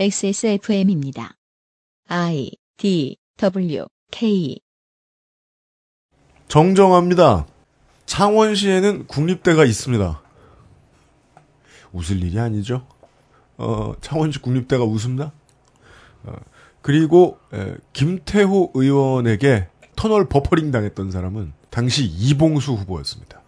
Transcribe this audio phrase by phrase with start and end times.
[0.00, 1.36] XSFM입니다.
[2.08, 4.58] I D W K
[6.48, 7.46] 정정합니다.
[8.06, 10.22] 창원시에는 국립대가 있습니다.
[11.92, 12.86] 웃을 일이 아니죠.
[13.58, 15.32] 어, 창원시 국립대가 웃습니다.
[16.22, 16.32] 어,
[16.80, 23.39] 그리고 에, 김태호 의원에게 터널 버퍼링 당했던 사람은 당시 이봉수 후보였습니다.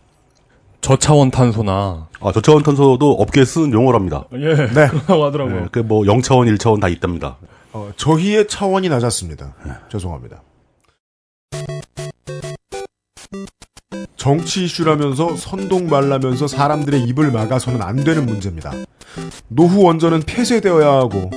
[0.83, 4.25] 저차원 탄소나 아, 저차원 탄소도 업계에 쓰는 용어랍니다.
[4.35, 4.85] 예 네.
[5.07, 5.63] 하더라고요.
[5.63, 7.37] 네, 그뭐 0차원, 1차원 다 있답니다.
[7.73, 9.55] 어, 저희의 차원이 낮았습니다.
[9.91, 10.43] 죄송합니다.
[14.17, 18.73] 정치 이슈라면서 선동 말라면서 사람들의 입을 막아서는 안 되는 문제입니다.
[19.49, 21.31] 노후 원전은 폐쇄되어야 하고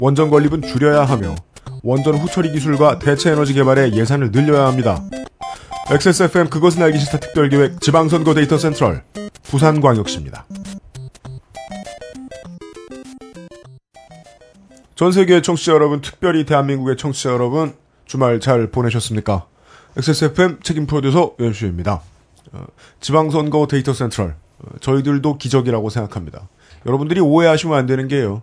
[0.00, 1.34] 원전 건립은 줄여야 하며
[1.82, 5.02] 원전 후처리 기술과 대체 에너지 개발에 예산을 늘려야 합니다.
[5.90, 9.02] XSFM 그것은 알기 싫다 특별기획 지방선거 데이터 센트럴
[9.44, 10.44] 부산광역시입니다.
[14.94, 17.74] 전 세계의 청취자 여러분, 특별히 대한민국의 청취자 여러분,
[18.04, 19.46] 주말 잘 보내셨습니까?
[19.96, 22.02] XSFM 책임 프로듀서 연수입니다.
[22.52, 22.64] 어,
[23.00, 26.48] 지방선거 데이터 센트럴, 어, 저희들도 기적이라고 생각합니다.
[26.84, 28.42] 여러분들이 오해하시면 안 되는 게요.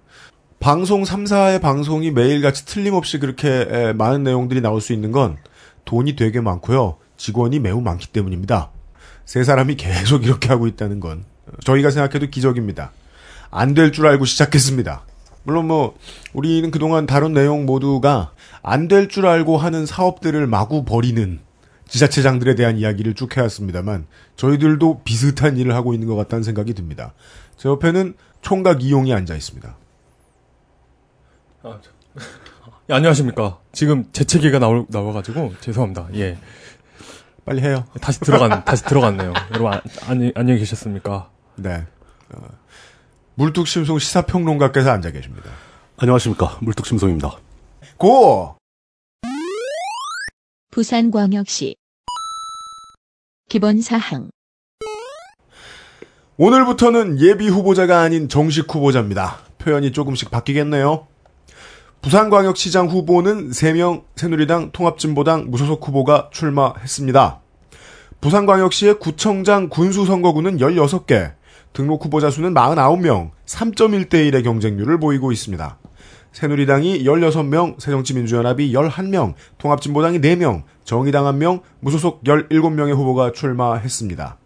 [0.59, 5.37] 방송 3사의 방송이 매일같이 틀림없이 그렇게 에, 많은 내용들이 나올 수 있는 건
[5.83, 6.97] 돈이 되게 많고요.
[7.17, 8.69] 직원이 매우 많기 때문입니다.
[9.25, 12.91] 세 사람이 계속 이렇게 하고 있다는 건 어, 저희가 생각해도 기적입니다.
[13.51, 15.03] 안 될 줄 알고 시작했습니다.
[15.43, 15.95] 물론 뭐
[16.33, 18.31] 우리는 그동안 다룬 내용 모두가
[18.63, 21.39] 안 될 줄 알고 하는 사업들을 마구 벌이는
[21.87, 27.13] 지자체장들에 대한 이야기를 쭉 해왔습니다만 저희들도 비슷한 일을 하고 있는 것 같다는 생각이 듭니다.
[27.57, 29.77] 제 옆에는 총각 이용이 앉아 있습니다.
[31.63, 31.91] 아, 저-
[32.89, 33.59] 예, 안녕하십니까.
[33.71, 36.07] 지금 재채기가 나올, 나와가지고 죄송합니다.
[36.15, 36.37] 예
[37.45, 37.85] 빨리 해요.
[38.01, 39.31] 다시 들어간 다시 들어갔네요.
[39.51, 41.29] 여러분 안, 안녕 안녕히 계셨습니까?
[41.57, 41.85] 네.
[42.33, 42.41] 어,
[43.35, 45.51] 물뚝심송 시사평론가께서 앉아 계십니다.
[45.97, 46.57] 안녕하십니까.
[46.61, 47.37] 물뚝심송입니다.
[47.97, 48.57] 고!
[50.71, 51.75] 부산광역시
[53.47, 54.29] 기본 사항
[56.37, 59.37] 오늘부터는 예비 후보자가 아닌 정식 후보자입니다.
[59.59, 61.07] 표현이 조금씩 바뀌겠네요.
[62.05, 67.41] 부산광역시장 후보는 3명 새누리당 통합진보당 무소속 후보가 출마했습니다.
[68.21, 71.33] 부산광역시의 구청장 군수 선거구는 16개,
[71.73, 75.79] 등록 후보자 수는 49명, 3.1대 1의 경쟁률을 보이고 있습니다.
[76.31, 84.37] 새누리당이 16명, 새정치민주연합이 11명, 통합진보당이 4명, 정의당 1명, 무소속 17명의 후보가 출마했습니다.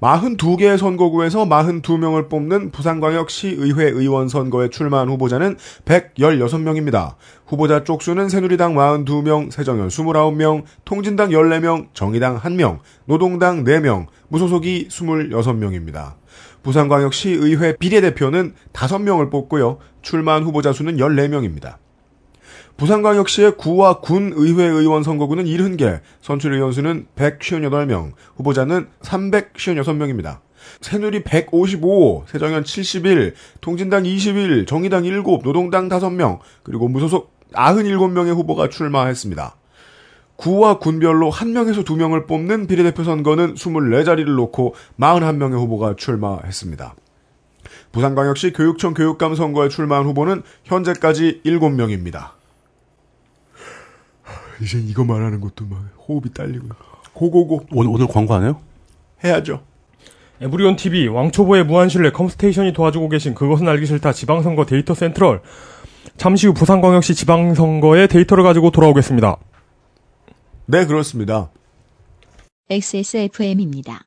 [0.00, 7.14] 42개의 선거구에서 42명을 뽑는 부산광역시의회 의원 선거에 출마한 후보자는 116명입니다.
[7.46, 16.14] 후보자 쪽수는 새누리당 42명, 새정연 29명, 통진당 14명, 정의당 1명, 노동당 4명, 무소속이 26명입니다.
[16.62, 19.78] 부산광역시의회 비례대표는 5명을 뽑고요.
[20.02, 21.83] 출마한 후보자 수는 14명입니다.
[22.76, 30.40] 부산광역시의 구와 군 의회 의원 선거구는 70개, 선출 의원 수는 158명, 후보자는 356명입니다.
[30.80, 39.56] 새누리 155, 새정연 71, 통진당 21, 정의당 7, 노동당 5명, 그리고 무소속 97명의 후보가 출마했습니다.
[40.36, 46.94] 구와 군별로 1명에서 2명을 뽑는 비례대표 선거는 24자리를 놓고 41명의 후보가 출마했습니다.
[47.92, 52.43] 부산광역시 교육청 교육감 선거에 출마한 후보는 현재까지 7명입니다.
[54.62, 56.68] 이제 이거 말하는 것도 막 호흡이 딸리고
[57.12, 58.60] 고고고 오늘, 오늘 광고 안 해요?
[59.22, 59.62] 해야죠.
[60.40, 65.42] 에브리온 TV 왕초보의 무한실내 컴스테이션이 도와주고 계신 그것은 알기 싫다 지방선거 데이터 센트럴
[66.16, 69.36] 잠시 후 부산광역시 지방선거의 데이터를 가지고 돌아오겠습니다.
[70.66, 71.50] 네 그렇습니다.
[72.70, 74.02] XSFM입니다.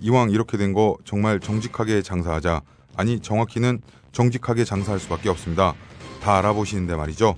[0.00, 2.60] 이왕 이렇게 된 거 정말 정직하게 장사하자.
[2.96, 3.80] 아니 정확히는
[4.12, 5.74] 정직하게 장사할 수밖에 없습니다.
[6.22, 7.34] 다 알아보시는데 말이죠.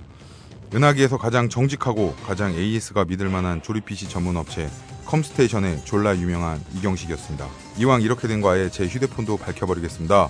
[0.73, 4.69] 은하계에서 가장 정직하고 가장 AS가 믿을 만한 조립 PC 전문 업체
[5.05, 7.47] 컴스테이션의 졸라 유명한 이경식이었습니다.
[7.77, 10.27] 이왕 이렇게 된 거 아예 제 휴대폰도 밝혀버리겠습니다.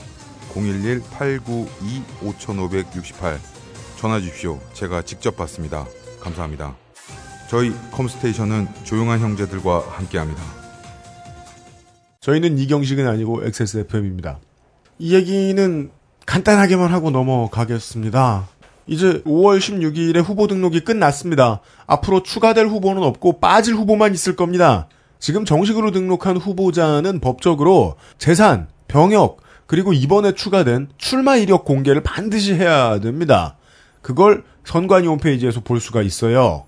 [0.53, 3.39] 011-892-5568
[3.97, 4.59] 전화 주십시오.
[4.73, 5.88] 제가 직접 받습니다.
[6.19, 6.75] 감사합니다.
[7.50, 10.44] 저희 컴스테이션은 조용한 형제들과 함께합니다.
[12.21, 14.39] 저희는 이경식은 아니고 XSFM입니다.
[15.00, 15.89] 이 얘기는
[16.25, 18.47] 간단하게만 하고 넘어가겠습니다.
[18.88, 21.62] 이제 5월 16일에 후보 등록이 끝났습니다.
[21.86, 24.88] 앞으로 추가될 후보는 없고 빠질 후보만 있을 겁니다.
[25.19, 33.00] 지금 정식으로 등록한 후보자는 법적으로 재산, 병역, 그리고 이번에 추가된 출마 이력 공개를 반드시 해야
[33.00, 33.57] 됩니다.
[34.01, 36.66] 그걸 선관위 홈페이지에서 볼 수가 있어요.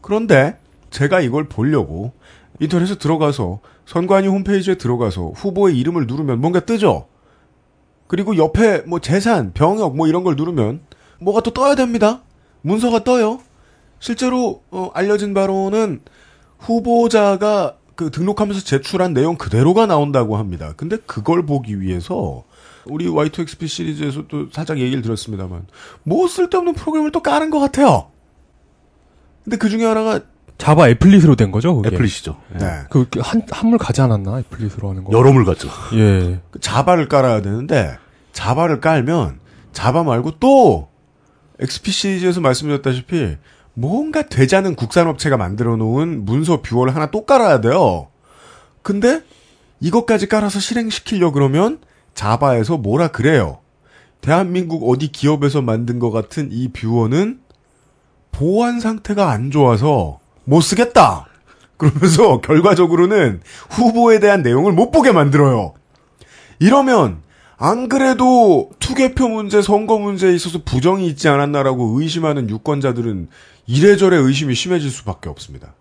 [0.00, 0.58] 그런데
[0.88, 2.12] 제가 이걸 보려고
[2.58, 7.06] 인터넷에 들어가서 선관위 홈페이지에 들어가서 후보의 이름을 누르면 뭔가 뜨죠.
[8.06, 10.80] 그리고 옆에 뭐 재산, 병역 뭐 이런 걸 누르면
[11.20, 12.20] 뭐가 또 떠야 됩니다.
[12.62, 13.40] 문서가 떠요.
[13.98, 16.00] 실제로 어, 알려진 바로는
[16.58, 20.72] 후보자가 그 등록하면서 제출한 내용 그대로가 나온다고 합니다.
[20.76, 22.44] 근데 그걸 보기 위해서
[22.86, 25.66] 우리 Y2XP 시리즈에서 또 살짝 얘기를 들었습니다만
[26.02, 28.10] 뭐 쓸데없는 프로그램을 또 까는 것 같아요.
[29.44, 30.20] 근데 그 중에 하나가
[30.56, 31.76] 자바 applet으로 된 거죠?
[31.76, 31.94] 그게?
[31.94, 32.36] applet이죠.
[32.54, 32.58] 예.
[32.58, 35.16] 네, 그 한 한물 가지 않았나 applet으로 하는 거?
[35.16, 35.68] 여러물 같죠.
[35.94, 36.40] 예.
[36.50, 37.96] 그 자바를 깔아야 되는데
[38.32, 39.40] 자바를 깔면
[39.72, 40.88] 자바 말고 또
[41.60, 43.36] XP 시리즈에서 말씀드렸다시피
[43.74, 44.22] 뭔
[44.56, 48.08] 같잖은 국산업체가 만들어 놓은 문서 뷰어를 하나 또 깔아야 돼요.
[48.82, 49.22] 근데
[49.80, 51.78] 이것까지 깔아서 실행시키려 그러면
[52.14, 53.58] 자바에서 뭐라 그래요.
[54.20, 57.40] 대한민국 어디 기업에서 만든 것 같은 이 뷰어는
[58.32, 61.26] 보안 상태가 안 좋아서 못 쓰겠다.
[61.76, 63.40] 그러면서 결과적으로는
[63.70, 65.74] 후보에 대한 내용을 못 보게 만들어요.
[66.58, 67.22] 이러면
[67.62, 73.28] 안 그래도 투개표 문제, 선거 문제에 있어서 부정이 있지 않았나라고 의심하는 유권자들은
[73.66, 75.74] 이래저래 의심이 심해질 수밖에 없습니다.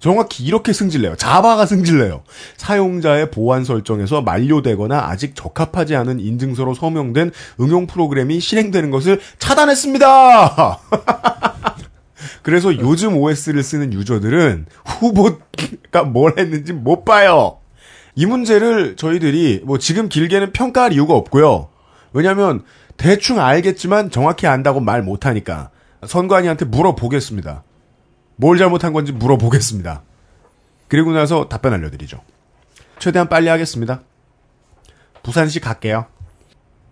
[0.00, 1.14] 정확히 이렇게 승질내요.
[1.14, 2.24] 자바가 승질내요.
[2.56, 7.30] 사용자의 보안 설정에서 만료되거나 아직 적합하지 않은 인증서로 서명된
[7.60, 10.80] 응용 프로그램이 실행되는 것을 차단했습니다.
[12.42, 17.61] 그래서 요즘 OS를 쓰는 유저들은 후보가 뭘 했는지 못 봐요.
[18.14, 21.68] 이 문제를 저희들이 뭐 지금 길게는 평가할 이유가 없고요.
[22.12, 22.62] 왜냐하면
[22.96, 25.70] 대충 알겠지만 정확히 안다고 말 못하니까
[26.06, 27.62] 선관위한테 물어보겠습니다.
[28.36, 30.02] 뭘 잘못한 건지 물어보겠습니다.
[30.88, 32.20] 그리고 나서 답변 알려드리죠.
[32.98, 34.02] 최대한 빨리 하겠습니다.
[35.22, 36.06] 부산시 갈게요.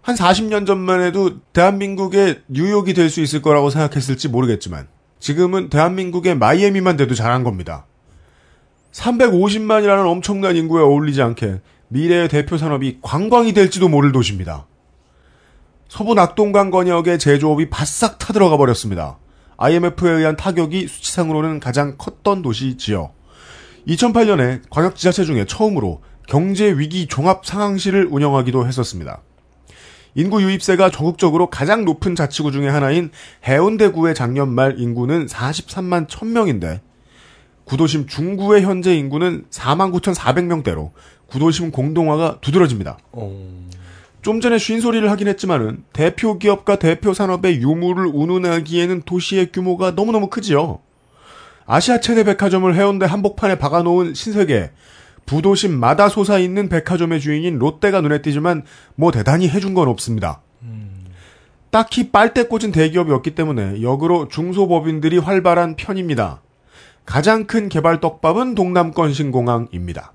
[0.03, 4.89] 한 40년 전만 해도 대한민국의 뉴욕이 될 수 있을 거라고 생각했을지 모르겠지만
[5.19, 7.85] 지금은 대한민국의 마이애미만 돼도 잘한 겁니다.
[8.93, 14.67] 350만이라는 엄청난 인구에 어울리지 않게 미래의 대표 산업이 관광이 될지도 모를 도시입니다.
[15.89, 19.19] 서부 낙동강 건역의 제조업이 바싹 타들어가 버렸습니다.
[19.57, 23.11] IMF에 의한 타격이 수치상으로는 가장 컸던 도시지요.
[23.89, 29.21] 2008년에 광역 지자체 중에 처음으로 경제 위기 종합 상황실을 운영하기도 했었습니다.
[30.15, 33.11] 인구 유입세가 전국적으로 가장 높은 자치구 중의 하나인
[33.45, 36.81] 해운대구의 작년 말 인구는 43만 1000명인데
[37.71, 40.91] 구도심 중구의 현재 인구는 4만 9,400명대로
[41.29, 42.99] 구도심 공동화가 두드러집니다.
[44.23, 50.27] 좀 전에 쉰 소리를 하긴 했지만은 대표 기업과 대표 산업의 유무를 운운하기에는 도시의 규모가 너무너무
[50.27, 50.81] 크지요.
[51.65, 54.73] 아시아 최대 백화점을 해운대 한복판에 박아놓은 신세계
[55.27, 58.65] 부도심마다 솟아있는 백화점의 주인인 롯데가 눈에 띄지만
[58.97, 60.43] 뭐 대단히 해준 건 없습니다.
[61.71, 66.43] 딱히 빨대 꽂은 대기업이 없기 때문에 역으로 중소법인들이 활발한 편입니다.
[67.05, 70.13] 가장 큰 개발 떡밥은 동남권 신공항입니다.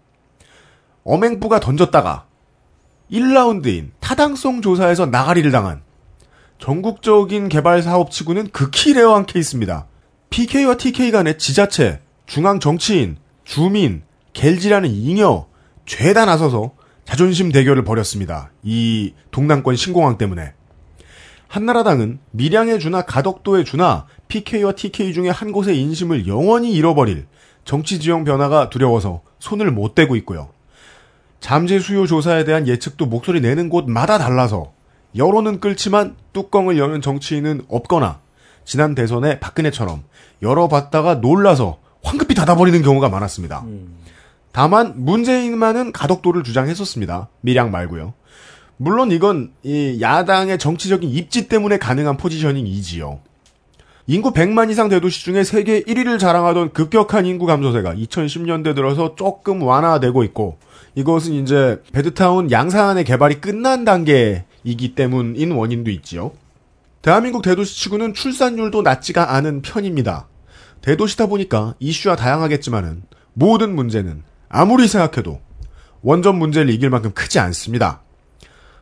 [1.03, 2.25] 어맹부가 던졌다가
[3.11, 5.81] 1라운드인 타당성 조사에서 나가리를 당한
[6.57, 9.87] 전국적인 개발 사업 치고는 극히 rare한 케이스입니다.
[10.29, 14.03] PK와 TK 간의 지자체, 중앙 정치인, 주민,
[14.33, 15.47] 갤지라는 잉여
[15.85, 16.71] 죄다 나서서
[17.05, 18.51] 자존심 대결을 벌였습니다.
[18.63, 20.53] 이 동남권 신공항 때문에.
[21.47, 27.25] 한나라당은 밀양에 주나 가덕도에 주나 PK와 TK 중에 한 곳의 인심을 영원히 잃어버릴
[27.63, 30.49] 정치 지형 변화가 두려워서 손을 못 대고 있고요.
[31.39, 34.73] 잠재 수요 조사에 대한 예측도 목소리 내는 곳마다 달라서
[35.15, 38.19] 여론은 끓지만 뚜껑을 여는 정치인은 없거나
[38.65, 40.03] 지난 대선에 박근혜처럼
[40.41, 43.63] 열어봤다가 놀라서 황급히 닫아버리는 경우가 많았습니다.
[44.51, 47.29] 다만 문재인만은 가덕도를 주장했었습니다.
[47.41, 48.13] 밀양 말고요.
[48.77, 53.19] 물론 이건 이 야당의 정치적인 입지 때문에 가능한 포지셔닝이지요.
[54.07, 60.23] 인구 100만 이상 대도시 중에 세계 1위를 자랑하던 급격한 인구 감소세가 2010년대 들어서 조금 완화되고
[60.25, 60.59] 있고
[60.93, 66.31] 이것은 이제 베드타운 양산의 개발이 끝난 단계이기 때문인 원인도 있지요.
[67.01, 70.27] 대한민국 대도시 치고는 출산율도 낮지가 않은 편입니다.
[70.81, 75.41] 대도시다 보니까 이슈와 다양하겠지만은 모든 문제는 아무리 생각해도
[76.03, 78.04] 원전 문제를 이길 만큼 크지 않습니다.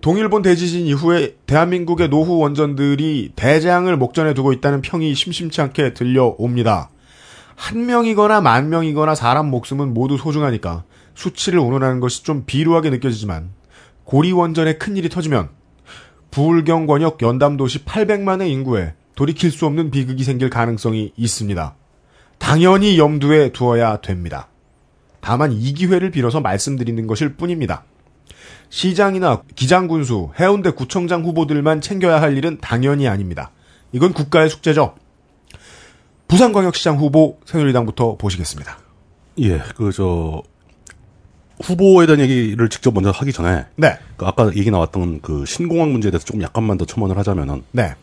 [0.03, 6.89] 동일본 대지진 이후에 대한민국의 노후 원전들이 대장을 목전에 두고 있다는 평이 심심치 않게 들려옵니다.
[7.55, 10.83] 한 명이거나 만 명이거나 사람 목숨은 모두 소중하니까
[11.15, 13.51] 수치를 운운하는 것이 좀 비루하게 느껴지지만
[14.03, 15.47] 고리 원전에 큰일이 터지면
[16.31, 21.75] 부울경 권역 연담도시 800만의 인구에 돌이킬 수 없는 비극이 생길 가능성이 있습니다.
[22.39, 24.49] 당연히 염두에 두어야 됩니다.
[25.21, 27.85] 다만 이 기회를 빌어서 말씀드리는 것일 뿐입니다.
[28.73, 33.51] 시장이나 기장군수, 해운대 구청장 후보들만 챙겨야 할 일은 당연히 아닙니다.
[33.91, 34.95] 이건 국가의 숙제죠.
[36.27, 38.79] 부산광역시장 후보 새누리당부터 보시겠습니다.
[39.41, 40.41] 예, 그, 저,
[41.61, 46.09] 후보에 대한 얘기를 직접 먼저 하기 전에, 네, 그 아까 얘기 나왔던 그 신공항 문제에
[46.09, 47.93] 대해서 조금 약간만 더 첨언을 하자면은, 네,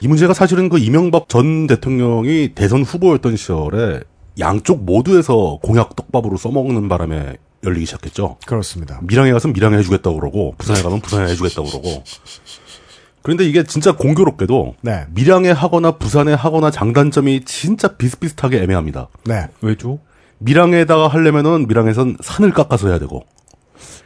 [0.00, 4.00] 이 문제가 사실은 그 이명박 전 대통령이 대선 후보였던 시절에
[4.40, 8.36] 양쪽 모두에서 공약 떡밥으로 써먹는 바람에 열리기 시작했죠.
[8.46, 9.00] 그렇습니다.
[9.02, 12.04] 밀양에 가서 밀양에 해주겠다고 그러고 부산에 가면 부산에 해주겠다고 그러고
[13.22, 15.04] 그런데 이게 진짜 공교롭게도 네.
[15.10, 19.08] 밀양에 하거나 부산에 하거나 장단점이 진짜 비슷비슷하게 애매합니다.
[19.24, 19.48] 네.
[19.60, 19.98] 왜죠?
[20.38, 23.26] 밀양에다가 하려면은 밀양에선 산을 깎아서 해야 되고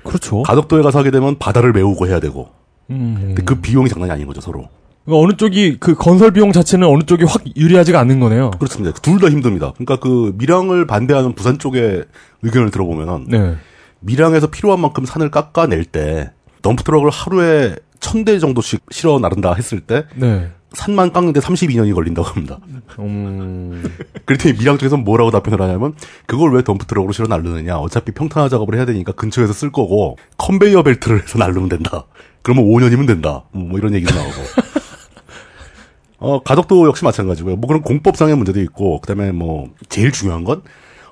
[0.04, 0.42] 그렇죠.
[0.42, 2.48] 가덕도에 가서 하게 되면 바다를 메우고 해야 되고
[2.90, 3.14] 음.
[3.18, 4.68] 근데 그 비용이 장난이 아닌 거죠 서로.
[5.04, 8.50] 그러니까 어느 쪽이 그 건설 비용 자체는 어느 쪽이 확 유리하지가 않는 거네요.
[8.52, 8.94] 그렇습니다.
[9.00, 9.72] 둘 다 힘듭니다.
[9.74, 12.04] 그러니까 그 밀양을 반대하는 부산 쪽의
[12.42, 13.54] 의견을 들어보면은 네.
[14.00, 16.30] 밀양에서 필요한 만큼 산을 깎아낼 때
[16.62, 20.50] 덤프트럭을 하루에 천 대 정도씩 실어 나른다 했을 때 네.
[20.72, 22.58] 산만 깎는데 32년이 걸린다고 합니다.
[22.98, 23.82] 음.
[24.26, 25.94] 그랬더니 밀양 쪽에서 뭐라고 답변을 하냐면
[26.26, 31.22] 그걸 왜 덤프트럭으로 실어 나르느냐 어차피 평탄화 작업을 해야 되니까 근처에서 쓸 거고 컨베이어 벨트를
[31.22, 32.04] 해서 나르면 된다.
[32.42, 33.44] 그러면 5년이면 된다.
[33.52, 34.32] 뭐 이런 얘기도 나오고.
[36.24, 37.56] 어, 가덕도 역시 마찬가지고요.
[37.56, 40.62] 뭐 그런 공법상의 문제도 있고 그 다음에 뭐 제일 중요한 건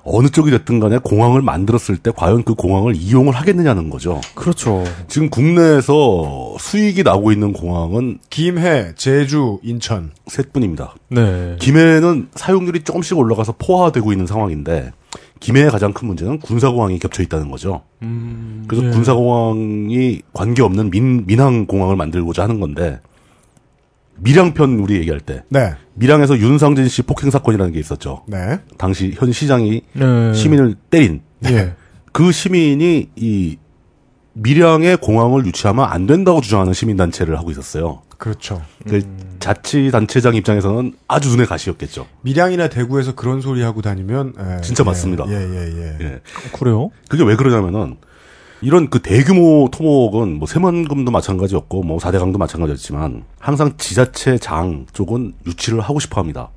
[0.03, 4.19] 어느 쪽이 됐든 간에 공항을 만들었을 때 과연 그 공항을 이용을 하겠느냐는 거죠.
[4.33, 4.83] 그렇죠.
[5.07, 10.11] 지금 국내에서 수익이 나고 있는 공항은 김해, 제주, 인천.
[10.27, 10.95] 셋 뿐입니다.
[11.09, 11.55] 네.
[11.59, 14.91] 김해는 사용률이 조금씩 올라가서 포화되고 있는 상황인데
[15.39, 17.83] 김해의 가장 큰 문제는 군사공항이 겹쳐 있다는 거죠.
[18.01, 18.65] 음.
[18.67, 18.91] 그래서 예.
[18.91, 22.99] 군사공항이 관계없는 민, 민항공항을 만들고자 하는 건데
[24.17, 25.75] 밀양편 우리 얘기할 때 네.
[25.95, 28.23] 밀양에서 윤상진 씨 폭행 사건이라는 게 있었죠.
[28.27, 28.59] 네.
[28.77, 30.33] 당시 현 시장이 네.
[30.33, 31.73] 시민을 때린 예.
[32.11, 33.57] 그 시민이 이
[34.33, 38.01] 밀양에 공항을 유치하면 안 된다고 주장하는 시민 단체를 하고 있었어요.
[38.17, 38.61] 그렇죠.
[38.87, 39.01] 그
[39.39, 42.07] 자치 단체장 입장에서는 아주 눈에 가시였겠죠.
[42.21, 45.25] 밀양이나 대구에서 그런 소리 하고 다니면 예, 진짜 예, 맞습니다.
[45.27, 45.97] 예, 예, 예.
[45.99, 46.21] 예.
[46.53, 46.89] 그래요?
[47.09, 47.97] 그게 왜 그러냐면은
[48.63, 55.81] 이런 그 대규모 토목은 뭐 새만금도 마찬가지였고 뭐 사대강도 마찬가지였지만 항상 지자체 장 쪽은 유치를
[55.81, 56.49] 하고 싶어 합니다.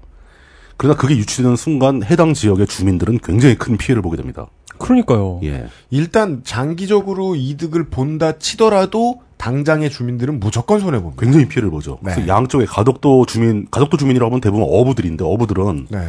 [0.76, 4.46] 그러나 그게 유치되는 순간 해당 지역의 주민들은 굉장히 큰 피해를 보게 됩니다.
[4.78, 5.40] 그러니까요.
[5.42, 5.66] 예.
[5.90, 11.20] 일단 장기적으로 이득을 본다 치더라도 당장의 주민들은 무조건 손해 봅니다.
[11.20, 11.98] 굉장히 피해를 보죠.
[12.02, 12.12] 네.
[12.14, 16.08] 그래서 양쪽에 가덕도 주민, 가덕도 주민이라고 하면 대부분 어부들인데 어부들은 네.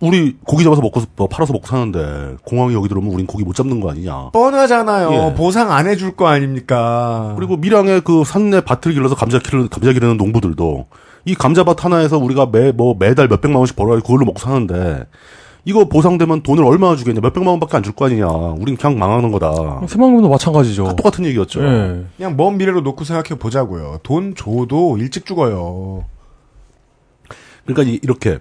[0.00, 3.80] 우리 고기 잡아서 먹고 뭐 팔아서 먹고 사는데 공항에 여기 들어오면 우린 고기 못 잡는
[3.80, 4.30] 거 아니냐.
[4.32, 5.12] 뻔하잖아요.
[5.30, 5.34] 예.
[5.34, 7.32] 보상 안 해줄 거 아닙니까?
[7.36, 10.86] 그리고 밀양에 그 산내 밭을 길러서 감자 키르 감자 기르는 농부들도
[11.24, 15.06] 이 감자밭 하나에서 우리가 매 뭐 매달 몇 백만 원씩 벌어야 그걸로 먹고 사는데
[15.64, 19.32] 이거 보상되면 돈을 얼마나 주겠냐 몇 백만 원밖에 안 줄 거 아니냐 우린 그냥 망하는
[19.32, 20.96] 거다 새만금도 마찬가지죠.
[20.96, 22.04] 똑같은 얘기였죠 예.
[22.18, 24.00] 그냥 먼 미래로 놓고 생각해 보자고요.
[24.02, 26.04] 돈 줘도 일찍 죽어요.
[27.64, 28.40] 그러니까 이- 이렇게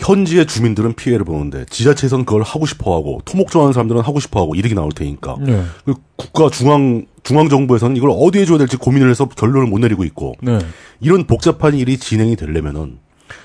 [0.00, 4.90] 현지의 주민들은 피해를 보는데 지자체에서는 그걸 하고 싶어하고 토목 좋아하는 사람들은 하고 싶어하고 이득이 나올
[4.90, 5.62] 테니까 네.
[5.84, 10.34] 그 국가 중앙 중앙 정부에서는 이걸 어디에 줘야 될지 고민을 해서 결론을 못 내리고 있고
[10.42, 10.58] 네.
[11.00, 12.98] 이런 복잡한 일이 진행이 되려면은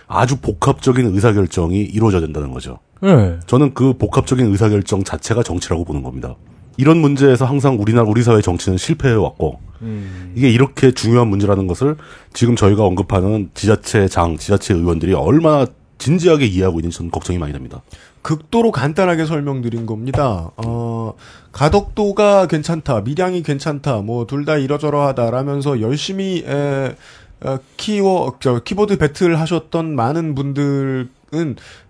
[0.08, 2.80] 아주 복합적인 의사결정이 이루어져야 된다는 거죠.
[3.02, 3.38] 네.
[3.48, 6.36] 저는 그 복합적인 의사결정 자체가 정치라고 보는 겁니다.
[6.78, 9.60] 이런 문제에서 항상 우리나라 우리 사회 정치는 실패해 왔고
[10.36, 11.96] 이게 이렇게 중요한 문제라는 것을
[12.34, 15.66] 지금 저희가 언급하는 지자체장, 지자체 의원들이 얼마나
[15.98, 17.82] 진지하게 이해하고 있는지 저는 걱정이 많이 됩니다.
[18.22, 20.52] 극도로 간단하게 설명드린 겁니다.
[20.58, 21.14] 어,
[21.52, 26.96] 가덕도가 괜찮다, 밀양이 괜찮다, 뭐 둘 다 이러저러하다라면서 열심히 에,
[27.42, 31.10] 어, 키워 저 키보드 배틀 하셨던 많은 분들은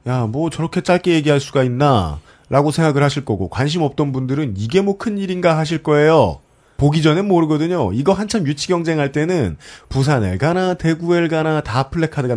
[0.07, 2.19] 야 뭐 저렇게 짧게 얘기할 수가 있나
[2.49, 6.39] 라고 생각을 하실 거고 관심 없던 분들은 이게 뭐 큰 일인가 하실 거예요.
[6.77, 7.93] 보기 전엔 모르거든요.
[7.93, 9.57] 이거 한참 유치 경쟁할 때는
[9.89, 12.35] 부산에 가나 대구에 가나 다 플래카드가.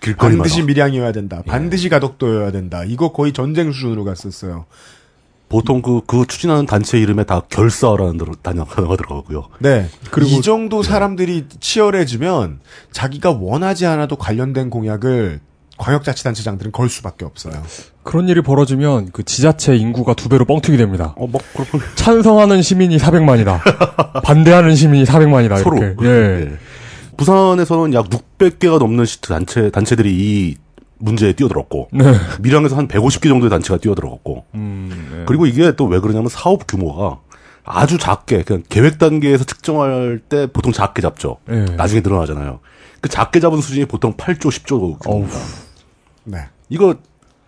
[0.00, 0.42] 길거리마다.
[0.42, 1.42] 반드시 밀양이어야 된다.
[1.46, 2.84] 반드시 가덕도여야 된다.
[2.84, 4.66] 이거 거의 전쟁 수준으로 갔었어요.
[5.48, 9.48] 보통 그, 그 추진하는 단체 이름에 다 결사라는 들- 단어가 들어가고요.
[9.60, 9.88] 네.
[10.10, 12.58] 그리고- 이 정도 사람들이 치열해지면
[12.90, 15.40] 자기가 원하지 않아도 관련된 공약을
[15.78, 17.62] 광역자치단체장들은 걸 수밖에 없어요.
[18.02, 21.14] 그런 일이 벌어지면 그 지자체 인구가 두 배로 뻥튀기 됩니다.
[21.16, 21.80] 어, 뭐, 그렇군.
[21.96, 24.22] 찬성하는 시민이 400만이다.
[24.22, 25.62] 반대하는 시민이 400만이다.
[25.62, 25.76] 서로.
[25.78, 26.06] 이렇게.
[26.06, 26.10] 예.
[26.52, 26.52] 예.
[27.16, 30.56] 부산에서는 약 600개가 넘는 시트 단체, 단체들이 이
[30.98, 32.04] 문제에 뛰어들었고, 네.
[32.40, 35.22] 밀양에서 한 150개 정도의 단체가 뛰어들었고, 음, 네.
[35.26, 37.18] 그리고 이게 또 왜 그러냐면 사업 규모가
[37.64, 41.38] 아주 작게, 그냥 계획 단계에서 측정할 때 보통 작게 잡죠.
[41.50, 41.64] 예.
[41.76, 42.60] 나중에 늘어나잖아요.
[43.00, 45.38] 그 작게 잡은 수준이 보통 8조, 10조 규모입니다.
[46.26, 46.38] 네.
[46.68, 46.96] 이거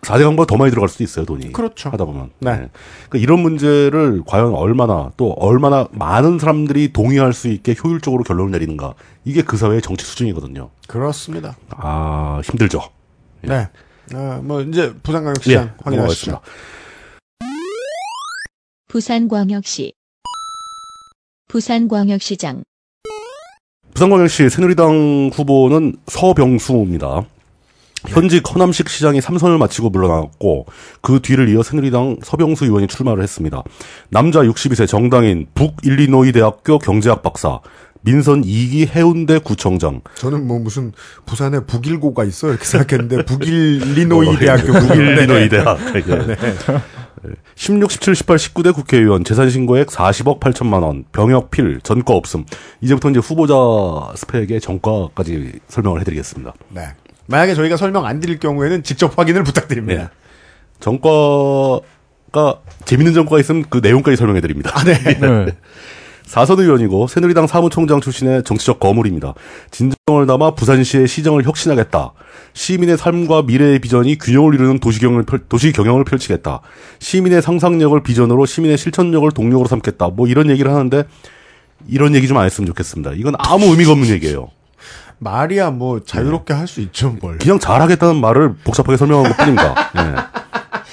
[0.01, 1.51] 4대 강보다 더 많이 들어갈 수도 있어요, 돈이.
[1.51, 1.89] 그렇죠.
[1.89, 2.31] 하다 보면.
[2.39, 2.69] 네.
[3.09, 8.93] 그러니까 이런 문제를 과연 얼마나 또 얼마나 많은 사람들이 동의할 수 있게 효율적으로 결론을 내리는가.
[9.25, 10.69] 이게 그 사회의 정치 수준이거든요.
[10.87, 11.57] 그렇습니다.
[11.69, 12.81] 아, 힘들죠.
[13.41, 13.67] 네.
[14.13, 16.31] 아, 뭐 이제 부산광역시장 예, 확인하시죠.
[16.31, 16.41] 넘어가겠습니다.
[18.87, 19.93] 부산광역시
[21.47, 22.63] 부산광역시장
[23.93, 27.25] 부산광역시 새누리당 후보는 서병수입니다.
[28.07, 30.65] 현직 허남식 시장이 삼선을 마치고 물러나왔고
[31.01, 33.63] 그 뒤를 이어 새누리당 서병수 의원이 출마를 했습니다.
[34.09, 37.59] 남자 62세 정당인 북일리노이 대학교 경제학 박사,
[38.01, 40.93] 민선 2기 해운대 구청장, 저는 뭐 무슨
[41.25, 45.77] 부산에 북일고가 있어 이렇게 생각했는데 북일리노이 대학교 북일리노이 대학.
[45.95, 47.31] 예.
[47.55, 52.45] 16, 17, 18, 19대 국회의원 재산 신고액 40억 8천만 원, 병역 필, 전과 없음.
[52.79, 53.53] 이제부터 이제 후보자
[54.15, 56.53] 스펙의 전과까지 설명을 해드리겠습니다.
[56.69, 56.83] 네.
[57.29, 60.03] 만약에 저희가 설명 안 드릴 경우에는 직접 확인을 부탁드립니다.
[60.03, 60.09] 네.
[60.79, 64.71] 전과가 재밌는 전과가 있으면 그 내용까지 설명해 드립니다.
[64.73, 64.93] 아, 네.
[65.19, 65.47] 네.
[66.23, 69.33] 사선 의원이고 새누리당 사무총장 출신의 정치적 거물입니다.
[69.71, 72.13] 진정을 담아 부산시의 시정을 혁신하겠다.
[72.53, 76.61] 시민의 삶과 미래의 비전이 균형을 이루는 도시경을 펼, 도시 경영을 펼치겠다.
[76.99, 80.09] 시민의 상상력을 비전으로 시민의 실천력을 동력으로 삼겠다.
[80.09, 81.03] 뭐 이런 얘기를 하는데
[81.87, 83.13] 이런 얘기 좀 안 했으면 좋겠습니다.
[83.13, 84.49] 이건 아무 의미가 없는 얘기예요.
[85.19, 87.37] 말이야 뭐 자유롭게 할수 있죠 뭘.
[87.37, 89.75] 그냥 잘하겠다는 말을 복잡하게 설명한 것 뿐입니다.
[89.97, 90.15] 예.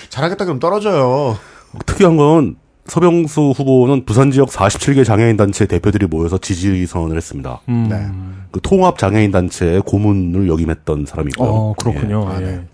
[0.08, 1.38] 잘하겠다 그럼 떨어져요.
[1.86, 2.56] 특이한 건
[2.86, 7.60] 서병수 후보는 부산 지역 47개 장애인 단체 대표들이 모여서 지지 선언을 했습니다.
[7.68, 7.88] 음.
[7.90, 8.06] 네.
[8.52, 11.48] 그 통합 장애인 단체의 고문을 역임했던 사람이고요.
[11.48, 12.28] 어, 그렇군요.
[12.30, 12.32] 예.
[12.32, 12.36] 예.
[12.36, 12.64] 아, 네.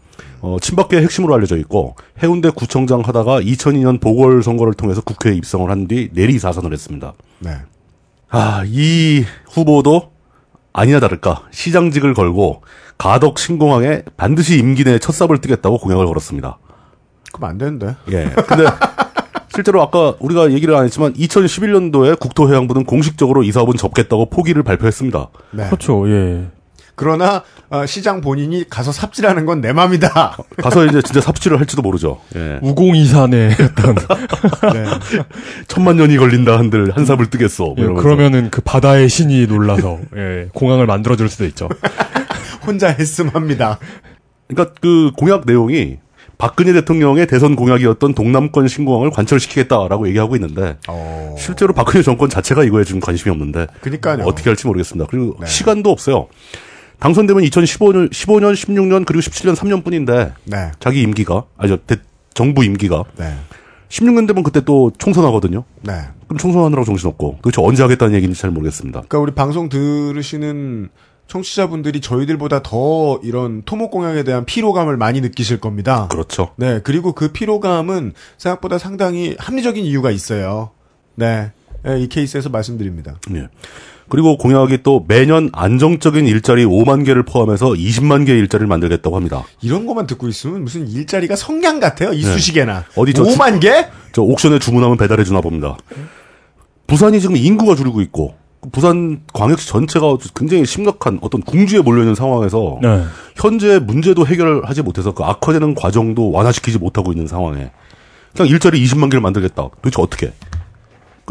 [0.41, 5.87] 어, 친박계 핵심으로 알려져 있고 해운대 구청장 하다가 2002년 보궐 선거를 통해서 국회에 입성을 한
[5.87, 7.15] 뒤 내리 사선을 했습니다.
[7.41, 7.57] 네.
[8.29, 10.12] 아, 이 후보도
[10.73, 12.63] 아니나 다를까 시장직을 걸고
[12.99, 16.59] 가덕 신공항에 반드시 임기 내에 첫 삽을 뜨겠다고 공약을 걸었습니다.
[17.33, 17.97] 그럼 안 되는데.
[18.11, 18.31] 예.
[18.47, 18.65] 근데
[19.55, 25.29] 실제로 아까 우리가 얘기를 안 했지만 2011년도에 국토해양부는 공식적으로 이 사업은 접겠다고 포기를 발표했습니다.
[25.53, 25.67] 네.
[25.67, 26.09] 그렇죠.
[26.09, 26.49] 예.
[26.95, 30.37] 그러나 어, 시장 본인이 가서 삽질하는 건 내 맘이다.
[30.63, 32.21] 가서 이제 진짜 삽질을 할지도 모르죠.
[32.37, 32.59] 예.
[32.63, 33.95] 우공이산의 어떤
[34.73, 34.85] 네.
[35.69, 37.75] 천만 년이 걸린다 한들 한 삽을 뜨겠어.
[37.77, 37.85] 뭐 예.
[38.03, 41.69] 그러면은 그 바다의 신이 놀라서 예, 공항을 만들어 줄 수도 있죠.
[42.67, 43.79] 혼자 했음합니다.
[44.49, 45.99] 그러니까 그 공약 내용이
[46.39, 51.37] 박근혜 대통령의 대선 공약이었던 동남권 신공항을 관철시키겠다라고 얘기하고 있는데 어.
[51.39, 54.25] 실제로 박근혜 정권 자체가 이거에 지금 관심이 없는데 그러니까요.
[54.25, 55.09] 어떻게 할지 모르겠습니다.
[55.09, 55.47] 그리고 네.
[55.47, 56.27] 시간도 없어요.
[57.03, 60.71] 당선되면 2015년, 15년, 16년 그리고 17년 3년뿐인데 네.
[60.79, 61.97] 자기 임기가 아니죠 대-
[62.33, 63.35] 정부 임기가 네.
[63.89, 65.65] 16년 되면 그때 또 총선하거든요.
[65.83, 65.93] 네.
[66.29, 69.01] 그럼 총선하느라고 정신없고 도대체 언제 하겠다는 얘기인지 잘 모르겠습니다.
[69.01, 70.91] 그러니까 우리 방송 들으시는
[71.27, 76.07] 청취자분들이 저희들보다 더 이런 토목 공약에 대한 피로감을 많이 느끼실 겁니다.
[76.09, 76.51] 그렇죠.
[76.57, 80.71] 네, 그리고 그 피로감은 생각보다 상당히 합리적인 이유가 있어요.
[81.17, 81.51] 네.
[81.83, 83.17] 네, 이 케이스에서 말씀드립니다.
[83.35, 83.49] 예.
[84.13, 89.43] 그리고 공약이 또 매년 안정적인 일자리 5만 개를 포함해서 20만 개의 일자리를 만들겠다고 합니다.
[89.63, 92.13] 이런 것만 듣고 있으면 무슨 일자리가 성냥 같아요.
[92.13, 92.81] 이쑤시개나.
[92.81, 92.85] 네.
[92.95, 93.87] 어디 저 5만 개?
[94.13, 95.79] 저 옥션에 주문하면 배달해 주나 봅니다.
[96.87, 98.35] 부산이 지금 인구가 줄고 있고
[98.71, 103.05] 부산 광역시 전체가 굉장히 심각한 어떤 궁지에 몰려 있는 상황에서 네.
[103.37, 107.71] 현재 문제도 해결하지 못해서 그 악화되는 과정도 완화시키지 못하고 있는 상황에
[108.37, 109.71] 그냥 일자리 20만 개를 만들겠다.
[109.81, 110.35] 도대체 어떻게?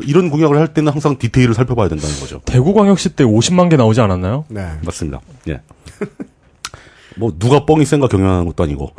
[0.02, 2.42] 그 이런 공약을 할 때는 항상 디테일을 살펴봐야 된다는 거죠.
[2.46, 4.46] 대구광역시 때 50만 개 나오지 않았나요?
[4.50, 4.68] 네.
[4.84, 5.22] 맞습니다.
[5.48, 5.62] 예.
[7.18, 8.92] 뭐 누가 뻥이 센가 경영하는 것도 아니고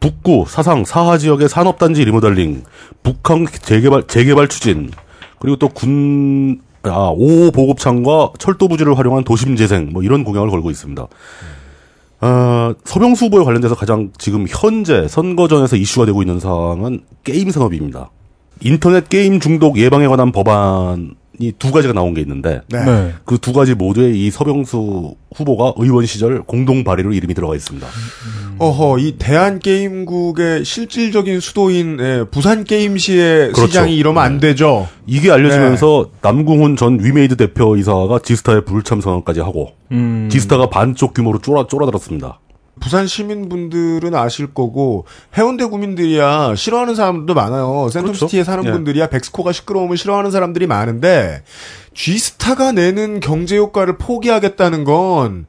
[0.00, 2.62] 북구 사상 사하 지역의 산업단지 리모델링,
[3.02, 4.90] 북한 재개발 재개발 추진,
[5.40, 10.70] 그리고 또 군 아, 5호 보급창과 철도 부지를 활용한 도심 재생 뭐 이런 공약을 걸고
[10.70, 11.06] 있습니다.
[12.20, 18.10] 아, 서병수 후보에 관련돼서 가장 지금 현재 선거전에서 이슈가 되고 있는 사항은 게임 산업입니다.
[18.60, 22.84] 인터넷 게임 중독 예방에 관한 법안이 두 가지가 나온 게 있는데 네.
[22.84, 23.12] 네.
[23.24, 27.86] 그두 가지 모두에 이 서병수 후보가 의원 시절 공동 발의로 이름이 들어가 있습니다.
[28.58, 33.66] 어허, 이 대한 게임국의 실질적인 수도인 예, 부산 게임시의 그렇죠.
[33.68, 34.88] 시장이 이러면 안 되죠.
[35.06, 40.28] 이게 알려지면서 남궁훈 전 위메이드 대표이사가 지스타에 불참 선언까지 하고 음.
[40.30, 42.40] 지스타가 반쪽 규모로 쫄아 쫄아들었습니다.
[42.78, 45.04] 부산 시민분들은 아실 거고
[45.36, 47.88] 해운대 구민들이야 싫어하는 사람들도 많아요.
[47.90, 48.70] 센텀시티에 사는 예.
[48.72, 51.42] 분들이야 벡스코가 시끄러움을 싫어하는 사람들이 많은데
[51.94, 55.46] G스타가 내는 경제 효과를 포기하겠다는 건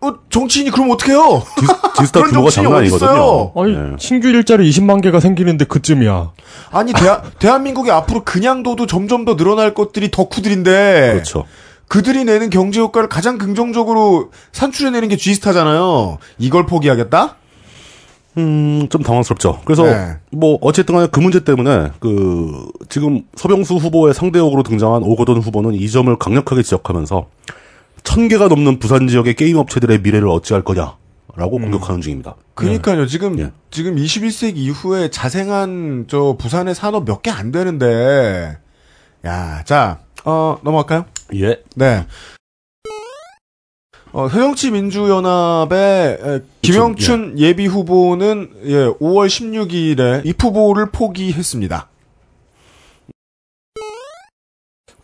[0.00, 1.42] 어, 정치인이 그럼 어떡해요?
[2.12, 2.74] 그런 규모가 장난?
[2.80, 3.52] 아니거든요.
[3.56, 3.96] 아니, 예.
[3.98, 6.32] 신규 일자리 20만 개가 생기는데 그쯤이야.
[6.70, 11.44] 아니 대하, 대한민국이 앞으로 그냥 둬도 점점 더 늘어날 것들이 덕후들인데 그렇죠.
[11.88, 16.18] 그들이 내는 경제 효과를 가장 긍정적으로 산출해내는 게 G스타잖아요.
[16.38, 17.36] 이걸 포기하겠다?
[18.38, 19.60] 음, 좀 당황스럽죠.
[19.64, 20.16] 그래서 네.
[20.30, 25.88] 뭐 어쨌든 간에 그 문제 때문에 그 지금 서병수 후보의 상대역으로 등장한 오거돈 후보는 이
[25.88, 27.28] 점을 강력하게 지적하면서
[28.04, 30.96] 천 개가 넘는 부산 지역의 게임 업체들의 미래를 어찌할 거냐
[31.34, 32.34] 라고 공격하는 중입니다.
[32.54, 33.06] 그러니까요.
[33.06, 33.52] 지금 예.
[33.70, 38.58] 지금 21세기 이후에 자생한 저 부산의 산업 몇 개 안 되는데
[39.24, 41.04] 야, 자, 어, 넘어갈까요?
[41.34, 41.62] 예.
[41.74, 42.06] 네.
[44.12, 51.88] 어, 새정치민주연합의 에, 김영춘 예비 후보는 예, 5월 16일에 입 후보를 포기했습니다.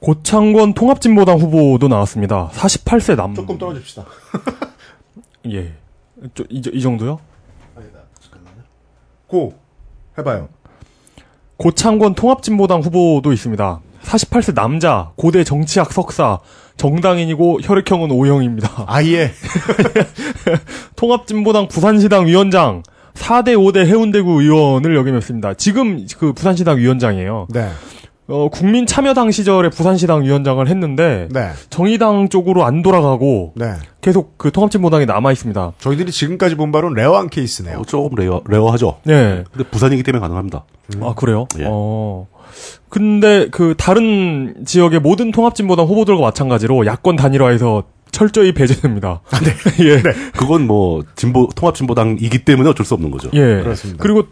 [0.00, 2.48] 고창권 통합진보당 후보도 나왔습니다.
[2.54, 3.34] 48세 남.
[3.34, 4.04] 조금 떨어집시다.
[5.52, 5.74] 예.
[6.34, 7.20] 저, 이, 이 정도요?
[9.26, 9.54] 고
[10.18, 10.48] 해봐요.
[11.56, 13.80] 고창권 통합진보당 후보도 있습니다.
[14.04, 16.38] 48세 남자, 고대 정치학 석사,
[16.76, 18.84] 정당인이고 혈액형은 O형입니다.
[18.86, 19.30] 아예
[20.96, 22.82] 통합진보당 부산시당 위원장,
[23.14, 25.54] 4대 5대 해운대구 의원을 역임했습니다.
[25.54, 27.46] 지금 그 부산시당 위원장이에요.
[27.50, 27.68] 네,
[28.28, 33.74] 어, 국민참여당 시절에 부산시당 위원장을 했는데 네, 정의당 쪽으로 안 돌아가고 네.
[34.00, 35.72] 계속 그 통합진보당에 남아 있습니다.
[35.78, 37.80] 저희들이 지금까지 본 바로는 rare한 케이스네요.
[37.80, 39.00] 어, 조금 rare, rare하죠.
[39.04, 39.44] 네.
[39.52, 40.64] 근데 부산이기 때문에 가능합니다.
[41.02, 41.46] 아 그래요?
[41.58, 41.66] 예.
[41.68, 42.26] 어.
[42.88, 49.20] 근데 그 다른 지역의 모든 통합진보당 후보들과 마찬가지로 야권 단일화에서 철저히 배제됩니다.
[49.80, 50.02] 예.
[50.36, 53.30] 그건 뭐 진보 통합진보당이기 때문에 어쩔 수 없는 거죠.
[53.32, 53.62] 예.
[53.62, 54.02] 그렇습니다.
[54.02, 54.24] 그리고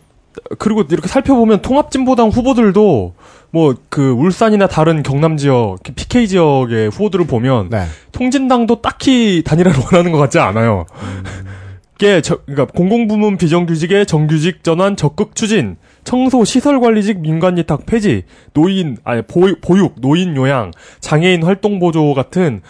[0.59, 3.15] 그리고 이렇게 살펴보면 통합진보당 후보들도
[3.51, 10.13] 뭐 그 울산이나 다른 경남 지역 PK 지역의 후보들을 보면 네, 통진당도 딱히 단일화를 원하는
[10.13, 10.87] 것 같지 않아요.
[11.99, 18.97] 게 저, 그러니까 공공부문 비정규직의 정규직 전환 적극 추진, 청소 시설 관리직 민간위탁 폐지, 노인
[19.05, 22.63] 아니 보, 보육, 노인 요양, 장애인 활동 보조 같은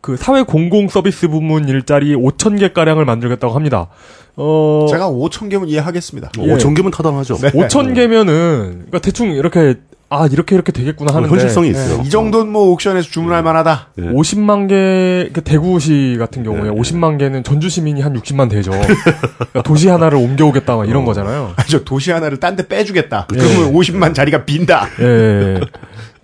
[0.00, 3.88] 그 사회 공공 서비스 부문 일자리 5천 개 가량을 만들겠다고 합니다.
[4.34, 6.32] 어 제가 5천 개면 이해하겠습니다.
[6.38, 6.54] 어, 예.
[6.54, 7.36] 5천 개면 타당하죠.
[7.36, 7.50] 네.
[7.52, 9.76] 5천 개면은 그러니까 대충 이렇게
[10.14, 12.02] 아 이렇게 이렇게 되겠구나 하는데 현실성이 있어요.
[12.02, 13.88] 네, 이 정도는 뭐 옥션에서 주문할 만하다.
[13.98, 14.02] 예.
[14.02, 16.70] 50만 개, 그 대구시 같은 경우에 예, 예.
[16.70, 18.72] 50만 개는 전주 시민이 한 60만 되죠.
[19.38, 21.54] 그러니까 도시 하나를 옮겨오겠다, 막 이런 거잖아요.
[21.56, 23.28] 아, 저 도시 하나를 딴 데 빼주겠다.
[23.32, 23.38] 예.
[23.38, 24.86] 그러면 50만 자리가 빈다.
[25.00, 25.60] 예, 예, 예.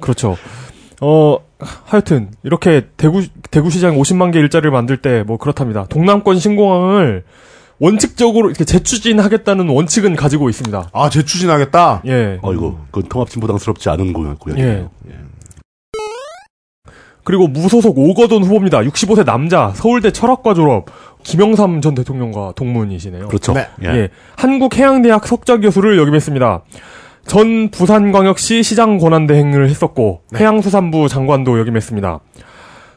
[0.01, 0.37] 그렇죠.
[1.01, 1.39] 어,
[1.87, 5.87] 하여튼, 이렇게 대구, 대구시장 50만 개 일자리를 만들 때 뭐 그렇답니다.
[5.89, 7.25] 동남권 신공항을
[7.81, 10.91] 원칙적으로 이렇게 재추진하겠다는 원칙은 가지고 있습니다.
[10.93, 12.03] 아, 재추진하겠다.
[12.07, 12.39] 예.
[12.43, 14.91] 어이구, 그건 통합진보당스럽지 않은 고양, 고양이에요.
[17.25, 18.81] 그리고 무소속 오거돈 후보입니다.
[18.81, 20.87] 65세 남자, 서울대 철학과 졸업,
[21.25, 23.29] 김영삼 전 대통령과 동문이시네요.
[23.29, 23.53] 그렇죠.
[23.53, 23.67] 네.
[23.85, 23.89] 예.
[23.89, 24.09] 예.
[24.37, 26.63] 한국해양대학 석좌 교수를 역임했습니다.
[27.27, 30.39] 전 부산광역시 시장 권한대행을 했었고 네.
[30.41, 32.21] 해양수산부 장관도 역임했습니다.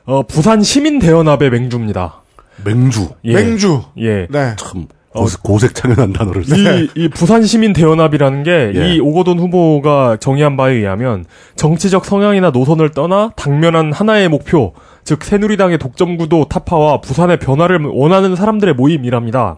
[0.05, 2.20] 어, 부산 시민대연합의 맹주입니다.
[2.63, 3.09] 맹주.
[3.25, 3.33] 예.
[3.33, 3.81] 맹주.
[3.99, 4.27] 예.
[4.29, 4.55] 네.
[4.57, 6.55] 참, 고색, 고색 창연한 단어를 써.
[6.55, 8.93] 이, 이 부산 시민 대연합이라는 게 예.
[8.95, 15.79] 이 오거돈 후보가 정의한 바에 의하면 정치적 성향이나 노선을 떠나 당면한 하나의 목표, 즉 새누리당의
[15.79, 19.57] 독점구도 타파와 부산의 변화를 원하는 사람들의 모임이랍니다.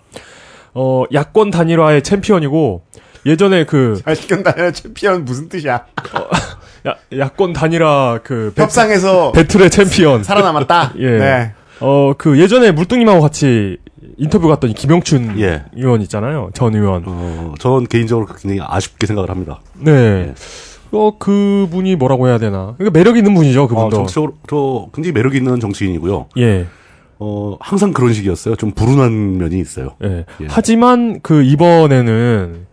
[0.73, 2.81] 어, 야권 단일화의 챔피언이고
[3.25, 5.85] 예전에 그 잘시간다는 챔피언 무슨 뜻이야?
[6.87, 10.23] 야, 야권 단일화 그 배, 협상에서 배틀의 챔피언.
[10.23, 10.93] 살아남았다.
[10.99, 11.17] 예.
[11.17, 11.53] 네.
[11.83, 13.77] 어, 그 예전에 물뚱님하고 같이
[14.17, 15.65] 인터뷰 이 김영춘 예.
[15.75, 16.49] 의원 있잖아요.
[16.53, 17.03] 전 의원.
[17.05, 19.59] 어, 전 개인적으로 굉장히 아쉽게 생각을 합니다.
[19.73, 20.33] 네.
[20.91, 22.75] 어, 그분이 뭐라고 해야 되나.
[22.77, 23.97] 그러니까 매력 있는 분이죠, 어, 그분도.
[23.97, 26.27] 정치적으로 저 굉장히 매력 있는 정치인이고요.
[26.37, 26.67] 예.
[27.19, 28.55] 어, 항상 그런 식이었어요.
[28.55, 29.95] 좀 불운한 면이 있어요.
[30.03, 30.25] 예.
[30.41, 30.47] 예.
[30.47, 32.65] 하지만 그 이번에는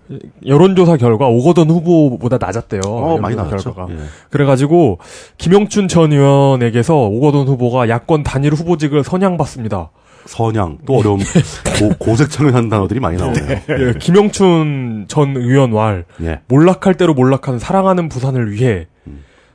[0.44, 2.80] 여론조사 결과 오거돈 후보보다 낮았대요.
[2.84, 3.74] 어, 많이 나왔죠.
[3.74, 3.92] 결과가.
[3.92, 3.98] 예.
[4.30, 4.98] 그래가지고
[5.38, 9.90] 김영춘 전 의원에게서 오거돈 후보가 야권 단일 후보직을 선양받습니다.
[10.26, 11.18] 선양, 또 어려운,
[11.98, 13.48] 고, 색창연한 단어들이 많이 나오네요.
[13.70, 16.40] 예, 김영춘 전 의원 왈 예.
[16.46, 18.86] 몰락할 대로 몰락한 사랑하는 부산을 위해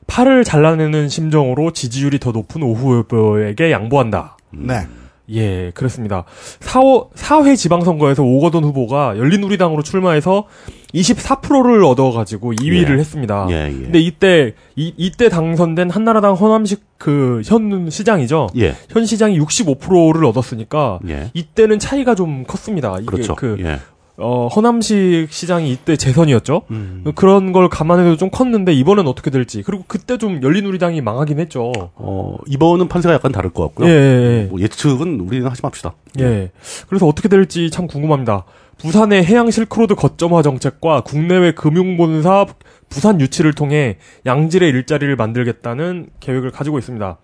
[0.07, 4.37] 팔을 잘라내는 심정으로 지지율이 더 높은 오후 후보에게 양보한다.
[4.51, 4.87] 네.
[5.31, 6.23] 예, 그렇습니다.
[6.59, 10.45] 4호, 4회 지방선거에서 오거돈 후보가 열린우리당으로 출마해서
[10.93, 12.99] 24%를 얻어가지고 2위를 예.
[12.99, 13.47] 했습니다.
[13.49, 13.71] 예, 예.
[13.71, 18.47] 근데 이때, 이, 이때 당선된 한나라당 허남식 그 현 시장이죠.
[18.57, 18.75] 예.
[18.89, 21.31] 현 시장이 65%를 얻었으니까 예.
[21.33, 22.95] 이때는 차이가 좀 컸습니다.
[22.97, 23.35] 이게 그렇죠.
[23.35, 23.79] 그 예.
[24.17, 26.61] 어, 허남식 시장이 이때 재선이었죠.
[26.71, 27.03] 음.
[27.15, 29.61] 그런 걸 감안해도 좀 컸는데 이번엔 어떻게 될지.
[29.61, 31.71] 그리고 그때 좀 열린우리당이 망하긴 했죠.
[31.95, 33.89] 어, 이번은 판세가 약간 다를 것 같고요.
[33.89, 35.93] 예, 예, 뭐 예측은 우리는 하지 맙시다.
[36.19, 36.23] 예.
[36.23, 36.51] 예.
[36.87, 38.45] 그래서 어떻게 될지 참 궁금합니다.
[38.77, 42.45] 부산의 해양 실크로드 거점화 정책과 국내외 금융본사
[42.89, 47.17] 부산 유치를 통해 양질의 일자리를 만들겠다는 계획을 가지고 있습니다.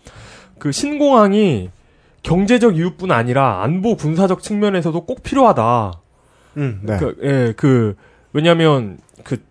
[0.60, 1.70] 그 신공항이
[2.24, 6.01] 경제적 이유뿐 아니라 안보 군사적 측면에서도 꼭 필요하다.
[6.58, 6.98] 음, 네.
[6.98, 7.96] 그, 예, 그,
[8.34, 9.44] 왜냐면, 그,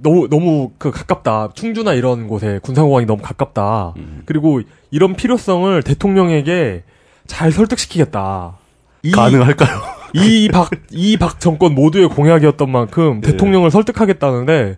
[0.00, 1.50] 너무, 너무, 그, 가깝다.
[1.54, 3.94] 충주나 이런 곳에 군사공항이 너무 가깝다.
[3.96, 4.22] 음.
[4.26, 6.82] 그리고 이런 필요성을 대통령에게
[7.26, 8.58] 잘 설득시키겠다.
[9.02, 10.01] 이, 가능할까요?
[10.14, 13.30] 이박 이 박 정권 모두의 공약이었던 만큼 예.
[13.30, 14.76] 대통령을 설득하겠다는데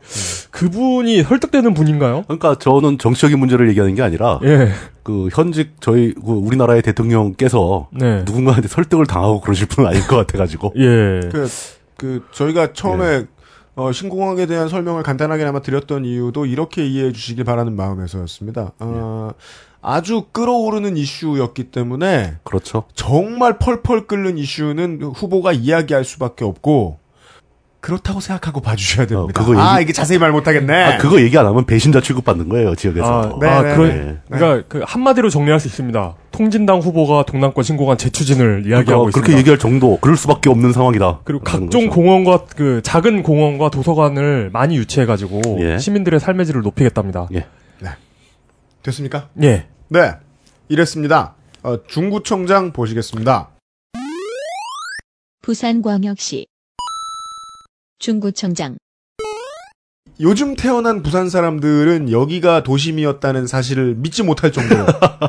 [0.51, 2.23] 그분이 설득되는 분인가요?
[2.25, 4.69] 그러니까 저는 정치적인 문제를 얘기하는 게 아니라 예.
[5.03, 8.23] 그 현직 저희 그 우리나라의 대통령께서 네.
[8.25, 11.21] 누군가한테 설득을 당하고 그러실 분은 아닐 것 같아가지고 예.
[11.31, 11.49] 그,
[11.97, 13.25] 그, 저희가 처음에,
[13.77, 18.73] 어, 신공항에 대한 설명을 간단하게나마 드렸던 이유도 이렇게 이해해 주시길 바라는 마음에서였습니다.
[18.79, 19.31] 어,
[19.87, 22.85] 아주 끌어오르는 이슈였기 때문에 그렇죠.
[22.95, 26.99] 정말 펄펄 끓는 이슈는 후보가 이야기할 수밖에 없고
[27.81, 29.43] 그렇다고 생각하고 봐주셔야 됩니다.
[29.43, 30.73] 어, 그거 아, 얘기- 이게 자세히 말 못하겠네.
[30.85, 33.05] 아, 그거 얘기 안 하면 배신자 취급받는 거예요 지역에서.
[33.23, 34.17] 아, 네, 아, 네, 그러, 네.
[34.31, 36.15] 그러니까 그 한마디로 정리할 수 있습니다.
[36.31, 39.21] 통진당 후보가 동남권 신공항 재추진을 이야기하고 그러니까 있습니다.
[39.21, 41.21] 그렇게 얘기할 정도, 그럴 수밖에 없는 상황이다.
[41.25, 41.91] 그리고 각종 거죠.
[41.91, 45.77] 공원과 그 작은 공원과 도서관을 많이 유치해가지고 예.
[45.79, 47.29] 시민들의 삶의 질을 높이겠답니다.
[47.35, 47.45] 예.
[48.83, 49.29] 됐습니까?
[49.43, 49.67] 예.
[49.95, 50.13] 네.
[50.69, 51.37] 이랬습니다.
[51.63, 53.51] 어, 중구청장 보시겠습니다.
[55.43, 56.47] 부산광역시
[58.01, 58.77] 중구청장
[60.19, 64.85] 요즘 태어난 부산 사람들은 여기가 도심이었다는 사실을 믿지 못할 정도로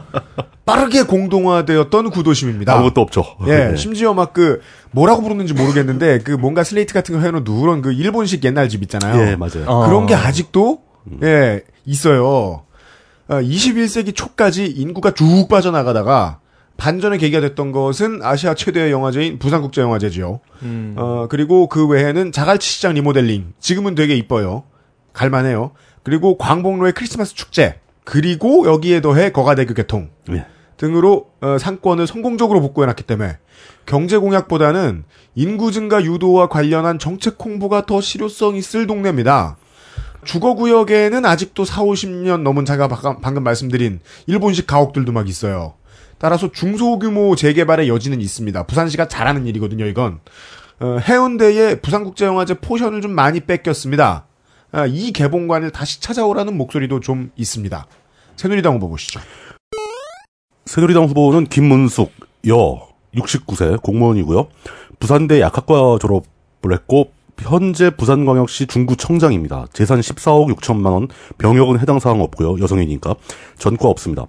[0.65, 2.73] 빠르게 공동화되었던 구도심입니다.
[2.73, 3.23] 아무것도 없죠.
[3.45, 3.75] 예, 네.
[3.75, 8.43] 심지어 막 그 뭐라고 부르는지 모르겠는데 그 뭔가 슬레이트 같은 거 해놓은 누런 그 일본식
[8.43, 9.21] 옛날 집 있잖아요.
[9.28, 9.65] 예, 맞아요.
[9.67, 9.86] 어.
[9.86, 10.82] 그런 게 아직도
[11.21, 12.64] 예 있어요.
[13.27, 16.39] 어, 21세기 초까지 인구가 쭉 빠져나가다가
[16.77, 20.41] 반전의 계기가 됐던 것은 아시아 최대의 영화제인 부산국제영화제지요.
[20.63, 20.95] 음.
[20.97, 23.53] 어, 그리고 그 외에는 자갈치 시장 리모델링.
[23.59, 24.63] 지금은 되게 이뻐요.
[25.13, 25.71] 갈만해요.
[26.03, 27.79] 그리고 광복로의 크리스마스 축제.
[28.03, 30.09] 그리고 여기에 더해 거가대교 개통.
[30.31, 30.45] 예.
[30.77, 33.38] 등으로 어, 상권을 성공적으로 복구해놨기 때문에
[33.85, 39.57] 경제 공약보다는 인구 증가 유도와 관련한 정책 홍보가 더 실효성 있을 동네입니다.
[40.25, 45.75] 주거구역에는 아직도 4, 50년 넘은 방금, 방금 말씀드린 일본식 가옥들도 막 있어요.
[46.17, 48.63] 따라서 중소규모 재개발의 여지는 있습니다.
[48.63, 50.19] 부산시가 잘하는 일이거든요, 이건.
[50.79, 54.25] 어, 해운대에 부산국제영화제 포션을 좀 많이 뺏겼습니다.
[54.71, 57.85] 아, 이 개봉관을 다시 찾아오라는 목소리도 좀 있습니다.
[58.35, 59.21] 새누리당 후보 보시죠.
[60.65, 62.11] 새누리당 후보는 김은숙,
[62.49, 64.47] 여, 69세, 공무원이고요.
[64.99, 69.67] 부산대 약학과 졸업을 했고, 현재 부산광역시 중구청장입니다.
[69.73, 72.59] 재산 14억 6천만 원, 병역은 해당 사항 없고요.
[72.59, 73.15] 여성이니까.
[73.57, 74.25] 전과 없습니다.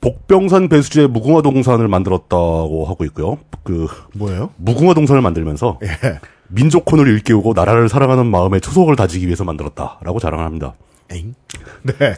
[0.00, 3.38] 복병산 배수지에 무궁화 동산을 만들었다고 하고 있고요.
[3.62, 4.50] 그, 뭐예요?
[4.56, 6.18] 무궁화 동산을 만들면서 예.
[6.48, 10.74] 민족혼을 일깨우고 나라를 사랑하는 마음의 초석을 다지기 위해서 만들었다라고 자랑을 합니다.
[11.10, 11.34] 엥?
[11.82, 12.16] 네.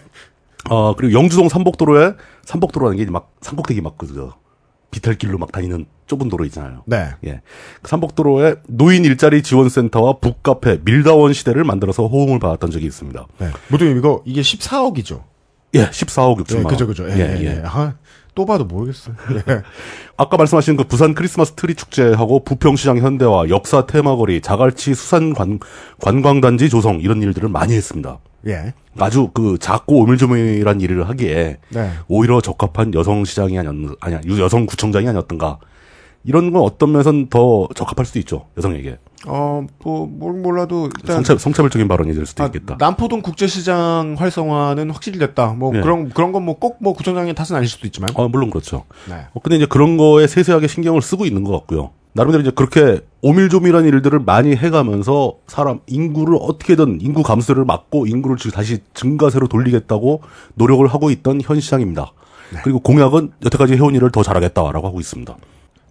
[0.70, 2.14] 아, 그리고 영주동 삼복도로에
[2.44, 4.30] 삼복도로라는 게 막 산꼭대기 막 그,
[4.92, 6.84] 비탈길로 막 다니는 좁은 도로 있잖아요.
[6.86, 7.08] 네.
[7.24, 7.40] 예.
[7.80, 13.26] 그 산복도로에 노인 일자리 지원센터와 북카페 밀다원 시대를 만들어서 호응을 받았던 적이 있습니다.
[13.38, 13.50] 네.
[13.68, 15.24] 무도님 이거 이게 14억이죠.
[15.74, 16.66] 예, 14억 6천만 예, 원.
[16.66, 17.08] 그죠, 그죠.
[17.08, 17.62] 예, 예, 예.
[17.64, 17.94] 아,
[18.34, 19.16] 또 봐도 모르겠어요.
[19.48, 19.62] 예.
[20.18, 25.58] 아까 말씀하신 그 부산 크리스마스 트리 축제하고 부평시장 현대화, 역사 테마거리, 자갈치 수산 관,
[26.00, 28.18] 관광단지 조성 이런 일들을 많이 했습니다.
[28.46, 28.74] 예.
[28.98, 31.90] 아주 그 작고 오밀조밀한 일을 하기에 네.
[32.08, 35.58] 오히려 적합한 여성 시장이 아니었, 아니, 여성 구청장이 아니었던가.
[36.24, 38.46] 이런 건 어떤 면에선 더 적합할 수도 있죠.
[38.56, 38.98] 여성에게.
[39.26, 42.76] 어, 뭐, 뭘 몰라도 일단 성차, 성차 별적인 발언이 될 수도 아, 있겠다.
[42.78, 45.48] 남포동 국제시장 활성화는 확실히 됐다.
[45.54, 45.80] 뭐 예.
[45.80, 48.10] 그런 그런 건 뭐꼭뭐 구청장의 탓은 아닐 수도 있지만.
[48.14, 48.84] 어, 물론 그렇죠.
[49.08, 49.26] 네.
[49.32, 51.90] 어, 근데 이제 그런 거에 세세하게 신경을 쓰고 있는 것 같고요.
[52.14, 58.50] 나름대로 이제 그렇게 오밀조밀한 일들을 많이 해가면서 사람 인구를 어떻게든 인구 감소를 막고 인구를 지-
[58.50, 60.20] 다시 증가세로 돌리겠다고
[60.54, 62.12] 노력을 하고 있던 현 시장입니다.
[62.64, 65.36] 그리고 공약은 여태까지 해온 일을 더 잘하겠다라고 하고 있습니다.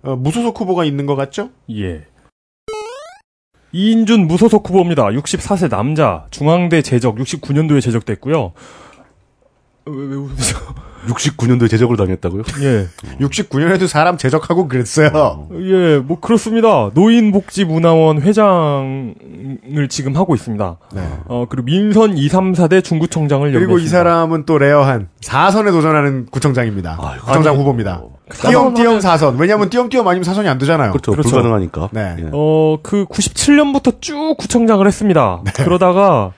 [0.03, 1.49] 어, 무소속 후보가 있는 것 같죠?
[1.71, 2.05] 예.
[3.71, 5.05] 이인준 무소속 후보입니다.
[5.07, 8.51] 64세 남자, 중앙대 재적, 69년도에 재적됐고요.
[9.85, 10.59] 왜, 왜 웃으세요?
[11.07, 12.43] 69년도에 제적을 당했다고요?
[12.63, 12.87] 예.
[13.19, 15.47] 69년에도 사람 제적하고 그랬어요.
[15.61, 16.91] 예, 뭐 그렇습니다.
[16.93, 19.15] 노인복지문화원 회장을
[19.89, 20.77] 지금 하고 있습니다.
[20.93, 21.01] 네.
[21.25, 23.87] 어, 그리고 민선 2, 3, 4대 중구청장을 그리고 이.
[23.87, 26.97] 사람은 또 rare한 4선에 도전하는 구청장입니다.
[27.01, 28.01] 아유, 구청장 아니, 후보입니다.
[28.29, 29.37] 사선 띄엄띄엄 4선.
[29.39, 30.91] 왜냐면 띄엄띄엄 아니면 사선이 안 되잖아요.
[30.91, 31.11] 그렇죠.
[31.11, 31.29] 그렇죠.
[31.29, 31.89] 불가능하니까.
[31.91, 32.15] 네.
[32.19, 32.29] 예.
[32.31, 35.41] 어, 그 97년부터 쭉 구청장을 했습니다.
[35.43, 35.51] 네.
[35.63, 36.31] 그러다가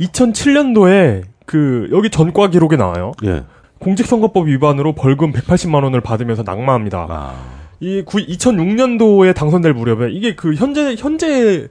[0.00, 3.12] 2007년도에 그 여기 전과 기록에 나와요.
[3.24, 3.42] 예.
[3.78, 7.06] 공직선거법 위반으로 벌금 180만 원을 받으면서 낙마합니다.
[7.08, 7.34] 아.
[7.80, 11.68] 이 2006년도에 당선될 무렵에 이게 그 현재 현재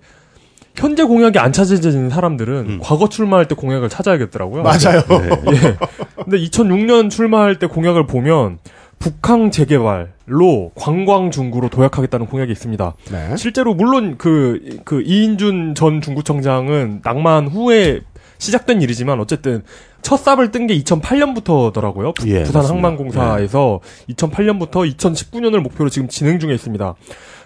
[0.76, 2.80] 현재 공약이 안 찾아지는 사람들은 음.
[2.82, 4.64] 과거 출마할 때 공약을 찾아야겠더라고요.
[4.64, 5.02] 맞아요.
[5.08, 5.30] 네.
[5.54, 5.78] 예.
[6.16, 8.58] 근데 2006년 출마할 때 공약을 보면
[8.98, 12.96] 북항 재개발로 관광 중구로 도약하겠다는 공약이 있습니다.
[13.12, 13.38] 네.
[13.38, 18.00] 실제로 물론 그, 그 이인준 전 중구청장은 낭만 후에
[18.44, 19.64] 시작된 일이지만 어쨌든
[20.02, 22.14] 첫 삽을 뜬 게 2008년부터더라고요.
[22.28, 22.66] 예, 부산.
[22.66, 23.80] 항만공사에서
[24.10, 26.96] 2008년부터 2019년을 목표로 지금 진행 중에 있습니다.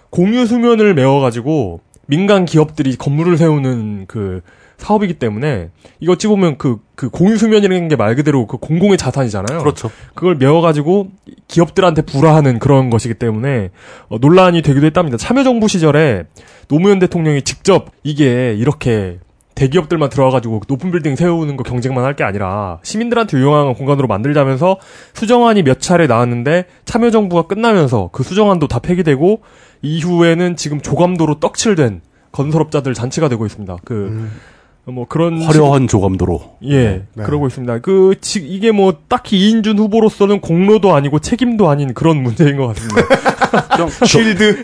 [0.09, 4.41] 공유 수면을 메워가지고 민간 기업들이 건물을 세우는 그
[4.77, 9.59] 사업이기 때문에 이거 어찌 보면 그, 그 공유 수면이라는 게 말 그대로 그 공공의 자산이잖아요.
[9.59, 9.89] 그렇죠.
[10.13, 11.09] 그걸 메워가지고
[11.47, 13.71] 기업들한테 불화하는 그런 것이기 때문에
[14.07, 15.17] 어, 논란이 되기도 했답니다.
[15.17, 16.25] 참여정부 시절에
[16.67, 19.19] 노무현 대통령이 직접 이게 이렇게
[19.57, 24.77] 대기업들만 들어와가지고 높은 빌딩 세우는 거 경쟁만 할 게 아니라 시민들한테 유용한 공간으로 만들자면서
[25.13, 29.41] 수정안이 몇 차례 나왔는데 참여정부가 끝나면서 그 수정안도 다 폐기되고
[29.81, 33.77] 이후에는 지금 조감도로 떡칠된 건설업자들 잔치가 되고 있습니다.
[33.83, 36.57] 그뭐 그런 화려한 조감도로.
[36.65, 37.23] 예, 네.
[37.23, 37.79] 그러고 있습니다.
[37.79, 43.01] 그, 지, 이게 뭐, 딱히 이인준 후보로서는 공로도 아니고 책임도 아닌 그런 문제인 것 같습니다.
[43.75, 44.63] 그냥 쉴드.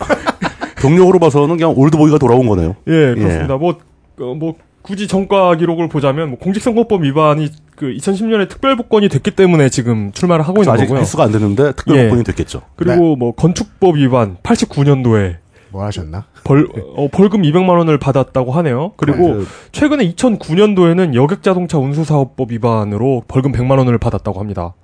[0.77, 2.75] 경력으로 봐서는 그냥 올드보이가 돌아온 거네요.
[2.87, 3.57] 예, 그렇습니다.
[3.57, 3.77] 뭐,
[4.19, 10.11] 어, 뭐, 굳이 전과 기록을 보자면, 뭐 공직선거법 위반이 그 2010년에 특별복권이 됐기 때문에 지금
[10.11, 10.99] 출마를 하고 있는 아직 거고요.
[10.99, 12.61] 횟수가 안 됐는데 특별복권이 됐겠죠.
[12.75, 15.37] 그리고 뭐, 건축법 위반 89년도에
[15.69, 16.25] 뭐 하셨나?
[16.43, 18.91] 벌, 어, 벌금 200만 원을 받았다고 하네요.
[18.97, 24.75] 그리고 그 최근에 2009년도에는 여객자동차 운수사업법 위반으로 벌금 100만 원을 받았다고 합니다.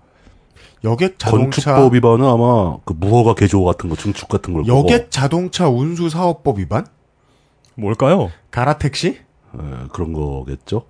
[0.83, 4.79] 여객 자동차 건축법 위반은 아마 그 무허가 개조 같은 거, 증축 같은 걸 거고.
[4.79, 6.85] 여객 자동차 운수 사업법 위반?
[7.75, 8.31] 뭘까요?
[8.49, 9.17] 가라 택시?
[9.55, 10.85] 예, 그런 거겠죠.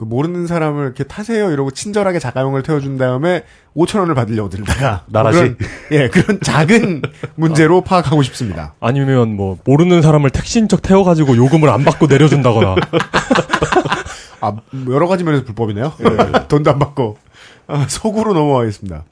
[0.00, 3.44] 그 모르는 사람을 이렇게 타세요 이러고 친절하게 자가용을 태워준 다음에
[3.76, 5.38] 5천 원을 받으려고 들다가 나라시?
[5.38, 5.56] 그런,
[5.92, 7.02] 예 그런 작은
[7.34, 8.74] 문제로 파악하고 싶습니다.
[8.80, 12.76] 아니면 뭐 모르는 사람을 택시인 척 태워가지고 요금을 안 받고 내려준다거나
[14.40, 14.56] 아
[14.88, 15.92] 여러 가지 면에서 불법이네요.
[16.48, 17.18] 돈도 안 받고
[17.66, 19.04] 아, 서구로 넘어가겠습니다.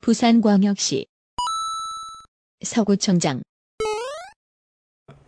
[0.00, 1.06] 부산광역시
[2.64, 3.42] 서구청장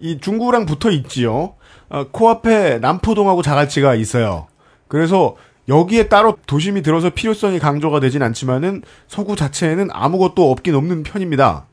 [0.00, 1.54] 이 중구랑 붙어 있지요.
[1.88, 4.46] 아, 코앞에 남포동하고 자갈치가 있어요.
[4.86, 5.36] 그래서
[5.68, 11.66] 여기에 따로 도심이 들어서 필요성이 강조가 되진 않지만은 서구 자체에는 아무것도 없긴 없는 편입니다.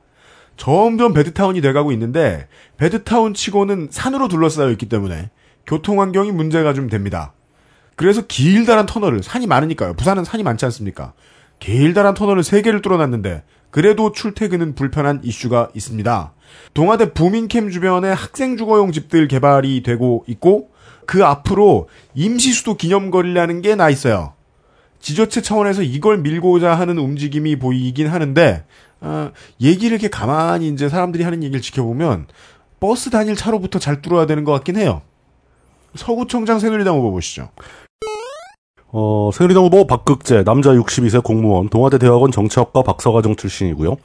[0.58, 5.30] 점점 베드타운이 돼가고 있는데 베드타운 치고는 산으로 둘러싸여 있기 때문에
[5.66, 7.34] 교통 환경이 문제가 좀 됩니다.
[7.96, 9.94] 그래서 길다란 터널을 산이 많으니까요.
[9.94, 11.14] 부산은 산이 많지 않습니까?
[11.60, 16.34] 길다란 터널을 세 개를 뚫어놨는데 그래도 출퇴근은 불편한 이슈가 있습니다.
[16.74, 20.70] 동아대 부민캠 주변에 학생 주거용 집들 개발이 되고 있고
[21.06, 24.34] 그 앞으로 임시수도 기념거리라는 게 나 있어요.
[25.00, 28.64] 지자체 차원에서 이걸 밀고자 하는 움직임이 보이긴 하는데
[29.02, 29.32] 아,
[29.62, 32.26] 얘기를 이렇게 가만히 이제 사람들이 하는 얘기를 지켜보면
[32.80, 35.02] 버스 다닐 차로부터 잘 뚫어야 되는 것 같긴 해요.
[35.96, 37.50] 서구청장 새누리당 후보 보시죠.
[38.88, 43.98] 어, 새누리당 후보 박극재, 남자 62세 공무원, 동아대 대학원 정치학과 박사과정 출신이고요.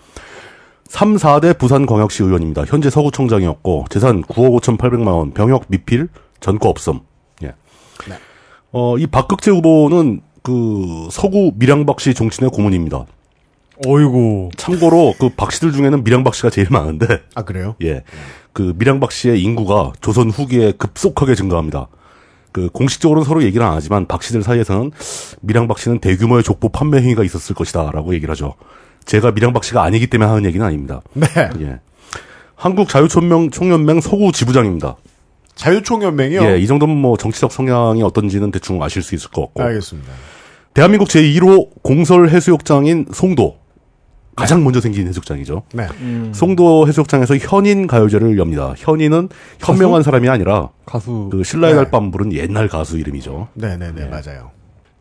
[0.90, 2.64] 3, 4대 부산광역시 의원입니다.
[2.66, 6.08] 현재 서구청장이었고, 재산 9억 5,800만 원, 병역 미필,
[6.40, 6.98] 전과 없음.
[7.44, 7.54] 예.
[8.72, 13.06] 어, 이 박극재 후보는 그 서구 밀양박씨 종친의 고문입니다.
[13.86, 17.76] 어이구 참고로 그 박씨들 중에는 밀양박씨가 제일 많은데, 아 그래요?
[17.82, 18.02] 예.
[18.52, 21.86] 그 밀양박씨의 인구가 조선 후기에 급속하게 증가합니다.
[22.50, 24.90] 그 공식적으로는 서로 얘기를 안 하지만 박씨들 사이에서는
[25.42, 28.54] 밀양박씨는 대규모의 족보 판매 행위가 있었을 것이다라고 얘기를 하죠.
[29.04, 31.00] 제가 밀양박씨가 아니기 때문에 하는 얘기는 아닙니다.
[31.14, 31.26] 네.
[31.60, 31.80] 예.
[32.54, 34.96] 한국 자유총명 총연맹 서구 지부장입니다.
[35.54, 36.42] 자유총연맹이요.
[36.44, 39.62] 예, 이 정도면 뭐 정치적 성향이 어떤지는 대충 아실 수 있을 것 같고.
[39.62, 40.10] 알겠습니다.
[40.74, 43.58] 대한민국 제1호 공설 해수욕장인 송도.
[44.36, 45.64] 가장 먼저 생긴 해수욕장이죠.
[45.74, 45.86] 네.
[46.32, 48.72] 송도 해수욕장에서 현인 가요제를 엽니다.
[48.78, 51.80] 현인은 현명한 사람이 아니라 가수 그 신라의 네.
[51.82, 53.48] 달밤 부른 옛날 가수 이름이죠.
[53.54, 54.52] 네 네 네 맞아요.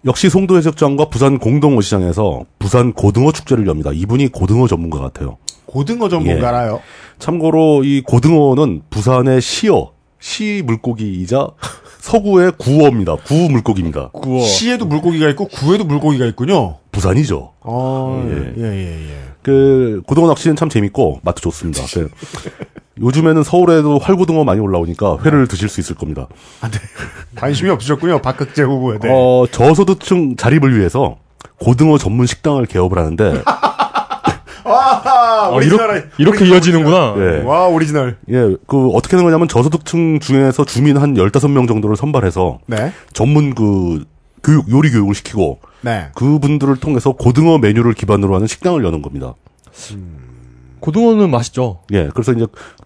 [0.05, 3.91] 역시 송도 해수욕장과 부산 공동어시장에서 부산 고등어 축제를 엽니다.
[3.93, 5.37] 이분이 고등어 전문가 같아요.
[5.65, 6.81] 고등어 전문가라요.
[7.19, 11.47] 참고로 이 고등어는 부산의 시어, 시 물고기이자
[11.99, 13.17] 서구의 구어입니다.
[13.17, 14.09] 구 물고기입니다.
[14.09, 16.77] 구워 시에도 물고기가 있고 구에도 물고기가 있군요.
[16.91, 17.53] 부산이죠.
[17.61, 18.53] 아, 예.
[18.57, 19.15] 예, 예, 예.
[19.41, 21.83] 그 고등어 낚시는 참 재밌고 맛도 좋습니다.
[21.93, 22.09] 그
[23.01, 26.27] 요즘에는 서울에도 활고등어 많이 올라오니까 회를 드실 수 있을 겁니다.
[27.35, 28.21] 관심이 없으셨군요.
[28.21, 29.13] 박극제 후보에 대해.
[29.15, 31.17] 어, 저소득층 자립을 위해서
[31.59, 33.43] 고등어 전문 식당을 개업을 하는데
[34.65, 37.43] 와, 아, 이렇게, 이렇게 이어지는구나 예.
[37.43, 38.17] 와, 오리지널.
[38.29, 42.91] 예, 그 어떻게 하는 거냐면 저소득층 중에서 주민 한 15명 정도를 선발해서 네.
[43.13, 44.05] 전문 그
[44.43, 46.09] 교육 요리 교육을 시키고 네.
[46.15, 49.33] 그분들을 통해서 고등어 메뉴를 기반으로 하는 식당을 여는 겁니다.
[50.79, 52.45] 고등어는 맛있죠 예, 그래서 이제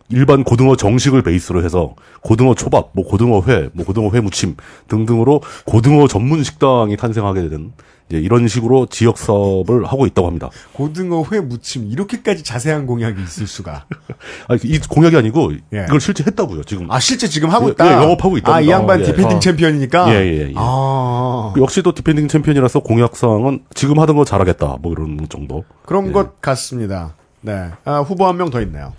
[0.10, 4.56] 일반 고등어 정식을 베이스로 해서 고등어 초밥, 뭐 고등어 회, 뭐 고등어 회 무침
[4.88, 7.72] 등등으로 고등어 전문 식당이 탄생하게 된
[8.10, 10.50] 이제 이런 식으로 지역 사업을 하고 있다고 합니다.
[10.74, 13.86] 고등어 회 무침 이렇게까지 자세한 공약이 있을 수가.
[14.48, 15.86] 아, 이 공약이 아니고 예.
[15.88, 16.64] 이걸 실제 했다고요.
[16.64, 17.88] 지금 아, 실제 지금 하고 예, 있다.
[17.88, 18.56] 예, 영업하고 있답니다.
[18.56, 19.06] 아, 이 양반 예.
[19.06, 19.40] defending 아.
[19.40, 20.14] 챔피언이니까.
[20.14, 20.54] 예, 예, 예.
[20.56, 21.54] 아.
[21.58, 25.64] 역시 또 defending 챔피언이라서 공약 사항은 지금 하던 거 잘하겠다 뭐 이런 정도.
[25.86, 26.12] 그런 예.
[26.12, 27.16] 것 같습니다.
[27.44, 27.70] 네.
[27.86, 28.94] 아, 후보 한 명 더 있네요.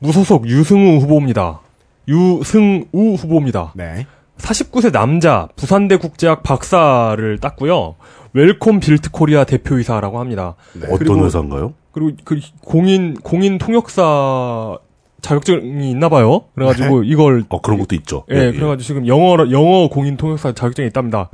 [0.00, 1.60] 무소속 유승우 후보입니다.
[2.06, 3.72] 유승우 후보입니다.
[3.74, 4.06] 네.
[4.38, 7.96] 49세 남자 부산대 국제학 박사를 땄고요.
[8.32, 10.54] 웰콤 빌트 코리아 대표이사라고 합니다.
[10.84, 11.74] 어떤 그리고- 회사인가요?
[11.90, 14.78] 그리고 그 공인 공인 통역사
[15.20, 16.44] 자격증이 있나 봐요.
[16.54, 18.24] 그래가지고 이걸 어, 그런 것도 있죠.
[18.30, 21.30] 예, 그래가지고 지금 영어 영어 공인 통역사 자격증이 있답니다.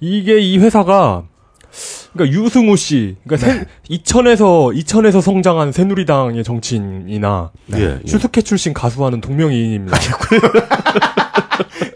[0.00, 1.24] 이게 이 회사가
[2.14, 7.98] 그러니까 유승우 씨, 그러니까 새, 이천에서 이천에서 성장한 새누리당의 정치인이나 예, 예.
[8.06, 9.96] 슈스케 출신 가수와는 동명이인입니다.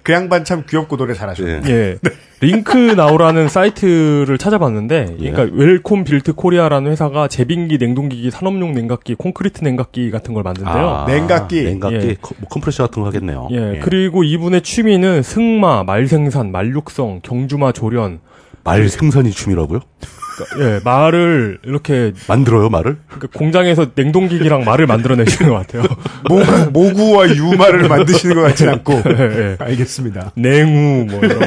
[0.02, 1.44] 그 양반 참 귀엽고 노래 잘하셔.
[1.46, 1.60] 예.
[1.66, 1.98] 예.
[2.40, 5.30] 링크 나오라는 사이트를 찾아봤는데, 예.
[5.30, 10.88] 그러니까 웰콤 빌트 코리아라는 회사가 제빙기, 냉동기기, 산업용 냉각기, 콘크리트 냉각기 같은 걸 만든대요.
[10.88, 11.64] 아, 냉각기.
[11.64, 12.16] 냉각기, 예.
[12.22, 13.48] 커- 뭐 컴프레셔 같은 거 하겠네요.
[13.50, 18.20] 예, 그리고 이분의 취미는 승마, 말생산, 말육성, 경주마 조련.
[18.68, 19.80] 말 생산이 취미라고요?
[20.38, 22.98] 그러니까, 예, 말을 이렇게 만들어요, 말을?
[23.08, 25.82] 그러니까 공장에서 냉동기기랑 말을 만들어내시는 것 같아요.
[26.28, 26.44] 모구,
[26.94, 28.92] 모구와 유마를 만드시는 것 같진 않고.
[28.92, 29.56] 예, 예.
[29.58, 30.32] 알겠습니다.
[30.36, 31.46] 냉우 뭐 이런 거.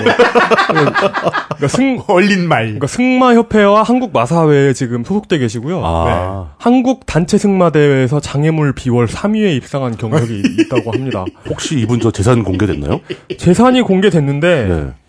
[0.68, 2.64] 그러니까 승 얼린 말.
[2.66, 5.82] 그러니까 승마 협회와 한국 마사회에 지금 소속돼 계시고요.
[5.86, 11.24] 아, 한국 단체 승마 대회에서 장애물 비월 3위에 입상한 경력이 있다고 합니다.
[11.50, 13.00] 혹시 이분 저 재산 공개됐나요?
[13.38, 15.01] 재산이 공개됐는데 예.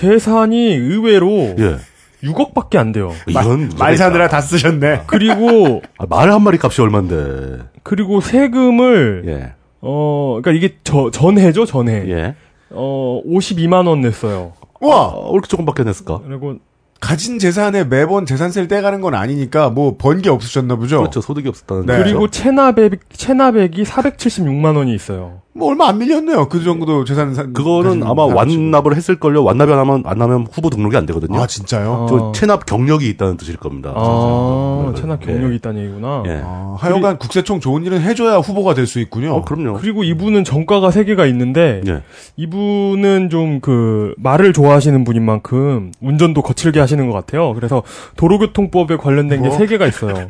[0.00, 1.76] 재산이 의외로 예.
[2.22, 3.12] 6억밖에 안 돼요.
[3.26, 5.04] 이건 말 사느라 다 쓰셨네.
[5.08, 7.60] 그리고 아, 말한 마리 값이 얼만데.
[7.82, 9.52] 그리고 세금을 예.
[9.80, 12.04] 어 그러니까 이게 저 전해죠 전해.
[12.08, 12.34] 예.
[12.70, 14.52] 어 52만 원 냈어요.
[14.80, 15.06] 와!
[15.06, 16.20] 어, 왜 이렇게 조금밖에 안 냈을까?
[16.26, 16.56] 그리고
[17.00, 20.98] 가진 재산에 매번 재산세를 떼가는 건 아니니까 뭐 번 게 없으셨나 보죠.
[20.98, 21.20] 그렇죠.
[21.22, 21.96] 소득이 없었다는 네.
[22.02, 25.40] 그리고 체납액 체납액이 476만 원이 있어요.
[25.56, 26.48] 뭐 얼마 안 밀렸네요.
[26.48, 27.52] 그 정도 재산 산.
[27.52, 28.24] 그거는 아마.
[28.24, 29.42] 완납을 했을 걸요.
[29.44, 31.40] 완납이 안 하면, 안 하면 후보 등록이 안 되거든요.
[31.40, 31.92] 아 진짜요?
[31.92, 32.06] 어.
[32.08, 33.92] 저 체납 경력이 있다는 뜻일 겁니다.
[33.94, 35.00] 아, 네.
[35.00, 36.22] 체납 경력이 있다는 얘기구나.
[36.26, 36.42] 예.
[36.44, 39.34] 아, 하여간 국세청 좋은 일은 해줘야 후보가 될 수 있군요.
[39.34, 39.78] 어, 그럼요.
[39.80, 42.02] 그리고 이분은 정가가 세 개가 있는데 예.
[42.36, 47.54] 이분은 좀 그 말을 좋아하시는 분인 만큼 운전도 거칠게 하시는 것 같아요.
[47.54, 47.82] 그래서
[48.16, 49.56] 도로교통법에 관련된 게 뭐?
[49.56, 50.26] 세 개가 있어요.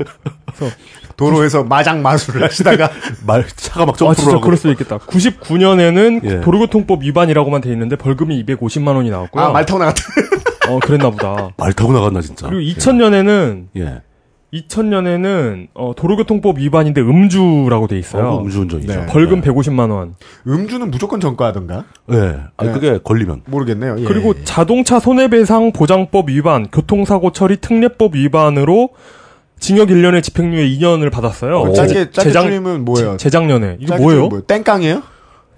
[1.17, 2.91] 도로에서 마장 마술을 하시다가
[3.27, 4.41] 말, 차가 막아 점프를 진짜 하고.
[4.43, 4.99] 그럴 수도 있겠다.
[5.17, 6.41] 99년에는 예.
[6.41, 9.43] 도로교통법 위반이라고만 돼 있는데 벌금이 250만 원이 나왔고요.
[9.45, 10.03] 아 말 타고 나갔다.
[10.69, 11.51] 어 그랬나 보다.
[11.57, 12.49] 말 타고 나갔나, 진짜.
[12.49, 14.03] 그리고 2000년에는 예.
[14.55, 18.27] 2000년에는 어, 도로교통법 위반인데 음주라고 돼 있어요.
[18.29, 18.93] 어, 음주운전이죠.
[19.01, 19.07] 네.
[19.07, 20.15] 벌금 150만 원.
[20.47, 21.85] 음주는 무조건 전과하던가?
[22.13, 22.37] 예.
[22.57, 22.73] 아니, 네.
[22.73, 23.43] 그게 걸리면.
[23.47, 23.97] 모르겠네요.
[23.99, 24.45] 예, 그리고 예.
[24.45, 28.91] 자동차 손해배상 보장법 위반, 교통사고 처리 특례법 위반으로
[29.59, 31.57] 징역 1년에 집행유예 2년을 받았어요.
[31.59, 33.17] 어, 어, 짧게 짧게 재작- 줄이면 뭐예요?
[33.17, 33.77] 재 작년에.
[33.79, 34.29] 이게 짧게 뭐예요?
[34.29, 35.03] 줄이면 땡깡이에요?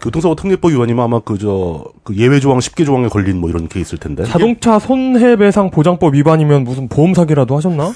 [0.01, 3.99] 교통사고 특례법 위반이면 아마 그, 저, 그 예외 조항 10개 조항에 걸린 뭐 이런 케이스일
[3.99, 4.25] 텐데.
[4.25, 7.93] 자동차 손해배상 보장법 위반이면 무슨 보험 사기라도 하셨나?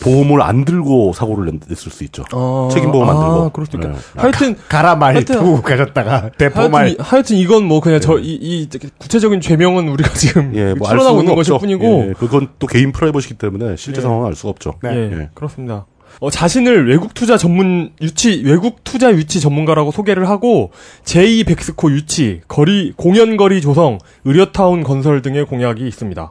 [0.00, 2.24] 보험을 안 들고 사고를 냈- 냈을 수 있죠.
[2.32, 3.42] 아, 책임보험 안 들고.
[3.44, 3.94] 아, 그럴 수도 있겠다.
[3.94, 4.00] 네.
[4.16, 6.84] 하여튼 가라 말 하여튼- 두고 가셨다가 대포 말.
[6.86, 11.20] 하여튼, 이- 하여튼 이건 뭐 그냥 저이 이 구체적인 죄명은 우리가 지금 예, 뭐알 추론하고
[11.20, 11.58] 있는 것일 없죠.
[11.66, 14.02] 뿐이고 예, 그건 또 개인 프라이버시기 때문에 실제 예.
[14.02, 14.74] 상황은 알 수가 없죠.
[14.82, 14.90] 네.
[14.94, 15.28] 예, 예.
[15.34, 15.86] 그렇습니다.
[16.20, 20.70] 어, 자신을 외국 투자 전문 유치 외국 투자 유치 전문가라고 소개를 하고
[21.04, 26.30] 제2 백스코 유치, 거리 공연 거리 조성, 의료타운 건설 등의 공약이 있습니다.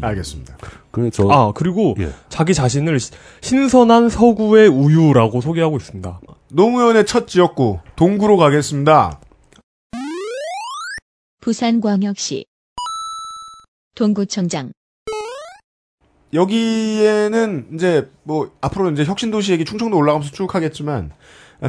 [0.00, 0.56] 알겠습니다.
[0.90, 2.10] 그래 저아 그리고 예.
[2.28, 3.12] 자기 자신을 시-
[3.42, 6.20] 신선한 서구의 우유라고 소개하고 있습니다.
[6.52, 9.20] 노무현의 첫 지역구 동구로 가겠습니다.
[11.40, 12.46] 부산광역시
[13.94, 14.72] 동구청장
[16.32, 21.12] 여기에는 이제 뭐 앞으로 이제 혁신도시 얘기 충청도 올라가면서 쭉 하겠지만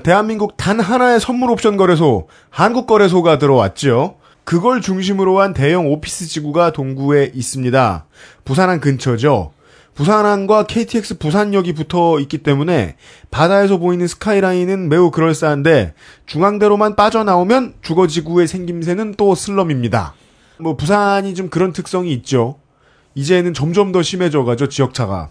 [0.04, 4.18] 대한민국 단 하나의 선물 옵션 거래소 한국거래소가 들어왔죠.
[4.46, 8.06] 그걸 중심으로 한 대형 오피스 지구가 동구에 있습니다.
[8.46, 9.52] 부산항 근처죠.
[9.96, 12.96] 부산항과 KTX 부산역이 붙어 있기 때문에
[13.32, 15.94] 바다에서 보이는 스카이라인은 매우 그럴싸한데
[16.26, 20.14] 중앙대로만 빠져나오면 주거지구의 생김새는 또 슬럼입니다.
[20.60, 22.60] 뭐 부산이 좀 그런 특성이 있죠.
[23.16, 25.30] 이제는 점점 더 심해져가죠 지역차가.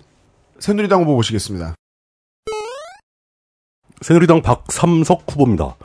[0.59, 1.75] 새누리당 후보 보시겠습니다.
[4.01, 5.77] 새누리당 박삼석 후보입니다.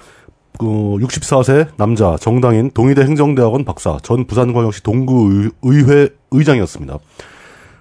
[0.60, 6.99] 그 64세 남자 정당인 동의대 행정대학원 박사 전 부산광역시 동구의회 의장이었습니다.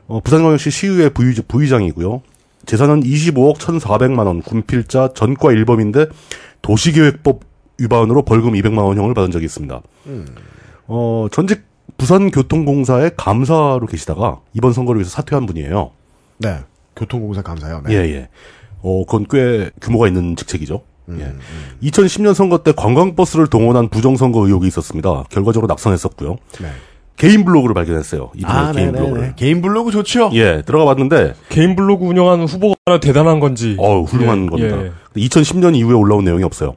[0.07, 2.23] 어, 부산광역시 시의회 부의, 부의장이고요.
[2.67, 6.09] 재산은 25억 1,400만 원, 군필자 전과 1범인데
[6.63, 7.41] 도시계획법
[7.79, 9.83] 위반으로 벌금 200만 원형을 받은 적이 있습니다.
[10.87, 11.65] 어, 전직
[11.97, 15.91] 부산교통공사의 감사로 계시다가 이번 선거를 위해서 사퇴한 분이에요.
[16.39, 16.59] 네.
[16.95, 17.83] 교통공사 감사요.
[17.85, 17.95] 네.
[17.95, 18.29] 예, 예.
[18.83, 20.83] 어, 그건 꽤 규모가 있는 직책이죠.
[21.09, 21.89] 음, 예.
[21.91, 25.25] 2010년 선거 때 관광버스를 동원한 부정선거 의혹이 있었습니다.
[25.31, 26.37] 결과적으로 낙선했었고요.
[26.61, 26.69] 네.
[27.17, 28.31] 개인 블로그를 발견했어요.
[28.37, 28.99] 이분의 아, 개인 네네네.
[28.99, 29.35] 블로그를.
[29.37, 30.31] 개인 블로그 좋죠?
[30.35, 33.75] 예, 들어가 봤는데 개인 블로그 운영하는 후보가 얼마나 대단한 건지.
[33.79, 34.85] 어 훌륭한 예, 겁니다.
[34.85, 34.93] 예.
[35.17, 36.77] 2010년 이후에 올라온 내용이 없어요.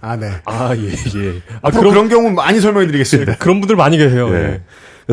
[0.00, 0.30] 아, 네.
[0.44, 1.42] 아, 예, 예.
[1.60, 3.36] 아, 앞으로 그런, 그런 경우 많이 설명해 드리겠습니다.
[3.36, 4.32] 그런 분들 많이 계세요.
[4.34, 4.62] 예.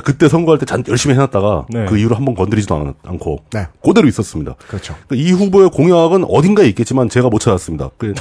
[0.03, 1.85] 그때 선거할 때 잔 열심히 해놨다가 네.
[1.85, 3.67] 그 이후로 한 번 건드리지도 않, 않고 네.
[3.83, 4.55] 그대로 있었습니다.
[4.67, 4.95] 그렇죠.
[5.13, 7.89] 이 후보의 공약은 어딘가에 있겠지만 제가 못 찾았습니다.
[7.97, 8.13] 그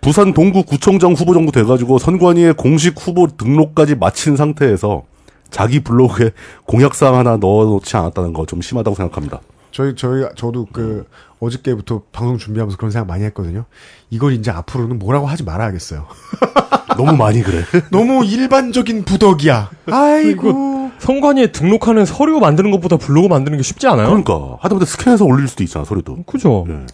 [0.00, 5.02] 부산 동구 구청장 후보 정도 돼가지고 선관위에 공식 후보 등록까지 마친 상태에서
[5.50, 6.30] 자기 블로그에
[6.66, 9.40] 공약사항 하나 넣어놓지 않았다는 거 좀 심하다고 생각합니다.
[9.72, 11.06] 저희 저희 저도 그
[11.40, 13.64] 어저께부터 방송 준비하면서 그런 생각 많이 했거든요.
[14.10, 16.06] 이걸 이제 앞으로는 뭐라고 하지 말아야겠어요.
[16.96, 17.62] 너무 많이 그래.
[17.92, 19.70] 너무 일반적인 부덕이야.
[19.90, 20.77] 아이고.
[20.98, 24.08] 선관위에 등록하는 서류 만드는 것보다 블로그 만드는 게 쉽지 않아요?
[24.08, 26.24] 그러니까 하다못해 스캔해서 올릴 수도 있잖아 소리도.
[26.24, 26.66] 그죠?
[26.68, 26.86] 예.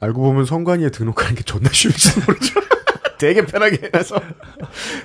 [0.00, 2.60] 알고 보면 성관위에 등록하는 게 존나 쉬울지 모르죠.
[3.16, 4.16] 되게 편하게 해놔서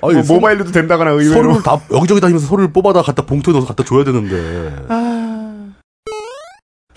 [0.02, 3.68] 아니, 뭐 선- 모바일로도 된다거나 의외로 서류를 다 여기저기 다니면서 서류를 뽑아다 갖다 봉투에 넣어서
[3.68, 4.36] 갖다 줘야 되는데.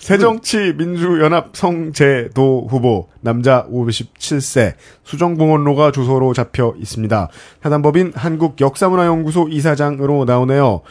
[0.04, 7.30] 새정치민주연합성제도 후보 남자 57세 수정봉원로가 주소로 잡혀 있습니다.
[7.64, 10.82] 해당법인 한국역사문화연구소 이사장으로 나오네요.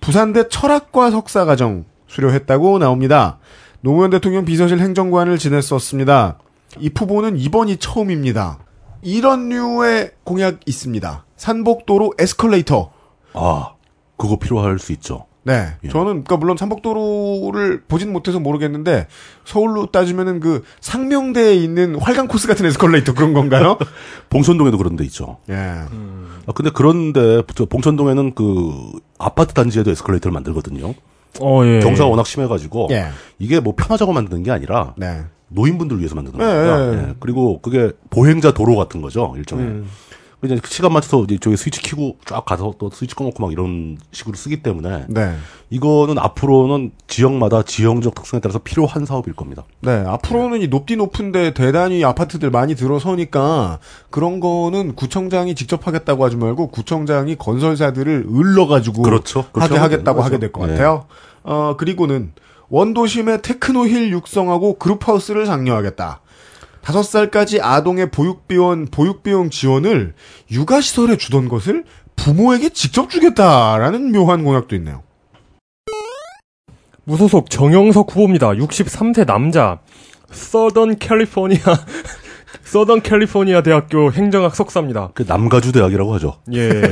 [0.00, 3.40] 부산대 철학과 석사과정 수료했다고 나옵니다.
[3.82, 6.38] 노무현 대통령 비서실 행정관을 지냈었습니다.
[6.78, 8.58] 이 후보는 이번이 처음입니다.
[9.02, 11.26] 이런 류의 공약 있습니다.
[11.36, 12.90] 산복도로 에스컬레이터.
[13.34, 13.74] 아
[14.16, 15.26] 그거 필요할 수 있죠.
[15.44, 15.74] 네.
[15.84, 15.88] 예.
[15.88, 19.08] 저는, 그니까, 물론 삼복도로를 보진 못해서 모르겠는데,
[19.44, 23.78] 서울로 따지면은 그, 상명대에 있는 활강 코스 같은 에스컬레이터 그런 건가요?
[24.30, 25.38] 봉천동에도 그런 데 있죠.
[25.50, 25.54] 예.
[25.54, 30.94] 아, 근데 그런데 저 봉천동에는 그 아파트 단지에도 에스컬레이터를 만들거든요.
[31.40, 31.80] 어, 예.
[31.80, 33.08] 경사가 워낙 심해가지고 예.
[33.38, 35.22] 이게 뭐 편하자고 만드는 게 아니라 네.
[35.48, 36.92] 노인분들 위해서 만드는 네, 거예요.
[36.92, 37.08] 네.
[37.08, 37.14] 예.
[37.20, 39.64] 그리고 그게 보행자 도로 같은 거죠 일종의.
[39.66, 39.88] 음.
[40.44, 44.34] 이제 시간 맞춰서 이제 저기 스위치 키고 쫙 가서 또 스위치 꺼놓고 막 이런 식으로
[44.36, 45.36] 쓰기 때문에 네.
[45.70, 49.64] 이거는 앞으로는 지역마다 지형적 특성에 따라서 필요한 사업일 겁니다.
[49.80, 50.02] 네.
[50.06, 53.78] 앞으로는 이 높디 높은데 대단히 아파트들 많이 들어서니까,
[54.10, 59.46] 그런 거는 구청장이 직접 하겠다고 하지 말고, 구청장이 건설사들을 을러가지고, 그렇죠.
[59.52, 60.40] 그렇게 하게 하겠다고 되는 하게 거죠.
[60.40, 60.72] 될것 네.
[60.72, 61.06] 같아요.
[61.44, 62.32] 어, 그리고는,
[62.68, 66.20] 원도심에 테크노힐 육성하고 그룹하우스를 장려하겠다.
[66.82, 70.14] 다섯 살까지 아동의 보육비원, 보육비용 지원을
[70.50, 71.84] 육아시설에 주던 것을
[72.16, 75.02] 부모에게 직접 주겠다라는 묘한 공약도 있네요.
[77.04, 78.50] 무소속 정영석 후보입니다.
[78.50, 79.80] 63세 남자.
[80.30, 81.60] 서던 캘리포니아
[82.64, 85.10] 서던 캘리포니아 대학교 행정학 석사입니다.
[85.14, 86.38] 그 남가주 대학이라고 하죠.
[86.54, 86.70] 예.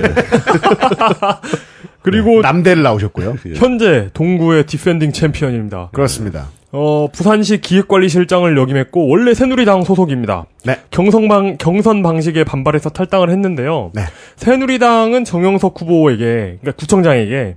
[2.03, 3.37] 그리고 남대를 나오셨고요.
[3.47, 3.55] 예.
[3.55, 5.91] 현재 동구의 defending 챔피언입니다.
[5.93, 6.49] 그렇습니다.
[6.73, 10.47] 어, 부산시 기획관리실장을 역임했고 원래 새누리당 소속입니다.
[10.65, 10.79] 네.
[10.91, 13.91] 경선방 경선 방식에 반발해서 탈당을 했는데요.
[13.95, 14.03] 네.
[14.37, 17.57] 새누리당은 정영석 후보에게 그러니까 구청장에게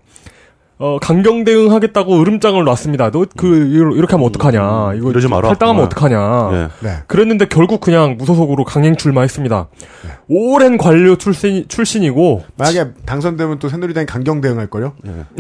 [0.80, 3.12] 어, 강경 대응하겠다고 으름장을 놨습니다.
[3.12, 3.48] 너 그
[3.96, 4.94] 이렇게 하면 어떡하냐?
[4.96, 5.50] 이거 이러지 마라.
[5.50, 5.86] 탈당하면 아.
[5.86, 6.50] 어떡하냐?
[6.54, 6.68] 예.
[6.86, 6.96] 네.
[7.08, 9.68] 그랬는데 결국 그냥 무소속으로 강행 출마했습니다.
[10.06, 10.10] 네.
[10.28, 14.94] 오랜 관료 출신 출신이고 만약에 당선되면 또 새누리당이 강경 대응할 거요.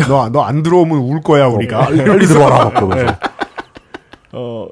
[0.08, 1.80] 너 너 안 들어오면 울 거야 우리가.
[1.88, 2.66] 빨리, 빨리 들어와라.
[2.66, 3.16] 막 그러면서.
[4.34, 4.68] 어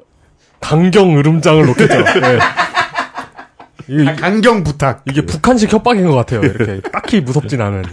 [0.60, 1.94] 강경 으름장을 놓겠죠.
[4.18, 5.02] 강경 부탁.
[5.08, 6.40] 이게 북한식 협박인 것 같아요.
[6.40, 7.84] 이렇게 딱히 무섭진 않은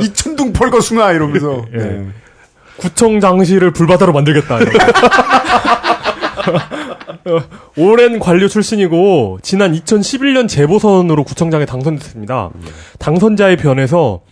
[0.00, 1.64] 이천둥 펄거숭아 이러면서.
[1.74, 1.78] 예.
[1.78, 2.06] 네.
[2.76, 4.58] 구청 장실을 불바다로 만들겠다.
[7.76, 12.50] 오랜 관료 출신이고 지난 2011년 재보선으로 구청장에 당선됐습니다.
[12.98, 14.22] 당선자의 변에서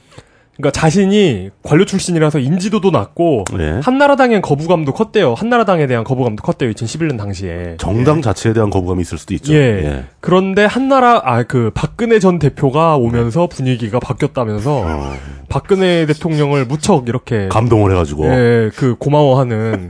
[0.58, 3.80] 그러니까 자신이 관료 출신이라서 인지도도 낮고 네.
[3.82, 5.34] 한나라당엔 거부감도 컸대요.
[5.34, 6.70] 한나라당에 대한 거부감도 컸대요.
[6.72, 7.76] 2011년 당시에.
[7.78, 9.54] 정당 자체에 대한 거부감이 있을 수도 있죠.
[9.54, 10.04] 예.
[10.20, 15.14] 그런데 한나라 아 그 박근혜 전 대표가 오면서 분위기가 바뀌었다면서 어,
[15.48, 18.26] 박근혜 대통령을 무척 이렇게 감동을 해가지고.
[18.26, 19.88] 예, 그 고마워하는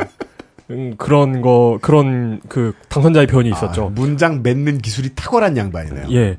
[0.70, 3.86] 음, 그런 거 그런 그 당선자의 변이 있었죠.
[3.86, 6.04] 아, 문장 맺는 기술이 탁월한 양반이네요.
[6.12, 6.36] 예.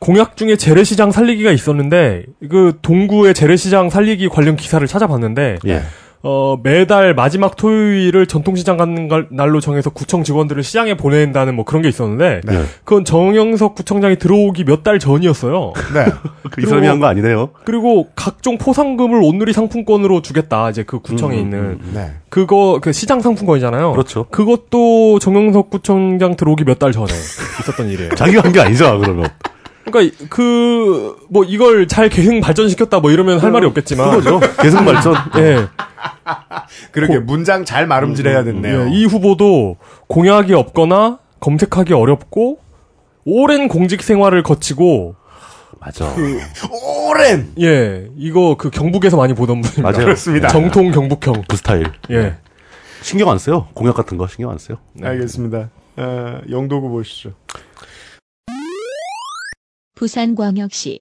[0.00, 5.82] 공약 중에 재래시장 살리기가 있었는데 그 동구의 재래시장 살리기 관련 기사를 찾아봤는데 예.
[6.22, 11.80] 어 매달 마지막 토요일을 전통시장 가는 걸- 날로 정해서 구청 직원들을 시장에 보낸다는 뭐 그런
[11.82, 12.62] 게 있었는데 네.
[12.84, 15.72] 그건 정영석 구청장이 들어오기 몇 달 전이었어요.
[15.94, 16.04] 네.
[16.50, 17.50] 그 이 사람이 한 거 아니네요.
[17.64, 20.68] 그리고 각종 포상금을 온누리 상품권으로 주겠다.
[20.68, 22.10] 이제 그 구청에 음, 있는 네.
[22.28, 23.92] 그거 그 시장 상품권이잖아요.
[23.92, 24.26] 그렇죠.
[24.30, 28.10] 그것도 정영석 구청장 들어오기 몇 달 전에 있었던 일이에요.
[28.16, 29.26] 자기가 한 게 아니잖아, 그러면.
[29.84, 34.40] 그러니까 그 뭐 이걸 잘 계승 발전시켰다 뭐 이러면 할 말이 없겠지만 그거죠.
[34.60, 35.14] 계승 발전.
[35.38, 35.66] 예,
[36.92, 38.86] 그러게 문장 잘 마름질해야 됐네요.
[38.86, 39.76] 예, 이 후보도
[40.08, 42.58] 공약이 없거나 검색하기 어렵고
[43.24, 45.14] 오랜 공직 생활을 거치고
[45.78, 46.12] 맞아.
[47.08, 49.82] 오랜 예, 이거 그 경북에서 많이 보던 분입니다.
[49.90, 50.04] 맞아요.
[50.04, 50.48] 그렇습니다.
[50.48, 51.44] 정통 경북형.
[51.48, 51.86] 그 스타일.
[52.10, 52.34] 예.
[53.02, 53.68] 신경 안 써요.
[53.72, 54.78] 공약 같은 거 신경 안 써요.
[55.02, 55.70] 알겠습니다.
[55.96, 57.32] 어, 영도구 보시죠.
[60.00, 60.98] 부산광역시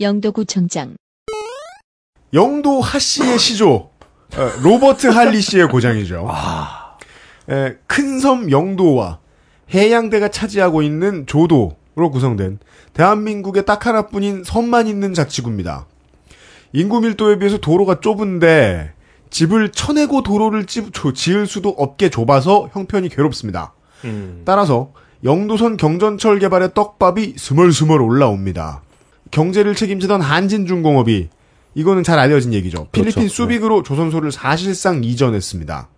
[0.00, 0.96] 영도구청장
[2.32, 3.90] 영도 하씨의 시조
[4.38, 6.26] 어, 로버트 할리 씨의 고장이죠.
[7.86, 9.18] 큰섬 영도와
[9.74, 12.58] 해양대가 차지하고 있는 조도로 구성된
[12.94, 15.86] 대한민국의 딱 하나뿐인 섬만 있는 자치구입니다.
[16.72, 18.94] 인구 밀도에 비해서 도로가 좁은데
[19.28, 23.74] 집을 쳐내고 도로를 지, 조- 지을 수도 없게 좁아서 형편이 괴롭습니다.
[24.06, 24.40] 음.
[24.46, 24.94] 따라서
[25.24, 28.82] 영도선 경전철 개발의 떡밥이 스멀스멀 올라옵니다.
[29.30, 31.28] 경제를 책임지던 한진중공업이
[31.74, 32.88] 이거는 잘 알려진 얘기죠.
[32.92, 33.34] 필리핀 그렇죠.
[33.34, 35.88] 수빅으로 조선소를 사실상 이전했습니다.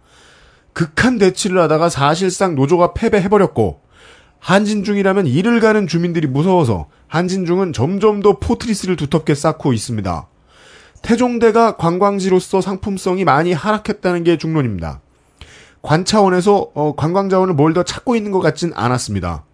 [0.72, 3.81] 극한 대치를 하다가 사실상 노조가 패배해버렸고
[4.41, 10.29] 한진중이라면 이를 가는 주민들이 무서워서 한진중은 점점 더 포트리스를 두텁게 쌓고 있습니다.
[11.01, 15.01] 태종대가 관광지로서 상품성이 많이 하락했다는 게 중론입니다.
[15.85, 19.45] 관 차원에서 어, 관광 자원을 뭘 더 찾고 있는 것 같진 않았습니다.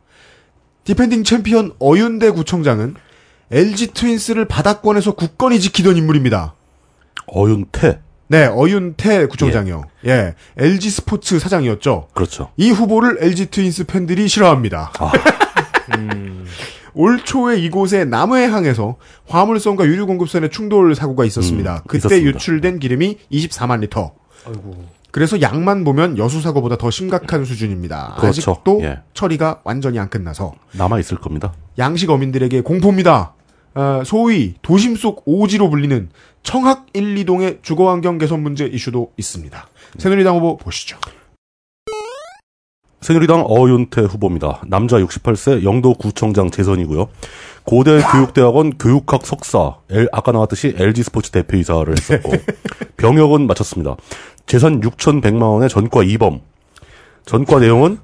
[0.84, 2.94] defending 챔피언 어윤대 구청장은
[3.50, 6.54] LG 트윈스를 바닥권에서 굳건히 지키던 인물입니다.
[7.26, 8.00] 어윤태.
[8.28, 9.84] 네, 어윤태 구청장이요.
[10.06, 10.34] 예.
[10.56, 12.08] LG 스포츠 사장이었죠.
[12.14, 12.50] 그렇죠.
[12.56, 14.92] 이 후보를 LG 트윈스 팬들이 싫어합니다.
[15.00, 15.12] 아.
[16.94, 21.76] 올 초에 이곳의 남해항에서 화물선과 유류 공급선의 충돌 사고가 있었습니다.
[21.76, 22.28] 음, 그때 있었습니다.
[22.28, 24.12] 유출된 기름이 24만 리터.
[25.12, 28.16] 그래서 양만 보면 여수 사고보다 더 심각한 수준입니다.
[28.20, 28.52] 그렇죠.
[28.52, 29.00] 아직도 예.
[29.14, 31.52] 처리가 완전히 안 끝나서 남아 있을 겁니다.
[31.78, 33.34] 양식 어민들에게 공포입니다.
[33.74, 36.10] 어, 소위 도심 속 오지로 불리는
[36.42, 39.68] 청학 1, 2동의 주거 환경 개선 문제 이슈도 있습니다.
[39.98, 40.96] 새누리당 후보 보시죠.
[43.00, 44.60] 새누리당 어윤태 후보입니다.
[44.66, 47.08] 남자 68세 영도구청장 재선이고요.
[47.64, 49.76] 고대 교육대학원 교육학 석사,
[50.12, 52.32] 아까 나왔듯이 LG 스포츠 대표이사를 했었고
[52.98, 53.96] 병역은 마쳤습니다.
[54.46, 56.40] 재산 6,100만 원의 전과 2범.
[57.26, 57.98] 전과 내용은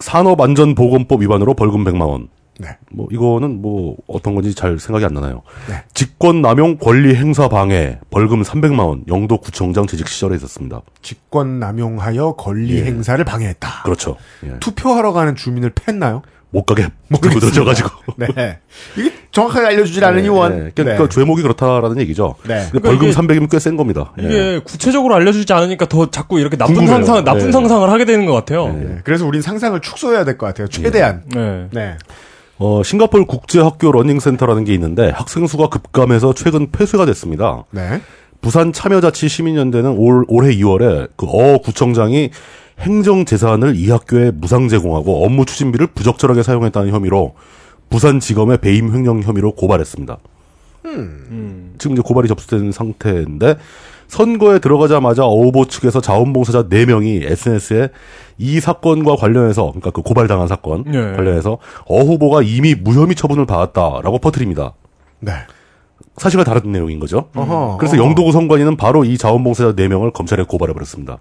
[0.00, 2.28] 산업안전보건법 위반으로 벌금 100만 원.
[2.58, 2.68] 네.
[2.92, 5.42] 뭐 이거는 뭐 어떤 건지 잘 생각이 안 나나요.
[5.68, 5.82] 네.
[5.94, 10.82] 직권 남용 권리 행사 방해 벌금 300만 원 영도 구청장 재직 시절에 있었습니다.
[11.00, 12.84] 직권 남용하여 권리 예.
[12.84, 13.82] 행사를 방해했다.
[13.84, 14.16] 그렇죠.
[14.44, 14.58] 예.
[14.60, 16.22] 투표하러 가는 주민을 팼나요?
[16.52, 17.88] 못 가게 들고 들어져가지고.
[18.16, 18.58] 네.
[18.96, 20.64] 이게 정확하게 알려주질 않으니 원.
[20.66, 22.34] 네, 그러니까 죄목이 그렇다라는 얘기죠.
[22.46, 22.66] 네.
[22.70, 24.12] 근데 벌금 이게- 300이면 꽤 센 겁니다.
[24.20, 24.24] 예.
[24.26, 27.04] 이게 구체적으로 알려주지 않으니까 더 자꾸 이렇게 나쁜 궁금해요.
[27.04, 27.52] 상상, 나쁜 네.
[27.52, 28.68] 상상을 하게 되는 것 같아요.
[28.68, 28.84] 네.
[28.84, 28.98] 네.
[29.04, 30.68] 그래서 우린 상상을 축소해야 될 것 같아요.
[30.68, 31.22] 최대한.
[31.34, 31.66] 네.
[31.72, 31.96] 네.
[32.58, 37.64] 어, 싱가포르 국제학교 러닝센터라는 게 있는데 학생 수가 급감해서 최근 폐쇄가 됐습니다.
[37.70, 38.00] 네.
[38.42, 42.30] 부산 참여자치 시민연대는 올, 올해 2월에 그 어 구청장이
[42.80, 47.34] 행정 재산을 이 학교에 무상 제공하고 업무 추진비를 부적절하게 사용했다는 혐의로
[47.90, 50.18] 부산지검에 배임 횡령 혐의로 고발했습니다.
[50.86, 51.74] 음.
[51.78, 53.56] 지금 이제 고발이 접수된 상태인데
[54.08, 57.88] 선거에 들어가자마자 어후보 측에서 자원봉사자 4명이 SNS에
[58.36, 61.12] 이 사건과 관련해서 그러니까 그 고발당한 사건 네.
[61.12, 64.74] 관련해서 어후보가 이미 무혐의 처분을 받았다라고 퍼뜨립니다.
[65.20, 65.32] 네.
[66.18, 67.28] 사실과 다른 내용인 거죠.
[67.34, 68.04] 어허, 그래서 어허.
[68.04, 71.18] 영도구 선관위는 바로 이 자원봉사자 4명을 검찰에 고발해 버렸습니다.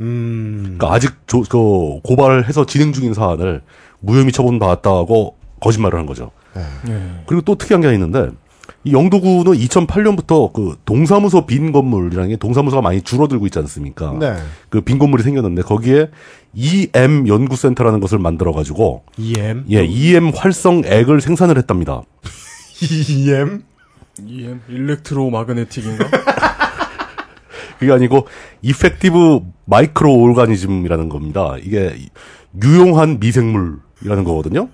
[0.00, 0.76] 음.
[0.78, 3.62] 그러니까 아직 조, 그 고발해서 진행 중인 사안을
[4.00, 6.30] 무혐의 처분 받았다고 거짓말을 한 거죠.
[6.54, 6.62] 네.
[7.26, 8.30] 그리고 또 특이한 게 하나 있는데
[8.84, 14.14] 이 영도구는 2008년부터 그 동사무소 빈 건물이라는 게 동사무소가 많이 줄어들고 있지 않습니까?
[14.18, 14.36] 네.
[14.68, 16.10] 그빈 건물이 생겼는데 거기에
[16.54, 19.64] EM 연구센터라는 것을 만들어 가지고 EM.
[19.70, 22.02] 예, EM 활성액을 생산을 했답니다.
[23.08, 23.62] EM.
[24.24, 26.04] EM 일렉트로 마그네틱인가?
[27.84, 28.26] 그게 아니고
[28.62, 31.56] 이펙티브 마이크로 오르가니즘이라는 겁니다.
[31.62, 31.94] 이게
[32.62, 34.68] 유용한 미생물이라는 거거든요.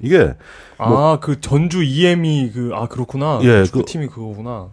[0.00, 0.34] 이게
[0.78, 3.40] 아, 그 전주 EM이 그 아 그렇구나.
[3.42, 4.68] 예, 축구 그- 팀이 그거구나.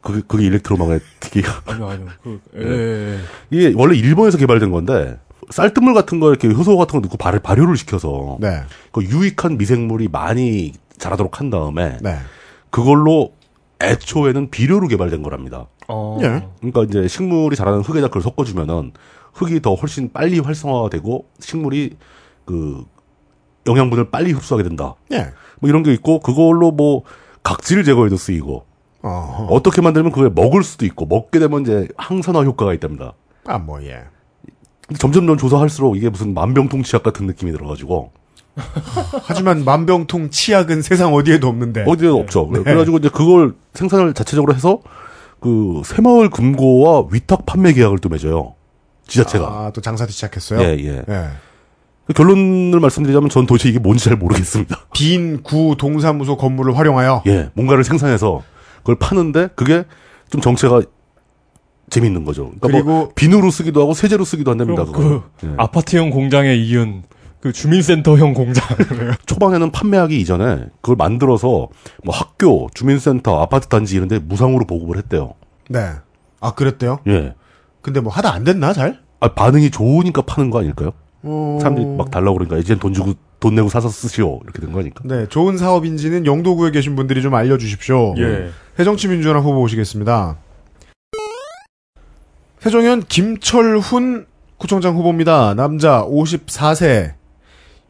[0.00, 2.06] 그게, 그게 일렉트로마그네틱이가 아니요, 아니요.
[2.22, 2.64] 그 예.
[2.64, 2.70] 네.
[2.70, 3.18] 예.
[3.50, 5.18] 이게 원래 일본에서 개발된 건데
[5.50, 8.60] 쌀뜨물 같은 거 이렇게 효소 같은 거 넣고 발, 발효를 시켜서 네.
[8.92, 12.16] 그 유익한 미생물이 많이 자라도록 한 다음에 네.
[12.70, 13.32] 그걸로
[13.80, 15.66] 애초에는 비료로 개발된 거랍니다.
[15.88, 16.18] 어.
[16.20, 16.46] 예.
[16.58, 18.92] 그러니까 이제 식물이 자라는 흙에다 그걸 섞어주면은
[19.34, 21.96] 흙이 더 훨씬 빨리 활성화가 되고 식물이
[22.44, 22.84] 그
[23.66, 24.94] 영양분을 빨리 흡수하게 된다.
[25.12, 25.32] 예.
[25.60, 27.02] 뭐 이런 게 있고 그걸로 뭐
[27.42, 28.64] 각질 제거에도 쓰이고
[29.02, 29.46] 어허.
[29.46, 33.14] 어떻게 만들면 그걸 먹을 수도 있고 먹게 되면 이제 항산화 효과가 있답니다.
[33.46, 34.04] 아, 뭐, 예.
[34.86, 38.12] 근데 점점 점 조사할수록 이게 무슨 만병통치약 같은 느낌이 들어가지고
[39.24, 41.84] 하지만 만병통 치약은 세상 어디에도 없는데.
[41.86, 42.48] 어디에도 없죠.
[42.52, 42.60] 네.
[42.62, 44.80] 그래가지고 이제 그걸 생산을 자체적으로 해서
[45.40, 48.54] 그 새마을 금고와 위탁 판매 계약을 또 맺어요.
[49.06, 49.46] 지자체가.
[49.46, 50.60] 아, 또 장사도 시작했어요?
[50.60, 51.02] 예, 예.
[51.08, 51.28] 예.
[52.14, 54.76] 결론을 말씀드리자면 전 도대체 이게 뭔지 잘 모르겠습니다.
[54.94, 58.42] 빈 구 동사무소 건물을 활용하여 예, 뭔가를 생산해서
[58.78, 59.84] 그걸 파는데 그게
[60.30, 60.82] 좀 정체가
[61.90, 62.50] 재밌는 거죠.
[62.60, 64.84] 그러니까 뭐 그리고 비누로 쓰기도 하고 세제로 쓰기도 한답니다.
[64.86, 65.48] 그 예.
[65.56, 67.02] 아파트형 공장에 이은
[67.40, 68.64] 그 주민센터형 공장.
[69.26, 71.68] 초반에는 판매하기 이전에 그걸 만들어서
[72.04, 75.34] 뭐 학교, 주민센터, 아파트 단지 이런데 무상으로 보급을 했대요.
[75.68, 75.92] 네.
[76.40, 77.00] 아 그랬대요.
[77.06, 77.34] 예.
[77.80, 79.00] 근데 뭐 하다 안 됐나 잘?
[79.20, 80.92] 아, 반응이 좋으니까 파는 거 아닐까요?
[81.22, 81.58] 어...
[81.60, 85.02] 사람들이 막 달라고 그러니까 이젠 돈 주고 돈 내고 사서 쓰시오 이렇게 된 거니까.
[85.04, 88.14] 네, 좋은 사업인지는 영도구에 계신 분들이 좀 알려주십시오.
[88.18, 88.50] 예.
[88.76, 90.36] 새정치민주연합 후보 오시겠습니다.
[92.60, 94.26] 세종현 김철훈
[94.56, 95.54] 구청장 후보입니다.
[95.54, 97.17] 남자 54세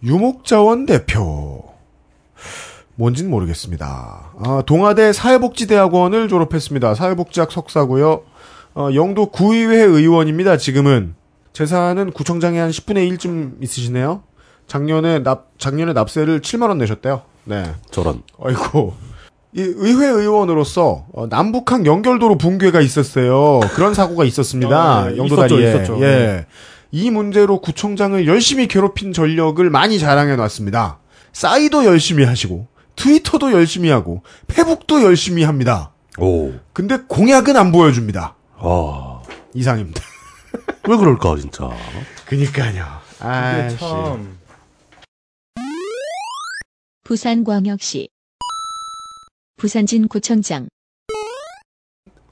[0.03, 1.65] 유목자원 대표.
[2.95, 4.33] 뭔진 모르겠습니다.
[4.39, 6.95] 아, 동아대 사회복지대학원을 졸업했습니다.
[6.95, 8.23] 사회복지학 석사고요.
[8.75, 10.57] 어, 영도 구의회 의원입니다.
[10.57, 11.15] 지금은
[11.53, 14.23] 재산은 구청장의 한 10분의 1쯤 있으시네요.
[14.67, 17.23] 작년에 납 작년에 납세를 7만 원 내셨대요.
[17.45, 17.65] 네.
[17.91, 18.23] 저런.
[18.43, 18.95] 아이고.
[19.55, 23.61] 이 의회 의원으로서 어, 남북한 연결도로 붕괴가 있었어요.
[23.75, 24.77] 그런 사고가 있었습니다.
[24.79, 25.17] 아, 네.
[25.17, 25.59] 영도다리에.
[25.59, 26.05] 있었죠, 있었죠.
[26.05, 26.07] 예.
[26.07, 26.47] 네.
[26.91, 31.01] 이 문제로 구청장을 열심히 괴롭힌 전력을 많이 자랑해 놨습니다.
[31.33, 35.93] 싸이도 열심히 하시고 트위터도 열심히 하고 페북도 열심히 합니다.
[36.19, 36.53] 오.
[36.73, 38.35] 근데 공약은 안 보여줍니다.
[38.57, 39.23] 아.
[39.55, 40.03] 이상입니다.
[40.89, 41.71] 왜 그럴까 진짜.
[42.27, 42.87] 그니까요.
[43.21, 44.39] 아, 참.
[47.05, 48.09] 부산광역시
[49.57, 50.69] 부산진구청장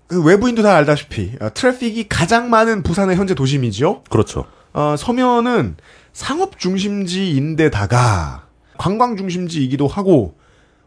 [0.09, 4.05] 그 외부인도 다 알다시피 어, 트래픽이 가장 많은 부산의 현재 도심이죠.
[4.09, 4.45] 그렇죠.
[4.73, 5.77] 어, 서면은
[6.13, 8.47] 상업 중심지인데다가
[8.79, 10.35] 관광 중심지이기도 하고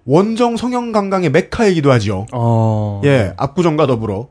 [0.05, 2.25] 원정 성형 관광의 메카이기도 하지요.
[2.31, 3.01] 어.
[3.05, 4.29] 예, 압구정과 더불어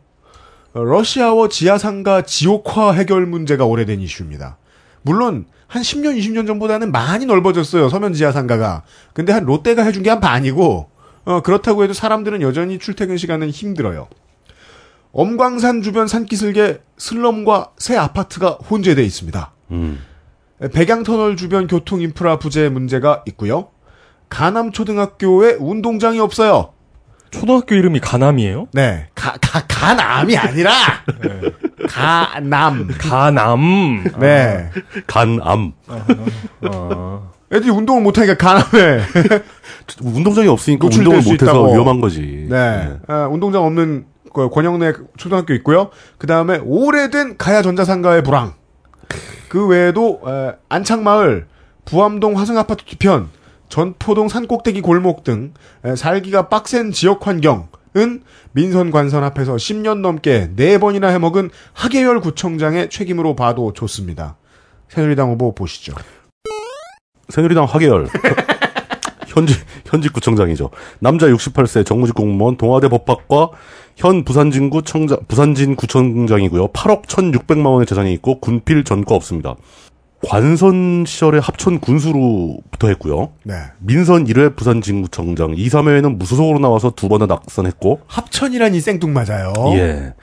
[0.75, 4.57] 어, 러시아워 지하상가 지옥화 해결 문제가 오래된 이슈입니다.
[5.03, 7.91] 물론 한 10년, 20년 전보다는 많이 넓어졌어요.
[7.91, 8.83] 서면 지하상가가.
[9.13, 10.89] 근데 한 롯데가 해준 게 한 반이고
[11.27, 14.09] 어, 그렇다고 해도 사람들은 여전히 출퇴근 시간은 힘들어요.
[15.13, 19.53] 엄광산 주변 산기슭에 슬럼과 새 아파트가 혼재돼 있습니다.
[19.73, 20.01] 음.
[20.73, 23.69] 백양터널 주변 교통 인프라 부재 문제가 있고요.
[24.29, 26.73] 가남 초등학교에 운동장이 없어요.
[27.31, 28.69] 초등학교 이름이 가남이에요?
[28.73, 30.73] 네, 가, 가, 가남이 아니라
[31.89, 32.89] 가남.
[32.99, 34.05] 가남.
[34.19, 34.71] 네,
[35.07, 35.73] 간암.
[36.73, 37.31] 어.
[37.53, 39.01] 애들이 운동을 못하니까 가남에.
[40.03, 41.73] 운동장이 없으니까 운동을 수 못해서 있다고.
[41.73, 42.47] 위험한 거지.
[42.49, 44.07] 네, 아, 운동장 없는
[44.39, 45.91] 그 권영내 초등학교 있고요.
[46.19, 48.55] 그 다음에 오래된 가야 전자상가의 불황.
[49.49, 51.47] 그 외에도 에, 안창마을,
[51.85, 53.31] 부암동 화승아파트 뒤편,
[53.69, 55.53] 전포동 산꼭대기 골목 등
[55.85, 58.23] 에, 살기가 빡센 지역 환경은
[58.53, 64.37] 민선 관선 앞에서 10년 넘게 4번이나 해먹은 하계열 구청장의 책임으로 봐도 좋습니다.
[64.89, 65.95] 새누리당 후보 보시죠.
[67.29, 68.09] 새누리당 하계열.
[69.29, 70.71] 현직, 현직 구청장이죠.
[70.99, 73.51] 남자 68세 정무직 공무원 동아대 법학과
[73.99, 76.69] 현 부산진구 청장, 부산진 구청장이고요.
[76.69, 79.57] 8억 1,600만 원의 재산이 있고 군필 전과 없습니다.
[80.25, 83.33] 관선 시절에 합천 군수로부터 했고요.
[83.43, 83.55] 네.
[83.81, 89.53] 민선 1회 부산진구청장, 2, 3회에는 무소속으로 나와서 두 번을 낙선했고, 합천이라니 생뚱맞아요.
[89.75, 90.15] 예.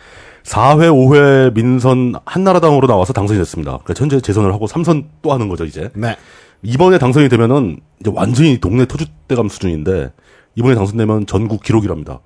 [0.44, 3.80] 4회, 5회 민선 한나라당으로 나와서 당선이 됐습니다.
[3.84, 5.90] 그래서 현재 재선을 하고 3선 또 하는 거죠, 이제.
[5.96, 6.16] 네.
[6.64, 10.14] 이번에 당선이 되면은 이제 완전히 동네 터줏대감 수준인데
[10.56, 12.22] 이번에 당선되면 전국 기록이랍니다.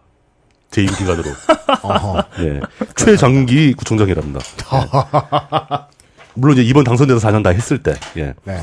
[0.72, 1.30] 재임 기간으로.
[2.40, 2.60] 예.
[2.96, 4.40] 최장기 구청장이랍니다.
[4.40, 6.00] 예.
[6.36, 7.96] 물론 이제 이번 당선돼서 4년 다 했을 때.
[8.18, 8.34] 예.
[8.44, 8.62] 네.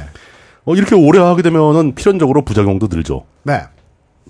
[0.64, 3.24] 어, 이렇게 오래 하게 되면은 필연적으로 부작용도 늘죠.
[3.44, 3.62] 네.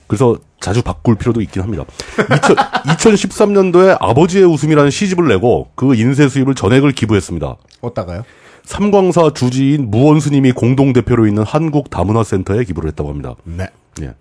[0.07, 1.85] 그래서 자주 바꿀 필요도 있긴 합니다.
[2.17, 7.57] 2013년도에 아버지의 웃음이라는 시집을 내고 그 인쇄 수입을 전액을 기부했습니다.
[7.81, 8.25] 어디다가요?
[8.65, 13.35] 삼광사 주지인 무원 스님이 공동 대표로 있는 한국 다문화 센터에 기부를 했다고 합니다.
[13.45, 13.69] 네.
[14.03, 14.15] 예.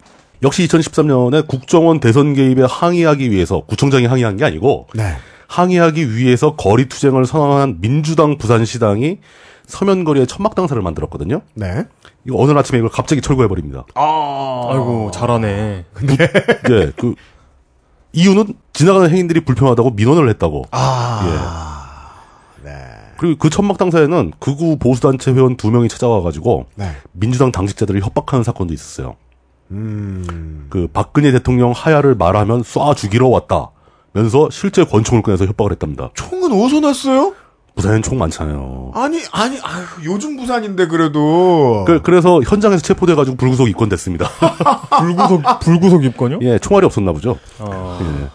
[0.44, 5.16] 역시 2013년에 국정원 대선 개입에 항의하기 위해서 구청장이 항의한 게 아니고 네.
[5.48, 9.20] 항의하기 위해서 거리 투쟁을 선언한 민주당 부산시당이
[9.66, 11.42] 서면거리에 천막당사를 만들었거든요.
[11.54, 11.86] 네.
[12.26, 13.86] 이거 어느 날 아침에 이걸 갑자기 철거해 버립니다.
[13.96, 15.86] 아이고 잘하네.
[16.70, 17.16] 예, 그
[18.14, 20.66] 이유는 지나가는 행인들이 불편하다고 민원을 했다고.
[20.72, 22.14] 아.
[22.64, 22.72] 네.
[23.18, 26.92] 그리고 그 천막당사에는 극우 보수단체 회원 두 명이 찾아와가지고 네.
[27.12, 29.16] 민주당 당직자들을 협박하는 사건도 있었어요.
[29.72, 30.68] 음.
[30.70, 33.72] 그 박근혜 대통령 하야를 말하면 쏴 죽이러 왔다.
[34.14, 36.10] 면서 실제 권총을 꺼내서 협박을 했답니다.
[36.14, 37.34] 총은 어디서 났어요?
[37.76, 38.92] 부산엔 총 많잖아요.
[38.96, 41.84] 아니, 아니, 아유, 요즘 부산인데 그래도.
[41.86, 44.30] 그, 그래서 현장에서 체포돼가지고 불구속 입건됐습니다.
[45.00, 46.40] 불구속 불구속 입건요?
[46.42, 47.38] 예, 총알이 없었나 보죠.
[47.60, 48.28] 아, 예.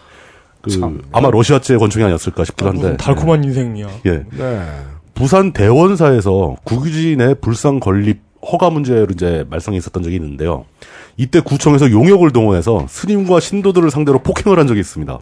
[0.61, 1.01] 그 참.
[1.13, 2.83] 아마 러시아제 권총이 아니었을까 싶긴 한데.
[2.83, 3.89] 무슨 달콤한 인생이야.
[4.05, 4.25] 예.
[4.31, 4.67] 네.
[5.15, 8.21] 부산 대원사에서 국유지 내 불상 건립
[8.53, 10.67] 허가 문제로 이제 말썽이 있었던 적이 있는데요.
[11.21, 15.19] 이때 구청에서 용역을 동원해서 스님과 신도들을 상대로 폭행을 한 적이 있습니다.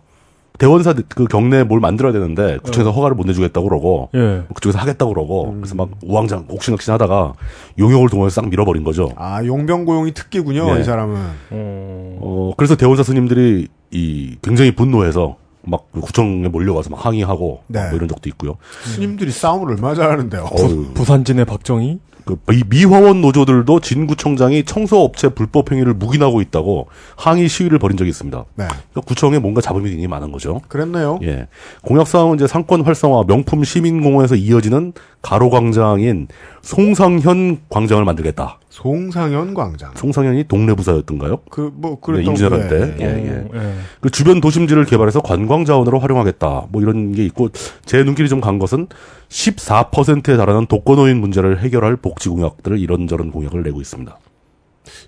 [0.56, 4.44] 대원사 그 경내에 뭘 만들어야 되는데 구청에서 허가를 못 내주겠다고 그러고 예.
[4.54, 7.34] 그쪽에서 하겠다고 그러고 그래서 막 우왕장 옥신각신 하다가
[7.80, 9.10] 용역을 동원해서 싹 밀어버린 거죠.
[9.16, 10.80] 아, 용병고용이 특기군요, 네.
[10.80, 11.16] 이 사람은.
[11.50, 17.88] 어, 어 그래서 대원사 스님들이 이 굉장히 분노해서 막그 구청에 몰려가서 막 항의하고 네.
[17.88, 18.56] 뭐 이런 적도 있고요.
[18.84, 20.48] 스님들이 싸움을 얼마나 잘하는데요.
[20.52, 21.98] 어휴, 부산진의 박정희.
[22.28, 28.38] 그 미- 미화원 노조들도 진구청장이 청소업체 불법 행위를 묵인하고 있다고 항의 시위를 벌인 적이 있습니다.
[28.56, 28.64] 네.
[28.66, 30.60] 그러니까 구청에 뭔가 잡음이 굉장히 많은 거죠.
[30.68, 31.20] 그랬네요.
[31.22, 31.46] 예.
[31.82, 36.28] 공약 사항은 이제 상권 활성화, 명품 시민공원에서 이어지는 가로광장인
[36.68, 38.60] 송상현 광장을 만들겠다.
[38.68, 39.90] 송상현 광장.
[39.94, 41.38] 송상현이 동네 부사였던가요?
[41.50, 42.96] 그, 뭐, 네, 그랬던 임진왜란 게, 때.
[43.00, 43.30] 예, 예.
[43.38, 43.74] 어, 예.
[44.02, 46.66] 그 주변 도심지를 개발해서 관광 자원으로 활용하겠다.
[46.68, 47.48] 뭐 이런 게 있고
[47.86, 48.86] 제 눈길이 좀 간 것은
[49.30, 54.18] 14%에 달하는 독거노인 문제를 해결할 복지 공약들을 이런저런 공약을 내고 있습니다.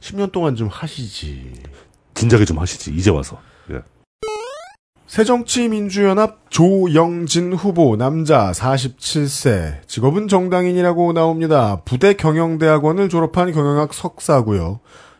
[0.01, 1.53] 10년 동안 좀 하시지.
[2.15, 2.91] 진작에 좀 하시지.
[2.95, 3.39] 이제 와서.
[5.11, 5.17] 예.
[5.17, 11.83] 새정치민주연합 조영진 후보 남자 47세 직업은 정당인이라고 나옵니다.
[11.85, 14.79] 부대 경영대학원을 졸업한 경영학 석사고요.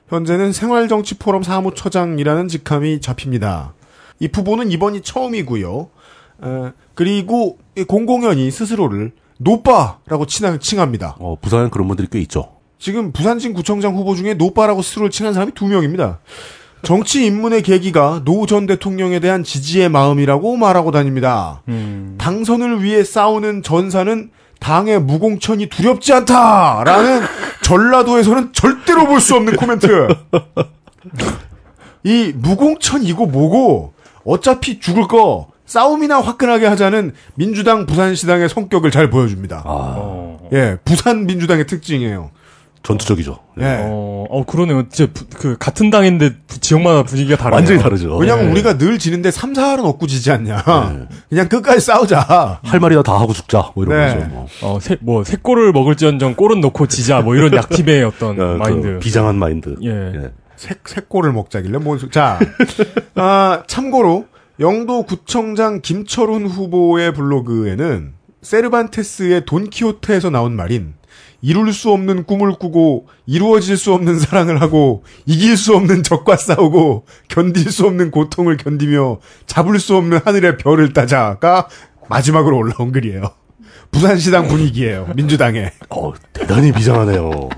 [0.09, 3.75] 현재는 생활정치포럼 사무처장이라는 직함이 잡힙니다.
[4.21, 5.89] 이 후보는 이번이 처음이고요.
[6.43, 11.17] 어, 그리고 이 공공연히 스스로를 노빠라고 칭하- 칭합니다.
[11.19, 12.53] 어, 부산엔 그런 분들이 꽤 있죠.
[12.79, 16.21] 지금 부산진 구청장 후보 중에 노빠라고 스스로를 칭한 사람이 두 명입니다.
[16.83, 21.63] 정치 입문의 계기가 노 전 대통령에 대한 지지의 마음이라고 말하고 다닙니다.
[21.69, 22.17] 음.
[22.19, 27.23] 당선을 위해 싸우는 전사는 당의 무공천이 두렵지 않다라는
[27.63, 30.09] 전라도에서는 절대로 볼 수 없는 코멘트.
[32.05, 33.93] 이 무공천이고 뭐고
[34.25, 39.59] 어차피 죽을 거 싸움이나 화끈하게 하자는 민주당 부산시당의 성격을 잘 보여줍니다.
[39.59, 40.49] 아, 어.
[40.53, 42.31] 예, 부산 민주당의 특징이에요.
[42.83, 43.39] 전투적이죠.
[43.61, 43.65] 예.
[43.65, 43.77] 예.
[43.83, 44.89] 어, 어, 그러네요.
[44.89, 47.57] 진짜 부- 그 같은 당인데 부- 지역마다 분위기가 다르네요.
[47.57, 48.17] 완전히 다르죠.
[48.17, 48.53] 왜냐면 네.
[48.53, 50.57] 우리가 늘 지는데 3, 4할은 얻고 지지 않냐.
[50.65, 51.07] 네.
[51.29, 52.59] 그냥 끝까지 싸우자.
[52.63, 53.73] 할 말이나 다 하고 죽자.
[53.75, 54.15] 뭐 이런 네.
[54.15, 54.27] 거죠.
[54.31, 54.47] 뭐.
[54.63, 58.59] 어, 새, 뭐, 새 골을 먹을지언정 골은 넣고 지자, 뭐 이런 약팀의 어떤 어, 그
[58.59, 58.99] 마인드.
[59.01, 59.77] 비장한 마인드.
[59.83, 59.89] 예.
[59.91, 60.31] 예.
[60.57, 62.11] 새, 새꼬를 먹자길래 뭔 소...
[62.11, 62.39] 자,
[63.15, 64.27] 아, 참고로
[64.59, 68.13] 영도 구청장 김철훈 후보의 블로그에는
[68.43, 70.95] 세르반테스의 돈키호테에서 나온 말인
[71.43, 77.07] 이룰 수 없는 꿈을 꾸고 이루어질 수 없는 사랑을 하고 이길 수 없는 적과 싸우고
[77.29, 81.69] 견딜 수 없는 고통을 견디며 잡을 수 없는 하늘의 별을 따자가
[82.09, 83.23] 마지막으로 올라온 글이에요.
[83.91, 85.09] 부산시당 분위기예요.
[85.17, 85.73] 민주당에.
[85.91, 87.49] 어, 대단히 비장하네요.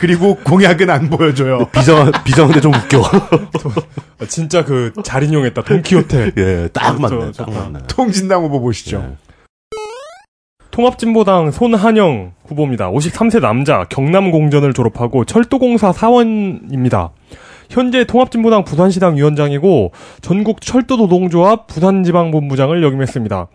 [0.00, 1.68] 그리고 공약은 안 보여줘요.
[1.72, 3.02] 비장, 비장한데 좀 웃겨.
[4.20, 5.62] 아, 진짜 그잘 인용했다.
[5.62, 6.32] 돈키호테.
[6.36, 7.32] 예, 딱 저- 맞네.
[7.32, 7.78] 저- 딱 맞네.
[7.86, 9.04] 통진당 후보 보시죠.
[9.10, 9.27] 예.
[10.78, 12.88] 통합진보당 손한영 후보입니다.
[12.88, 17.10] 53세 남자, 경남공전을 졸업하고 철도공사 사원입니다.
[17.68, 23.48] 현재 통합진보당 부산시당 위원장이고 전국 철도노동조합 부산지방본부장을 역임했습니다.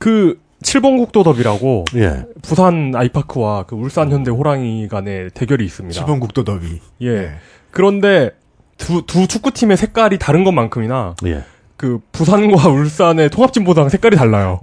[0.00, 2.24] 그 7번 국도더비라고 예.
[2.42, 6.00] 부산 아이파크와 그 울산 현대 호랑이 간의 대결이 있습니다.
[6.00, 6.80] 지방국도 더비.
[7.02, 7.14] 예.
[7.14, 7.30] 네.
[7.70, 8.32] 그런데
[8.76, 11.44] 두, 두 축구팀의 색깔이 다른 것만큼이나 예.
[11.84, 14.58] 그 부산과 울산의 통합진보당 색깔이 달라요.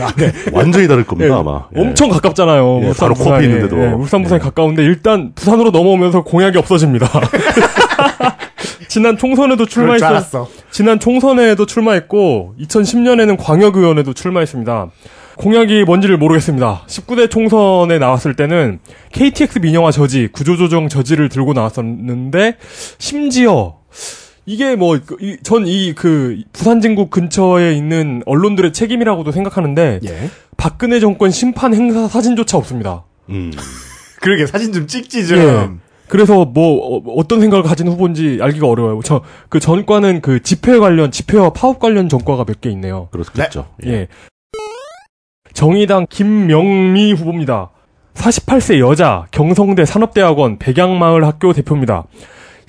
[0.00, 0.32] 아, 네.
[0.52, 1.66] 완전히 다를 겁니다, 예, 아마.
[1.76, 1.80] 예.
[1.82, 2.80] 엄청 가깝잖아요.
[2.82, 3.30] 예, 울산 바로 부산이.
[3.30, 3.78] 코앞에 있는데도.
[3.82, 4.42] 예, 울산 부산이 예.
[4.42, 7.10] 가까운데 일단 부산으로 넘어오면서 공약이 없어집니다.
[8.88, 10.06] 지난 총선에도 출마했어.
[10.06, 10.48] 알았어.
[10.70, 14.86] 지난 총선에도 출마했고 2010년에는 광역의원에도 출마했습니다.
[15.36, 16.84] 공약이 뭔지를 모르겠습니다.
[16.86, 18.78] 19대 총선에 나왔을 때는
[19.12, 22.56] KTX 민영화 저지, 구조조정 저지를 들고 나왔었는데
[22.96, 23.74] 심지어
[24.46, 24.98] 이게 뭐
[25.42, 30.30] 전 이 그 부산 진구 근처에 있는 언론들의 책임이라고도 생각하는데 예.
[30.56, 33.04] 박근혜 정권 심판 행사 사진조차 없습니다.
[33.28, 33.50] 음.
[34.22, 35.38] 그러게 사진 좀 찍지 좀.
[35.38, 35.68] 예.
[36.08, 39.00] 그래서 뭐 어, 떤 생각을 가진 후보인지 알기가 어려워요.
[39.02, 43.08] 저 그 전과는 그 집회 관련 집회와 파업 관련 전과가 몇 개 있네요.
[43.10, 43.66] 그렇겠죠.
[43.86, 44.06] 예.
[45.52, 47.70] 정의당 김명미 후보입니다.
[48.14, 52.04] 48세 여자 경성대 산업대학원 백양마을 학교 대표입니다.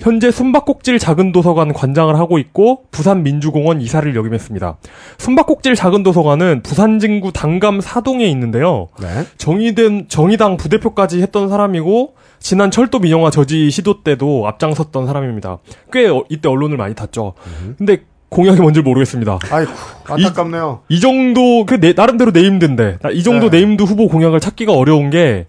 [0.00, 4.76] 현재 숨바꼭질 작은 도서관 관장을 하고 있고 부산 민주공원 이사를 역임했습니다.
[5.18, 8.88] 숨바꼭질 작은 도서관은 부산 진구 당감 사동에 있는데요.
[9.00, 9.08] 네.
[9.38, 15.58] 정의된 정의당 부대표까지 했던 사람이고 지난 철도 민영화 저지 시도 때도 앞장섰던 사람입니다.
[15.92, 17.34] 꽤 어, 이때 언론을 많이 탔죠.
[17.76, 19.38] 근데 공약이 뭔지 모르겠습니다.
[19.50, 19.72] 아이고
[20.06, 20.82] 안타깝네요.
[20.90, 23.58] 이 정도 그 내, 나름대로 named인데 나- 이 정도 네.
[23.58, 25.46] named 후보 공약을 찾기가 어려운 게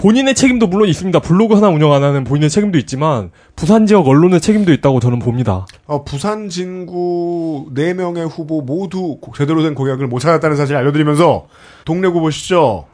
[0.00, 1.18] 본인의 책임도 물론 있습니다.
[1.20, 5.66] 블로그 하나 운영 안 하는 본인의 책임도 있지만 부산 지역 언론의 책임도 있다고 저는 봅니다.
[5.86, 11.48] 어, 부산 진구 4명의 후보 모두 고- 제대로 된 공약을 못 찾았다는 사실 알려드리면서
[11.84, 12.86] 동래구 보시죠.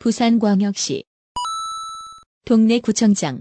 [0.00, 1.04] 부산광역시
[2.44, 3.40] 동네 구청장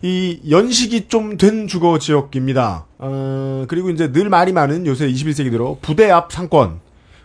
[0.00, 2.86] 이 연식이 좀 된 주거 지역입니다.
[2.98, 6.80] 어, 그리고 이제 늘 말이 많은 요새 21세기 들어 부대 앞 상권.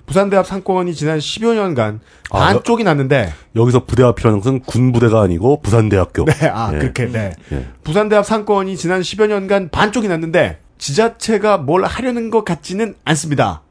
[0.09, 1.99] 부산대 앞 상권이 지난 10여 년간
[2.31, 6.25] 아, 반쪽이 났는데 여기서 부대 앞이라는 것은 군부대가 아니고 부산대학교.
[6.25, 6.79] 네, 아, 예.
[6.79, 7.31] 그렇게, 네.
[7.51, 7.67] 예.
[7.83, 13.61] 부산대 앞 상권이 지난 10여 년간 반쪽이 났는데, 지자체가 뭘 하려는 것 같지는 않습니다.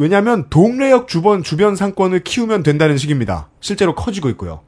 [0.00, 3.48] 왜냐면, 동래역 주변, 주변 상권을 키우면 된다는 식입니다.
[3.60, 4.62] 실제로 커지고 있고요.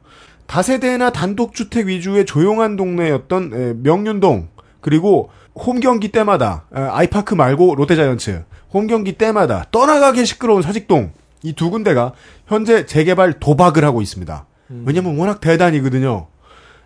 [0.46, 8.44] 다세대나 단독주택 위주의 조용한 동네였던 에, 명륜동, 그리고 홈 경기 때마다, 에, 아이파크 말고 롯데자이언츠,
[8.72, 11.12] 홈 경기 때마다 떠나가게 시끄러운 사직동,
[11.42, 12.12] 이 두 군데가
[12.46, 14.46] 현재 재개발 도박을 하고 있습니다.
[14.84, 16.26] 왜냐면 워낙 대단이거든요.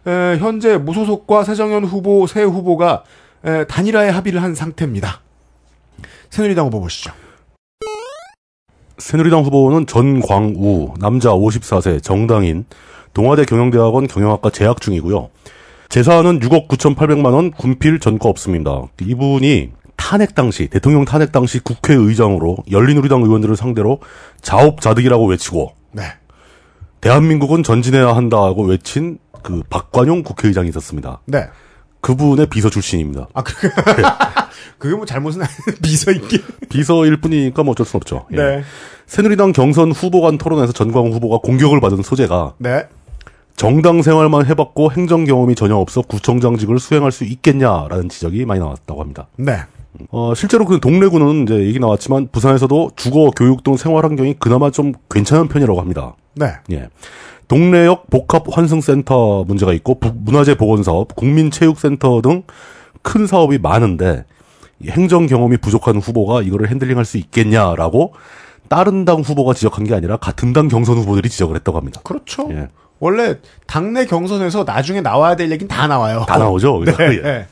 [0.07, 3.05] 에, 현재 무소속과 세정현 후보 새 후보가
[3.45, 5.21] 에, 단일화에 합의를 한 상태입니다.
[6.29, 7.13] 새누리당 후보 보시죠.
[8.99, 12.67] 새누리당 후보는 전광우, 남자 54세, 정당인,
[13.15, 15.31] 동아대 경영대학원 경영학과 재학 중이고요.
[15.89, 18.83] 재산은 6억 9,800만 원, 군필 전과 없습니다.
[19.01, 24.01] 이분이 탄핵 당시, 대통령 탄핵 당시 국회의장으로 열린우리당 의원들을 상대로
[24.41, 26.05] 자업자득이라고 외치고 네.
[27.03, 31.21] 대한민국은 전진해야 한다고 외친 그 박관용 국회의장이 있었습니다.
[31.27, 31.49] 네.
[32.01, 33.29] 그분의 비서 출신입니다.
[33.35, 33.53] 아, 그,
[34.79, 35.51] 그게 뭐 잘못은 아니
[35.83, 36.43] 비서있기.
[36.71, 38.27] 비서일 뿐이니까 뭐 어쩔 수 없죠.
[38.33, 38.37] 예.
[38.37, 38.63] 네.
[39.07, 42.89] 새누리당 경선 후보 간 토론에서 전광훈 후보가 공격을 받은 소재가 네.
[43.55, 49.29] 정당 생활만 해봤고 행정 경험이 전혀 없어 구청장직을 수행할 수 있겠냐라는 지적이 많이 나왔다고 합니다.
[49.37, 49.59] 네.
[50.11, 54.93] 어, 실제로 그 동래구는 이제 얘기 나왔지만 부산에서도 주거, 교육 등 생활 환경이 그나마 좀
[55.11, 56.15] 괜찮은 편이라고 합니다.
[56.35, 56.53] 네.
[56.71, 56.89] 예.
[57.49, 62.43] 동래역 복합 환승센터 문제가 있고 부- 문화재 복원 사업, 국민체육센터 등
[63.03, 64.27] 큰 사업이 많은데
[64.79, 68.13] 이 행정 경험이 부족한 후보가 이거를 핸들링할 수 있겠냐라고
[68.69, 72.03] 다른 당 후보가 지적한 게 아니라 같은 당 경선 후보들이 지적을 했다고 합니다.
[72.05, 72.47] 그렇죠.
[72.53, 72.69] 예.
[72.99, 76.27] 원래 당내 경선에서 나중에 나와야 될 얘기는 다 나와요.
[76.29, 76.85] 다 나오죠.
[76.85, 76.93] 네.
[77.25, 77.47] 예.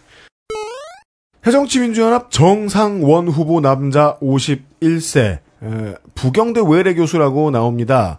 [1.42, 1.50] 네.
[1.50, 8.18] 새정치민주연합 정상원 후보 남자 51세 에, 부경대 외래 교수라고 나옵니다.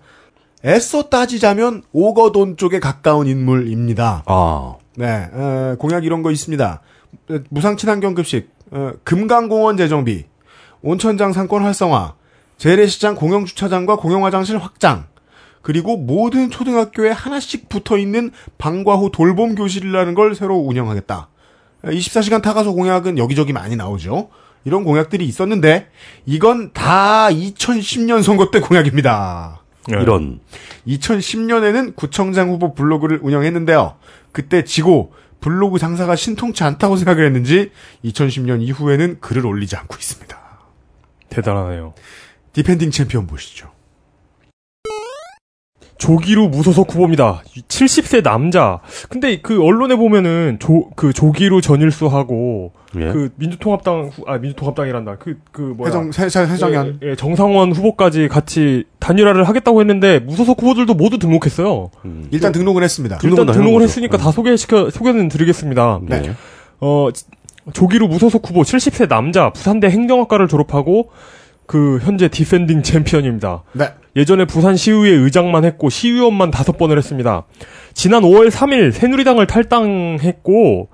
[0.66, 4.24] 애써 따지자면 오거돈 쪽에 가까운 인물입니다.
[4.26, 6.82] 아, 네, 에, 공약 이런 거 있습니다.
[7.32, 10.26] 에, 무상 친환경 급식, 어, 금강공원 재정비,
[10.82, 12.16] 온천장 상권 활성화,
[12.58, 15.06] 재래시장 공영주차장과 공영화장실 확장,
[15.62, 21.30] 그리고 모든 초등학교에 하나씩 붙어 있는 방과 후 돌봄 교실이라는 걸 새로 운영하겠다.
[21.84, 24.30] 24시간 타가서 공약은 여기저기 많이 나오죠.
[24.66, 25.90] 이런 공약들이 있었는데
[26.26, 29.62] 이건 다 2010년 선거 때 공약입니다.
[29.92, 30.02] 예.
[30.02, 30.40] 이런.
[30.88, 33.96] 2010년에는 구청장 후보 블로그를 운영했는데요.
[34.32, 37.72] 그때 지고 블로그 장사가 신통치 않다고 생각을 했는지
[38.04, 40.38] 2010년 이후에는 글을 올리지 않고 있습니다.
[41.30, 41.94] 대단하네요.
[42.54, 43.72] 디펜딩 챔피언 보시죠.
[46.00, 47.44] 조기루 무소속 후보입니다.
[47.68, 48.80] 70세 남자.
[49.10, 53.12] 근데 그 언론에 보면은 조, 그 조기루 전일수하고 예.
[53.12, 55.18] 그 민주통합당 후, 아 민주통합당이란다.
[55.18, 55.90] 그그 뭐야?
[55.90, 61.20] 해정 세, 세, 해정현 예, 예, 정상원 후보까지 같이 단일화를 하겠다고 했는데 무소속 후보들도 모두
[61.20, 61.92] 등록했어요.
[62.06, 62.28] 음.
[62.32, 63.20] 일단 등록을 했습니다.
[63.22, 64.24] 일단 다 등록을 했으니까 거죠.
[64.24, 66.00] 다 소개시켜 소개는 드리겠습니다.
[66.08, 66.34] 네.
[66.80, 67.10] 어
[67.74, 71.12] 조길우 무소속 후보 70세 남자 부산대 행정학과를 졸업하고
[71.66, 73.64] 그 현재 defending 챔피언입니다.
[73.74, 73.90] 네.
[74.16, 77.46] 예전에 부산 시의회 의장만 했고 시의원만 다섯 번을 했습니다.
[77.94, 80.90] 지난 5월 3일 새누리당을 탈당했고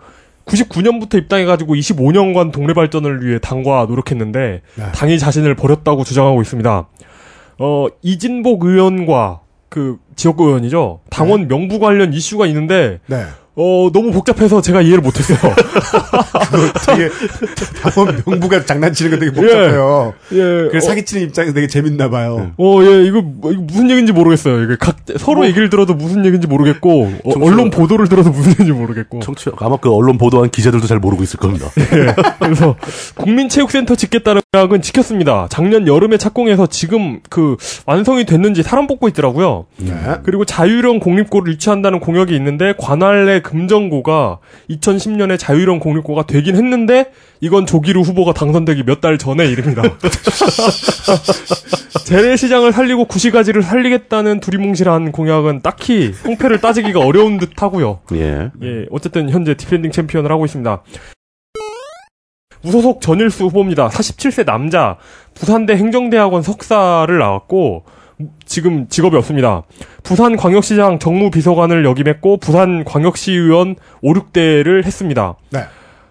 [0.45, 4.83] 99년부터 입당해가지고 25년간 동네 발전을 위해 당과 노력했는데 네.
[4.93, 6.87] 당이 자신을 버렸다고 주장하고 있습니다.
[7.59, 11.01] 어 이진복 의원과 그 지역 의원이죠.
[11.09, 13.23] 당원 명부 관련 이슈가 있는데 네.
[13.55, 15.37] 어 너무 복잡해서 제가 이해를 못했어요.
[16.85, 17.09] 되게
[17.81, 20.13] 당원 명부가 장난치는 거 되게 복잡해요.
[20.33, 20.69] 예.
[20.71, 22.51] 그 사기치는 입장에서 되게 재밌나 봐요.
[22.57, 24.63] 어, 예, 이거, 뭐, 이거 무슨 얘기인지 모르겠어요.
[24.63, 29.19] 이게 각, 서로 얘기를 들어도 무슨 얘기인지 모르겠고, 어, 언론 보도를 들어도 무슨 얘기인지 모르겠고.
[29.21, 31.67] 청취 아마 그 언론 보도한 기자들도 잘 모르고 있을 겁니다.
[31.79, 32.13] 예.
[32.39, 32.75] 그래서,
[33.15, 35.47] 국민체육센터 짓겠다는 약은 지켰습니다.
[35.49, 39.65] 작년 여름에 착공해서 지금 그, 완성이 됐는지 사람 뽑고 있더라고요.
[39.77, 39.93] 네.
[40.23, 44.39] 그리고 자율형 공립고를 유치한다는 공약이 있는데, 관할내 금정고가
[44.71, 49.83] 2010년에 자율형 공립고가 되긴 했는데, 이건 조길우 후보가 당선되기 몇 달 전의 일입니다.
[52.05, 57.99] 재래시장을 살리고 구시가지를 살리겠다는 두리뭉실한 공약은 딱히 성패를 따지기가 어려운 듯 하고요.
[58.13, 58.51] 예.
[58.63, 60.83] 예, 어쨌든 현재 defending 챔피언을 하고 있습니다.
[62.63, 63.89] 무소속 전일수 후보입니다.
[63.89, 64.97] 47세 남자,
[65.35, 67.85] 부산대 행정대학원 석사를 나왔고,
[68.45, 69.63] 지금 직업이 없습니다.
[70.03, 75.35] 부산 광역시장 정무비서관을 역임했고, 부산 광역시의원 5, 6대를 했습니다.
[75.51, 75.61] 네.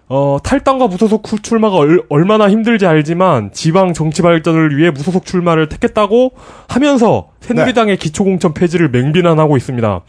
[0.07, 5.67] 어, 탈당과 무소속 후- 출마가 얼, 얼마나 힘들지 알지만 지방 정치 발전을 위해 무소속 출마를
[5.67, 6.33] 택했다고
[6.67, 10.01] 하면서 새누리당의 기초공천 폐지를 맹비난하고 있습니다.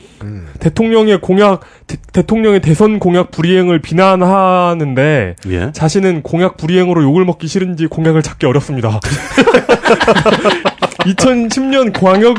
[0.60, 1.60] 대통령의 공약,
[2.12, 5.72] 대, 통령의 대선 공약 불이행을 비난하는데 예.
[5.72, 9.00] 자신은 공약 불이행으로 욕을 먹기 싫은지 공약을 찾기 어렵습니다.
[11.06, 12.36] 2010년 광역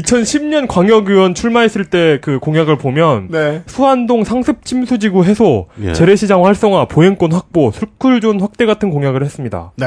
[0.00, 3.62] 2010년 광역의원 출마했을 때 그 공약을 보면 네.
[3.66, 5.92] 수안동 상습 침수지구 해소, 예.
[5.92, 9.72] 재래시장 활성화, 보행권 확보, 스쿨존 확대 같은 공약을 했습니다.
[9.76, 9.86] 네.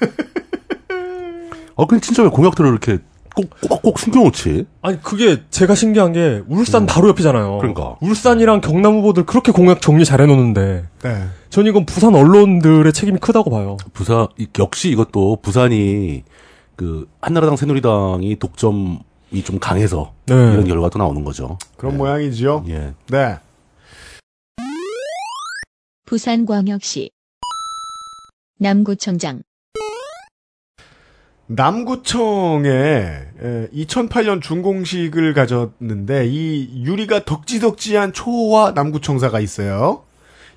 [1.76, 2.98] 어, 근데 진짜 왜 공약들을 이렇게
[3.34, 4.66] 꼭, 꼭, 꼭 숨겨놓지?
[4.80, 7.58] 아니 그게 제가 신기한 게 울산 바로 옆이잖아요.
[7.58, 7.96] 그러니까.
[8.00, 11.22] 울산이랑 경남 후보들 그렇게 공약 정리 잘 해놓는데 네.
[11.50, 13.76] 전 이건 부산 언론들의 책임이 크다고 봐요.
[13.92, 16.22] 부산, 이- 역시 이것도 부산이
[16.76, 20.34] 그, 한나라당 새누리당이 독점이 좀 강해서 네.
[20.34, 21.58] 이런 결과도 나오는 거죠.
[21.76, 22.64] 그런 모양이지요.
[22.68, 22.94] 예.
[23.08, 23.38] 네.
[26.06, 27.10] 부산광역시
[28.58, 29.42] 남구청장
[31.46, 32.68] 남구청에
[33.74, 40.04] 2008년 준공식을 가졌는데 이 유리가 덕지덕지한 초호화 남구청사가 있어요.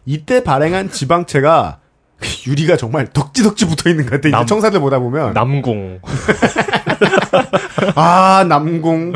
[0.05, 1.81] 이때 발행한 지방채가
[2.47, 4.29] 유리가 정말 덕지덕지 붙어 있는 것 같아요.
[4.29, 5.99] 이제 남- 청사들 보다 보면 남궁.
[7.95, 9.13] 아 남공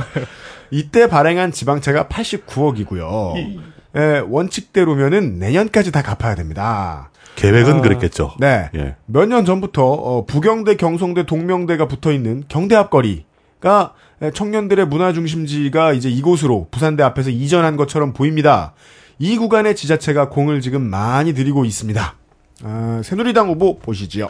[0.69, 3.61] 이때 발행한 지방채가 89억이고요.
[3.97, 7.09] 예, 원칙대로면은 내년까지 다 갚아야 됩니다.
[7.35, 8.33] 계획은 아, 그랬겠죠.
[8.39, 8.69] 네.
[8.75, 8.95] 예.
[9.05, 15.93] 몇 년 전부터 어, 부경대, 경성대, 동명대가 붙어 있는 경대 앞거리가 에, 청년들의 문화 중심지가
[15.93, 18.73] 이제 이곳으로 부산대 앞에서 이전한 것처럼 보입니다.
[19.19, 22.15] 이 구간의 지자체가 공을 지금 많이 들이고 있습니다.
[22.63, 24.29] 아, 새누리당 후보 보시지요.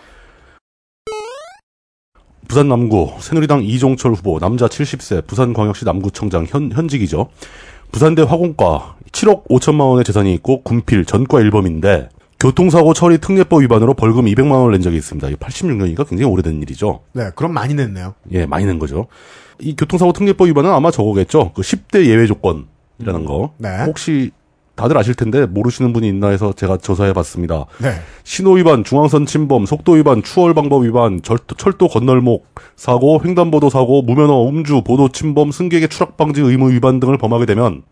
[2.47, 7.29] 부산 남구 새누리당 이종철 후보 남자 70세 부산광역시 남구청장 현, 현직이죠.
[7.91, 12.09] 부산대 화공과 7억 5천만 원의 재산이 있고 군필 전과 1범인데
[12.39, 15.27] 교통사고 처리 특례법 위반으로 벌금 200만 원을 낸 적이 있습니다.
[15.27, 17.01] 이게 86년이니까 굉장히 오래된 일이죠.
[17.13, 18.15] 네, 그럼 많이 냈네요.
[18.31, 19.07] 예, 많이 낸 거죠.
[19.59, 21.51] 이 교통사고 특례법 위반은 아마 저거겠죠.
[21.53, 23.53] 그 10대 예외 조건이라는 거.
[23.59, 23.83] 네.
[23.85, 24.31] 혹시
[24.75, 27.65] 다들 아실 텐데 모르시는 분이 있나 해서 제가 조사해 봤습니다.
[27.79, 27.93] 네.
[28.23, 34.01] 신호 위반, 중앙선 침범, 속도 위반, 추월 방법 위반, 절도, 철도 건널목 사고, 횡단보도 사고,
[34.01, 37.83] 무면허 음주, 보도 침범, 승객의 추락 방지 의무 위반 등을 범하게 되면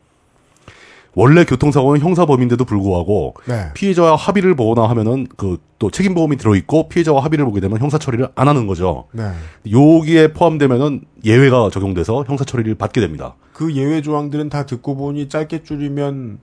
[1.16, 3.70] 원래 교통사고는 형사범인데도 불구하고 네.
[3.74, 7.98] 피해자와 합의를 보거나 하면은 그 또 책임 보험이 들어 있고 피해자와 합의를 보게 되면 형사
[7.98, 9.08] 처리를 안 하는 거죠.
[9.14, 9.32] 네.
[9.72, 13.36] 여기에 포함되면은 예외가 적용돼서 형사 처리를 받게 됩니다.
[13.54, 16.40] 그 예외 조항들은 다 듣고 보니 짧게 줄이면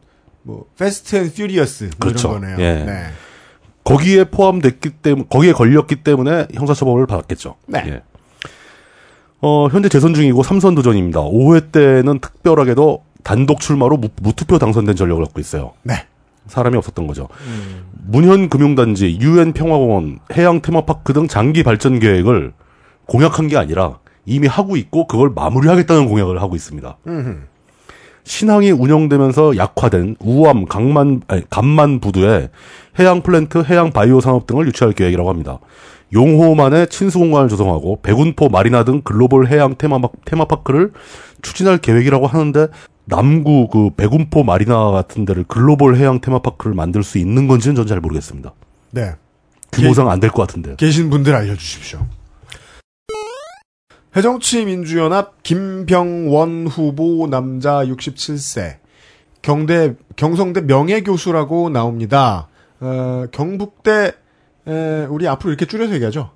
[0.46, 2.28] 뭐 Fast and Furious 뭐 그렇죠.
[2.28, 2.56] 이런 거네요.
[2.60, 2.84] 예.
[2.84, 3.06] 네.
[3.82, 7.56] 거기에 포함됐기 때문에 거기에 걸렸기 때문에 형사처벌을 받았겠죠.
[7.66, 7.84] 네.
[7.86, 8.02] 예.
[9.40, 11.20] 어, 현재 재선 중이고 삼선 도전입니다.
[11.20, 15.72] 5회 때는 특별하게도 단독 출마로 무, 무투표 당선된 전력을 갖고 있어요.
[15.82, 16.06] 네.
[16.46, 17.28] 사람이 없었던 거죠.
[18.06, 22.52] 문현 금융단지, 유엔 평화공원, 해양 테마파크 등 장기 발전 계획을
[23.06, 26.98] 공약한 게 아니라 이미 하고 있고 그걸 마무리하겠다는 공약을 하고 있습니다.
[27.06, 27.38] 음흠.
[28.30, 32.50] 신항이 운영되면서 약화된 우암, 강만, 아니, 감만 부두에
[32.98, 35.58] 해양 플랜트, 해양 바이오 산업 등을 유치할 계획이라고 합니다.
[36.12, 40.92] 용호만의 친수 공간을 조성하고 백운포 마리나 등 글로벌 해양 테마, 테마파크를
[41.42, 42.68] 추진할 계획이라고 하는데
[43.04, 48.00] 남구 그 백운포 마리나 같은 데를 글로벌 해양 테마파크를 만들 수 있는 건지는 전 잘
[48.00, 48.52] 모르겠습니다.
[48.90, 49.12] 네.
[49.72, 50.74] 규모상 안 될 것 같은데.
[50.76, 52.00] 계신 분들 알려주십시오.
[54.16, 58.76] 해정치민주연합 김병원 후보 남자 67세
[59.42, 62.48] 경대 경성대 명예교수라고 나옵니다.
[62.80, 64.12] 어, 경북대
[64.66, 66.30] 에, 우리 앞으로 이렇게 줄여서 얘기하죠.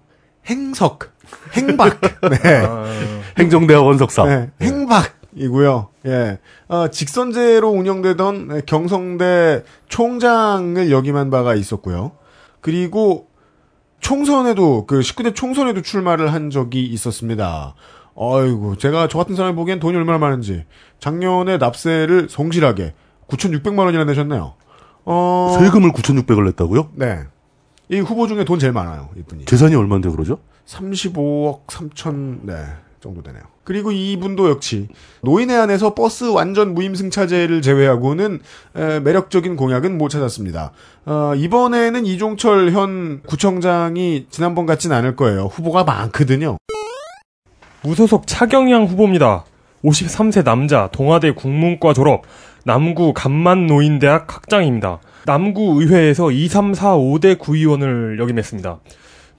[0.47, 1.11] 행석,
[1.55, 2.01] 행박,
[2.31, 2.63] 네,
[3.39, 4.25] 행정대학원 석사.
[4.25, 5.89] 네, 행박이고요.
[6.07, 12.13] 예, 어, 직선제로 운영되던 경성대 총장을 역임한 바가 있었고요.
[12.61, 13.30] 그리고
[14.01, 17.75] 총선에도 그 19대 총선에도 출마를 한 적이 있었습니다.
[18.19, 20.65] 아이고 제가 저 같은 사람이 보기엔 돈이 얼마나 많은지
[20.99, 22.95] 작년에 납세를 성실하게
[23.29, 24.55] 9,600만 원이나 내셨네요.
[25.05, 26.91] 어, 세금을 9,600을 냈다고요?
[26.95, 27.21] 네.
[27.89, 29.47] 이 후보 중에 돈 제일 많아요, 이분이.
[29.47, 30.39] 재산이 얼마인데 그러죠?
[30.67, 32.55] 35억 3천, 네,
[33.01, 33.43] 정도 되네요.
[33.65, 34.89] 그리고 이분도 역시
[35.23, 38.41] 노인회 안에서 버스 완전 무임승차제를 제외하고는
[38.77, 40.73] 에, 매력적인 공약은 못 찾았습니다.
[41.07, 45.47] 어, 이번에는 이종철 현 구청장이 지난번 같진 않을 거예요.
[45.47, 46.59] 후보가 많거든요.
[47.83, 49.45] 무소속 차경양 후보입니다.
[49.83, 52.25] 53세 남자, 동아대 국문과 졸업,
[52.65, 55.01] 남구 감만노인대학 학장입니다.
[55.25, 58.81] 남구 의회에서 2, 3, 4, 5대 구의원을 역임했습니다.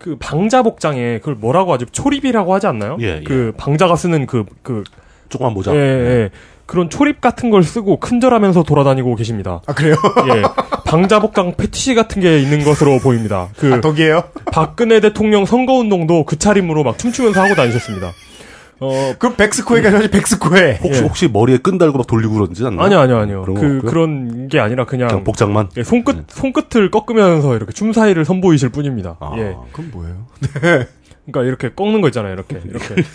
[0.02, 1.86] 그 방자 복장에 그걸 뭐라고 하죠?
[1.86, 2.98] 초립이라고 하지 않나요?
[3.02, 3.24] 예, 예.
[3.24, 4.84] 그 방자가 쓰는 그, 그,
[5.30, 5.76] 조그만 모자.
[5.76, 6.30] 예, 예.
[6.66, 9.62] 그런 초립 같은 걸 쓰고 큰절하면서 돌아다니고 계십니다.
[9.68, 9.94] 아 그래요?
[10.34, 10.42] 예.
[10.86, 13.50] 방자복강 패티시 같은 게 있는 것으로 보입니다.
[13.58, 14.24] 그 아, 덕이에요?
[14.52, 18.12] 박근혜 대통령 선거운동도 그 차림으로 막 춤추면서 하고 다니셨습니다.
[18.84, 20.80] 어, 그럼 백스코에 가셔야지 백스코에.
[20.82, 21.04] 혹시 예.
[21.04, 22.84] 혹시 머리에 끈 달고 막 돌리고 그러지 않나?
[22.84, 23.42] 아니요, 아니요, 아니요.
[23.44, 23.82] 그런 거 그?
[23.82, 25.70] 그런 게 아니라 그냥, 그냥 복장만.
[25.78, 29.18] 예, 손끝, 손끝을 꺾으면서 이렇게 춤 사이를 선보이실 뿐입니다.
[29.20, 29.34] 아.
[29.38, 29.56] 예.
[29.72, 30.26] 그건 뭐예요?
[31.32, 32.60] 그러니까 이렇게 꺾는 거 있잖아요, 이렇게.
[32.66, 32.96] 이렇게.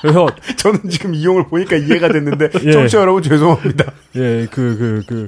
[0.00, 0.28] 그래서,
[0.58, 2.70] 저는 지금 이용을 보니까 이해가 됐는데 예.
[2.70, 3.92] 청취자 여러분 죄송합니다.
[4.14, 5.26] 예, 그, 그, 그,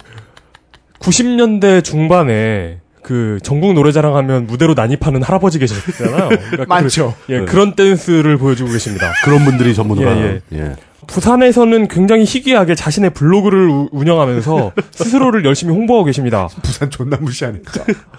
[1.00, 6.28] 90년대 중반에 그 전국 노래자랑 하면 무대로 난입하는 할아버지 계셨잖아요.
[6.50, 7.14] 그러니까 많죠.
[7.26, 7.44] 그, 예, 네.
[7.46, 9.10] 그런 댄스를 보여주고 계십니다.
[9.24, 10.14] 그런 분들이 전문가.
[10.14, 10.72] 예, 예.
[11.06, 16.48] 부산에서는 굉장히 희귀하게 자신의 블로그를 우- 운영하면서 스스로를 열심히 홍보하고 계십니다.
[16.62, 17.60] 부산 존나 무시하네.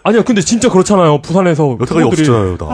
[0.01, 1.21] 아니요, 근데 진짜 그렇잖아요.
[1.21, 2.65] 부산에서 여태까지 없잖아요, 다.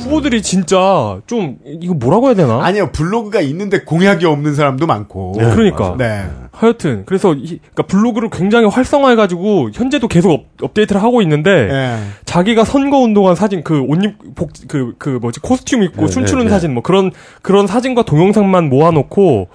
[0.00, 2.64] 후보들이 진짜 좀 이거 뭐라고 해야 되나?
[2.64, 5.34] 아니요 블로그가 있는데 공약이 없는 사람도 많고.
[5.38, 5.94] 네, 그러니까.
[5.98, 6.24] 네.
[6.52, 11.96] 하여튼 그래서 이, 그러니까 블로그를 굉장히 활성화해가지고 현재도 계속 업, 업데이트를 하고 있는데 예.
[12.24, 16.44] 자기가 선거 운동한 사진 그 옷 입 복 그그 뭐지 코스튬 입고 네, 춤추는 네,
[16.44, 16.50] 네.
[16.50, 17.12] 사진 뭐 그런
[17.42, 19.48] 그런 사진과 동영상만 모아놓고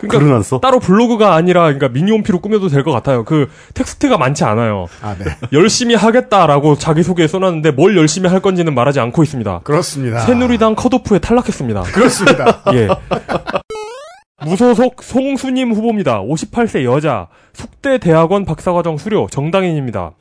[0.00, 0.60] 그러니까 글은?
[0.60, 3.24] 따로 블로그가 아니라 그러니까 미니홈피로 꾸며도 될 것 같아요.
[3.24, 4.86] 그 텍스트가 많지 않아요.
[5.02, 5.24] 아 네.
[5.52, 9.60] 열심히 하겠다라고 자기 소개에 써놨는데 뭘 열심히 할 건지는 말하지 않고 있습니다.
[9.64, 10.20] 그렇습니다.
[10.20, 11.82] 새누리당 컷오프에 탈락했습니다.
[11.82, 12.62] 그렇습니다.
[12.74, 12.88] 예.
[14.42, 16.22] 무소속 송수님 후보입니다.
[16.22, 20.12] 58세 여자, 숙대 대학원 박사과정 수료, 정당인입니다.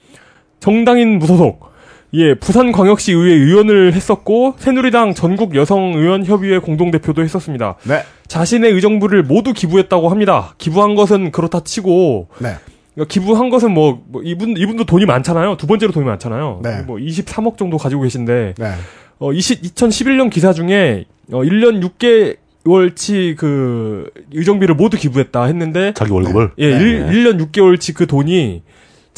[0.60, 1.70] 정당인 무소속.
[2.16, 7.76] 예, 부산광역시 의회 의원을 했었고, 새누리당 전국 여성의원협의회 공동대표도 했었습니다.
[7.84, 8.04] 네.
[8.30, 10.54] 자신의 의정부를 모두 기부했다고 합니다.
[10.60, 12.54] 기부한 것은 그렇다 치고, 네.
[12.94, 15.58] 그러니까 기부한 것은 뭐, 뭐 이분, 이분도 돈이 많잖아요.
[15.58, 16.62] 두 번째로 돈이 많잖아요.
[16.64, 16.84] 네.
[16.84, 18.72] 뭐 23억 정도 가지고 계신데, 네.
[19.18, 26.12] 어, 20, 2011년 기사 중에, 어, 1년 6개 월치 그, 의정비를 모두 기부했다 했는데, 자기
[26.12, 26.52] 월급을.
[26.60, 26.84] 예, 네.
[26.84, 28.62] 일 1년 6개월치 그 돈이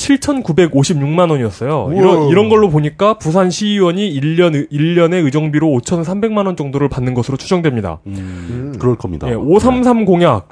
[0.02, 1.86] 7,956만 원이었어요.
[1.86, 1.94] 우와.
[1.94, 8.00] 이런, 이런 걸로 보니까 부산 시의원이 1년, 1년에 의정비로 5,300만 원 정도를 받는 것으로 추정됩니다.
[8.08, 9.30] 음, 그럴 겁니다.
[9.30, 10.50] 예, 533 공약.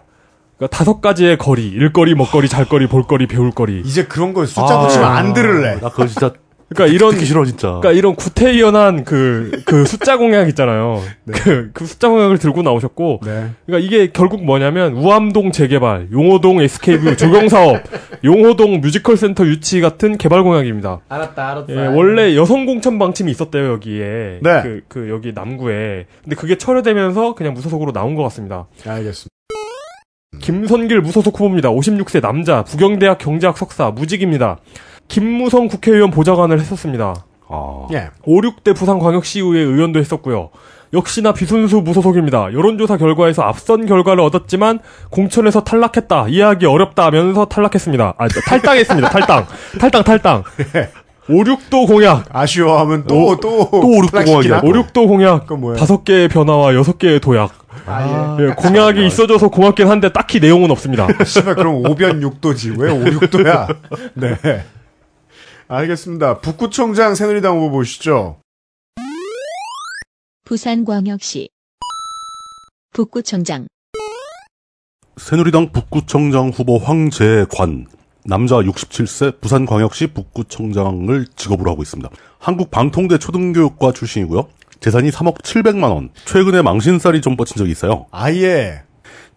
[0.57, 3.81] 그러니까 다섯 가지의 거리, 일거리, 먹거리, 잘거리, 볼거리, 배울거리.
[3.85, 5.79] 이제 그런 거 숫자 아, 붙이면 안 들을래.
[5.79, 6.33] 나 그거 진짜
[6.69, 7.67] 그러니까 이런 싫어 진짜.
[7.67, 11.01] 그러니까 이런 구태의연한 그, 그 숫자 공약 있잖아요.
[11.31, 13.49] 그, 그 숫자 공약을 들고 나오셨고, 네.
[13.65, 17.81] 그러니까 이게 결국 뭐냐면, 우암동 재개발, 용호동 SK뷰 조경 사업,
[18.23, 20.99] 용호동 뮤지컬 센터 유치 같은 개발 공약입니다.
[21.09, 21.73] 알았다, 알았다.
[21.73, 24.39] 예, 원래 여성 공천 방침이 있었대요, 여기에.
[24.41, 24.61] 네.
[24.61, 26.05] 그, 그, 여기 남구에.
[26.23, 28.67] 근데 그게 철회되면서 그냥 무소속으로 나온 것 같습니다.
[28.85, 29.29] 알겠습니다.
[30.39, 31.69] 김선길 무소속 후보입니다.
[31.69, 34.59] 56세 남자, 부경대학 경제학 석사, 무직입니다.
[35.09, 37.15] 김무성 국회의원 보좌관을 했었습니다.
[37.49, 38.09] 아, 예.
[38.23, 40.51] 5, 6대 부산광역시의회 의원도 했었고요.
[40.93, 42.53] 역시나 비순수 무소속입니다.
[42.53, 44.79] 여론조사 결과에서 앞선 결과를 얻었지만
[45.09, 46.27] 공천에서 탈락했다.
[46.29, 48.13] 이해하기 어렵다 하면서 탈락했습니다.
[48.17, 49.09] 아, 탈당했습니다.
[49.09, 49.45] 탈당.
[49.79, 50.43] 탈당, 탈당.
[51.27, 52.25] 5, 6도 공약.
[52.31, 54.61] 아쉬워하면 또, 또, 또 오륙도 탈락시키나?
[54.61, 54.79] 공약이야.
[54.79, 55.77] 5, 6도 공약.
[55.77, 57.51] 다섯 개의 변화와 여섯 개의 도약.
[57.85, 61.07] 아, 예, 공약이 있어져서 고맙긴 한데 딱히 내용은 없습니다.
[61.19, 61.23] 예.
[61.23, 62.79] 씨발, 그럼 5변 6도지.
[62.79, 63.75] 왜 5, 6도야?
[64.15, 64.37] 네.
[65.71, 66.39] 알겠습니다.
[66.39, 68.41] 북구청장 새누리당 후보 보시죠.
[70.43, 71.49] 부산광역시
[72.91, 73.67] 북구청장
[75.17, 77.85] 새누리당 북구청장 후보 황재관
[78.25, 82.09] 남자 67세 부산광역시 북구청장을 직업으로 하고 있습니다.
[82.39, 84.49] 한국방통대 초등교육과 출신이고요.
[84.79, 86.09] 재산이 3억 700만 원.
[86.25, 88.07] 최근에 망신살이 좀 뻗친 적이 있어요.
[88.09, 88.81] 아예.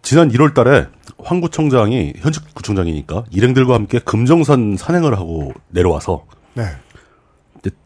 [0.01, 0.87] 지난 1월 달에
[1.19, 6.65] 황 구청장이 현직 구청장이니까 일행들과 함께 금정산 산행을 하고 내려와서 네.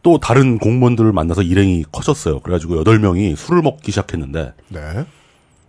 [0.02, 2.40] 또 다른 공무원들을 만나서 일행이 커졌어요.
[2.40, 5.06] 그래가지고 8명이 술을 먹기 시작했는데 네.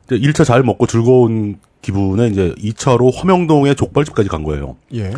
[0.07, 4.77] 이제 1차 잘 먹고 즐거운 기분에 이제 2차로 화명동의 족발집까지 간 거예요.
[4.95, 5.13] 예.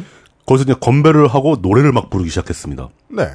[0.46, 2.88] 거기서 이제 건배를 하고 노래를 막 부르기 시작했습니다.
[3.08, 3.28] 네.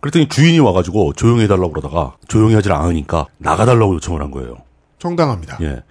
[0.00, 4.56] 그랬더니 주인이 와가지고 조용히 해달라고 그러다가 조용히 하질 않으니까 나가달라고 요청을 한 거예요.
[4.98, 5.58] 정당합니다.
[5.62, 5.82] 예.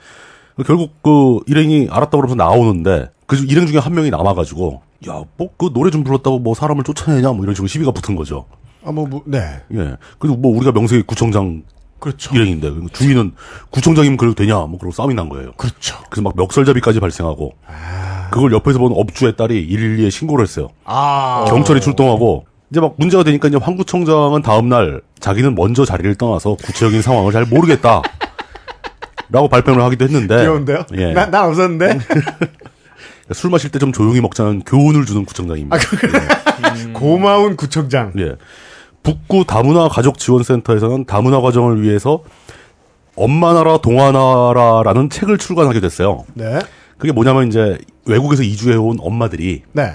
[0.63, 5.49] 결국 그 일행이 알았다고 그러면서 나오는데 그 중- 일행 중에 한 명이 남아가지고 야 뭐
[5.57, 8.45] 그 노래 좀 불렀다고 뭐 사람을 쫓아내냐 뭐 이런 식으로 시비가 붙은 거죠.
[8.83, 9.39] 아, 뭐, 뭐, 네.
[9.73, 9.95] 예.
[10.19, 11.63] 그리고 뭐 우리가 명색이 구청장
[11.99, 12.33] 그렇죠.
[12.35, 13.33] 일행인데 주인은
[13.71, 15.53] 구청장이면 그래도 되냐 뭐 그러고 싸움이 난 거예요.
[15.53, 15.97] 그렇죠.
[16.09, 17.53] 그래서 막 멱살잡이까지 발생하고
[18.31, 20.69] 그걸 옆에서 본 업주의 딸이 112에 신고를 했어요.
[20.83, 21.45] 아.
[21.47, 26.55] 경찰이 출동하고 이제 막 문제가 되니까 이제 황 구청장은 다음 날 자기는 먼저 자리를 떠나서
[26.55, 28.01] 구체적인 상황을 잘 모르겠다.
[29.29, 30.85] 라고 발표를 하기도 했는데 귀여운데요?
[30.95, 31.13] 예.
[31.13, 31.99] 나, 난 없었는데?
[33.33, 35.77] 술 마실 때 좀 조용히 먹자는 교훈을 주는 구청장입니다.
[36.93, 38.13] 고마운 구청장.
[38.19, 38.35] 예.
[39.03, 42.23] 북구 다문화 가족 지원센터에서는 다문화 과정을 위해서
[43.15, 46.25] 엄마 나라 동화 나라라는 책을 출간하게 됐어요.
[46.33, 46.59] 네.
[46.97, 49.93] 그게 뭐냐면 이제 외국에서 이주해 온 엄마들이 네.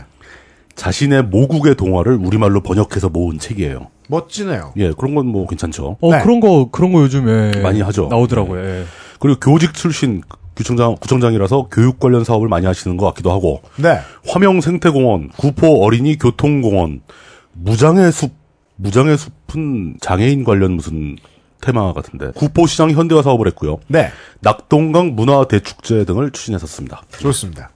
[0.77, 3.89] 자신의 모국의 동화를 우리말로 번역해서 모은 책이에요.
[4.09, 4.73] 멋지네요.
[4.77, 5.97] 예, 그런 건 뭐 괜찮죠.
[6.01, 6.23] 어 네.
[6.23, 8.09] 그런 거 그런 거 요즘에 많이 하죠.
[8.11, 8.65] 나오더라고요.
[8.65, 8.85] 예.
[9.20, 10.22] 그리고 교직 출신
[10.55, 14.01] 구청장 구청장이라서 교육 관련 사업을 많이 하시는 것 같기도 하고 네.
[14.26, 17.02] 화명 생태공원, 구포 어린이 교통공원,
[17.52, 18.32] 무장의 숲,
[18.76, 21.16] 무장의 숲은 장애인 관련 무슨
[21.60, 23.78] 테마 같은데 구포시장 현대화 사업을 했고요.
[23.86, 24.10] 네.
[24.40, 27.02] 낙동강 문화 대축제 등을 추진했었습니다.
[27.18, 27.70] 좋습니다.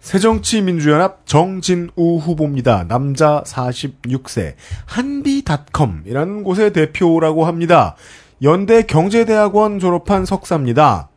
[0.00, 2.84] 새정치민주연합 정진우 후보입니다.
[2.86, 4.54] 남자 46세.
[4.84, 7.96] 한비닷컴이라는 곳의 대표라고 합니다.
[8.44, 11.08] 연대 경제대학원 졸업한 석사입니다.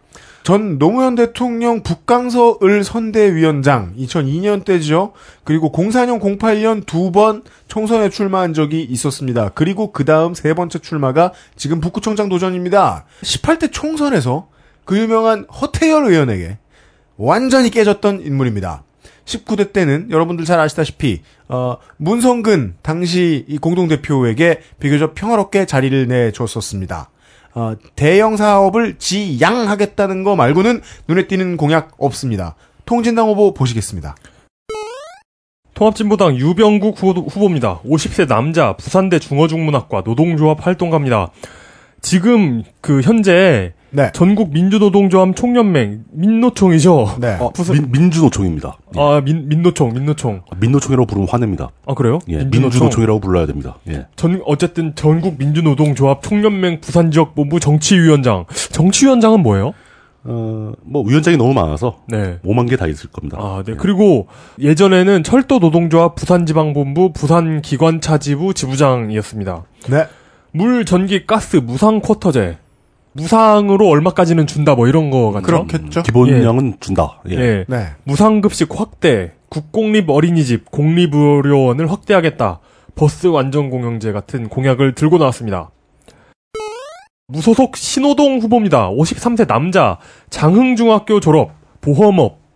[0.43, 5.11] 전 노무현 대통령 북강서을 선대위원장 2002년 때죠.
[5.43, 9.49] 그리고 04년 08년 두 번 총선에 출마한 적이 있었습니다.
[9.49, 13.03] 그리고 그 다음 세 번째 출마가 지금 북구청장 도전입니다.
[13.23, 14.47] 18대 총선에서
[14.85, 16.59] 그 유명한 허태열 의원에게
[17.17, 18.83] 완전히 깨졌던 인물입니다.
[19.25, 27.09] 19대 때는 여러분들 잘 아시다시피 어, 문성근 당시 이 공동대표에게 비교적 평화롭게 자리를 내줬었습니다.
[27.57, 32.53] 어, 대형 사업을 지양하겠다는 거 말고는 눈에 띄는 공약 없습니다.
[32.85, 34.15] 통진당 후보 보시겠습니다.
[35.73, 37.79] 통합진보당 유병국 후보, 후보입니다.
[37.81, 41.31] 50세 남자, 부산대 중어중문학과 노동조합 활동가입니다.
[41.99, 44.11] 지금 그 현재 네.
[44.13, 47.15] 전국 민주노동조합 총연맹 민노총이죠.
[47.19, 47.37] 네.
[47.39, 48.77] 아, 부산 민, 민주노총입니다.
[48.95, 48.99] 예.
[48.99, 50.41] 아 민, 민노총 민노총.
[50.59, 51.69] 민노총이라고 부르면 화냅니다.
[51.85, 52.19] 아 그래요?
[52.27, 52.61] 예, 민주노총.
[52.69, 53.77] 민주노총 이라고 불러야 됩니다.
[53.89, 54.07] 예.
[54.15, 58.45] 전 어쨌든 전국 민주노동조합 총연맹 부산 지역 본부 정치위원장.
[58.71, 59.73] 정치위원장은 뭐예요?
[60.29, 62.39] 어, 뭐 위원장이 너무 많아서 네.
[62.43, 63.37] 5만 개 다 있을 겁니다.
[63.39, 63.71] 아, 네.
[63.71, 63.75] 예.
[63.77, 64.27] 그리고
[64.59, 69.63] 예전에는 철도 노동조합 부산지방본부 부산기관차지부 지부장이었습니다.
[69.89, 70.05] 네.
[70.51, 72.57] 물, 전기, 가스, 무상 쿼터제.
[73.17, 75.45] 무상으로 얼마까지는 준다 뭐 이런 거 같죠?
[75.45, 76.03] 그렇겠죠.
[76.03, 77.21] 기본량은 준다.
[77.29, 77.35] 예.
[77.35, 77.65] 예.
[77.67, 77.87] 네.
[78.03, 82.59] 무상급식 확대, 국공립 어린이집, 공립의료원을 확대하겠다,
[82.95, 85.71] 버스 완전 공영제 같은 공약을 들고 나왔습니다.
[87.27, 88.89] 무소속 신호동 후보입니다.
[88.91, 89.97] 53세 남자,
[90.29, 92.46] 장흥중학교 졸업, 보험업.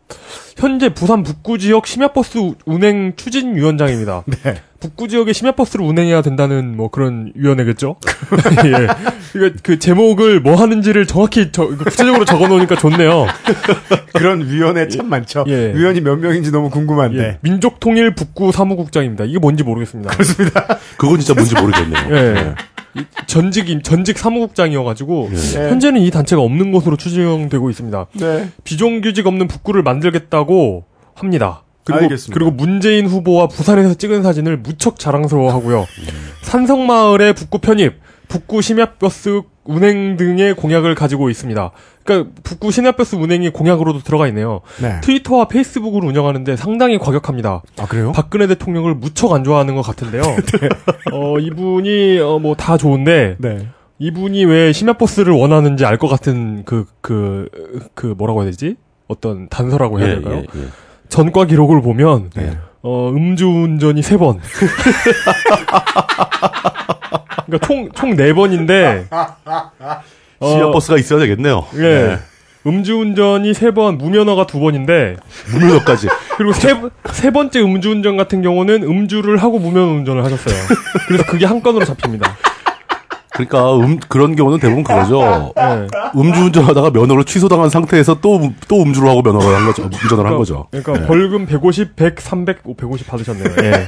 [0.58, 4.24] 현재 부산 북구 지역 심야버스 운행 추진 위원장입니다.
[4.44, 4.62] 네.
[4.80, 7.98] 북구 지역에 심야버스를 운행해야 된다는 뭐 그런 위원회겠죠?
[8.66, 8.88] 예.
[9.36, 13.28] 이거 그 제목을 뭐 하는지를 정확히 저, 구체적으로 적어 놓으니까 좋네요.
[14.14, 15.46] 그런 위원회 참 많죠.
[15.48, 15.72] 예.
[15.76, 17.20] 위원이 몇 명인지 너무 궁금한데.
[17.20, 19.26] 예, 민족통일 북구 사무국장입니다.
[19.26, 20.18] 이게 뭔지 모르겠습니다.
[20.98, 22.16] 그건 진짜 뭔지 모르겠네요.
[22.16, 22.56] 예.
[22.96, 25.70] 이 전직 임- 전직 사무국장이어가지고 예.
[25.70, 28.08] 현재는 이 단체가 없는 것으로 추정되고 있습니다.
[28.20, 28.50] 네.
[28.64, 30.84] 비정규직 없는 북구를 만들겠다고
[31.16, 31.64] 합니다.
[31.84, 32.34] 그리고 알겠습니다.
[32.34, 35.86] 그리고 문재인 후보와 부산에서 찍은 사진을 무척 자랑스러워하고요.
[36.44, 37.94] 산성마을의 북구 편입,
[38.28, 41.72] 북구 심야버스 운행 등의 공약을 가지고 있습니다.
[42.04, 44.62] 그러니까 북구 심야버스 운행이 공약으로도 들어가 있네요.
[44.82, 45.00] 네.
[45.02, 47.62] 트위터와 페이스북을 운영하는데 상당히 과격합니다.
[47.80, 48.12] 아, 그래요?
[48.14, 50.24] 박근혜 대통령을 무척 안 좋아하는 것 같은데요.
[51.14, 53.68] 어, 이분이, 어, 뭐, 다 좋은데, 네.
[54.00, 57.48] 이분이 왜 심야버스를 원하는지 알 것 같은 그, 그,
[57.94, 58.78] 그, 뭐라고 해야 되지?
[59.08, 60.38] 어떤 단서라고 해야 예, 될까요?
[60.56, 60.66] 예, 예.
[61.10, 62.58] 전과 기록을 보면, 네.
[62.82, 64.40] 어, 음주운전이 세 번
[67.46, 69.08] 그러니까 총, 총 네 번인데
[70.40, 71.66] 어, 시야 버스가 있어야 되겠네요.
[71.78, 72.20] 예.
[72.66, 75.16] 음주운전이 세 번 무면허가 두 번인데
[75.52, 76.08] 무면허까지.
[76.38, 76.80] 그리고 세,
[77.12, 80.56] 세 번째 음주운전 같은 경우는 음주를 하고 무면허 운전을 하셨어요.
[81.08, 82.38] 그래서 그게 한 건으로 잡힙니다.
[83.34, 85.54] 그러니까 음, 그런 경우는 대부분 그거죠.
[85.58, 85.88] 예.
[86.20, 89.84] 음주운전하다가 면허를 취소당한 상태에서 또, 음- 또 음주를 하고 면허를 한 거죠.
[89.84, 90.68] 운전을 한 거죠.
[90.70, 93.46] 그러니까 벌금 150, 100, 300, 오, 150 받으셨네요.
[93.64, 93.86] 예.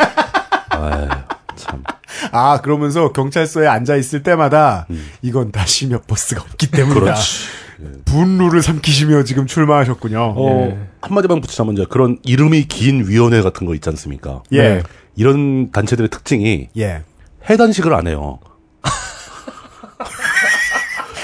[1.55, 1.83] 참.
[2.31, 4.87] 아, 그러면서 경찰서에 앉아 있을 때마다
[5.21, 6.99] 이건 다 심야 버스가 없기 때문이다.
[6.99, 7.63] 그렇지.
[8.05, 10.33] 분루를 삼키시며 지금 출마하셨군요.
[10.37, 10.87] 어, 예.
[11.01, 14.43] 한마디만 붙이자면 이제 그런 이름이 긴 위원회 같은 거 있지 않습니까?
[14.51, 14.61] 예.
[14.61, 14.83] 네.
[15.15, 17.03] 이런 단체들의 특징이 예.
[17.49, 18.39] 해단식을 안 해요.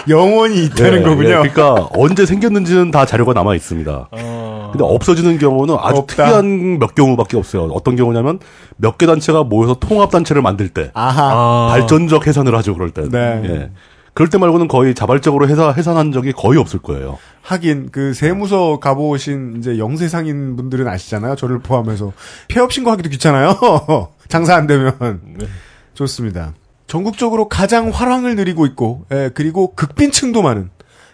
[0.09, 1.29] 영원히 있다는 예, 거군요.
[1.29, 4.09] 예, 그러니까 언제 생겼는지는 다 자료가 남아 있습니다.
[4.11, 6.25] 어, 근데 없어지는 경우는 아주 없다.
[6.25, 7.63] 특이한 몇 경우밖에 없어요.
[7.73, 8.39] 어떤 경우냐면
[8.77, 11.31] 몇 개 단체가 모여서 통합 단체를 만들 때 아하.
[11.31, 12.73] 아, 발전적 해산을 하죠.
[12.73, 13.03] 그럴 때.
[13.09, 13.41] 네.
[13.45, 13.71] 예.
[14.13, 17.17] 그럴 때 말고는 거의 자발적으로 해산, 해산한 적이 거의 없을 거예요.
[17.41, 21.35] 하긴 그 세무서 가보신 이제 영세상인 분들은 아시잖아요.
[21.37, 22.11] 저를 포함해서
[22.49, 23.55] 폐업 신고하기도 귀찮아요.
[24.27, 24.93] 장사 안 되면
[25.37, 25.45] 네.
[25.93, 26.53] 좋습니다.
[26.89, 30.71] 전국적으로 가장 화랑을 누리고 있고, 예, 그리고 극빈층도 많은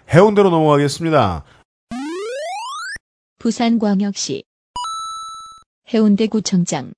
[0.09, 1.43] 해운대로 넘어가겠습니다.
[3.39, 4.43] 부산광역시
[5.93, 6.93] 해운대구청장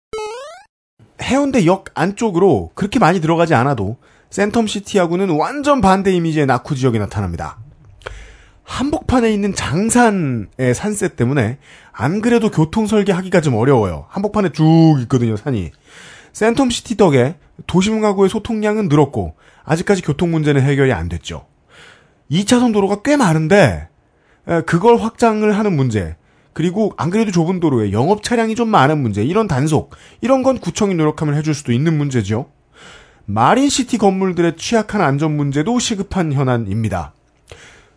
[1.21, 3.97] 해운대역 안쪽으로 그렇게 많이 들어가지 않아도
[4.29, 7.57] 센텀시티하고는 완전 반대 이미지의 낙후 지역이 나타납니다.
[8.63, 11.57] 한복판에 있는 장산의 산세 때문에
[11.91, 14.05] 안 그래도 교통 설계하기가 좀 어려워요.
[14.09, 15.71] 한복판에 쭉 있거든요, 산이.
[16.33, 21.45] 센텀시티 덕에 도심가구의 소통량은 늘었고 아직까지 교통 문제는 해결이 안 됐죠.
[22.31, 23.87] 2차선 도로가 꽤 많은데
[24.47, 26.15] 에, 그걸 확장을 하는 문제
[26.53, 30.95] 그리고 안 그래도 좁은 도로에 영업 차량이 좀 많은 문제 이런 단속 이런 건 구청이
[30.95, 32.49] 노력하면 해줄 수도 있는 문제죠.
[33.25, 37.13] 마린시티 건물들의 취약한 안전 문제도 시급한 현안입니다.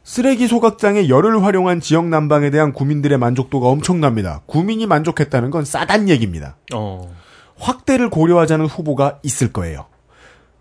[0.02, 4.42] 쓰레기 소각장의 열을 활용한 지역 난방에 대한 구민들의 만족도가 엄청납니다.
[4.46, 6.56] 구민이 만족했다는 건 싸단 얘기입니다.
[6.74, 7.14] 어.
[7.60, 9.86] 확대를 고려하자는 후보가 있을 거예요.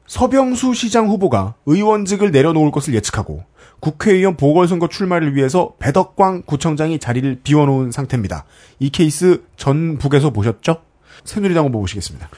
[0.05, 3.43] 서병수 시장 후보가 의원직을 내려놓을 것을 예측하고
[3.79, 8.45] 국회의원 보궐선거 출마를 위해서 배덕광 구청장이 자리를 비워놓은 상태입니다.
[8.79, 10.81] 이 케이스 전북에서 보셨죠?
[11.23, 12.29] 새누리당 후보 보시겠습니다.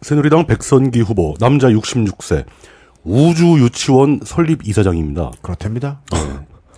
[0.00, 2.44] 새누리당 백선기 후보 남자 66세
[3.04, 5.32] 우주 유치원 설립 이사장입니다.
[5.42, 6.00] 그렇답니다.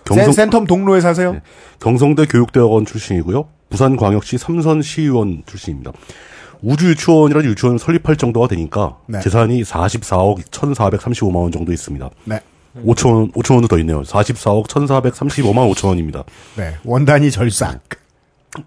[0.05, 1.33] 경성, 센, 센텀 동로에 사세요?
[1.33, 1.41] 네.
[1.79, 3.47] 경성대 교육대학원 출신이고요.
[3.69, 5.91] 부산광역시 삼선 시의원 출신입니다.
[6.61, 9.19] 우주유치원이라는 유치원을 설립할 정도가 되니까 네.
[9.21, 12.09] 재산이 44억 1,435만 원 정도 있습니다.
[12.25, 12.39] 네.
[12.85, 14.01] 5천 원, 5천 원도 더 있네요.
[14.03, 16.23] 44억 1,435만 5천 원입니다.
[16.55, 16.75] 네.
[16.85, 17.81] 원단위 절사.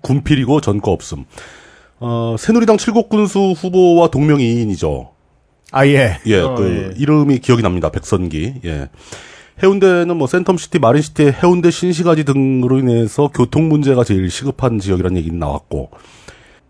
[0.01, 1.25] 군필이고 전과 없음.
[2.01, 5.11] 어, 새누리당 칠곡군수 후보와 동명이인이죠.
[5.73, 6.19] 아, 예.
[6.27, 7.01] 예, 어, 그 예.
[7.01, 7.91] 이름이 기억이 납니다.
[7.91, 8.55] 백선기.
[8.65, 8.89] 예.
[9.63, 15.91] 해운대는 뭐 센텀시티, 마린시티, 해운대 신시가지 등으로 인해서 교통 문제가 제일 시급한 지역이라는 얘기는 나왔고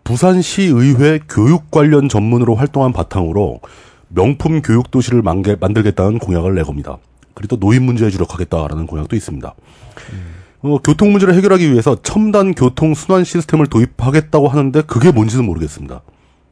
[0.05, 3.59] 부산시 의회 교육 관련 전문으로 활동한 바탕으로
[4.07, 6.99] 명품 교육 도시를 만들겠다는 공약을 내겁니다.
[7.33, 9.55] 그리고 또 노인 문제에 주력하겠다라는 공약도 있습니다.
[10.61, 16.01] 어, 교통 문제를 해결하기 위해서 첨단 교통 순환 시스템을 도입하겠다고 하는데 그게 뭔지는 모르겠습니다.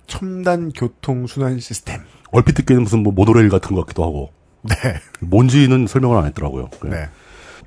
[0.07, 2.01] 첨단 교통 순환 시스템.
[2.31, 4.31] 얼핏 듣기에는 무슨 뭐 모노레일 같은 것 같기도 하고
[4.63, 4.75] 네.
[5.19, 6.69] 뭔지는 설명을 안 했더라고요.
[6.85, 6.89] 예.
[6.89, 7.09] 네.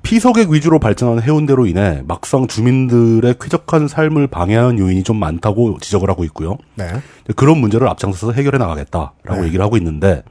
[0.03, 6.23] 피서객 위주로 발전한 해운대로 인해 막상 주민들의 쾌적한 삶을 방해하는 요인이 좀 많다고 지적을 하고
[6.25, 6.57] 있고요.
[6.75, 6.87] 네.
[7.35, 9.47] 그런 문제를 앞장서서 해결해 나가겠다라고 네.
[9.47, 10.23] 얘기를 하고 있는데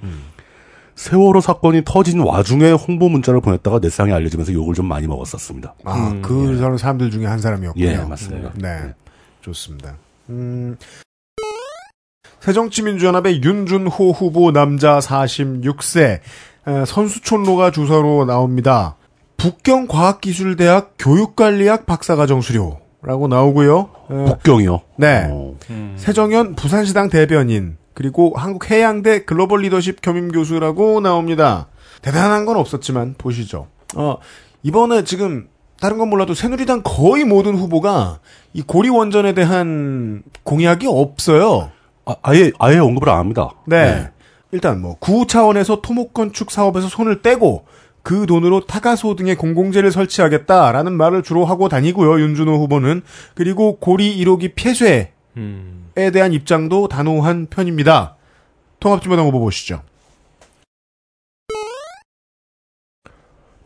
[0.95, 5.75] 세월호 사건이 터진 와중에 홍보 문자를 보냈다가 넷상에 알려지면서 욕을 좀 많이 먹었었습니다.
[5.85, 7.85] 아, 그 저런 사람들 중에 한 사람이었군요.
[7.85, 8.53] 예, 맞습니다.
[8.57, 8.95] 네.
[9.43, 9.97] 좋습니다.
[10.31, 10.77] 음,
[12.41, 16.21] 새정치민주연합의 윤준호 후보 남자 46세
[16.69, 18.97] 에, 선수촌로가 주소로 나옵니다.
[19.37, 23.91] 북경과학기술대학 교육관리학 박사과정 수료라고 나오고요.
[24.11, 24.81] 에, 북경이요.
[24.97, 25.29] 네.
[25.31, 25.57] 어,
[25.97, 31.69] 세정현 부산시당 대변인 그리고 한국해양대 글로벌 리더십 겸임 교수라고 나옵니다.
[32.03, 33.69] 대단한 건 없었지만 보시죠.
[33.95, 34.17] 어,
[34.63, 35.49] 이번에 지금
[35.81, 38.21] 다른 건 몰라도 새누리당 거의 모든 후보가
[38.53, 41.71] 이 고리 원전에 대한 공약이 없어요.
[42.05, 43.51] 아, 예 아예 언급을 안 합니다.
[43.67, 44.09] 네.
[44.53, 47.65] 일단 뭐구 차원에서 토목 건축 사업에서 손을 떼고
[48.07, 52.21] 그 돈으로 타가소 등의 공공재를 설치하겠다라는 말을 주로 하고 다니고요.
[52.21, 53.03] 윤준호 후보는
[53.35, 55.91] 그리고 고리 1호기 폐쇄 음.
[55.97, 58.15] 에 대한 입장도 단호한 편입니다.
[58.79, 59.83] 통합진보당 후보 보시죠.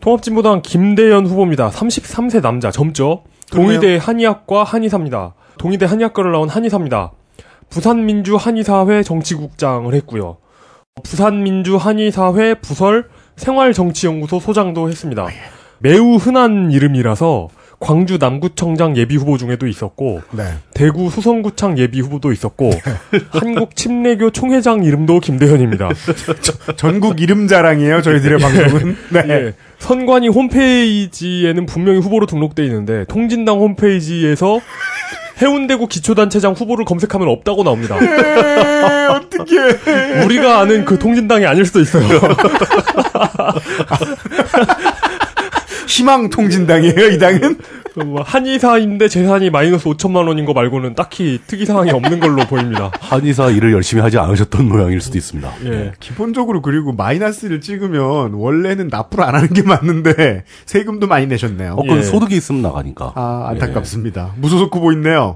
[0.00, 1.68] 통합진보당 김대현 후보입니다.
[1.68, 3.24] 33세 남자, 젊죠?
[3.52, 5.34] 동의대 한의학과 한의사입니다.
[5.58, 7.12] 동의대 한의학과를 나온 한의사입니다.
[7.68, 10.38] 부산민주 한의사회 정치국장을 했고요.
[11.04, 13.10] 부산민주 한의사회 부설
[13.40, 15.26] 생활정치연구소 소장도 했습니다.
[15.78, 17.48] 매우 흔한 이름이라서
[17.80, 20.44] 광주 남구청장 예비 후보 중에도 있었고 네.
[20.74, 22.70] 대구 수성구청 예비 후보도 있었고
[23.32, 25.88] 한국 침례교 총회장 이름도 김대현입니다.
[26.76, 28.96] 전국 이름 자랑이에요, 저희들의 방송은.
[29.08, 29.22] 네.
[29.28, 29.54] 예.
[29.78, 34.60] 선관위 홈페이지에는 분명히 후보로 등록돼 있는데 통진당 홈페이지에서
[35.40, 37.96] 해운대구 기초단체장 후보를 검색하면 없다고 나옵니다.
[39.10, 39.56] 어떻게
[40.26, 42.06] 우리가 아는 그 통진당이 아닐 수도 있어요.
[45.90, 47.58] 희망 통진당이에요, 이 당은?
[48.06, 52.92] 뭐 한의사인데 재산이 마이너스 5천만 원인 거 말고는 딱히 특이 사항이 없는 걸로 보입니다.
[53.00, 55.52] 한의사 일을 열심히 하지 않으셨던 모양일 수도 있습니다.
[55.64, 55.92] 예.
[55.98, 61.72] 기본적으로 그리고 마이너스를 찍으면 원래는 납부를 안 하는 게 맞는데 세금도 많이 내셨네요.
[61.72, 62.02] 어, 그건 예.
[62.02, 63.12] 소득이 있으면 나가니까.
[63.16, 64.34] 아, 안타깝습니다.
[64.36, 65.34] 무소속 후보 있네요.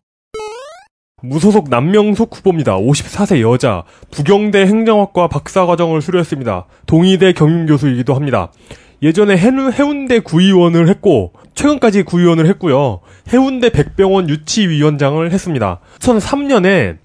[1.22, 2.76] 무소속 남명숙 후보입니다.
[2.76, 6.66] 54세 여자, 부경대 행정학과 박사과정을 수료했습니다.
[6.86, 8.50] 동의대 경윤교수이기도 합니다.
[9.04, 13.00] 예전에 해운대 구의원을 했고 최근까지 구의원을 했고요.
[13.32, 15.78] 해운대 백병원 유치위원장을 했습니다.
[16.00, 16.96] 2003년에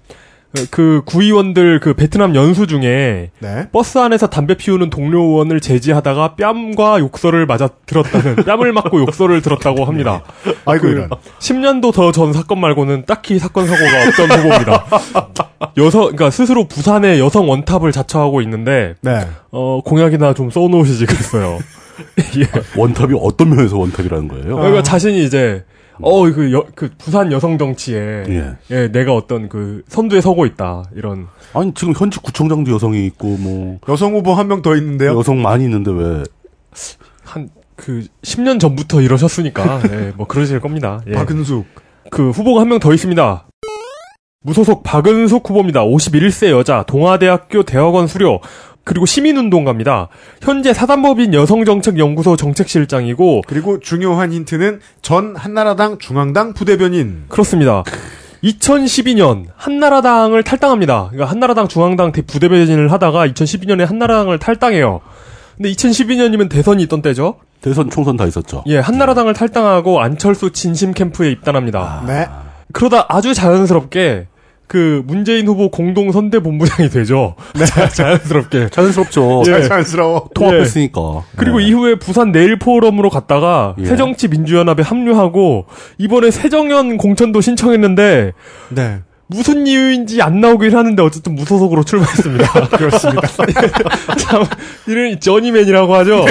[0.70, 3.68] 그 구의원들 그 베트남 연수 중에 네.
[3.70, 9.84] 버스 안에서 담배 피우는 동료 의원을 제지하다가 뺨과 욕설을 맞아 들었다는 뺨을 맞고 욕설을 들었다고
[9.84, 10.22] 합니다.
[10.64, 11.10] 아이고, 그 이런.
[11.38, 14.86] 10년도 더 전 사건 말고는 딱히 사건 사고가 없던 후보입니다.
[15.76, 19.20] 여성, 그러니까 스스로 부산의 여성 원탑을 자처하고 있는데 네.
[19.52, 21.58] 어 공약이나 좀 써놓으시지 그랬어요.
[22.38, 22.46] 예.
[22.80, 24.56] 원탑이 어떤 면에서 원탑이라는 거예요?
[24.56, 25.64] 그러니까 자신이 이제
[26.02, 28.52] 어그그 부산 여성 정치에 예.
[28.70, 33.78] 예, 내가 어떤 그 선두에 서고 있다 이런 아니 지금 현직 구청장도 여성이 있고 뭐
[33.88, 35.18] 여성 후보 한 명 더 있는데요.
[35.18, 36.22] 여성 많이 있는데 왜
[37.24, 41.00] 한 그 10년 전부터 이러셨으니까 예, 뭐 그러실 겁니다.
[41.06, 41.12] 예.
[41.12, 41.64] 박은숙.
[42.10, 43.46] 그 후보가 한 명 더 있습니다.
[44.42, 45.84] 무소속 박은숙 후보입니다.
[45.84, 48.40] 51세 여자, 동아대학교 대학원 수료,
[48.90, 50.08] 그리고 시민운동가입니다.
[50.42, 57.26] 현재 사단법인 여성정책연구소 정책실장이고, 그리고 중요한 힌트는 전 한나라당 중앙당 부대변인.
[57.28, 57.84] 그렇습니다.
[58.42, 61.06] 2012년 한나라당을 탈당합니다.
[61.12, 65.00] 그러니까 한나라당 중앙당 대- 부대변인을 하다가 2012년에 한나라당을 탈당해요.
[65.56, 67.36] 근데 2012년이면 대선이 있던 때죠.
[67.60, 68.64] 대선 총선 다 있었죠.
[68.66, 72.02] 예, 한나라당을 탈당하고 안철수 진심 캠프에 입단합니다.
[72.08, 72.26] 네.
[72.72, 74.26] 그러다 아주 자연스럽게
[74.70, 77.34] 그 문재인 후보 공동 선대 본부장이 되죠.
[77.66, 78.68] 자, 자연스럽게.
[78.68, 79.42] 자연스럽죠.
[79.48, 79.64] 예.
[79.64, 80.28] 자연스러워.
[80.32, 81.24] 통합했으니까.
[81.34, 81.66] 그리고 네.
[81.66, 83.86] 이후에 부산 내일 포럼으로 갔다가 예.
[83.86, 85.66] 새정치 민주연합에 합류하고
[85.98, 88.32] 이번에 새정연 공천도 신청했는데
[88.68, 89.00] 네.
[89.26, 92.68] 무슨 이유인지 안 나오긴 하는데 어쨌든 무소속으로 출마했습니다.
[92.70, 93.28] 그렇습니다.
[94.18, 94.44] 참
[94.86, 96.26] 이름이 저니맨이라고 하죠.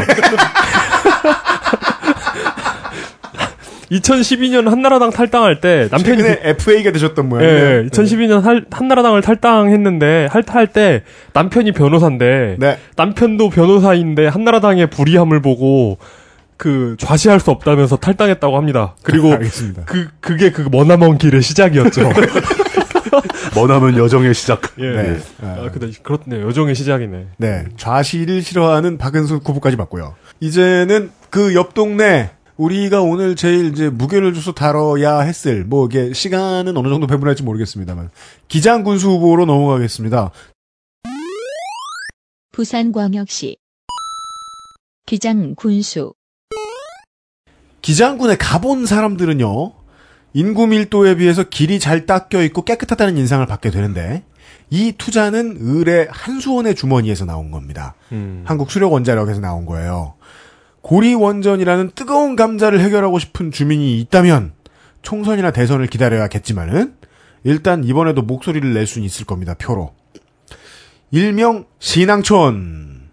[3.91, 7.53] 2012년 한나라당 탈당할 때 남편이 최근에 FA가 되셨던 모양이에요.
[7.84, 11.03] 예, 2012년 할- 한나라당을 탈당했는데 할할 때
[11.34, 12.78] 남편이 변호사인데 네.
[12.95, 15.98] 남편도 변호사인데 한나라당의 불이함을 보고
[16.57, 18.95] 그 좌시할 수 없다면서 탈당했다고 합니다.
[19.02, 19.84] 그리고 알겠습니다.
[19.86, 22.10] 그 그게 그 머나먼 길의 시작이었죠.
[23.56, 24.61] 머나먼 여정의 시작.
[24.80, 24.90] 예.
[24.91, 25.18] 네.
[25.41, 26.45] 아, 근데 그렇네요.
[26.48, 27.28] 여정의 시작이네.
[27.38, 27.64] 네.
[27.78, 30.16] 좌시를 싫어하는 박은숙 후보까지 봤고요.
[30.41, 36.76] 이제는 그 옆 동네 우리가 오늘 제일 이제 무게를 줘서 다뤄야 했을 뭐 이게 시간은
[36.76, 38.10] 어느 정도 배분할지 모르겠습니다만
[38.49, 40.31] 기장 군수 후보로 넘어가겠습니다.
[42.52, 43.56] 부산광역시
[45.06, 46.14] 기장 군수
[47.81, 49.72] 기장군에 가본 사람들은요
[50.34, 54.26] 인구 밀도에 비해서 길이 잘 닦여 있고 깨끗하다는 인상을 받게 되는데
[54.69, 57.95] 이 투자는 을의 한수원의 주머니에서 나온 겁니다.
[58.11, 58.44] 음.
[58.45, 60.15] 한국 수력 원자력에서 나온 거예요.
[60.81, 64.53] 고리 원전이라는 뜨거운 감자를 해결하고 싶은 주민이 있다면
[65.01, 66.95] 총선이나 대선을 기다려야겠지만은
[67.43, 69.53] 일단 이번에도 목소리를 낼 수는 있을 겁니다.
[69.53, 69.93] 표로.
[71.11, 73.10] 일명 신앙촌.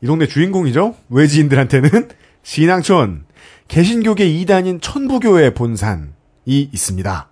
[0.00, 0.94] 이 동네 주인공이죠.
[1.10, 2.08] 외지인들한테는
[2.42, 3.24] 신앙촌.
[3.68, 6.08] 개신교계 2단인 천부교의 본산이
[6.46, 7.30] 있습니다.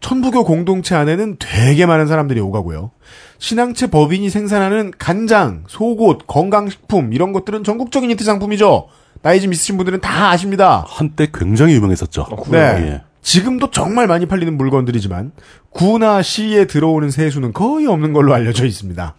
[0.00, 2.92] 천부교 공동체 안에는 되게 많은 사람들이 오가고요.
[3.38, 8.88] 신앙체 법인이 생산하는 간장, 속옷, 건강식품 이런 것들은 전국적인 히트 상품이죠.
[9.26, 10.84] 나이 좀 있으신 분들은 다 아십니다.
[10.86, 12.28] 한때 굉장히 유명했었죠.
[12.48, 12.58] 네.
[12.58, 13.02] 예.
[13.22, 15.32] 지금도 정말 많이 팔리는 물건들이지만
[15.70, 19.16] 구나 시에 들어오는 세수는 거의 없는 걸로 알려져 있습니다.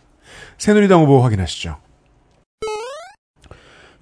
[0.59, 1.75] 새누리당 후보 확인하시죠.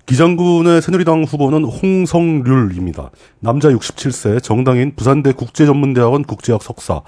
[0.06, 3.10] 기장군의 새누리당 후보는 홍성률입니다.
[3.40, 7.02] 남자 67세, 정당인 부산대 국제전문대학원 국제학 석사,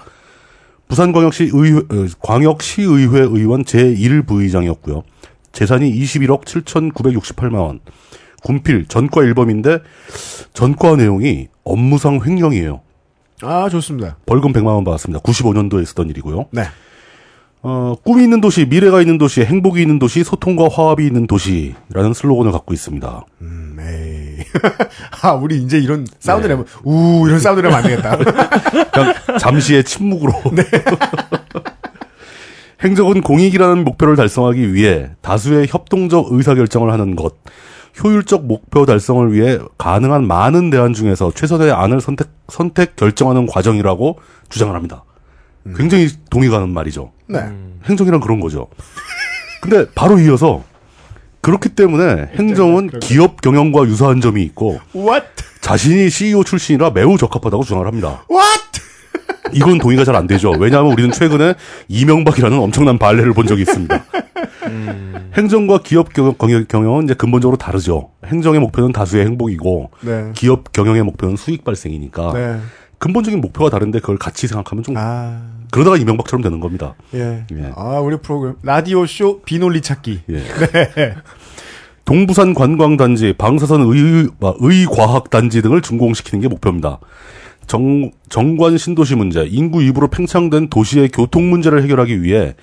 [0.88, 5.04] 부산광역시 의회, 어, 광역시의회 의원 제1부의장이었고요.
[5.52, 7.78] 재산이 21억 7,968만 원.
[8.42, 9.82] 군필 전과 1범인데
[10.52, 12.80] 전과 내용이 업무상 횡령이에요.
[13.42, 14.16] 아 좋습니다.
[14.26, 15.22] 벌금 100만 원 받았습니다.
[15.22, 16.46] 95년도에 있었던 일이고요.
[16.50, 16.62] 네.
[17.60, 22.52] 어, 꿈이 있는 도시, 미래가 있는 도시, 행복이 있는 도시, 소통과 화합이 있는 도시라는 슬로건을
[22.52, 23.24] 갖고 있습니다.
[23.40, 24.44] 음, 에이.
[25.22, 26.54] 아 우리 이제 이런 사운드 네.
[26.54, 28.16] 내면 우 이런 사운드 내면 안 되겠다.
[28.92, 30.32] 그냥 잠시의 침묵으로.
[32.80, 37.34] 행정은 공익이라는 목표를 달성하기 위해 다수의 협동적 의사결정을 하는 것,
[38.02, 44.18] 효율적 목표 달성을 위해 가능한 많은 대안 중에서 최선의 안을 선택, 선택 결정하는 과정이라고
[44.48, 45.04] 주장을 합니다.
[45.76, 47.12] 굉장히 동의 가는 말이죠.
[47.26, 47.40] 네.
[47.84, 48.68] 행정이란 그런 거죠.
[49.60, 50.64] 근데 바로 이어서
[51.40, 55.26] 그렇기 때문에 행정은 기업 경영과 유사한 점이 있고 What?
[55.60, 58.24] 자신이 CEO 출신이라 매우 적합하다고 주장을 합니다.
[58.30, 58.80] What?
[59.52, 60.50] 이건 동의가 잘 안 되죠.
[60.58, 61.54] 왜냐하면 우리는 최근에
[61.88, 64.04] 이명박이라는 엄청난 발레를 본 적이 있습니다.
[65.36, 66.34] 행정과 기업 경영,
[66.68, 68.10] 경영은 이제 근본적으로 다르죠.
[68.26, 70.30] 행정의 목표는 다수의 행복이고 네.
[70.34, 72.56] 기업 경영의 목표는 수익 발생이니까 네.
[72.98, 75.40] 근본적인 목표가 다른데 그걸 같이 생각하면 좀 아
[75.70, 76.94] 그러다가 이명박처럼 되는 겁니다.
[77.14, 77.44] 예.
[77.52, 77.72] 예.
[77.76, 80.22] 아 우리 프로그램 라디오 쇼 비논리 찾기.
[80.30, 80.34] 예.
[80.96, 81.14] 네.
[82.04, 86.98] 동부산 관광단지, 방사선 의, 아, 의과학단지 등을 준공시키는 게 목표입니다.
[87.68, 92.56] 정, 정관 신도시 문제, 인구 이부로 팽창된 도시의 교통 문제를 해결하기 위해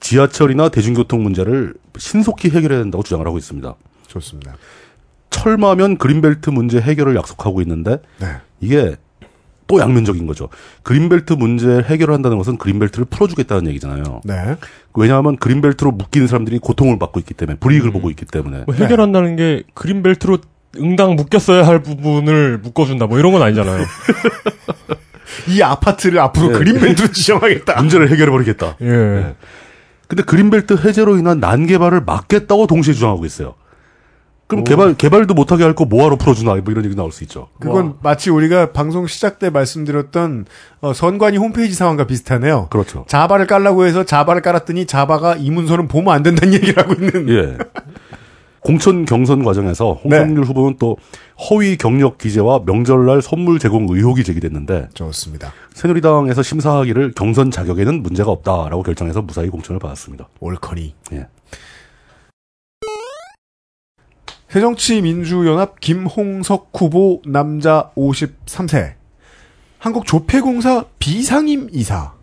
[0.00, 3.74] 지하철이나 대중교통 문제를 신속히 해결해야 된다고 주장을 하고 있습니다.
[4.06, 4.56] 좋습니다.
[5.30, 8.26] 철마면 그린벨트 문제 해결을 약속하고 있는데 네.
[8.60, 8.96] 이게
[9.66, 10.48] 또 양면적인 거죠.
[10.82, 14.20] 그린벨트 문제를 해결을 한다는 것은 그린벨트를 풀어주겠다는 얘기잖아요.
[14.24, 14.56] 네.
[14.94, 19.62] 왜냐하면 그린벨트로 묶이는 사람들이 고통을 받고 있기 때문에 불이익을 보고 있기 때문에 뭐 해결한다는 게
[19.74, 20.38] 그린벨트로
[20.78, 23.84] 응당 묶였어야 할 부분을 묶어준다 뭐 이런 건 아니잖아요.
[25.48, 26.58] 이 아파트를 앞으로 네.
[26.58, 27.80] 그린벨트로 지정하겠다.
[27.80, 28.76] 문제를 해결해 버리겠다.
[28.80, 28.86] 예.
[28.86, 29.34] 네.
[30.06, 33.54] 근데 그린벨트 해제로 인한 난개발을 막겠다고 동시에 주장하고 있어요.
[34.46, 37.48] 그럼 개발 개발도 못하게 할 거 뭐하러 풀어주나 뭐 이런 얘기 나올 수 있죠.
[37.58, 40.44] 그건 마치 우리가 방송 시작 때 말씀드렸던
[40.82, 42.68] 어, 선관위 홈페이지 상황과 비슷하네요.
[42.70, 43.06] 그렇죠.
[43.08, 47.28] 자바를 깔라고 해서 자바를 깔았더니 자바가 이 문서는 보면 안 된다는 얘기를 하고 있는.
[47.30, 47.58] 예.
[48.64, 50.96] 공천 경선 과정에서 홍성률 후보는 또
[51.50, 55.52] 허위 경력 기재와 명절날 선물 제공 의혹이 제기됐는데 좋습니다.
[55.74, 60.28] 새누리당에서 심사하기를 경선 자격에는 문제가 없다라고 결정해서 무사히 공천을 받았습니다.
[60.40, 60.94] 옳거니.
[61.12, 61.26] 예.
[64.48, 68.94] 새정치민주연합 김홍석 후보 남자 53세.
[69.78, 72.14] 한국조폐공사 비상임 이사.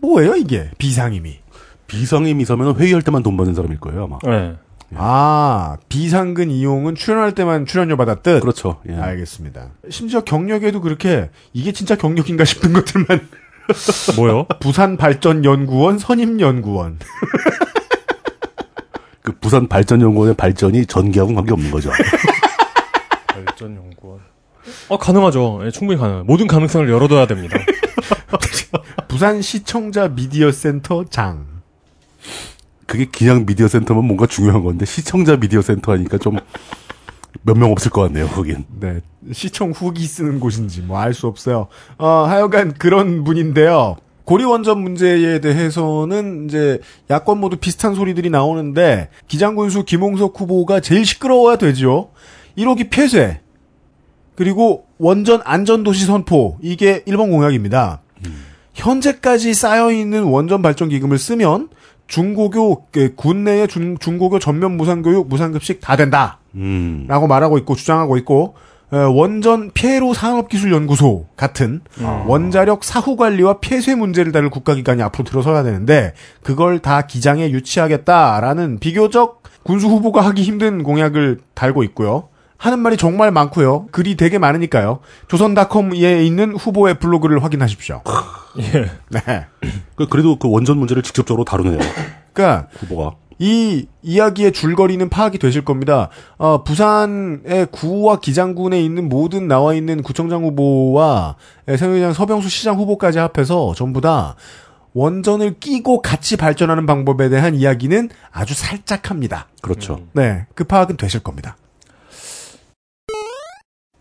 [0.00, 1.38] 뭐예요 이게 비상임이?
[1.86, 4.18] 비상임 이사면 회의할 때만 돈 받는 사람일 거예요 아마.
[4.92, 4.96] 예.
[4.98, 8.40] 아 비상근 이용은 출연할 때만 출연료 받았듯.
[8.40, 8.80] 그렇죠.
[8.88, 8.94] 예.
[8.94, 9.70] 알겠습니다.
[9.90, 13.28] 심지어 경력에도 그렇게 이게 진짜 경력인가 싶은 것들만
[14.16, 14.46] 뭐요?
[14.60, 16.98] 부산 발전 연구원 선임 연구원
[19.22, 21.90] 그 부산 발전 연구원의 발전이 전기하고는 관계 없는 거죠.
[23.28, 24.20] 발전 연구원.
[24.88, 25.60] 어 가능하죠.
[25.64, 26.24] 예, 충분히 가능.
[26.26, 27.58] 모든 가능성을 열어둬야 됩니다.
[29.06, 31.57] 부산 시청자 미디어 센터 장
[32.88, 36.38] 그게 그냥 미디어 센터면 뭔가 중요한 건데 시청자 미디어 센터 하니까 좀
[37.44, 38.26] 몇 명 없을 것 같네요.
[38.28, 38.64] 거긴.
[38.80, 39.00] 네,
[39.32, 41.68] 시청 후기 쓰는 곳인지 뭐 알 수 없어요.
[41.96, 43.96] 어, 하여간 그런 분인데요.
[44.24, 51.56] 고리 원전 문제에 대해서는 이제 야권 모두 비슷한 소리들이 나오는데 기장군수 김홍석 후보가 제일 시끄러워야
[51.56, 52.10] 되죠.
[52.56, 53.40] 1호기 폐쇄
[54.34, 58.00] 그리고 원전 안전도시 선포 이게 1번 공약입니다.
[58.74, 61.68] 현재까지 쌓여 있는 원전 발전 기금을 쓰면
[62.08, 66.38] 중고교 그 군내의 중, 중고교 전면 무상교육 무상급식 다 된다.
[66.54, 67.04] 음.
[67.06, 68.54] 라고 말하고 있고 주장하고 있고
[68.90, 71.82] 어, 원전 폐로 산업기술연구소 같은
[72.26, 79.42] 원자력 사후 관리와 폐쇄 문제를 다룰 국가기관이 앞으로 들어서야 되는데 그걸 다 기장에 유치하겠다라는 비교적
[79.62, 82.28] 군수 후보가 하기 힘든 공약을 달고 있고요.
[82.58, 83.86] 하는 말이 정말 많고요.
[83.92, 84.98] 글이 되게 많으니까요.
[85.28, 88.02] 조선닷컴에 있는 후보의 블로그를 확인하십시오.
[88.58, 88.90] 예.
[89.10, 89.46] 네.
[89.94, 91.78] 그- 그래도 그 원전 문제를 직접적으로 다루네요.
[92.32, 93.12] 그러니까 후보가.
[93.40, 96.08] 이 이야기의 줄거리는 파악이 되실 겁니다.
[96.38, 101.36] 어, 부산의 구와 기장군에 있는 모든 나와 있는 구청장 후보와
[101.68, 104.34] 새누리당 서병수 시장 후보까지 합해서 전부 다
[104.94, 109.46] 원전을 끼고 같이 발전하는 방법에 대한 이야기는 아주 살짝 합니다.
[109.62, 110.00] 그렇죠.
[110.14, 111.56] 네, 그 파악은 되실 겁니다.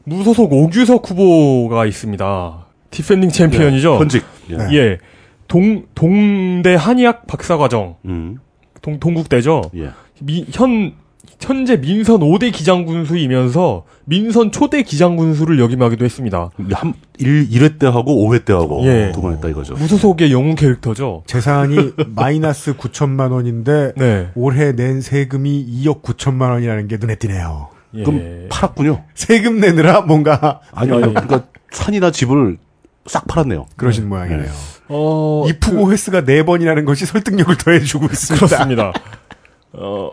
[0.08, 2.66] 무소속 오규석 후보가 있습니다.
[2.92, 3.98] 디펜딩 챔피언이죠.
[3.98, 4.24] 현직.
[4.50, 4.56] 예.
[4.58, 4.74] 네.
[4.74, 4.98] 예.
[5.50, 8.38] 동 동대 한의학 박사과정 음.
[8.82, 9.64] 동 동국대죠.
[9.76, 9.90] 예.
[10.22, 10.94] 미, 현
[11.42, 16.52] 현재 민선 5대 기장군수이면서 민선 초대 기장군수를 역임하기도 했습니다.
[16.72, 19.12] 한 1, 1회 때 하고 5회 때 하고 예.
[19.14, 19.74] 두번 했다 이거죠.
[19.74, 21.24] 무소속의 영웅 캐릭터죠.
[21.28, 24.30] 재산이 마이너스 9천만 원인데 네.
[24.36, 27.77] 올해 낸 세금이 2억 9천만 원이라는 게 눈에 띄네요.
[27.94, 28.04] 예.
[28.04, 29.04] 그럼 팔았군요.
[29.16, 32.58] 세금 내느라 뭔가 아니, 아니, 그러니까 산이나 집을
[33.06, 33.68] 싹 팔았네요.
[33.76, 34.52] 그러신 모양이네요.
[34.90, 38.46] 어, 이 푸고 횟수가 네 번이라는 것이 설득력을 더해주고 있습니다.
[38.46, 38.94] 그렇습니다.
[39.74, 40.12] 어,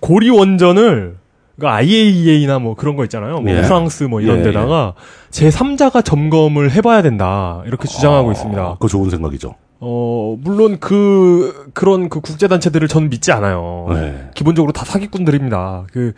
[0.00, 1.16] 고리 원전을
[1.58, 3.40] 그러니까 IAEA나 뭐 그런 거 있잖아요.
[3.40, 3.62] 뭐 예.
[3.62, 4.94] 프랑스 뭐 이런 예, 데다가
[5.30, 8.74] 제 3자가 점검을 해봐야 된다 이렇게 주장하고 있습니다.
[8.74, 9.56] 그거 좋은 생각이죠.
[9.80, 13.86] 어 물론 그 그런 그 국제 단체들을 저는 믿지 않아요.
[13.90, 14.30] 네.
[14.34, 15.86] 기본적으로 다 사기꾼들입니다.
[15.92, 16.12] 그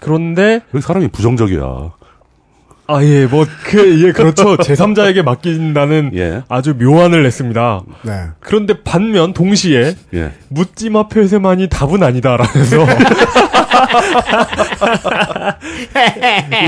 [0.00, 1.90] 그런데 왜 사람이 부정적이야.
[2.92, 6.42] 아 예 뭐 그 예 그렇죠 제 3자에게 맡긴다는 예.
[6.48, 7.80] 아주 묘안을 냈습니다.
[8.02, 8.12] 네.
[8.40, 10.32] 그런데 반면 동시에 예.
[10.48, 12.78] 묻지마 폐쇄만이 답은 아니다라면서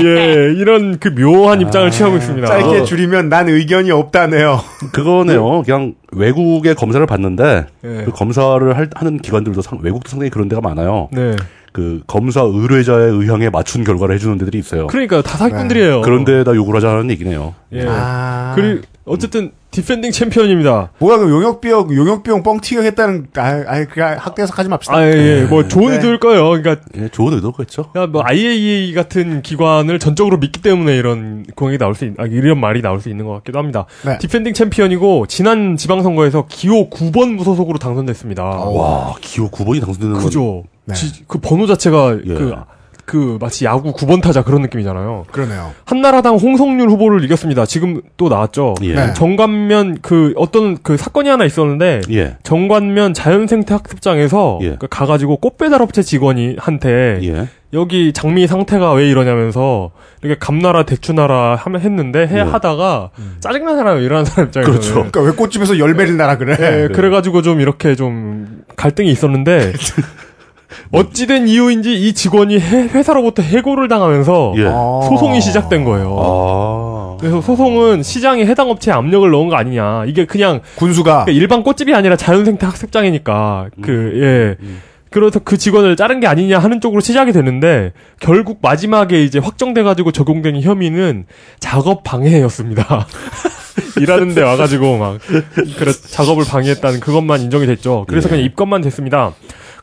[0.03, 2.47] 예 이런 그 묘한 입장을 취하고 있습니다.
[2.47, 4.61] 짧게 어, 줄이면 난 의견이 없다네요.
[4.93, 5.63] 그거네요.
[5.63, 8.03] 그냥 외국의 검사를 받는데 예.
[8.05, 11.09] 그 검사를 할- 하는 기관들도 상, 외국도 상당히 그런 데가 많아요.
[11.11, 11.35] 네
[11.73, 14.87] 그 검사 의뢰자의 의향에 맞춘 결과를 해주는 데들이 있어요.
[14.87, 16.01] 그러니까 다 사기꾼들이에요.
[16.01, 17.55] 그런 데다 요구를 하자는 얘기네요.
[17.73, 18.53] 예 아.
[18.55, 20.91] 그리고 어쨌든 디펜딩 챔피언입니다.
[20.99, 24.95] 뭐야, 그 용역비용, 용역비용 뻥튀기 했다는, 아, 아, 그 학대에서 하지 맙시다.
[24.95, 25.95] 아예뭐 좋은 네.
[25.95, 26.49] 의도일 거예요.
[26.49, 27.89] 그러니까 예, 좋은 의도겠죠.
[27.91, 32.59] 그러니까 뭐 IAEA 같은 기관을 전적으로 믿기 때문에 이런 공약이 나올 수 있, 아, 이런
[32.59, 33.85] 말이 나올 수 있는 것 같기도 합니다.
[34.05, 34.17] 네.
[34.19, 38.43] 디펜딩 챔피언이고 지난 지방선거에서 기호 9번 무소속으로 당선됐습니다.
[38.43, 40.63] 와, 기호 9번이 당선되는 건 그죠.
[40.85, 40.93] 네.
[40.93, 42.33] 지- 그 번호 자체가 예.
[42.33, 42.53] 그,
[43.05, 45.25] 그 마치 야구 9번 타자 그런 느낌이잖아요.
[45.31, 45.73] 그러네요.
[45.85, 47.65] 한나라당 홍성률 후보를 이겼습니다.
[47.65, 48.75] 지금 또 나왔죠.
[48.81, 48.93] 예.
[48.93, 49.13] 네.
[49.13, 52.37] 정관면 그 어떤 그 사건이 하나 있었는데 예.
[52.43, 54.75] 정관면 자연생태 학습장에서 예.
[54.79, 57.47] 그 가가지고 꽃배달 업체 직원이 한테 예.
[57.73, 62.39] 여기 장미 상태가 왜 이러냐면서 이렇게 감나라 대추나라 하면 했는데 해 네.
[62.39, 63.09] 하다가
[63.39, 64.93] 짜증나는 사람 일하는 사람 입장에서는 그렇죠.
[64.93, 66.55] 그러니까 왜 꽃집에서 열매를 나라 그래?
[66.55, 69.73] 네, 그래가지고 좀 이렇게 좀 갈등이 있었는데
[70.91, 74.65] 어찌된 이유인지 이 직원이 해- 회사로부터 해고를 당하면서 예.
[74.67, 75.01] 아.
[75.09, 76.17] 소송이 시작된 거예요.
[76.19, 77.17] 아.
[77.19, 80.05] 그래서 소송은 시장에 해당 업체에 압력을 넣은 거 아니냐.
[80.07, 84.11] 이게 그냥 군수가 그러니까 일반 꽃집이 아니라 자연생태 학습장이니까 그
[84.59, 84.63] 예.
[84.65, 84.81] 음.
[85.09, 90.11] 그래서 그 직원을 자른 게 아니냐 하는 쪽으로 시작이 됐는데 결국 마지막에 이제 확정돼 가지고
[90.11, 91.25] 적용된 혐의는
[91.59, 93.05] 작업 방해였습니다.
[94.01, 95.19] 일하는데 와가지고 막
[95.77, 98.05] 그래 작업을 방해했다는 그것만 인정이 됐죠.
[98.07, 98.31] 그래서 예.
[98.31, 99.33] 그냥 입건만 됐습니다.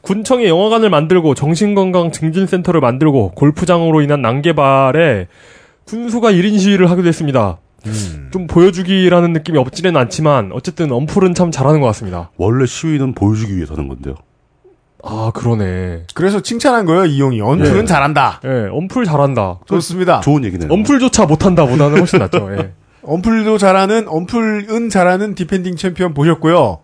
[0.02, 5.28] 군청에 영화관을 만들고 정신건강 증진센터를 만들고 골프장으로 인한 난개발에
[5.84, 7.58] 군수가 1인 시위를 하게 됐습니다.
[7.86, 8.28] 음.
[8.32, 12.30] 좀 보여주기라는 느낌이 없지는 않지만 어쨌든 언플은 참 잘하는 것 같습니다.
[12.36, 14.14] 원래 시위는 보여주기 위해서 하는 건데요.
[15.02, 16.04] 아 그러네.
[16.14, 17.84] 그래서 칭찬한 거예요 이용이 언플은 예.
[17.86, 18.40] 잘한다.
[18.44, 19.60] 예, 언플 잘한다.
[19.66, 20.20] 좋습니다.
[20.20, 20.70] 좋은 얘기네요.
[20.70, 22.54] 언플조차 못한다보다는 훨씬 낫죠.
[22.56, 22.72] 예.
[23.02, 26.80] 언플도 잘하는 언플은 잘하는 디펜딩 챔피언 보셨고요.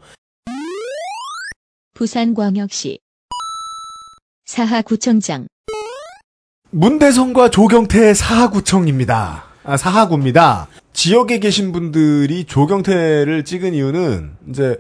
[1.95, 2.99] 부산광역시
[4.47, 5.49] 사하구청장
[6.71, 9.45] 문대성과 조경태의 사하구청입니다.
[9.65, 10.69] 아, 사하구입니다.
[10.93, 14.79] 지역에 계신 분들이 조경태를 찍은 이유는 이제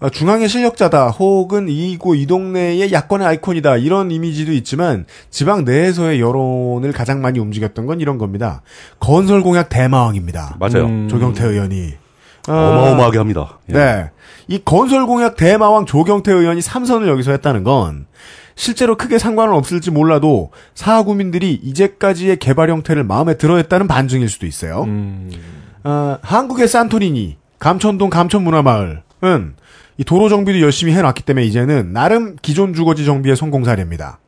[0.00, 6.92] 어, 중앙의 실력자다 혹은 이고 이 동네의 야권의 아이콘이다 이런 이미지도 있지만 지방 내에서의 여론을
[6.92, 8.60] 가장 많이 움직였던 건 이런 겁니다.
[9.00, 10.56] 건설 공약 대마왕입니다.
[10.60, 10.84] 맞아요.
[10.84, 11.08] 음.
[11.08, 11.94] 조경태 의원이
[12.48, 13.58] 아, 어마어마하게 합니다.
[13.70, 13.72] 예.
[13.72, 14.10] 네.
[14.48, 18.06] 이 건설 공약 대마왕 조경태 의원이 삼선을 여기서 했다는 건
[18.56, 24.82] 실제로 크게 상관은 없을지 몰라도 사하구민들이 이제까지의 개발 형태를 마음에 들어했다는 반증일 수도 있어요.
[24.84, 25.30] 음,
[25.84, 29.54] 아, 한국의 산토리니, 감천동 감천문화마을은
[29.98, 34.18] 이 도로 정비도 열심히 해놨기 때문에 이제는 나름 기존 주거지 정비의 성공 사례입니다.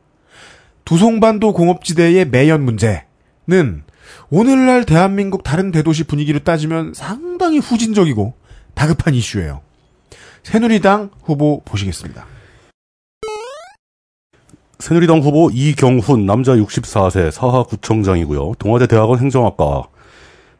[0.85, 3.83] 두송반도 공업지대의 매연 문제는
[4.29, 8.33] 오늘날 대한민국 다른 대도시 분위기로 따지면 상당히 후진적이고
[8.75, 9.61] 다급한 이슈예요.
[10.43, 12.25] 새누리당 후보 보시겠습니다.
[14.79, 18.53] 새누리당 후보 이경훈 남자 64세 사하구청장이고요.
[18.59, 19.83] 동아대 대학원 행정학과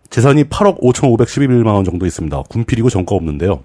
[0.09, 2.43] 재산이 8억 5,511만 원 정도 있습니다.
[2.49, 3.63] 군필이고 전과 없는데요.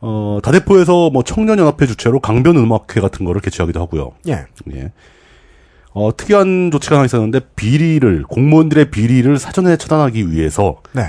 [0.00, 4.12] 어, 다대포에서 뭐 청년연합회 주최로 강변 음악회 같은 거를 개최하기도 하고요.
[4.28, 4.46] 예.
[4.74, 4.92] 예.
[5.92, 11.02] 어, 특이한 조치가 하나 있었는데 비리를 공무원들의 비리를 사전에 처단하기 위해서 네.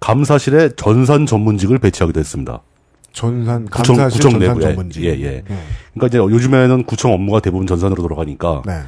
[0.00, 2.62] 감사실에 전산 전문직을 배치하기도 했습니다.
[3.18, 5.04] 전산 구청 감사실 구청 전산 내부에 전문지.
[5.04, 5.42] 예, 예.
[5.44, 5.58] 네.
[5.92, 8.82] 그러니까 이제 요즘에는 구청 업무가 대부분 전산으로 돌아가니까 네.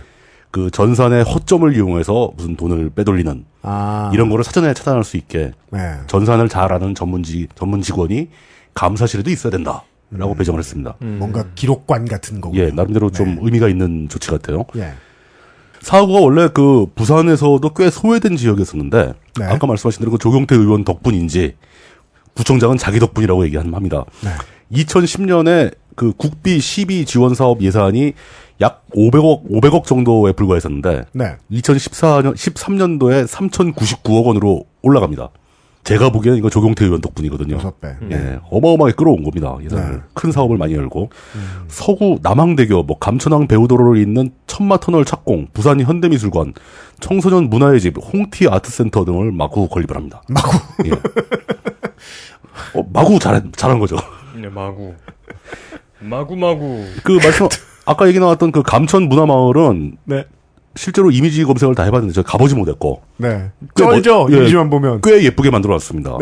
[0.53, 4.11] 그 전산의 허점을 이용해서 무슨 돈을 빼돌리는 아.
[4.15, 5.95] 이런 거를 사전에 차단할 수 있게 네.
[6.07, 8.29] 전산을 잘 아는 전문지 전문 직원이
[8.73, 9.83] 감사실에도 있어야 된다
[10.13, 10.95] 라고 배정을 했습니다.
[11.01, 12.63] 뭔가 기록관 같은 거군요.
[12.63, 13.39] 예, 나름대로 좀 네.
[13.43, 14.65] 의미가 있는 조치 같아요.
[14.77, 14.93] 예.
[15.81, 19.45] 사고가 원래 그 부산에서도 꽤 소외된 지역이었었는데 네.
[19.45, 21.57] 아까 말씀하신 대로 그 조경태 의원 덕분인지
[22.35, 24.05] 구청장은 자기 덕분이라고 얘기합니다.
[24.23, 24.31] 네.
[24.73, 28.13] 2010년에 그 국비 시비 지원 사업 예산이
[28.61, 31.37] 약 500억 500억 정도에 불과했었는데 네.
[31.51, 35.31] 2014년 13년도에 3,099억 원으로 올라갑니다.
[35.83, 37.59] 제가 보기에는 이거 조경태 의원 덕분이거든요.
[37.81, 37.97] 배.
[38.11, 39.57] 예, 어마어마하게 끌어온 겁니다.
[39.65, 39.99] 예산을 네.
[40.13, 41.09] 큰 사업을 많이 열고
[41.69, 46.53] 서구 남항대교, 뭐 감천항 배우도로를 잇는 천마터널 착공, 부산 현대미술관,
[47.01, 50.23] 청소년 문화의 집, 홍티 아트센터 등을 마구 건립을 합니다.
[50.29, 50.59] 마구.
[50.85, 50.91] 예.
[52.75, 53.97] 어, 마구 잘 잘한 거죠.
[54.35, 54.95] 네, 마구.
[56.01, 56.85] 마구 마구.
[57.05, 57.49] 그 말씀
[57.87, 60.25] 아까 얘기 나왔던 그 감천 문화마을은 네.
[60.77, 63.51] 실제로 이미지 검색을 다 해봤는데 저 가보지 못했고 네.
[63.77, 64.25] 꽤 쩔죠.
[64.25, 64.37] 멋- 예.
[64.39, 65.01] 이미지만 보면.
[65.03, 66.17] 꽤 예쁘게 만들어놨습니다.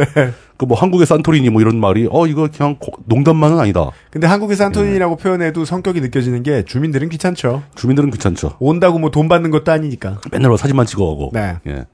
[0.57, 3.91] 그뭐 한국의 산토리니 뭐 이런 말이 어 이거 그냥 고- 농담만은 아니다.
[4.11, 7.63] 근데 한국의 산토리니라고 표현해도 성격이 느껴지는 게 주민들은 귀찮죠.
[7.75, 8.57] 주민들은 괜찮죠.
[8.59, 10.19] 온다고 뭐 돈 받는 것도 아니니까.
[10.33, 11.31] 맨날 사진만 찍어가고.
[11.35, 11.57] 네.
[11.67, 11.85] 예.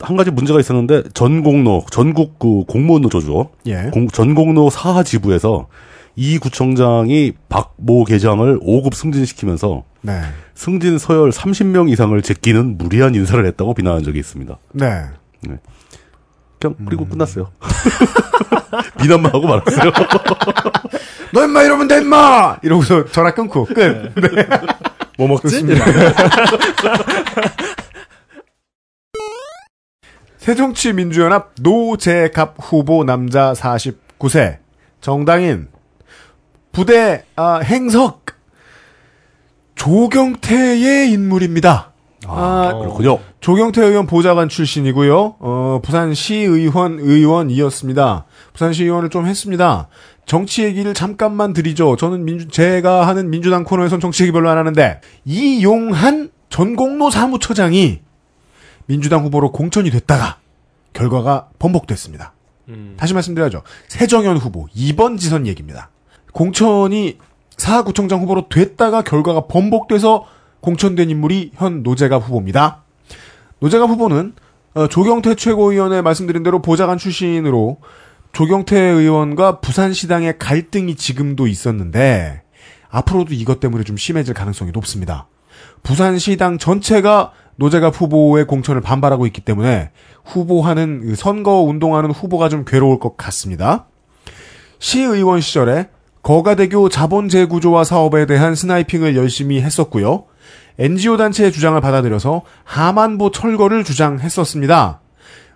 [0.00, 3.50] 한 가지 문제가 있었는데 전공로 전국 그 공무원 노조죠.
[3.66, 3.90] 예.
[3.92, 5.68] 공- 전공로 사하 지부에서
[6.20, 10.20] 이 구청장이 박모 계장을 5급 승진시키면서 네.
[10.54, 14.58] 승진 서열 30명 이상을 제끼는 무리한 인사를 했다고 비난한 적이 있습니다.
[14.72, 15.04] 네.
[16.60, 17.50] 그냥 그리고 끝났어요.
[19.00, 19.92] 비난만 하고 말았어요.
[21.32, 22.58] 너 임마 이러면 돼 임마!
[22.64, 24.12] 이러고서 전화 끊고 끝.
[24.14, 24.46] 네.
[25.16, 25.64] 뭐 먹지?
[30.36, 34.58] 새정치민주연합 노재갑 후보 남자 49세
[35.00, 35.68] 정당인
[36.72, 38.26] 부대 아, 행석
[39.74, 41.92] 조경태의 인물입니다.
[42.26, 43.18] 아, 그렇군요.
[43.40, 45.36] 조경태 의원 보좌관 출신이고요.
[45.40, 48.26] 어, 부산시의원 의원이었습니다.
[48.52, 49.88] 부산시의원을 좀 했습니다.
[50.26, 51.96] 정치 얘기를 잠깐만 드리죠.
[51.96, 58.00] 저는 민주 제가 하는 민주당 코너에선 정치 얘기 별로 안 하는데 이용한 전공로 사무처장이
[58.86, 60.38] 민주당 후보로 공천이 됐다가
[60.92, 62.34] 결과가 번복됐습니다.
[62.68, 62.94] 음.
[62.98, 63.62] 다시 말씀드려야죠.
[63.88, 65.90] 세정현 후보 2번 지선 얘기입니다.
[66.32, 67.18] 공천이
[67.56, 70.24] 사구청장 후보로 됐다가 결과가 번복돼서
[70.60, 72.84] 공천된 인물이 현 노재갑 후보입니다.
[73.60, 74.34] 노재갑 후보는
[74.74, 77.78] 어, 조경태 최고위원회 말씀드린 대로 보좌관 출신으로
[78.32, 82.42] 조경태 의원과 부산시당의 갈등이 지금도 있었는데
[82.88, 85.26] 앞으로도 이것 때문에 좀 심해질 가능성이 높습니다.
[85.82, 89.90] 부산시당 전체가 노재갑 후보의 공천을 반발하고 있기 때문에
[90.24, 93.86] 후보하는 그 선거 운동하는 후보가 좀 괴로울 것 같습니다.
[94.78, 95.88] 시의원 시절에
[96.22, 100.24] 거가대교 자본 재구조화 사업에 대한 스나이핑을 열심히 했었고요.
[100.78, 105.00] NGO 단체의 주장을 받아들여서 하만보 철거를 주장했었습니다.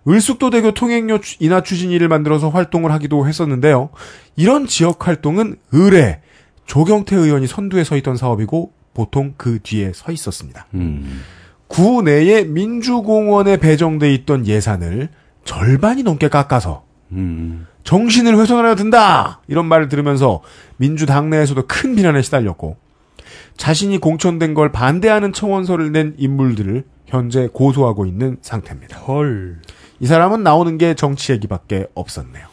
[0.07, 3.89] 을숙도대교 통행료 추- 인하 추진위를 만들어서 활동을 하기도 했었는데요.
[4.37, 6.21] 이런 지역 활동은 의뢰
[6.67, 10.67] 조경태 의원이 선두에 서 있던 사업이고 보통 그 뒤에 서 있었습니다.
[10.75, 11.23] 음.
[11.69, 15.09] 구 내에 민주공원에 배정돼 있던 예산을
[15.45, 17.67] 절반이 넘게 깎아서 음.
[17.85, 20.41] 정신을 훼손하려 든다 이런 말을 들으면서
[20.77, 22.77] 민주당 내에서도 큰 비난에 시달렸고
[23.57, 28.99] 자신이 공천된 걸 반대하는 청원서를 낸 인물들을 현재 고소하고 있는 상태입니다.
[28.99, 29.61] 헐.
[30.01, 32.47] 이 사람은 나오는 게 정치 얘기밖에 없었네요.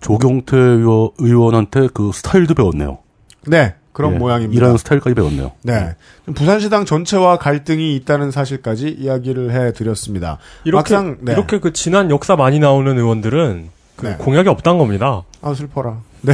[0.00, 2.98] 조경태 의원, 의원한테 그 스타일도 배웠네요.
[3.46, 4.58] 네, 그런 예, 모양입니다.
[4.58, 5.52] 일하는 스타일까지 배웠네요.
[5.62, 5.96] 네,
[6.34, 10.38] 부산시당 전체와 갈등이 있다는 사실까지 이야기를 해드렸습니다.
[10.64, 11.32] 이렇게 막상, 네.
[11.32, 14.16] 이렇게 그 지난 역사 많이 나오는 의원들은 그 네.
[14.16, 15.22] 공약이 없다는 겁니다.
[15.40, 16.00] 아 슬퍼라.
[16.22, 16.32] 네.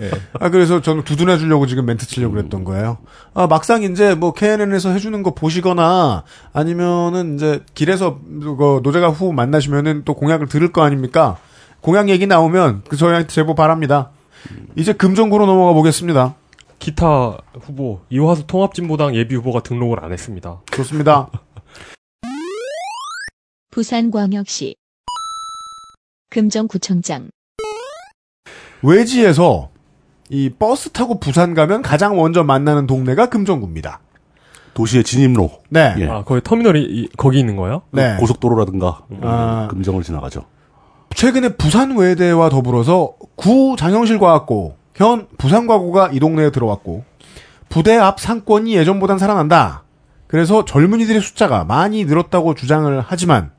[0.00, 0.10] 예.
[0.38, 2.98] 아 그래서 저는 두둔해 주려고 지금 멘트 치려고 그랬던 거예요.
[3.32, 10.02] 아 막상 이제 뭐 KNN에서 해주는 거 보시거나 아니면은 이제 길에서 그 노재가 후 만나시면은
[10.04, 11.38] 또 공약을 들을 거 아닙니까?
[11.80, 14.10] 공약 얘기 나오면 그 저희한테 제보 바랍니다.
[14.76, 16.34] 이제 금정구로 넘어가 보겠습니다.
[16.78, 20.60] 기타 후보 이화수 통합진보당 예비 후보가 등록을 안 했습니다.
[20.70, 21.28] 좋습니다.
[23.70, 24.76] 부산광역시
[26.44, 27.28] 금정구청장
[28.82, 29.68] 외지에서
[30.28, 34.00] 이 버스 타고 부산 가면 가장 먼저 만나는 동네가 금정구입니다.
[34.74, 35.52] 도시의 진입로.
[35.68, 35.94] 네.
[35.98, 36.08] 예.
[36.08, 37.82] 아 거기 터미널이 이- 거기 있는 거예요?
[37.92, 38.16] 네.
[38.18, 39.68] 고속도로라든가 아.
[39.70, 40.42] 금정을 지나가죠.
[41.14, 47.04] 최근에 부산 외대와 더불어서 구 장영실과학고, 현 부산과고가 이 동네에 들어왔고,
[47.68, 49.84] 부대 앞 상권이 예전보단 살아난다.
[50.26, 53.52] 그래서 젊은이들의 숫자가 많이 늘었다고 주장을 하지만,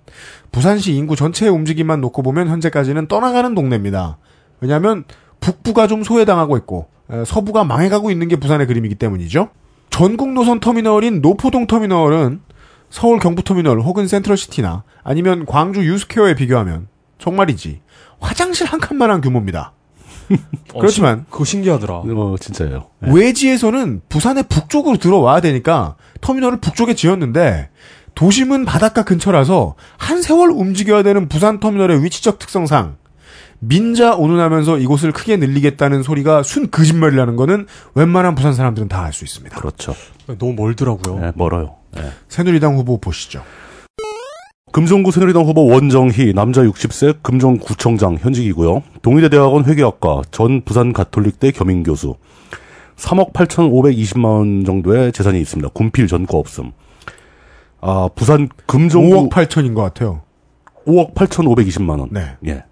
[0.56, 4.18] 부산시 인구 전체의 움직임만 놓고 보면 현재까지는 떠나가는 동네입니다.
[4.62, 5.04] 왜냐하면
[5.42, 9.50] 북부가 좀 소외당하고 있고, 에, 서부가 망해가고 있는 게 부산의 그림이기 때문이죠.
[9.90, 12.40] 전국 노선 터미널인 노포동 터미널은
[12.90, 16.88] 서울 경부 터미널 혹은 센트럴시티나 아니면 광주 유스케어에 비교하면
[17.20, 17.82] 정말이지
[18.22, 19.74] 화장실 한 칸만한 규모입니다.
[20.74, 21.96] 어, 그렇지만 신- 그거 신기하더라.
[21.98, 22.88] 어, 진짜예요.
[23.06, 23.12] 예.
[23.12, 27.70] 외지에서는 부산의 북쪽으로 들어와야 되니까 터미널을 북쪽에 지었는데
[28.16, 32.96] 도심은 바닷가 근처라서 한 세월 움직여야 되는 부산 터미널의 위치적 특성상
[33.60, 39.24] 민자 운운하면서 이곳을 크게 늘리겠다는 소리가 순 거짓말이라는 거는 웬만한 부산 사람들은 다 알 수
[39.26, 39.58] 있습니다.
[39.60, 39.94] 그렇죠.
[40.38, 41.22] 너무 멀더라고요.
[41.24, 41.76] 예, 멀어요.
[41.98, 42.12] 예.
[42.28, 43.44] 새누리당 후보 보시죠.
[44.72, 48.84] 금정구 새누리당 후보 원정희 남자 60세 금정구청장 현직이고요.
[49.02, 52.16] 동의대 대학원 회계학과 전 부산 가톨릭대 겸임 교수.
[52.98, 55.70] 3억 8,520만 원 정도의 재산이 있습니다.
[55.74, 56.72] 군필 전과 없음.
[57.82, 60.22] 아, 부산 금정구 5억 8천인 것 같아요.
[60.86, 62.10] 5억 8,520만 원.
[62.12, 62.36] 네.
[62.48, 62.64] 예.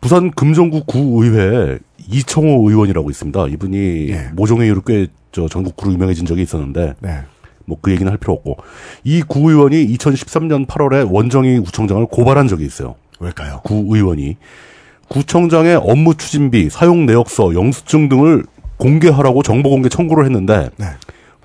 [0.00, 1.78] 부산 금정구 구의회
[2.08, 3.46] 이청호 의원이라고 있습니다.
[3.48, 4.30] 이분이 예.
[4.34, 5.06] 모종회의로 꽤
[5.36, 7.18] 저 전국구로 유명해진 적이 있었는데 네.
[7.66, 8.56] 뭐그 얘기는 할 필요 없고
[9.04, 12.94] 이 구의원이 2013년 8월에 원정희 구청장을 고발한 적이 있어요.
[13.20, 13.60] 왜일까요?
[13.62, 14.38] 구의원이
[15.08, 18.44] 구청장의 업무 추진비, 사용 내역서, 영수증 등을
[18.78, 20.86] 공개하라고 정보 공개 청구를 했는데 네.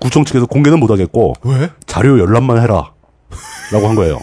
[0.02, 1.70] 구청 측에서 공개는 못하겠고 왜?
[1.86, 2.90] 자료 열람만 해라.
[3.72, 4.18] 라고 한 거예요.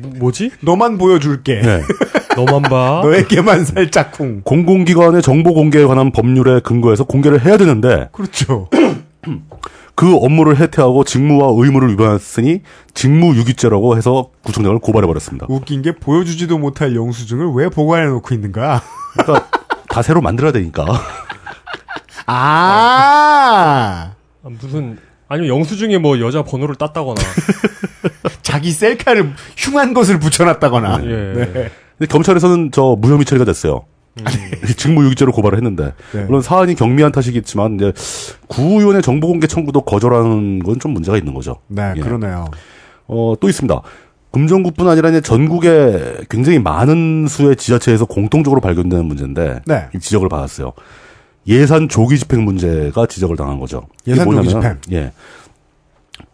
[0.00, 0.52] 뭐- 뭐지?
[0.62, 1.60] 너만 보여줄게.
[1.60, 1.82] 네.
[2.36, 3.00] 너만 봐.
[3.04, 4.40] 너에게만 살짝 쿵.
[4.44, 8.68] 공공기관의 정보 공개에 관한 법률에 근거해서 공개를 해야 되는데 그렇죠.
[9.94, 12.62] 그 업무를 해태하고 직무와 의무를 위반했으니
[12.94, 15.46] 직무유기죄라고 해서 구청장을 고발해버렸습니다.
[15.50, 18.80] 웃긴 게 보여주지도 못할 영수증을 왜 보관해 놓고 있는 거야?
[19.12, 19.48] 그러니까
[19.88, 20.86] 다 새로 만들어야 되니까.
[22.26, 24.12] 아, 아,
[24.42, 24.98] 무슨
[25.28, 27.20] 아니면 영수증에 뭐 여자 번호를 땄다거나.
[28.42, 31.00] 자기 셀카를 흉한 것을 붙여놨다거나.
[31.04, 31.08] 예.
[31.08, 31.70] 네.
[31.98, 33.84] 근데 경찰에서는 저 무혐의 처리가 됐어요.
[34.76, 36.24] 직무유기죄로 고발을 했는데 네.
[36.24, 37.92] 물론 사안이 경미한 탓이겠지만 이제
[38.46, 41.56] 구 의원의 정보 공개 청구도 거절하는 건 좀 문제가 있는 거죠.
[41.68, 42.00] 네, 예.
[42.00, 42.46] 그러네요.
[43.06, 43.80] 어, 또 있습니다.
[44.32, 49.88] 금정구뿐 아니라 이제 전국에 굉장히 많은 수의 지자체에서 공통적으로 발견되는 문제인데 네.
[49.94, 50.72] 이 지적을 받았어요.
[51.46, 53.82] 예산 조기 집행 문제가 지적을 당한 거죠.
[54.06, 55.12] 예산 조기 뭐냐면, 예.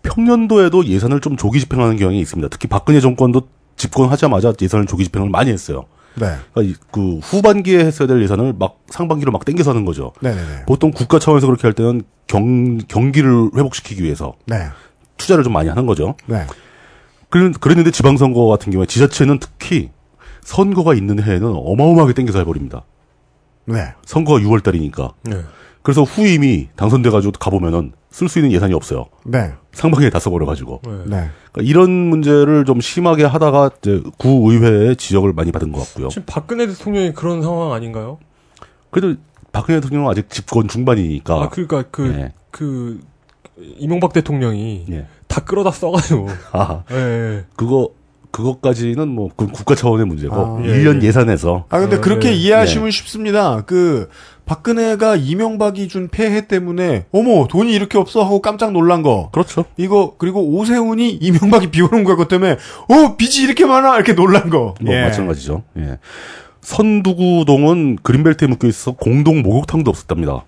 [0.03, 2.49] 평년도에도 예산을 좀 조기 집행하는 경향이 있습니다.
[2.49, 3.43] 특히 박근혜 정권도
[3.77, 5.85] 집권하자마자 예산을 조기 집행을 많이 했어요.
[6.15, 6.35] 네.
[6.53, 10.13] 그러니까 이- 그 후반기에 했어야 될 예산을 막 상반기로 막 땡겨서 하는 거죠.
[10.21, 10.65] 네네네.
[10.67, 14.57] 보통 국가 차원에서 그렇게 할 때는 경, 경기를 회복시키기 위해서 네.
[15.17, 16.17] 투자를 좀 많이 하는 거죠.
[16.27, 16.45] 네.
[17.31, 19.91] 그랬- 그랬는데 지방선거 같은 경우에 지자체는 특히
[20.43, 22.83] 선거가 있는 해에는 어마어마하게 땡겨서 해버립니다.
[23.69, 23.93] 네.
[24.05, 25.13] 선거가 6월 달이니까.
[25.23, 25.43] 네.
[25.83, 29.07] 그래서 후임이 당선돼가지고 가보면은 쓸 수 있는 예산이 없어요.
[29.25, 29.53] 네.
[29.73, 30.83] 상반기에 다 써버려가지고.
[30.85, 30.93] 네.
[31.07, 31.31] 네.
[31.53, 36.09] 그러니까 이런 문제를 좀 심하게 하다가 이제 구의회의 지적을 많이 받은 것 같고요.
[36.09, 38.19] 지금 박근혜 대통령이 그런 상황 아닌가요?
[38.91, 39.19] 그래도
[39.53, 41.35] 박근혜 대통령은 아직 집권 중반이니까.
[41.35, 42.33] 아, 그러니까 그, 예.
[42.51, 43.01] 그,
[43.77, 45.07] 이명박 대통령이 예.
[45.27, 46.29] 다 끌어다 써가지고.
[46.53, 47.45] 아, 예, 예.
[47.57, 47.91] 그거,
[48.31, 51.07] 그것까지는 뭐, 그 국가 차원의 문제고, 아, 예, 1년 예.
[51.07, 51.65] 예산에서.
[51.69, 52.35] 아 근데 어, 그렇게 네.
[52.35, 53.63] 이해하시면 쉽습니다.
[53.67, 54.09] 그
[54.49, 59.29] 박근혜가 이명박이 준 폐해 때문에 어머 돈이 이렇게 없어 하고 깜짝 놀란 거.
[59.33, 59.67] 그렇죠.
[59.77, 62.53] 이거 그리고 오세훈이 이명박이 비워놓은 거 그것 때문에
[62.89, 64.75] 어 빚이 이렇게 많아 이렇게 놀란 거.
[64.81, 65.03] 뭐, 예.
[65.03, 65.63] 마찬가지죠.
[65.77, 65.99] 예.
[66.63, 70.45] 선두구동은 그린벨트에 묶여 있어 공동 목욕탕도 없었답니다.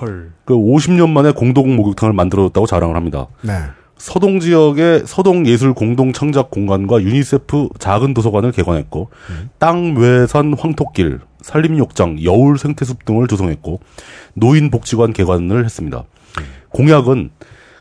[0.00, 0.32] 헐.
[0.44, 3.26] 그 50년 만에 공동 목욕탕을 만들어줬다고 자랑을 합니다.
[3.42, 3.52] 네.
[4.00, 9.10] 서동 지역의 서동 예술 공동 창작 공간과 유니세프 작은 도서관을 개관했고
[9.58, 13.80] 땅뫼산 황토길, 산림욕장, 여울 생태숲 등을 조성했고
[14.32, 16.04] 노인 복지관 개관을 했습니다.
[16.70, 17.28] 공약은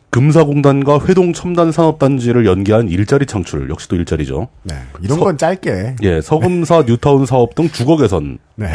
[0.09, 4.49] 금사공단과 회동 첨단 산업단지를 연계한 일자리 창출, 역시 또 일자리죠.
[4.63, 4.75] 네.
[5.01, 5.95] 이런 서- 건 짧게.
[6.03, 8.67] 예, 서금사 뉴타운 사업 등 주거 개선, 네.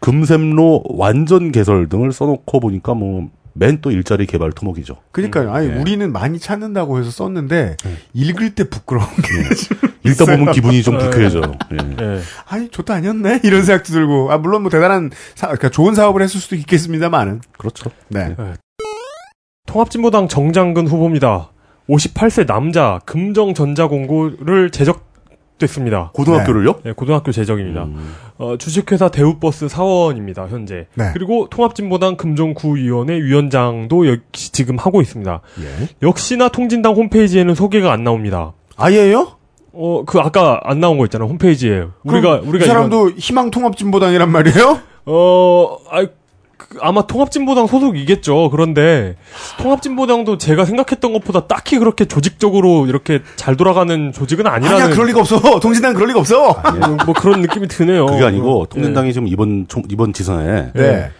[0.00, 4.96] 금샘로 완전 개설 등을 써놓고 보니까 뭐 맨 또 일자리 개발 토목이죠.
[5.12, 5.52] 그러니까요.
[5.52, 5.74] 아니 예.
[5.74, 7.76] 우리는 많이 찾는다고 해서 썼는데
[8.12, 11.04] 읽을 때 부끄러운 게 읽다 보면 기분이 좀 네.
[11.04, 11.54] 불쾌해져요.
[11.72, 12.04] 예.
[12.04, 12.20] 예.
[12.46, 16.40] 아니 좋다 아니었네 이런 생각도 들고 아 물론 뭐 대단한 사, 그러니까 좋은 사업을 했을
[16.40, 17.90] 수도 있겠습니다만은 그렇죠.
[18.08, 18.36] 네.
[19.66, 21.50] 통합진보당 정장근 후보입니다.
[21.88, 25.13] 58세 남자 금정 전자공고를 제적
[25.58, 26.10] 됐습니다.
[26.14, 26.80] 고등학교를요?
[26.82, 27.84] 네, 고등학교 제적입니다.
[27.84, 28.14] 음.
[28.38, 30.86] 어, 주식회사 대우버스 사원입니다, 현재.
[30.94, 31.10] 네.
[31.12, 35.40] 그리고 통합진보당 금정구위원회 위원장도 역시 지금 하고 있습니다.
[35.60, 35.88] 예.
[36.02, 38.52] 역시나 통진당 홈페이지에는 소개가 안 나옵니다.
[38.76, 39.36] 아예요?
[39.72, 41.84] 어, 그 아까 안 나온 거 있잖아, 홈페이지에.
[42.04, 44.56] 우리가, 우리가 이 사람도 희망통합진보당이란 말이에요?
[44.56, 46.12] 이런- 어, 아, 그
[46.80, 48.50] 아마 통합진보당 소속이겠죠.
[48.50, 49.16] 그런데
[49.60, 55.20] 통합진보당도 제가 생각했던 것보다 딱히 그렇게 조직적으로 이렇게 잘 돌아가는 조직은 아니라는 아니야 그럴 리가
[55.20, 56.54] 없어 동진당 그럴 리가 없어
[56.86, 58.06] 뭐, 뭐 그런 느낌이 드네요.
[58.06, 61.10] 그게 아니고 어, 통진당이 지금 이번 총- 이번 지선에 네.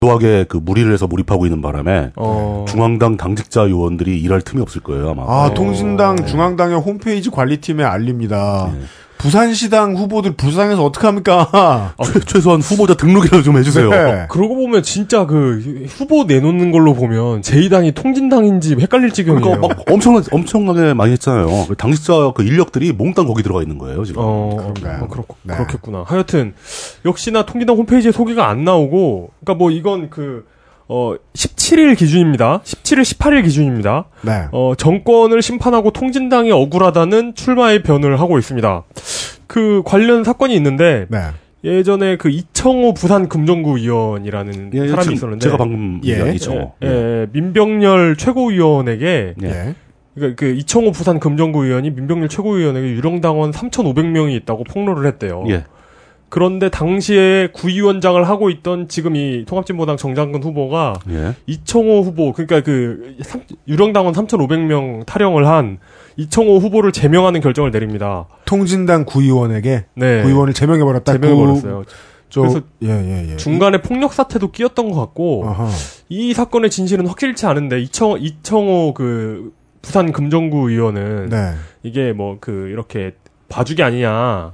[0.00, 5.10] 도하게 그 무리를 해서 몰입하고 있는 바람에 어, 중앙당 당직자 의원들이 일할 틈이 없을 거예요
[5.10, 5.22] 아마.
[5.22, 5.54] 아 어.
[5.54, 8.80] 통진당 중앙당의 홈페이지 관리팀에 알립니다 네.
[9.22, 13.88] 부산시당 후보들 부산에서 어떡합니까 최, 최소한 후보자 등록이라도 좀 해주세요.
[13.88, 14.26] 네.
[14.28, 19.42] 그러고 보면 진짜 그 후보 내놓는 걸로 보면 제2당이 통진당인지 헷갈릴 지경이에요.
[19.42, 21.66] 그러니까 막 엄청나 엄청나게 많이 했잖아요.
[21.68, 24.22] 그 당직자 그 인력들이 몽땅 거기 들어가 있는 거예요 지금.
[24.24, 25.04] 어, 그런가요?
[25.04, 25.54] 어, 그렇, 네.
[25.54, 26.04] 그렇겠구나.
[26.06, 26.54] 하여튼,
[27.04, 30.46] 역시나 통진당 홈페이지에 소개가 안 나오고, 그니까 뭐 이건 그,
[30.88, 32.60] 어, 17일 기준입니다.
[32.64, 34.04] 17일, 18일 기준입니다.
[34.22, 34.44] 네.
[34.52, 38.84] 어, 정권을 심판하고 통진당이 억울하다는 출마의 변을 하고 있습니다.
[39.46, 41.18] 그 관련 사건이 있는데, 네.
[41.64, 46.10] 예전에 그 이청호 부산 금정구 의원이라는 예, 사람이 지금 있었는데, 제가 방금 예.
[46.10, 46.72] 얘기한 이청호.
[46.82, 49.46] 예, 예, 민병렬 최고위원에게 예.
[49.46, 49.74] 예.
[50.14, 55.44] 그러니까 그 이청호 부산 금정구 의원이 민병렬 최고위원에게 유령 당원 3,500명이 있다고 폭로를 했대요.
[55.48, 55.64] 예.
[56.32, 61.34] 그런데 당시에 구위원장을 하고 있던 지금 이 통합진보당 정장근 후보가 예.
[61.46, 65.76] 이청호 후보 그러니까 그 삼- 유령당원 3,500명 타령을 한
[66.16, 68.24] 이청호 후보를 제명하는 결정을 내립니다.
[68.46, 70.22] 통진당 구의원에게 네.
[70.22, 71.84] 구의원을 제명해 버렸다 제명해 버렸어요.
[72.30, 73.36] 저, 그래서 예, 예, 예.
[73.36, 75.68] 중간에 폭력 사태도 끼었던 것 같고 아하.
[76.08, 79.52] 이 사건의 진실은 확실치 않은데 이청 이청호 그
[79.82, 81.52] 부산 금정구 의원은 네.
[81.82, 83.12] 이게 뭐 그 이렇게
[83.50, 84.52] 봐주기 아니냐.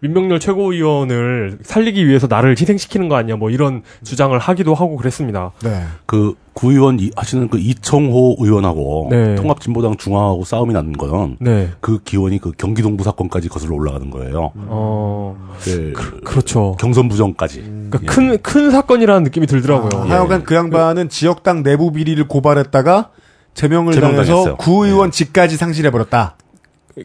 [0.00, 3.36] 민병렬 최고위원을 살리기 위해서 나를 희생시키는 거 아니냐.
[3.36, 5.50] 뭐 이런 주장을 하기도 하고 그랬습니다.
[5.62, 5.82] 네.
[6.06, 9.34] 그 구의원 이- 하시는 그 이청호 의원하고 네.
[9.34, 11.70] 통합진보당 중앙하고 싸움이 나는 건 네.
[11.80, 14.52] 그 기원이 그 경기동부 사건까지 거슬러 올라가는 거예요.
[14.54, 16.76] 어, 그 그렇죠.
[16.78, 17.60] 경선 부정까지.
[17.90, 20.02] 그러니까 큰, 큰 사건이라는 느낌이 들더라고요.
[20.02, 20.10] 아, 예.
[20.10, 23.10] 하여간 그 양반은 지역당 내부 비리를 고발했다가
[23.54, 24.36] 제명을 제명당했어요.
[24.36, 26.36] 당해서 구의원직까지 상실해버렸다.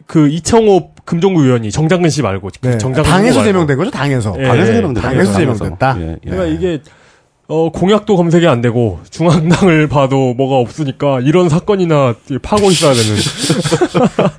[0.06, 2.78] 그 이청호 금정구 의원이 정장근 씨 말고 네.
[2.78, 3.42] 정장근 당에서.
[3.42, 4.34] 제명된 거죠, 당에서.
[4.38, 4.44] 예.
[4.44, 5.08] 당에서 제명됐다.
[5.08, 5.96] 당에서 제명됐다.
[6.00, 6.30] 예, 예.
[6.30, 6.80] 그러니까 이게
[7.46, 13.16] 어 공약도 검색이 안 되고 중앙당을 봐도 뭐가 없으니까 이런 사건이나 파고 있어야 되는.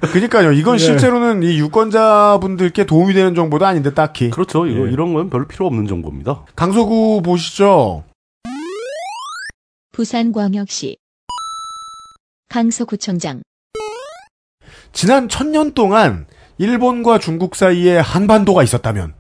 [0.12, 0.52] 그니까요.
[0.54, 0.84] 이건 네.
[0.84, 4.32] 실제로는 이 유권자분들께 도움이 되는 정보도 아닌데 딱히.
[4.32, 4.66] 그렇죠.
[4.66, 4.92] 이거 예.
[4.92, 6.46] 이런 건별 필요 없는 정보입니다.
[6.56, 8.04] 강서구 보시죠.
[9.92, 10.98] 부산광역시
[12.50, 13.44] 강서구청장
[14.92, 16.26] 지난 천년 동안
[16.58, 19.14] 일본과 중국 사이에 한반도가 있었다면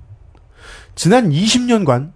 [0.95, 2.11] 지난 20년간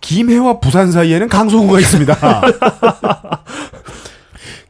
[0.00, 2.14] 김해와 부산 사이에는 강서구가 있습니다.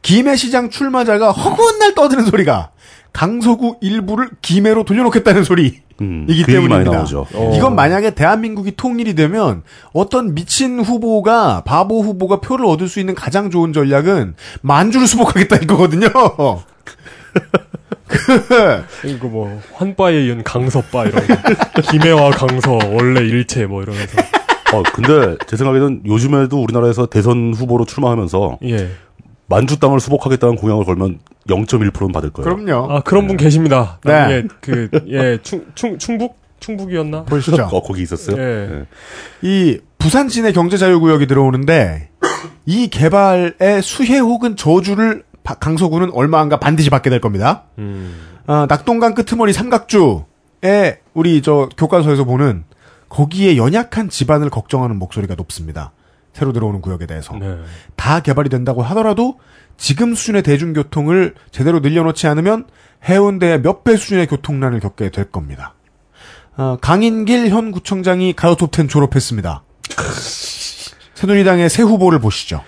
[0.01, 2.69] 김해 시장 출마자가 허구한 날 떠드는 소리가
[3.11, 5.79] 강서구 일부를 김해로 돌려놓겠다는 소리.
[6.01, 7.05] 음, 이기 때문입니다.
[7.33, 7.53] 어.
[7.55, 9.63] 이건 만약에 대한민국이 통일이 되면
[9.93, 16.09] 어떤 미친 후보가 바보 후보가 표를 얻을 수 있는 가장 좋은 전략은 만주를 수복하겠다는 거거든요.
[18.07, 21.35] 그 이거 뭐 환바에 이은 강서바 이런 거.
[21.91, 24.21] 김해와 강서 원래 일체 뭐 이러면서
[24.73, 28.89] 어, 근데 제 생각에는 요즘에도 우리나라에서 대선 후보로 출마하면서 예.
[29.47, 32.55] 만주 땅을 수복하겠다는 공약을 걸면 0.1%는 받을 거예요.
[32.55, 32.91] 그럼요.
[32.91, 33.99] 아 그런 분 계십니다.
[34.03, 34.11] 네.
[34.11, 37.23] 나중에 그예충 충 충북 충북이었나?
[37.25, 37.63] 보시죠.
[37.71, 38.37] 어, 거기 있었어요?
[38.41, 38.67] 예.
[38.67, 38.83] 네.
[39.43, 42.09] 이 부산 진해 경제자유구역이 들어오는데
[42.65, 47.63] 이 개발의 수혜 혹은 저주를 바- 강서구는 얼마 안가 반드시 받게 될 겁니다.
[47.77, 48.15] 음.
[48.47, 52.63] 아, 낙동강 끄트머리 삼각주에 우리 저 교과서에서 보는
[53.09, 55.91] 거기에 연약한 집안을 걱정하는 목소리가 높습니다.
[56.33, 57.33] 새로 들어오는 구역에 대해서.
[57.37, 57.57] 네.
[57.95, 59.39] 다 개발이 된다고 하더라도
[59.77, 62.65] 지금 수준의 대중교통을 제대로 늘려놓지 않으면
[63.07, 65.75] 해운대의 몇 배 수준의 교통난을 겪게 될 겁니다.
[66.57, 69.63] 어, 강인길 현 구청장이 가요톱10 졸업했습니다.
[71.13, 72.63] 새누리당의 새 후보를 보시죠.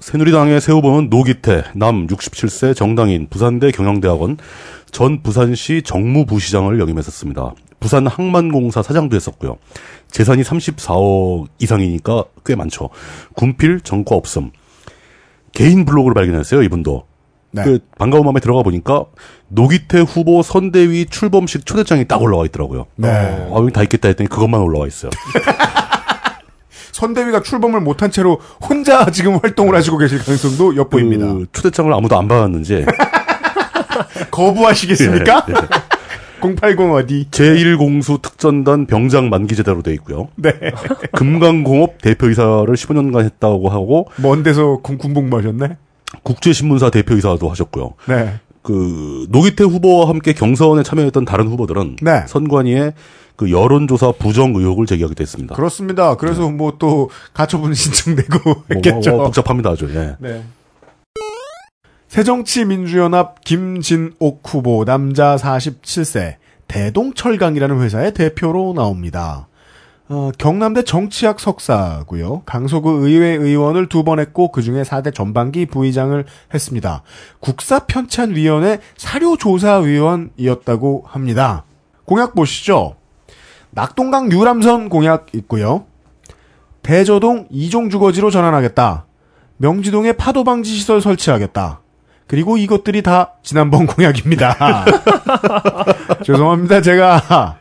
[0.00, 4.38] 새누리당의 새 후보는 노기태, 남 67세 정당인 부산대 경영대학원
[4.90, 7.54] 전 부산시 정무부시장을 역임했었습니다.
[7.80, 9.58] 부산 항만공사 사장도 했었고요.
[10.10, 12.90] 재산이 34억 이상이니까 꽤 많죠.
[13.34, 14.50] 군필 정과 없음.
[15.52, 17.06] 개인 블로그를 발견했어요, 이분도.
[17.52, 17.62] 네.
[17.62, 19.04] 그 반가운 마음에 들어가 보니까
[19.48, 22.86] 노기태 후보 선대위 출범식 초대장이 딱 올라와 있더라고요.
[22.96, 23.08] 네.
[23.08, 25.10] 아, 여기 다 있겠다 했더니 그것만 올라와 있어요.
[26.94, 31.26] 선대위가 출범을 못한 채로 혼자 지금 활동을 하시고 계실 가능성도 엿보입니다.
[31.26, 32.86] 그 초대장을 아무도 안 받았는지
[34.30, 35.46] 거부하시겠습니까?
[35.48, 35.56] 예, 예.
[36.54, 37.26] 080 어디?
[37.30, 40.28] 제1공수 특전단 병장 만기제대로 돼 있고요.
[40.36, 40.52] 네.
[41.12, 45.76] 금강공업 대표이사를 15년간 했다고 하고 먼 데서 군, 군복무 하셨네?
[46.22, 47.94] 국제신문사 대표이사도 하셨고요.
[48.08, 48.34] 네.
[48.62, 52.24] 그 노기태 후보와 함께 경선에 참여했던 다른 후보들은 네.
[52.26, 52.92] 선관위에
[53.36, 55.54] 그 여론조사 부정 의혹을 제기하기도 했습니다.
[55.54, 56.16] 그렇습니다.
[56.16, 59.10] 그래서 뭐또 가처분 신청되고 뭐, 했겠죠.
[59.10, 59.88] 뭐, 뭐 복잡합니다 아주.
[59.94, 60.16] 예.
[60.20, 60.44] 네.
[62.08, 66.36] 새정치민주연합 김진옥 후보 남자 47세
[66.68, 69.48] 대동철강이라는 회사의 대표로 나옵니다.
[70.08, 72.42] 어, 경남대 정치학 석사고요.
[72.44, 77.02] 강서구 의회 의원을 두 번 했고 그중에 4대 전반기 부의장을 했습니다.
[77.40, 81.64] 국사편찬위원회 사료조사위원이었다고 합니다.
[82.04, 82.96] 공약 보시죠.
[83.74, 85.86] 낙동강 유람선 공약 있고요.
[86.82, 89.06] 대저동 이종 주거지로 전환하겠다.
[89.56, 91.80] 명지동에 파도 방지 시설 설치하겠다.
[92.26, 94.84] 그리고 이것들이 다 지난번 공약입니다.
[96.24, 96.80] 죄송합니다.
[96.82, 97.58] 제가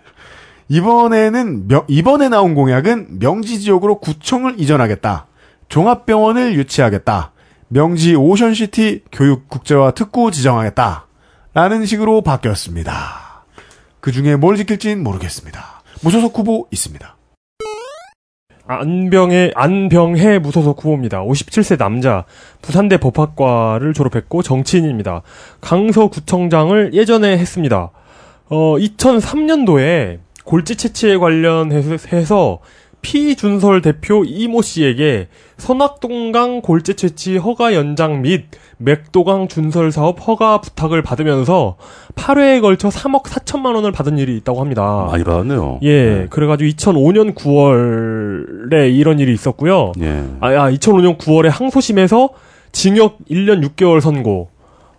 [0.69, 5.27] 이번에는 명- 이번에 나온 공약은 명지 지역으로 구청을 이전하겠다.
[5.69, 7.31] 종합병원을 유치하겠다.
[7.69, 11.07] 명지 오션시티 교육 국제화 특구 지정하겠다.
[11.53, 12.93] 라는 식으로 바뀌었습니다.
[13.99, 15.72] 그 중에 뭘 지킬진 모르겠습니다.
[16.03, 17.15] 무소속 후보 있습니다.
[18.65, 21.23] 안병의 안병해 무소속 후보입니다.
[21.23, 22.25] 57세 남자,
[22.61, 25.21] 부산대 법학과를 졸업했고 정치인입니다.
[25.61, 27.91] 강서구청장을 예전에 했습니다.
[28.49, 32.59] 어, 2003년도에 골지 채취에 관련해서
[33.03, 35.27] 피준설 대표 이모 씨에게
[35.57, 38.45] 선악동강 골재 채취 허가 연장 및
[38.77, 41.75] 맥도강 준설 사업 허가 부탁을 받으면서
[42.15, 45.07] 8회에 걸쳐 3억 4천만 원을 받은 일이 있다고 합니다.
[45.11, 45.79] 많이 받았네요.
[45.83, 49.91] 예, 그래가지고 2005년 9월에 이런 일이 있었고요.
[50.01, 50.23] 예.
[50.39, 52.29] 아, 아 2005년 9월에 항소심에서
[52.71, 54.49] 징역 1년 6개월 선고.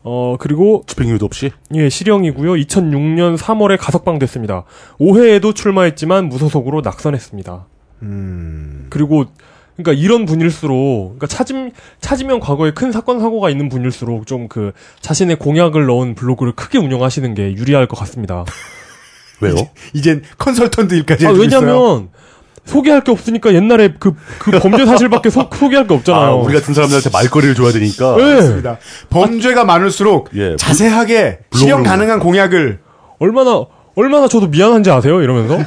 [0.07, 2.53] 어, 그리고, 집행유예도 없이 예, 실형이고요.
[2.53, 4.65] 2006년 3월에 가석방 됐습니다.
[5.01, 7.65] 5회에도 출마했지만 무소속으로 낙선했습니다.
[8.05, 9.25] 음, 그리고,
[9.77, 11.71] 그러니까 이런 분일수록, 그러니까 찾음,
[12.01, 17.35] 찾으면 과거에 큰 사건, 사고가 있는 분일수록 좀 그, 자신의 공약을 넣은 블로그를 크게 운영하시는
[17.35, 18.45] 게 유리할 것 같습니다.
[19.41, 19.57] 왜요?
[19.95, 21.31] 이젠 컨설턴트 일까지 아.
[21.31, 22.11] 왜냐면,
[22.65, 26.25] 소개할 게 없으니까 옛날에 그, 그 범죄 사실밖에 소, 소개할 게 없잖아요.
[26.25, 28.17] 아, 우리 같은 사람들한테 말거리를 줘야 되니까.
[28.19, 28.35] 예.
[28.37, 28.79] 맞습니다.
[29.11, 32.81] 범죄가 많을수록 예, 자세하게 실현 가능한 공약을
[33.19, 33.67] 얼마나
[33.97, 35.21] 얼마나 저도 미안한지 아세요?
[35.21, 35.59] 이러면서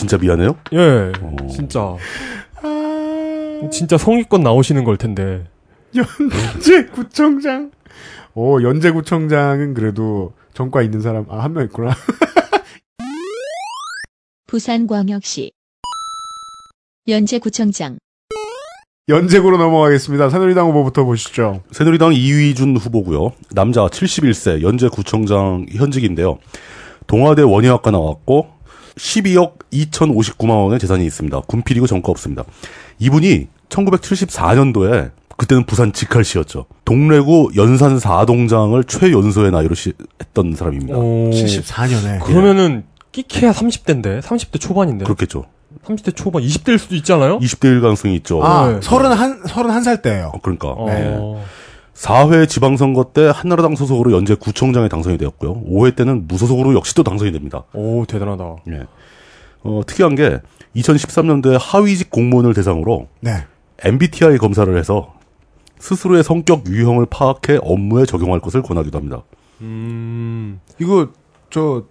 [0.00, 0.56] 진짜 미안해요?
[0.72, 1.36] 예 어.
[1.50, 1.94] 진짜
[3.70, 5.46] 진짜 성의껏 나오시는 걸 텐데
[5.94, 7.70] 연재구청장.
[8.32, 11.90] 오, 연재구청장은 그래도 전과 있는 사람 아 한 명 있구나.
[14.46, 15.52] 부산광역시
[17.06, 17.98] 연제구청장
[19.08, 20.30] 연재구로 넘어가겠습니다.
[20.30, 21.62] 새누리당 후보부터 보시죠.
[21.72, 23.32] 새누리당 이휘준 후보고요.
[23.52, 26.38] 남자 71세 연재 구청장 현직인데요.
[27.06, 28.59] 동아대 원예학과 나왔고
[29.00, 31.40] 12억 2,059만 원의 재산이 있습니다.
[31.40, 32.44] 군필이고 전과 없습니다.
[32.98, 36.66] 이분이 1974년도에 그때는 부산 직할시였죠.
[36.84, 40.98] 동래구 연산 4동장을 최연소의 나이로 시, 했던 사람입니다.
[40.98, 41.30] 오.
[41.30, 42.22] 74년에.
[42.24, 45.46] 그러면은 끼케야 30대인데 30대 초반인데 그렇겠죠.
[45.86, 47.38] 30대 초반 20대일 수도 있잖아요.
[47.38, 48.44] 20대일 가능성이 있죠.
[48.44, 48.80] 아, 네.
[48.82, 51.42] 31, 31살 때예요 어, 그러니까 어.
[51.94, 55.62] 4회 지방선거 때 한나라당 소속으로 연재 구청장에 당선이 되었고요.
[55.64, 57.64] 5회 때는 무소속으로 역시 또 당선이 됩니다.
[57.74, 58.56] 오 대단하다.
[58.70, 58.86] 예.
[59.62, 60.38] 어, 특이한 게
[60.76, 63.44] 2013년도에 하위직 공무원을 대상으로 네.
[63.84, 65.14] MBTI 검사를 해서
[65.78, 69.22] 스스로의 성격 유형을 파악해 업무에 적용할 것을 권하기도 합니다.
[69.62, 70.60] 음.
[70.78, 71.08] 이거,
[71.48, 71.84] 저,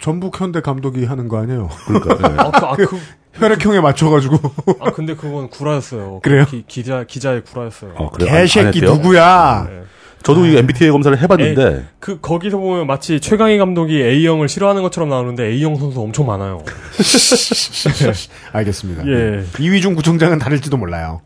[0.00, 1.68] 전북 현대 감독이 하는 거 아니에요?
[1.86, 2.36] 그러니까 예.
[2.38, 2.98] 아, 그, 아, 그,
[3.34, 4.38] 혈액형에 맞춰가지고.
[4.80, 6.20] 아 근데 그건 구라였어요.
[6.22, 6.44] 그래요?
[6.46, 7.92] 기, 기자 기자의 구라였어요.
[7.96, 8.30] 어, 그래요?
[8.30, 8.80] 안- 안 개새끼?
[8.80, 9.66] 누구야?
[9.68, 9.82] 네.
[10.22, 15.46] 저도 이 MBTI 검사를 해봤는데 그 거기서 보면 마치 최강희 감독이 A형을 싫어하는 것처럼 나오는데
[15.46, 16.62] A형 선수 엄청 많아요.
[18.52, 19.06] 알겠습니다.
[19.06, 19.44] 예.
[19.58, 21.22] 이위중 구청장은 다를지도 몰라요.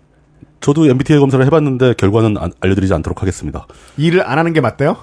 [0.60, 3.66] 저도 MBTI 검사를 해봤는데 결과는 안- 알려드리지 않도록 하겠습니다.
[3.96, 4.96] 일을 안 하는 게 맞대요?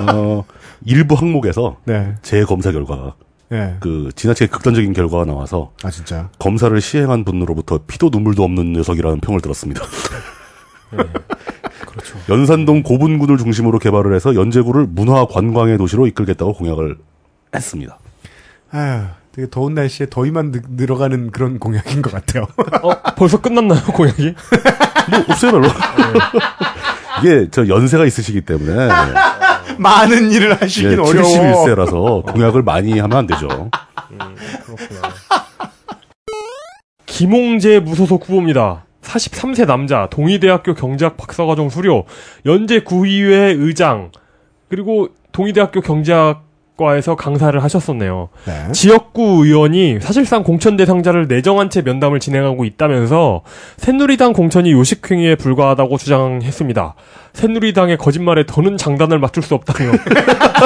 [0.00, 0.44] 어,
[0.84, 2.14] 일부 항목에서 네.
[2.22, 3.14] 제 검사 결과가
[3.52, 3.76] 예.
[3.80, 6.28] 그 지나치게 극단적인 결과가 나와서 아, 진짜.
[6.38, 9.82] 검사를 시행한 분으로부터 피도 눈물도 없는 녀석이라는 평을 들었습니다.
[11.86, 12.18] 그렇죠.
[12.28, 16.96] 연산동 고분군을 중심으로 개발을 해서 연제구를 문화 관광의 도시로 이끌겠다고 공약을
[17.54, 17.98] 했습니다.
[18.70, 19.04] 아휴,
[19.36, 22.46] 되게 더운 날씨에 더위만 느, 늘어가는 그런 공약인 것 같아요.
[22.82, 24.34] 어 벌써 끝났나요 공약이?
[25.10, 25.68] 뭐 없어요 별로.
[27.20, 28.88] 이게 저 연세가 있으시기 때문에
[29.78, 31.28] 많은 일을 하시긴 예, 어려워.
[31.66, 33.46] 71세라서 공약을 많이 하면 안 되죠.
[34.08, 35.12] 그렇구나.
[37.04, 38.84] 김홍재 무소속 후보입니다.
[39.02, 42.06] 43세 남자, 동의대학교 경제학 박사과정 수료,
[42.46, 44.10] 연재 구의회 의장,
[44.68, 46.45] 그리고 동의대학교 경제학
[46.76, 48.28] 과에서 강사를 하셨었네요.
[48.44, 48.72] 네.
[48.72, 53.42] 지역구 의원이 사실상 공천 대상자를 내정한 채 면담을 진행하고 있다면서
[53.78, 56.94] 새누리당 공천이 요식행위에 불과하다고 주장했습니다.
[57.32, 59.92] 새누리당의 거짓말에 더는 장단을 맞출 수 없다며.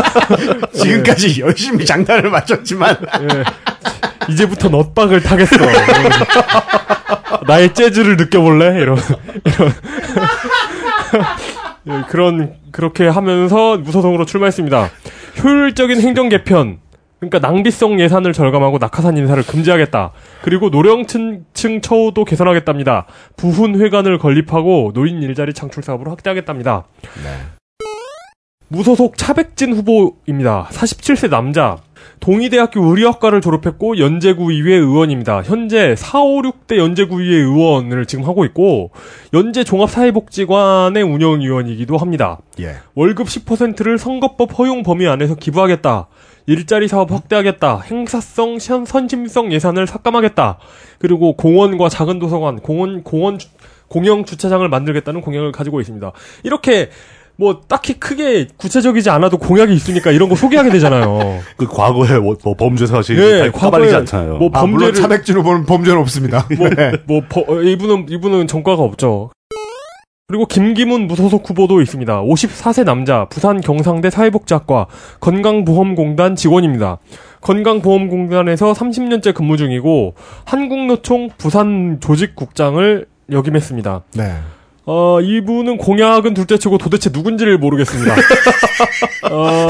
[0.74, 4.32] 지금까지 열심히 장단을 맞췄지만 예.
[4.32, 5.56] 이제부터 넛박을 타겠어.
[7.46, 8.80] 나의 재즈를 느껴볼래?
[8.80, 8.98] 이런,
[9.44, 9.72] 이런.
[11.88, 14.90] 예, 그런, 그렇게 하면서 무소속으로 출마했습니다.
[15.42, 16.78] 효율적인 행정 개편.
[17.18, 20.12] 그러니까 낭비성 예산을 절감하고 낙하산 인사를 금지하겠다.
[20.42, 21.44] 그리고 노령층
[21.82, 23.06] 처우도 개선하겠답니다.
[23.36, 26.84] 부훈 회관을 건립하고 노인 일자리 창출 사업으로 확대하겠답니다.
[28.68, 30.68] 무소속 차백진 후보입니다.
[30.70, 31.78] 47세 남자.
[32.20, 35.42] 동의대학교 의료학과를 졸업했고 연제구 의회 의원입니다.
[35.42, 38.90] 현재 456대 연제구 의회 의원을 지금 하고 있고
[39.32, 42.38] 연제 종합사회복지관의 운영위원이기도 합니다.
[42.60, 42.74] 예.
[42.94, 46.08] 월급 10%를 선거법 허용 범위 안에서 기부하겠다.
[46.46, 47.80] 일자리 사업 확대하겠다.
[47.80, 50.58] 행사성, 선- 선심성 예산을 삭감하겠다.
[50.98, 53.48] 그리고 공원과 작은 도서관, 공원, 공원, 주-
[53.88, 56.12] 공영 주차장을 만들겠다는 공약을 가지고 있습니다.
[56.44, 56.90] 이렇게
[57.40, 61.40] 뭐 딱히 크게 구체적이지 않아도 공약이 있으니까 이런 거 소개하게 되잖아요.
[61.56, 64.36] 그 과거에 뭐, 뭐 범죄 사실이 예, 다 까발리지 과거에 않잖아요.
[64.36, 66.46] 뭐 아, 범죄를 차백진 후보는 범죄는 없습니다.
[66.52, 66.92] 네.
[67.06, 69.30] 뭐 버- 어, 이분은 이분은 전과가 없죠.
[70.28, 72.22] 그리고 김기문 무소속 후보도 있습니다.
[72.22, 74.86] 54세 남자, 부산 경상대 사회복지학과
[75.20, 76.98] 건강보험공단 직원입니다.
[77.40, 80.14] 건강보험공단에서 30년째 근무 중이고
[80.44, 84.02] 한국노총 부산 조직국장을 역임했습니다.
[84.14, 84.34] 네.
[84.86, 88.14] 어, 이분은 공약은 둘째치고 도대체 누군지를 모르겠습니다.
[89.30, 89.68] 어,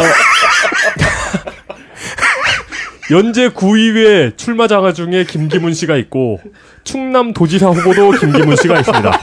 [3.11, 6.41] 연재 구의회 출마 장화 중에 김기문 씨가 있고
[6.85, 9.21] 충남 도지사 후보도 김기문 씨가 있습니다.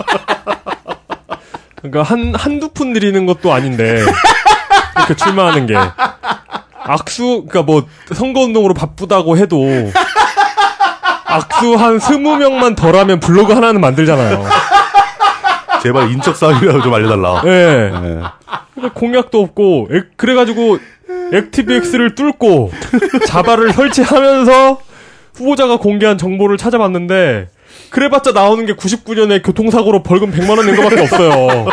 [1.77, 4.01] 그러니까 한 한두 푼 드리는 것도 아닌데
[4.97, 5.76] 이렇게 출마하는 게
[6.84, 9.65] 악수 그러니까 뭐 선거 운동으로 바쁘다고 해도
[11.26, 14.45] 악수 한 스무 명만 덜하면 블로그 하나는 만들잖아요.
[15.82, 17.41] 제발 인적 사항이라도 좀 알려달라.
[17.45, 17.49] 예.
[17.49, 17.90] 예.
[18.76, 20.78] 그러니까 공약도 없고 액- 그래가지고
[21.34, 22.72] 액티브엑스를 뚫고
[23.28, 24.80] 자바를 설치하면서
[25.36, 27.49] 후보자가 공개한 정보를 찾아봤는데
[27.90, 31.68] 그래봤자 나오는 게 99년에 교통사고로 벌금 100만 원낸 거밖에 없어요.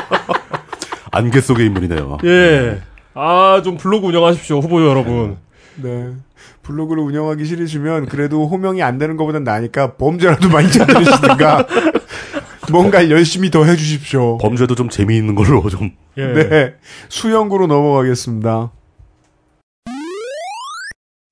[1.11, 2.19] 안개 속의 인물이네요.
[2.25, 2.81] 예.
[3.15, 5.37] 아, 좀 블로그 운영하십시오, 후보 여러분.
[5.77, 6.09] 네.
[6.63, 11.67] 블로그를 운영하기 싫으시면 그래도 호명이 안 되는 것보단 나으니까 범죄라도 많이 찾으시든가
[12.71, 14.39] 뭔가 열심히 더 해주십시오.
[14.39, 15.93] 범죄도 좀 재미있는 걸로 좀.
[16.17, 16.27] 예.
[16.27, 16.75] 네.
[17.09, 18.71] 수영구로 넘어가겠습니다.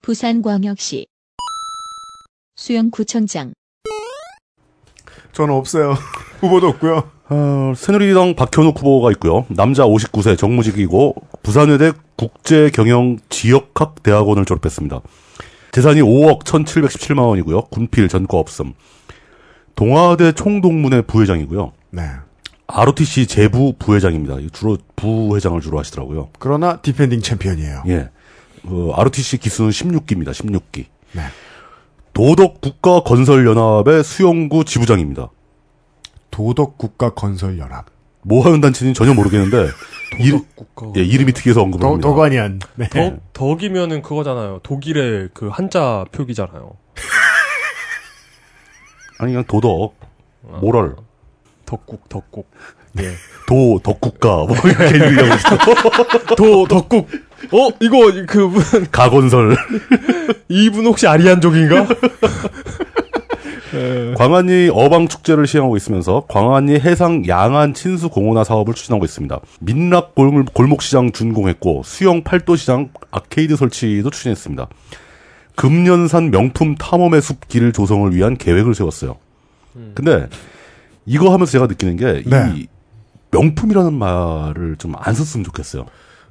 [0.02, 1.06] 부산광역시
[2.56, 3.52] 수영구청장
[5.32, 5.94] 저는 없어요.
[6.40, 7.10] 후보도 없고요.
[7.30, 9.46] 어, 새누리당 박현욱 후보가 있고요.
[9.48, 15.00] 남자 59세 정무직이고 부산여대 국제경영 지역학 대학원을 졸업했습니다.
[15.70, 17.62] 재산이 5억 1,717만 원이고요.
[17.70, 18.74] 군필 전과 없음.
[19.74, 21.72] 동아대 총동문회 부회장이고요.
[21.90, 22.02] 네.
[22.66, 24.36] ROTC 재부 부회장입니다.
[24.52, 26.30] 주로 부회장을 주로 하시더라고요.
[26.38, 27.82] 그러나 디펜딩 챔피언이에요.
[27.88, 28.08] 예.
[28.64, 30.30] 어, ROTC 기수는 16기입니다.
[30.30, 30.86] 16기.
[31.12, 31.22] 네.
[32.14, 35.30] 도덕 국가 건설 연합의 수영구 지부장입니다.
[36.30, 37.86] 도덕 국가 건설 연합.
[38.22, 39.68] 뭐 하는 단체인지 전혀 모르겠는데
[40.20, 40.92] 일, 국가.
[40.96, 42.08] 예, 이름이 특이해서 언급을 더, 합니다.
[42.76, 42.88] 네.
[42.88, 44.60] 덕, 덕이면은 그거잖아요.
[44.62, 46.72] 독일의 그 한자 표기잖아요.
[49.22, 49.94] 아니 그냥 도덕,
[50.60, 50.96] 모럴,
[51.64, 52.50] 덕국, 덕국.
[52.98, 53.12] 예.
[53.46, 55.56] 도 덕국가 뭐 이렇게 얘기하고 있어.
[56.36, 57.08] 도, 덕국.
[57.52, 57.68] 어?
[57.80, 59.56] 이거, 그, 무슨, 가건설.
[60.50, 61.86] 이분 혹시 아리안족인가?
[64.18, 69.38] 광안리 어방 축제를 시행하고 있으면서 광안리 해상 양안 친수 공원화 사업을 추진하고 있습니다.
[69.60, 74.66] 민락 골- 골목시장 준공했고 수영 팔도 시장 아케이드 설치도 추진했습니다.
[75.56, 79.16] 금년산 명품 탐험의 숲 길 조성을 위한 계획을 세웠어요.
[79.94, 80.28] 근데
[81.06, 82.66] 이거 하면서 제가 느끼는 게이 네.
[83.30, 85.86] 명품이라는 말을 좀 안 썼으면 좋겠어요.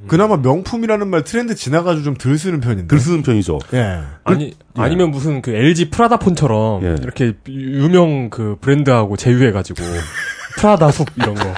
[0.08, 2.88] 그나마 명품이라는 말 트렌드 지나가지고 좀 덜 쓰는 편인데.
[2.88, 3.60] 들 쓰는 편이죠.
[3.74, 4.02] 예.
[4.24, 6.96] 아니, 아니면 무슨 그 LG 프라다폰처럼 예.
[7.02, 9.84] 이렇게 유명 그 브랜드하고 제휴해 가지고
[10.58, 11.54] 프라다 숲 이런 거.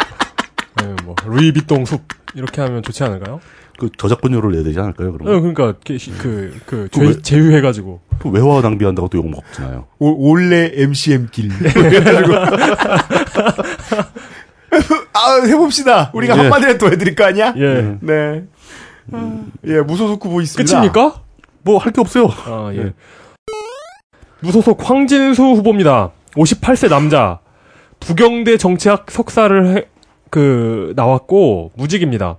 [0.76, 2.02] 아니면 뭐, 루이비통 숲.
[2.36, 3.40] 이렇게 하면 좋지 않을까요?
[3.80, 5.10] 그 저작권료를 내야 되지 않을까요?
[5.10, 9.88] 어, 그럼 그러니까 그, 그, 그그 왜- 제, 제휴해 가지고 그 외화 낭비한다고 또욕 먹잖아요.
[10.00, 11.50] 오- 올레 MCM 길.
[11.50, 12.34] 그래가지고.
[15.14, 16.12] 아, 해봅시다.
[16.14, 16.42] 우리가 예.
[16.42, 17.54] 한마디라도 더 해드릴 거 아니야?
[17.58, 18.44] 예 네.
[19.12, 20.72] 아, 예, 무소속 후보 있습니다.
[20.72, 21.22] 끝입니까?
[21.64, 22.28] 뭐 할 게 없어요.
[22.46, 22.78] 아 예.
[22.80, 22.94] 예.
[24.42, 26.12] 무소속 황진수 후보입니다.
[26.36, 27.40] 58세 남자
[28.00, 29.86] 부경대 정치학 석사를 해-
[30.30, 32.38] 그 나왔고 무직입니다.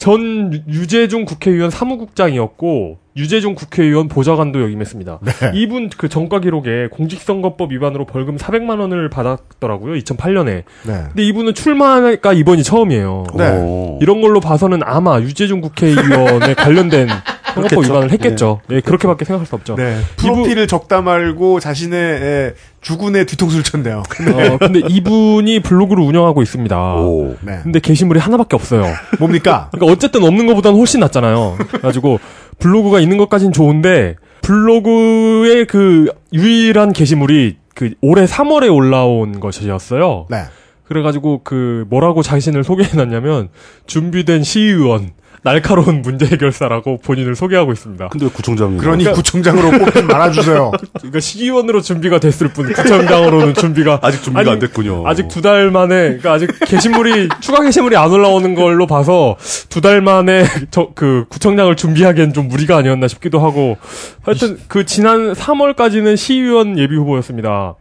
[0.00, 5.18] 전 유- 유재중 국회의원 사무국장이었고 유재중 국회의원 보좌관도 역임했습니다.
[5.22, 5.32] 네.
[5.54, 9.94] 이분 그 정과 기록에 공직선거법 위반으로 벌금 400만 원을 받았더라고요.
[10.00, 10.46] 2008년에.
[10.46, 10.64] 네.
[11.08, 13.24] 근데 이분은 출마가 이번이 처음이에요.
[13.36, 13.44] 네.
[13.52, 13.98] 어.
[14.00, 17.08] 이런 걸로 봐서는 아마 유재중 국회의원에 관련된
[17.54, 17.80] 그렇겠죠.
[17.80, 18.60] 위반을 했겠죠.
[18.70, 19.76] 예, 그렇게밖에 생각할 수 없죠.
[19.76, 19.98] 네.
[20.16, 23.98] 프로필을 적다 말고 자신의 예, 주군의 뒤통수를 쳤네요.
[23.98, 26.94] 어, 근데 이분이 블로그를 운영하고 있습니다.
[26.94, 27.36] 오.
[27.40, 27.60] 네.
[27.62, 28.84] 근데 게시물이 하나밖에 없어요.
[29.18, 29.68] 뭡니까?
[29.72, 31.56] 그러니까 어쨌든 없는 것보다는 훨씬 낫잖아요.
[31.68, 32.20] 그래가지고
[32.58, 40.26] 블로그가 있는 것까진 좋은데 블로그의 그 유일한 게시물이 그 올해 3월에 올라온 것이었어요.
[40.30, 40.44] 네.
[40.84, 43.48] 그래가지고 그 뭐라고 자신을 소개해놨냐면
[43.86, 45.10] 준비된 시의원
[45.42, 48.08] 날카로운 문제 해결사라고 본인을 소개하고 있습니다.
[48.08, 50.70] 근데 왜 구청장이 그러니 구청장으로 뽑힌 말아주세요.
[50.98, 55.06] 그러니까 시의원으로 준비가 됐을 뿐 구청장으로는 준비가 아직 준비가 아니, 안 됐군요.
[55.06, 59.36] 아직 두 달 만에 그러니까 아직 게시물이 추가 게시물이 안 올라오는 걸로 봐서
[59.70, 63.78] 두 달 만에 저 그 구청장을 준비하기엔 좀 무리가 아니었나 싶기도 하고
[64.22, 67.76] 하여튼 그 지난 3월까지는 시의원 예비 후보였습니다.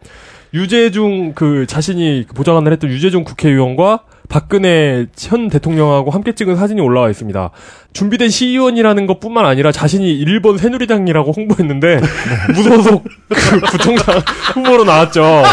[0.53, 3.99] 유재중 그 자신이 그 보좌관을 했던 유재중 국회의원과
[4.29, 7.49] 박근혜 현 대통령하고 함께 찍은 사진이 올라와 있습니다.
[7.93, 11.99] 준비된 시의원이라는 것뿐만 아니라 자신이 일본 새누리당이라고 홍보했는데
[12.53, 14.21] 무소속 그 구청장
[14.53, 15.43] 후보로 나왔죠.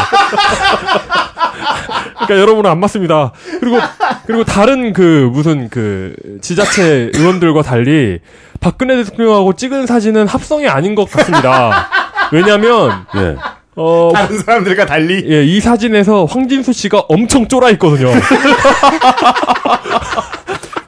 [2.27, 3.33] 그러니까 여러분은 안 맞습니다.
[3.61, 3.79] 그리고
[4.27, 8.19] 그리고 다른 그 무슨 그 지자체 의원들과 달리
[8.61, 11.89] 박근혜 대통령하고 찍은 사진은 합성이 아닌 것 같습니다.
[12.33, 13.37] 왜냐하면 예.
[13.77, 14.11] 어.
[14.15, 15.25] 다른 사람들과 달리.
[15.29, 18.11] 예, 이 사진에서 황진수 씨가 엄청 쫄아 있거든요.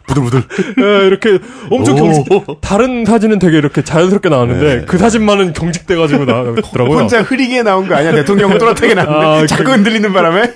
[0.07, 0.43] 부들부들.
[0.81, 1.39] 예, 이렇게
[1.71, 2.03] 엄청 오.
[2.25, 2.25] 경직.
[2.63, 4.85] 다른 사진은 되게 이렇게 자연스럽게 나왔는데 네.
[4.87, 6.99] 그 사진만은 경직돼가지고 나왔더라고요.
[6.99, 8.13] 혼자 흐리게 나온 거 아니야?
[8.13, 10.55] 대통령은 또렷하게 나왔는데 아, 자꾸 그- 흔들리는 바람에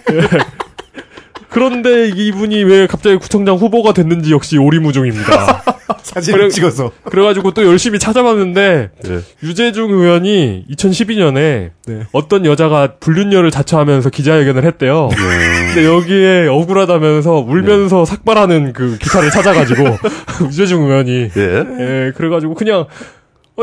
[1.53, 5.63] 그런데 이분이 왜 갑자기 구청장 후보가 됐는지 역시 오리무중입니다.
[6.03, 6.91] 사진을 그래- 찍어서.
[7.05, 9.21] 그래가지고 또 열심히 찾아봤는데 예.
[9.43, 11.71] 유재중 의원이 2012년에
[12.13, 15.09] 어떤 여자가 불륜녀를 자처하면서 기자회견을 했대요.
[15.13, 19.85] 근데 여기에 억울하다면서 울면서 삭발하는 그 기사를 찾아가지고
[20.49, 21.65] 유재중 의원이 예.
[21.79, 22.87] 예 그래가지고 그냥 어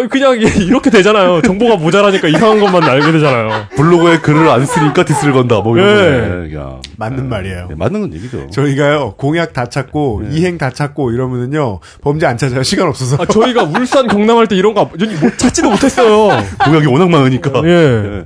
[0.10, 1.42] 그냥 이렇게 되잖아요.
[1.42, 3.68] 정보가 모자라니까 이상한 것만 알게 되잖아요.
[3.76, 5.62] 블로그에 글을 안 쓰니까 디스를 건다.
[5.62, 6.20] 뭐 이런 예.
[6.30, 6.50] 거네.
[6.50, 6.82] 그냥.
[6.98, 7.68] 맞는 말이에요.
[7.72, 8.50] 예, 맞는 건 얘기죠.
[8.52, 13.64] 저희가요 공약 다 찾고 이행 다 찾고 이러면은요 범죄 안 찾아요 시간 없어서 아, 저희가
[13.64, 16.30] 울산 경남 할 때 이런 거 못- 찾지도 못했어요.
[16.64, 17.52] 공약이 워낙 많으니까.
[17.66, 18.26] 예.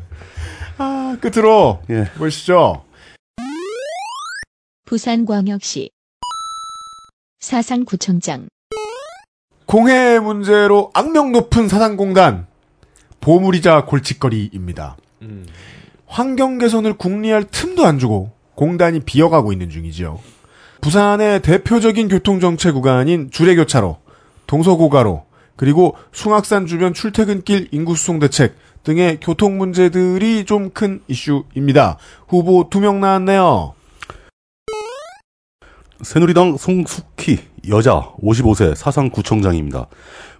[0.77, 2.06] 아, 끝으로 예.
[2.18, 2.84] 보시죠
[4.85, 5.91] 부산광역시
[7.40, 8.48] 사상구청장
[9.73, 12.45] 공해 문제로 악명 높은 사상공단
[13.21, 14.97] 보물이자 골칫거리입니다
[16.05, 20.19] 환경 개선을 궁리할 틈도 안 주고 공단이 비어가고 있는 중이지요.
[20.81, 23.97] 부산의 대표적인 교통정체 구간인 주례교차로,
[24.45, 25.25] 동서고가로,
[25.55, 31.97] 그리고 숭악산 주변 출퇴근길 인구수송 대책 등의 교통 문제들이 좀 큰 이슈입니다.
[32.27, 33.73] 후보 두 명 나왔네요.
[36.03, 39.88] 새누리당 송숙희 여자 55세 사상 구청장입니다.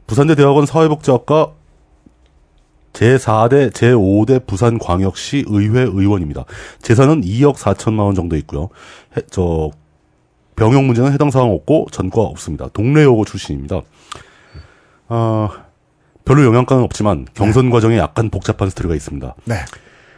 [0.08, 1.52] 부산대 대학원 사회복지학과
[2.94, 6.46] 제4대 제5대 부산광역시 의회 의원입니다.
[6.82, 8.70] 재산은 2억 4천만 원 정도 있고요.
[9.18, 9.72] 해- 저
[10.56, 12.68] 병역 문제는 해당 사항 없고 전과 없습니다.
[12.74, 13.82] 동래 여고 출신입니다.
[15.08, 15.50] 아
[16.26, 19.34] 별로 영향가는 없지만 경선 과정에 약간 복잡한 스토리가 있습니다.
[19.46, 19.56] 네.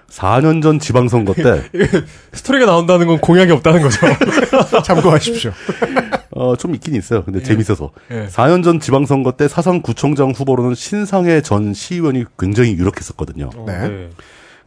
[0.09, 1.63] 4년 전 지방선거 때
[2.33, 3.99] 스토리가 나온다는 건 공약이 없다는 거죠.
[4.83, 5.51] 참고하십시오.
[6.35, 7.23] 어, 좀 있긴 있어요.
[7.23, 7.91] 근데 재밌어서.
[8.11, 8.27] 예.
[8.27, 13.49] 4년 전 지방선거 때 사상구청장 후보로는 신상해 전 시의원이 굉장히 유력했었거든요.
[13.65, 14.09] 네.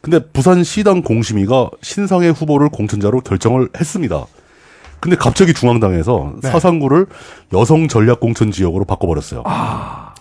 [0.00, 4.24] 근데 부산시당 공심위가 신상해 후보를 공천자로 결정을 했습니다.
[5.00, 6.50] 근데 갑자기 중앙당에서 네.
[6.50, 7.06] 사상구를
[7.52, 9.44] 여성 전략 공천 지역으로 바꿔버렸어요.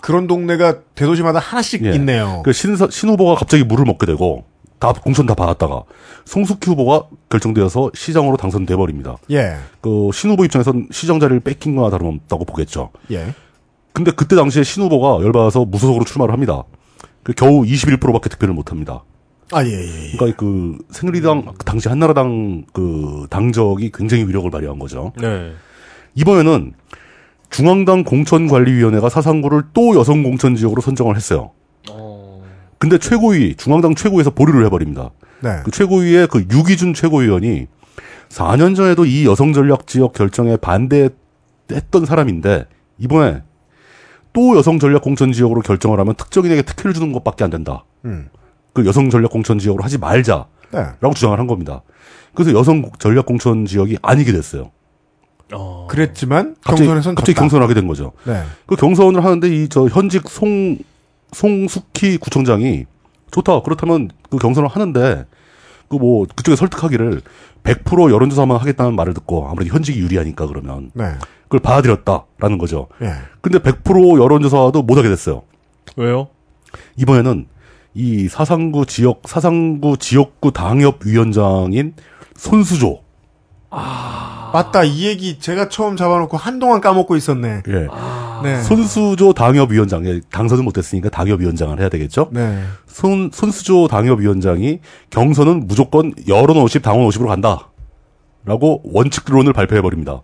[0.02, 1.92] 그런 동네가 대도시마다 하나씩 예.
[1.96, 2.42] 있네요.
[2.44, 4.46] 그 신, 신 후보가 갑자기 물을 먹게 되고
[4.80, 5.84] 다 공천 다 받았다가
[6.26, 9.18] 송숙희 후보가 결정되어서 시장으로 당선돼 버립니다.
[9.32, 9.56] 예.
[9.82, 12.92] 그 신 후보 입장에선 시장 자리를 뺏긴 거나 다름없다고 보겠죠.
[13.12, 13.34] 예.
[13.94, 16.64] 근데 그때 당시에 신 후보가 열받아서 무소속으로 출마를 합니다.
[17.24, 19.04] 그 겨우 21%밖에 득표를 못 합니다.
[19.52, 20.18] 아, 예, 예, 예.
[20.18, 25.14] 그러니까 그 새누리당 그 당시 한나라당 그 당적이 굉장히 위력을 발휘한 거죠.
[25.20, 25.52] 네.
[26.16, 26.74] 이번에는
[27.50, 31.52] 중앙당 공천관리위원회가 사상구를 또 여성 공천 지역으로 선정을 했어요.
[32.78, 35.12] 근데 최고위 중앙당 최고위에서 보류를 해버립니다.
[35.42, 35.62] 네.
[35.64, 37.68] 그 최고위의 그 유기준 최고위원이
[38.30, 42.66] 4년 전에도 이 여성 전략 지역 결정에 반대했던 사람인데
[42.98, 43.44] 이번에
[44.34, 47.86] 또 여성 전략 공천 지역으로 결정을 하면 특정인에게 특혜를 주는 것밖에 안 된다.
[48.06, 48.30] 음.
[48.74, 51.14] 그 여성 전략 공천 지역으로 하지 말자라고 네.
[51.16, 51.82] 주장을 한 겁니다.
[52.36, 54.72] 그래서 여성 전략 공천 지역이 아니게 됐어요.
[55.54, 55.88] 어.
[55.90, 57.42] 그랬지만 갑자기, 경선에선 갑자기 졌다.
[57.42, 58.12] 경선을 하게 된 거죠.
[58.26, 58.44] 네.
[58.68, 60.78] 그 경선을 하는데 이 저 현직 송
[61.32, 62.86] 송숙희 구청장이
[63.32, 63.62] 좋다.
[63.62, 65.26] 그렇다면 그 경선을 하는데
[65.90, 67.22] 그 뭐 그쪽에 설득하기를
[67.64, 71.14] 100% 여론조사만 하겠다는 말을 듣고 아무래도 현직이 유리하니까 그러면 네.
[71.44, 72.88] 그걸 받아들였다라는 거죠.
[73.02, 73.14] 예.
[73.42, 75.44] 근데 100% 여론조사도 못 하게 됐어요.
[75.96, 76.28] 왜요?
[76.98, 77.48] 이번에는
[77.94, 81.94] 이 사상구 지역 사상구 지역구 당협 위원장인
[82.36, 83.02] 손수조
[84.54, 84.84] 맞다.
[84.84, 87.64] 이 얘기 제가 처음 잡아놓고 한동안 까먹고 있었네.
[87.68, 87.88] 예.
[88.44, 88.62] 네.
[88.62, 92.30] 손수조 당협위원장, 예, 당선은 못했으니까 당협위원장을 해야 되겠죠?
[92.32, 92.64] 네.
[92.86, 94.80] 손, 손수조 당협위원장이
[95.10, 97.70] 경선은 무조건 여론 50, 당원 50으로 간다.
[98.46, 100.22] 라고 원칙론을 발표해 버립니다.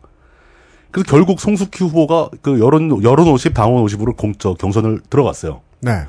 [0.91, 5.61] 그래서 결국 송숙희 후보가 그 여론, 여론 50, 당원 50으로 공, 저, 경선을 들어갔어요.
[5.81, 6.05] 네.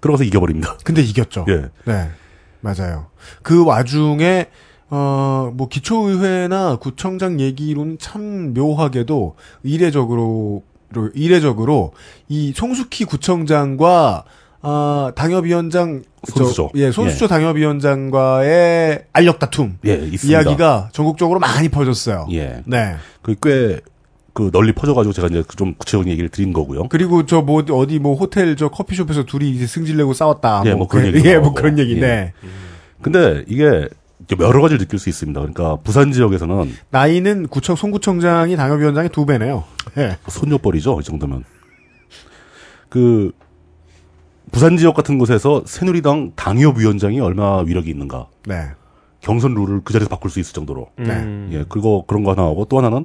[0.00, 0.76] 들어가서 이겨버립니다.
[0.84, 1.46] 근데 이겼죠.
[1.48, 1.70] 예.
[1.84, 2.10] 네.
[2.60, 3.06] 맞아요.
[3.42, 4.46] 그 와중에
[4.90, 10.62] 어, 뭐 기초의회나 구청장 얘기로는 참 묘하게도 이례적으로
[11.14, 11.92] 이례적으로
[12.28, 14.24] 이 송숙희 구청장과
[14.60, 16.70] 아, 당협위원장 손수조.
[16.74, 20.40] 저, 예, 손수조 당협위원장과의 알력 다툼 예, 있습니다.
[20.40, 22.26] 이야기가 전국적으로 많이 퍼졌어요.
[22.32, 22.62] 예.
[22.66, 22.96] 네.
[23.22, 23.80] 그 꽤,
[24.32, 26.88] 그 널리 퍼져가지고 제가 이제 좀 구체적인 얘기를 드린 거고요.
[26.88, 30.62] 그리고 저 뭐 어디 뭐 호텔 저 커피숍에서 둘이 이제 승질내고 싸웠다.
[30.66, 31.54] 예, 뭐 그런 그- 얘기도 예, 뭐.
[31.54, 31.96] 그런 얘기.
[31.96, 32.00] 예.
[32.00, 32.32] 네.
[33.02, 33.88] 근데 이게
[34.40, 35.40] 여러 가지를 느낄 수 있습니다.
[35.40, 39.64] 그러니까 부산 지역에서는 나이는 구청 송구청장이 당협위원장의 두 배네요.
[39.96, 40.16] 예.
[40.26, 41.44] 손녀뻘이죠, 이 정도면.
[42.88, 43.32] 그,
[44.50, 48.28] 부산 지역 같은 곳에서 새누리당 당협위원장이 얼마나 위력이 있는가.
[48.46, 48.70] 네.
[49.20, 50.88] 경선 룰을 그 자리에서 바꿀 수 있을 정도로.
[51.00, 51.50] 음.
[51.52, 53.04] 예, 그리고 그런 거 하나 하고 또 하나는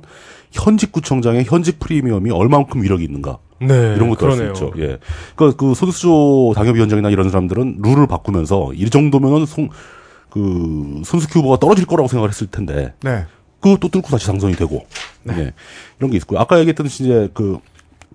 [0.52, 3.40] 현직 구청장의 현직 프리미엄이 얼마만큼 위력이 있는가.
[3.62, 3.96] 네.
[3.96, 4.46] 이런 것도 할 수.
[4.46, 4.72] 있죠.
[4.78, 5.00] 예.
[5.36, 9.70] 그러니까 그 손수조 당협위원장이나 이런 사람들은 룰을 바꾸면서 이 정도면은 송,
[10.34, 13.26] 그, 손수키 후보가 떨어질 거라고 생각을 했을 텐데 네.
[13.60, 14.84] 그것도 뚫고 다시 당선이 되고.
[15.30, 15.54] 예.
[16.00, 16.40] 이런 게 있고요.
[16.40, 17.60] 아까 얘기했듯이 이제 그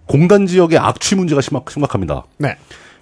[0.07, 2.25] 공단 지역의 악취 문제가 심각, 심각합니다.
[2.39, 2.57] 네.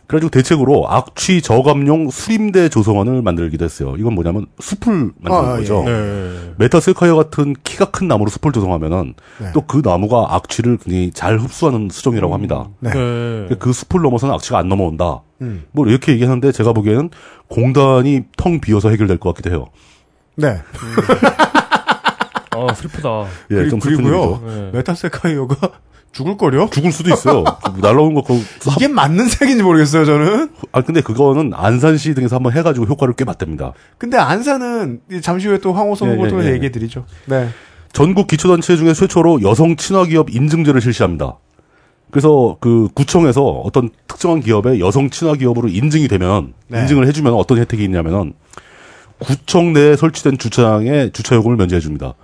[0.07, 3.95] 그래가지고 대책으로 악취 저감용 수림대 조성원을 만들기도 했어요.
[3.99, 5.83] 이건 뭐냐면 숲을 만드는 아, 거죠.
[5.87, 5.91] 예.
[5.91, 6.53] 네.
[6.59, 9.53] 메타셀카이어 같은 키가 큰 나무로 숲을 조성하면은 네.
[9.53, 12.69] 또그 나무가 악취를 굉장히 잘 흡수하는 수종이라고 합니다.
[12.79, 12.91] 네.
[12.93, 13.57] 네.
[13.59, 15.23] 그 숲을 넘어서는 악취가 안 넘어온다.
[15.43, 15.65] 음.
[15.73, 17.11] 뭐 이렇게 얘기하는데 제가 보기에는
[17.49, 19.67] 공단이 텅 비어서 해결될 것 같기도 해요.
[20.37, 20.61] 네.
[22.53, 23.25] 아, 슬프다.
[23.51, 24.43] 예, 그리- 좀 슬픈 그리고요.
[24.47, 24.71] 네.
[24.73, 25.57] 메타세쿼이아가
[26.17, 26.67] 죽을 거려?
[26.71, 27.45] 죽을 수도 있어요.
[27.45, 28.41] 그 날라오는 거, 그,
[28.75, 30.49] 이게 맞는 색인지 모르겠어요, 저는.
[30.73, 33.75] 아, 근데 그거는 안산시 등에서 한번 해가지고 효과를 꽤 봤답니다.
[33.99, 36.55] 근데 안산은 잠시 후에 또 황호성 예, 후보 예, 통해서 예.
[36.55, 37.05] 얘기해 드리죠.
[37.27, 37.51] 네.
[37.93, 41.37] 전국 기초단체 중에 최초로 여성 친화기업 인증제를 실시합니다.
[42.11, 46.81] 그래서 그 구청에서 어떤 특정한 기업의 여성 친화기업으로 인증이 되면 네.
[46.81, 48.33] 인증을 해주면 어떤 혜택이 있냐면은
[49.19, 52.15] 구청 내에 설치된 주차장에 주차 요금을 면제해 줍니다.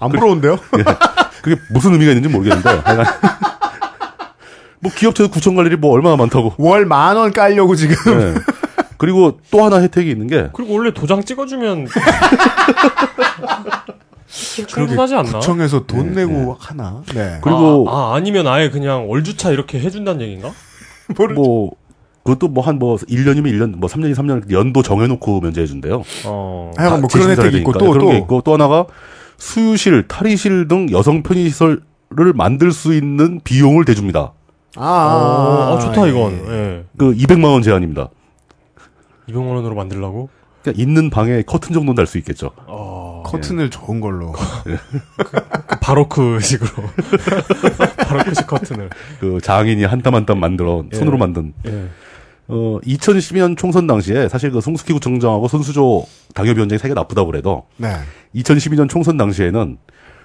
[0.00, 0.58] 안 부러운데요?
[1.42, 2.82] 그게 무슨 의미가 있는지 모르겠는데
[4.80, 6.54] 뭐 기업체도 구청 갈 일이 뭐 얼마나 많다고.
[6.58, 7.94] 월 만 원 깔려고 지금.
[8.18, 8.34] 네.
[8.98, 11.86] 그리고 또 하나 혜택이 있는 게 그리고 원래 도장 찍어주면
[14.66, 15.38] 충분하지 않나?
[15.38, 17.02] 구청에서 돈 내고 하나.
[17.14, 17.38] 네.
[17.42, 20.50] 그리고 아, 아 아 니면 아예 그냥 월주차 이렇게 해준다는 얘기인가?
[21.34, 21.70] 뭐
[22.24, 26.02] 그것도 뭐한뭐 1년이면 1년, 뭐 3년이 3년 연도 정해놓고 면제해 준대요.
[26.24, 26.72] 어.
[26.76, 28.08] 하여간 뭐 그런 혜택이 있고 또, 그런 또.
[28.10, 28.86] 게 있고 또 하나가
[29.38, 34.32] 수유실, 탈의실 등 여성 편의시설을 만들 수 있는 비용을 대줍니다.
[34.76, 36.10] 아, 어, 어, 좋다 예.
[36.10, 36.32] 이건.
[36.48, 36.84] 예.
[36.98, 38.08] 그 200만 원 제한입니다.
[39.28, 40.28] 200만 원으로 만들라고?
[40.62, 42.50] 그러니까 있는 방에 커튼 정도는 달 수 있겠죠.
[42.66, 43.22] 어.
[43.24, 44.32] 커튼을 좋은 걸로.
[44.32, 46.70] 그 바로크식으로.
[47.98, 48.90] 바로크식 커튼을.
[49.20, 51.18] 그 장인이 한 땀 한 땀 만들어 손으로 예.
[51.18, 51.52] 만든.
[52.50, 52.54] 예.
[52.54, 57.96] 어 2012년 총선 당시에 사실 그 송수기 구청장하고 손수조 당협위원장이 사이가 나쁘다고 그래도 네.
[58.34, 59.78] 2012년 총선 당시에는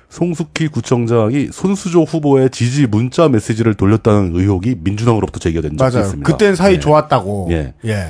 [0.10, 6.06] 송숙희 구청장이 손수조 후보의 지지 문자 메시지를 돌렸다는 의혹이 민주당으로부터 제기가 된 적이 맞아요.
[6.06, 6.31] 있습니다.
[6.31, 6.80] 그땐 사이 예.
[6.80, 7.48] 좋았다고.
[7.52, 7.73] 예.
[7.85, 8.07] 예.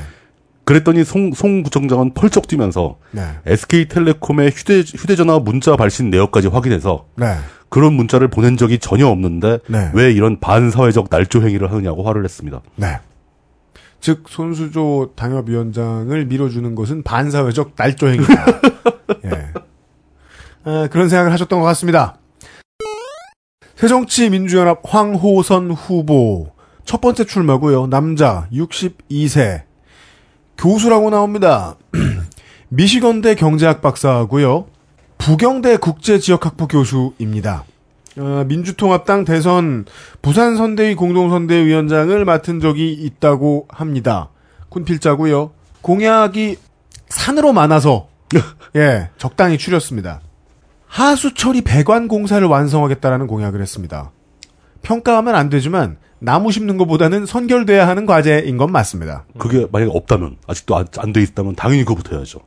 [0.64, 3.24] 그랬더니 송, 송 구청장은 펄쩍 뛰면서 네.
[3.46, 7.36] SK텔레콤의 휴대, 휴대전화 문자 발신 내역까지 확인해서 네.
[7.70, 9.92] 그런 문자를 보낸 적이 전혀 없는데 네.
[9.94, 12.62] 왜 이런 반사회적 날조 행위를 하느냐고 화를 냈습니다.
[12.76, 13.00] 네.
[14.02, 18.46] 즉 손수조 당협위원장을 밀어주는 것은 반사회적 날조 행위다.
[19.26, 19.54] 예.
[20.64, 22.18] 아, 그런 생각을 하셨던 것 같습니다.
[23.76, 26.52] 새정치민주연합 황호선 후보
[26.84, 27.88] 첫 번째 출마고요.
[27.88, 29.64] 남자 62세
[30.58, 31.78] 교수라고 나옵니다.
[32.70, 34.68] 미시건대 경제학 박사고요.
[35.18, 37.66] 부경대 국제지역학부 교수입니다.
[38.18, 39.86] 어, 민주통합당 대선
[40.22, 44.30] 부산 선대위 공동선대위원장을 맡은 적이 있다고 합니다.
[44.70, 45.52] 군필자고요.
[45.82, 46.58] 공약이
[47.10, 48.08] 산으로 많아서
[48.76, 50.22] 예 적당히 추렸습니다.
[50.88, 54.12] 하수 처리 배관 공사를 완성하겠다라는 공약을 했습니다.
[54.82, 59.26] 평가하면 안 되지만 나무 심는 것보다는 선결돼야 하는 과제인 건 맞습니다.
[59.38, 62.40] 그게 만약에 없다면 아직도 안 돼 있다면 당연히 그거부터 해야죠.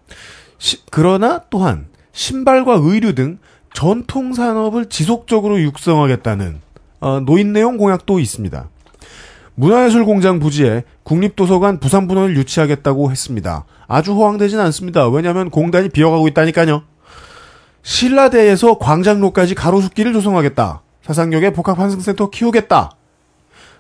[0.59, 3.39] 시- 그러나 또한 신발과 의류 등
[3.75, 6.61] 전통 산업을 지속적으로 육성하겠다는
[7.01, 8.71] 어, 노인 내용 공약도 있습니다.
[9.57, 13.65] 문화예술 공장 부지에 국립도서관 부산분원을 유치하겠다고 했습니다.
[13.87, 15.09] 아주 호황되진 않습니다.
[15.09, 16.83] 왜냐하면 공단이 비어가고 있다니까요.
[17.83, 20.81] 신라대에서 광장로까지 가로수길을 조성하겠다.
[21.03, 22.93] 사상역에 복합환승센터 키우겠다.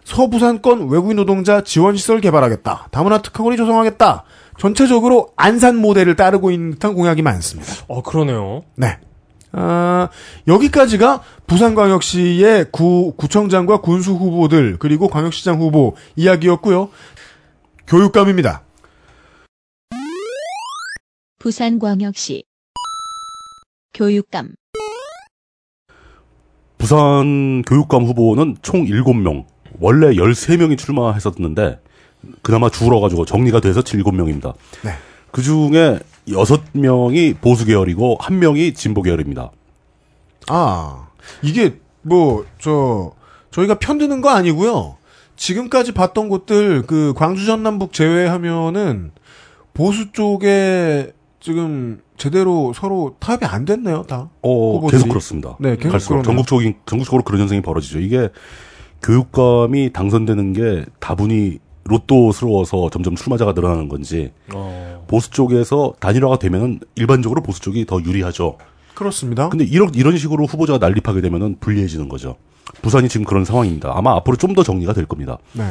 [0.04, 2.88] 서부산권 외국인 노동자 지원시설 개발하겠다.
[2.90, 4.24] 다문화 특화고리 조성하겠다.
[4.58, 7.72] 전체적으로 안산 모델을 따르고 있는 듯한 공약이 많습니다.
[7.88, 8.62] 어, 그러네요.
[8.76, 8.98] 네.
[9.56, 10.08] 아,
[10.48, 16.90] 여기까지가 부산광역시의 구, 구청장과 군수 후보들, 그리고 광역시장 후보 이야기였고요.
[17.86, 18.62] 교육감입니다.
[21.38, 22.44] 부산광역시
[23.92, 24.54] 교육감
[26.78, 29.44] 부산 교육감 후보는 총 7명,
[29.78, 31.80] 원래 13명이 출마했었는데
[32.42, 34.54] 그나마 줄어가지고 정리가 돼서 7명입니다.
[34.82, 34.90] 네.
[35.30, 39.50] 그 중에 6명이 보수 계열이고 1명이 진보 계열입니다.
[40.48, 41.08] 아,
[41.42, 43.12] 이게, 뭐, 저,
[43.50, 44.96] 저희가 편드는 거 아니고요.
[45.36, 49.10] 지금까지 봤던 곳들, 그, 광주 전남북 제외하면은,
[49.72, 54.30] 보수 쪽에 지금 제대로 서로 타협이 안 됐네요, 다.
[54.42, 54.98] 어, 후보들이.
[54.98, 55.56] 계속 그렇습니다.
[55.58, 56.22] 네, 계속 그러네요.
[56.22, 57.98] 전국적인 전국적으로 그런 현상이 벌어지죠.
[58.00, 58.28] 이게
[59.02, 65.04] 교육감이 당선되는 게 다분히 로또스러워서 점점 출마자가 늘어나는 건지 어.
[65.06, 68.56] 보수 쪽에서 단일화가 되면은 일반적으로 보수 쪽이 더 유리하죠.
[68.94, 69.48] 그렇습니다.
[69.48, 72.36] 근데 이런 이런 식으로 후보자가 난립하게 되면은 불리해지는 거죠.
[72.82, 73.92] 부산이 지금 그런 상황입니다.
[73.94, 75.38] 아마 앞으로 좀 더 정리가 될 겁니다.
[75.52, 75.64] 네.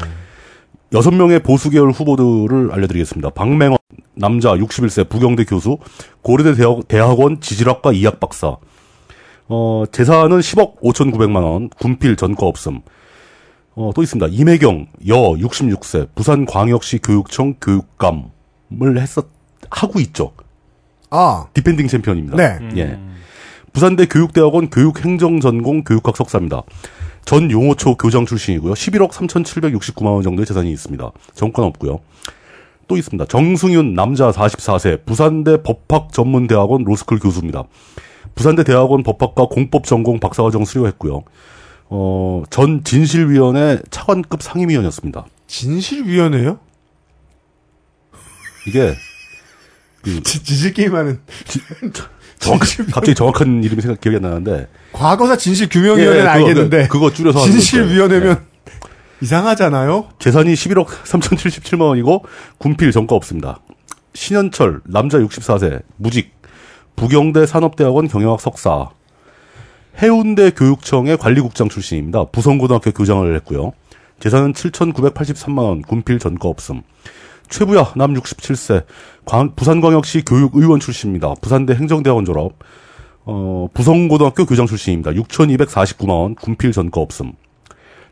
[0.94, 3.30] 여섯 명의 보수 계열 후보들을 알려드리겠습니다.
[3.32, 3.78] 박맹원
[4.14, 5.78] 남자 61세 부경대 교수
[6.22, 8.58] 고려대 대학, 대학원 지질학과 이학 박사
[9.48, 12.82] 어, 재산은 10억 5,900만 원 군필 전과 없음
[13.76, 14.28] 어, 또 있습니다.
[14.32, 19.26] 임혜경 여 66세 부산광역시 교육청 교육감을 했었
[19.70, 20.32] 하고 있죠.
[21.10, 22.38] 아, defending champion입니다.
[22.38, 22.60] 네.
[22.78, 23.00] 예.
[23.72, 26.62] 부산대 교육대학원 교육행정전공 교육학 석사입니다.
[27.26, 28.74] 전 용호초 교장 출신이고요.
[28.74, 31.12] 11억 3,769만 원 정도의 재산이 있습니다.
[31.34, 32.00] 전과 없고요.
[32.88, 33.26] 또 있습니다.
[33.26, 37.64] 정승윤 남자 44세 부산대 법학전문대학원 로스쿨 교수입니다.
[38.36, 41.24] 부산대 대학원 법학과 공법 전공 박사과정 수료했고요.
[41.96, 45.26] 어, 전 진실위원회 차관급 상임위원이었습니다.
[45.46, 46.58] 진실위원회요?
[48.68, 48.96] 이게
[50.24, 51.20] 지- 지질게임하는.
[52.40, 56.88] 정확한, 갑자기 정확한 이름이 생각 기억이 안 나는데 과거사 진실 규명위원회는 예, 그거, 알겠는데.
[56.88, 58.48] 그거 줄여서 하는 진실위원회면 거죠.
[59.22, 60.10] 이상하잖아요?
[60.18, 62.26] 재산이 11억 3,077만 원이고
[62.58, 63.60] 군필 전과 없습니다.
[64.16, 66.34] 신현철 남자 64세 무직
[66.96, 68.90] 부경대 산업대학원 경영학 석사
[70.02, 72.26] 해운대 교육청의 관리국장 출신입니다.
[72.26, 73.74] 부성고등학교 교장을 했고요.
[74.20, 76.82] 재산은 7,983만 원, 군필 전과 없음.
[77.50, 78.86] 최부야 남 67세
[79.26, 81.36] 광- 부산광역시 교육의원 출신입니다.
[81.42, 82.54] 부산대 행정대학원 졸업.
[83.26, 85.12] 어, 부성고등학교 교장 출신입니다.
[85.12, 87.34] 6,249만 원, 군필 전과 없음.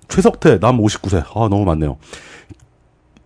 [0.08, 1.24] 최석태 남 59세.
[1.36, 1.98] 아 너무 많네요.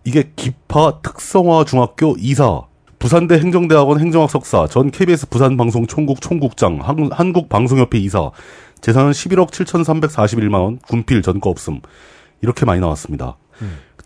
[0.04, 2.62] 이게 기파 특성화 중학교 이사,
[2.98, 8.30] 부산대 행정대학원 행정학 석사, 전 KBS 부산방송 총국 총국장, 한- 한국방송협회 이사,
[8.80, 11.80] 재산은 11억 7,341만 원, 군필 전과 없음.
[12.42, 13.36] 이렇게 많이 나왔습니다.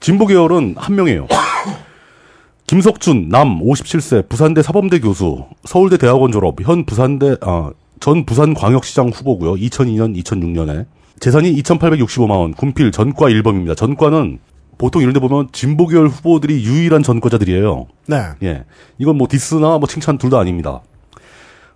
[0.00, 1.26] 진보 계열은 한 명이에요.
[2.66, 9.54] 김석준, 남, 57세, 부산대 사범대 교수, 서울대 대학원 졸업, 현 부산대, 아, 전 부산광역시장 후보고요.
[9.54, 10.86] 2002년, 2006년에.
[11.18, 13.76] 재산이 2,865만 원, 군필 전과 1범입니다.
[13.76, 14.38] 전과는
[14.80, 17.86] 보통 이런 데 보면 진보 계열 후보들이 유일한 전과자들이에요.
[18.06, 18.16] 네.
[18.42, 18.64] 예.
[18.96, 20.80] 이건 뭐 디스나 뭐 칭찬 둘 다 아닙니다.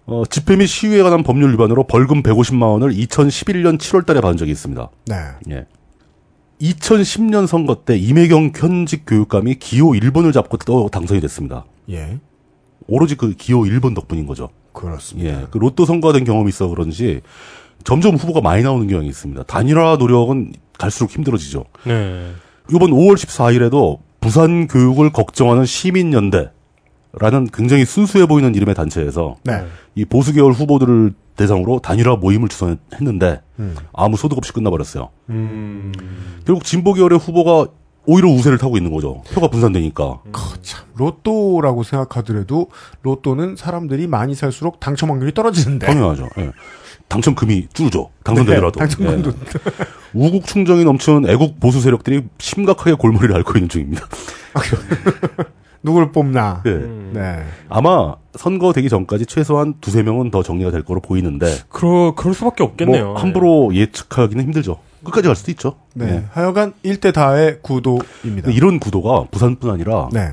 [0.07, 4.53] 어, 집회 및 시위에 관한 법률 위반으로 벌금 150만 원을 2011년 7월 달에 받은 적이
[4.53, 4.89] 있습니다.
[5.07, 5.17] 네.
[5.51, 5.67] 예.
[6.63, 11.67] 2010년 선거 때 이매경 현직 교육감이 기호 1번을 잡고 또 당선이 됐습니다.
[11.91, 12.19] 예.
[12.87, 14.49] 오로지 그 기호 1번 덕분인 거죠.
[14.73, 15.43] 그렇습니다.
[15.43, 15.47] 예.
[15.51, 17.21] 그 로또 선거가 된 경험이 있어 그런지
[17.85, 19.43] 점점 후보가 많이 나오는 경향이 있습니다.
[19.43, 21.65] 단일화 노력은 갈수록 힘들어지죠.
[21.85, 22.31] 네.
[22.71, 26.51] 이번 5월 14일에도 부산 교육을 걱정하는 시민연대라는
[27.53, 29.65] 굉장히 순수해 보이는 이름의 단체에서 네.
[29.95, 33.77] 이 보수 계열 후보들을 대상으로 단일화 모임을 주선했는데 음.
[33.93, 35.11] 아무 소득 없이 끝나버렸어요.
[35.31, 35.93] 음.
[36.47, 37.67] 결국 진보 계열의 후보가
[38.07, 39.23] 오히려 우세를 타고 있는 거죠.
[39.33, 40.21] 표가 분산되니까.
[40.63, 42.69] 참, 로또라고 생각하더라도
[43.03, 45.87] 로또는 사람들이 많이 살수록 당첨 확률이 떨어지는데.
[45.87, 46.29] 당연하죠.
[46.39, 46.53] 예.
[47.09, 48.11] 당첨금이 줄죠.
[48.25, 48.81] 당선되더라도.
[48.81, 49.31] 네, 당첨금도.
[49.31, 49.85] 예.
[50.15, 54.07] 우국 충정이 넘치는 애국 보수 세력들이 심각하게 골머리를 앓고 있는 중입니다.
[55.83, 56.63] 누굴 뽑나.
[56.67, 56.71] 예.
[56.71, 57.11] 음.
[57.15, 57.45] 네.
[57.69, 62.65] 아마 선거 되기 전까지 최소한 두세 명은 더 정리가 될 거로 보이는데 그러, 그럴 수밖에
[62.65, 63.05] 없겠네요.
[63.05, 64.79] 뭐 함부로 예측하기는 힘들죠.
[65.05, 65.77] 끝까지 갈 수도 있죠.
[65.93, 66.07] 네.
[66.07, 66.25] 예.
[66.31, 68.51] 하여간 일대 다의 구도입니다.
[68.51, 70.31] 이런 구도가 부산뿐 아니라 네.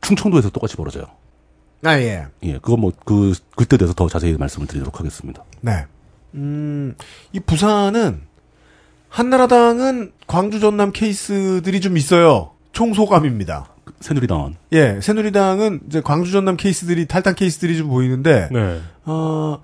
[0.00, 1.04] 충청도에서 똑같이 벌어져요.
[1.86, 2.26] 아, 예.
[2.42, 5.44] 예, 그건 뭐그 그때 돼서 더 자세히 말씀을 드리도록 하겠습니다.
[5.60, 5.86] 네.
[6.34, 6.94] 음,
[7.32, 8.22] 이 부산은
[9.08, 12.50] 한나라당은 광주 전남 케이스들이 좀 있어요.
[12.72, 13.68] 총소감입니다.
[14.00, 18.80] 새누리당은 예, 새누리당은 이제 광주 전남 케이스들이 탈당 케이스들이 좀 보이는데 네.
[19.04, 19.62] 어,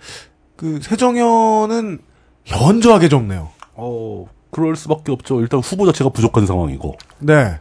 [0.56, 1.98] 그 세정현은
[2.44, 3.50] 현저하게 적네요.
[3.74, 5.40] 어 그럴 수밖에 없죠.
[5.40, 7.58] 일단 후보 자체가 부족한 상황이고 네.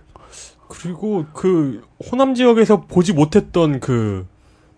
[0.67, 4.25] 그리고 그 호남 지역에서 보지 못했던 그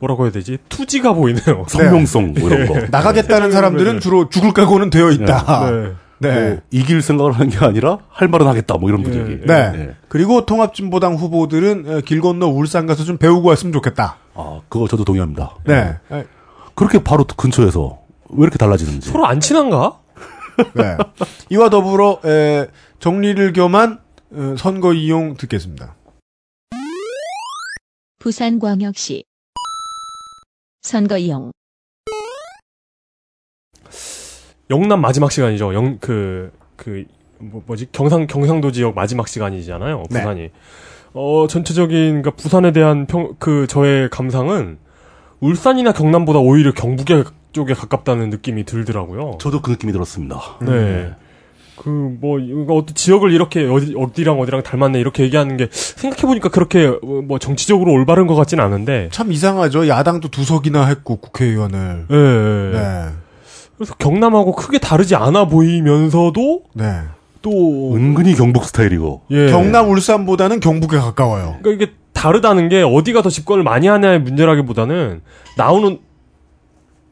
[0.03, 0.57] 뭐라고 해야 되지?
[0.69, 1.65] 투지가 보이네요.
[1.69, 5.71] 성명성 뭐 이런 거 나가겠다는 사람들은 주로 죽을 각오는 되어 있다.
[5.71, 5.93] 네.
[6.19, 6.49] 네.
[6.49, 9.45] 뭐 이길 생각을 하는 게 아니라 할 말은 하겠다 뭐 이런 예, 분위기.
[9.45, 9.71] 네.
[9.75, 9.95] 예.
[10.09, 14.17] 그리고 통합진보당 후보들은 어, 길 건너 울산 가서 좀 배우고 왔으면 좋겠다.
[14.35, 15.55] 아 그거 저도 동의합니다.
[15.65, 15.97] 네.
[16.75, 17.99] 그렇게 바로 근처에서
[18.29, 19.09] 왜 이렇게 달라지는지.
[19.09, 19.99] 서로 안 친한가?
[20.75, 20.97] 네.
[21.49, 22.67] 이와 더불어 에,
[22.99, 23.99] 정리를 겸한
[24.33, 25.95] 어, 선거 이용 듣겠습니다.
[28.19, 29.25] 부산광역시
[30.83, 31.51] 선거 이용
[34.69, 35.73] 영남 마지막 시간이죠.
[35.73, 37.05] 영 그 그
[37.39, 40.03] 뭐, 뭐지 경상 경상도 지역 마지막 시간이잖아요.
[40.09, 40.19] 네.
[40.19, 40.49] 부산이.
[41.13, 44.77] 어 전체적인 그러니까 부산에 대한 평 그 저의 감상은
[45.39, 49.37] 울산이나 경남보다 오히려 경북에 쪽에 가깝다는 느낌이 들더라고요.
[49.39, 50.39] 저도 그 느낌이 들었습니다.
[50.61, 51.13] 네.
[51.75, 56.49] 그, 뭐, 이거 어떤 지역을 이렇게 어디, 어디랑 어디랑 닮았네, 이렇게 얘기하는 게, 생각해 보니까
[56.49, 59.87] 그렇게, 어, 뭐, 정치적으로 올바른 것 같진 않은데, 참 이상하죠.
[59.87, 62.05] 야당도 두 석이나 했고 국회의원을.
[62.11, 62.77] 예, 예.
[62.77, 63.05] 네.
[63.77, 66.99] 그래서 경남하고 크게 다르지 않아 보이면서도, 네.
[67.41, 69.21] 또, 은근히 경북 스타일이고.
[69.31, 69.47] 예.
[69.47, 71.57] 경남 울산보다는 경북에 가까워요.
[71.61, 75.21] 그러니까 이게 다르다는 게 어디가 더 집권을 많이 하냐의 문제라기보다는,
[75.57, 75.99] 나오는,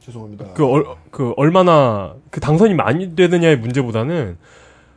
[0.06, 0.54] 죄송합니다.
[0.54, 4.38] 그, 얼, 그, 얼마나, 그 당선이 많이 되느냐의 문제보다는,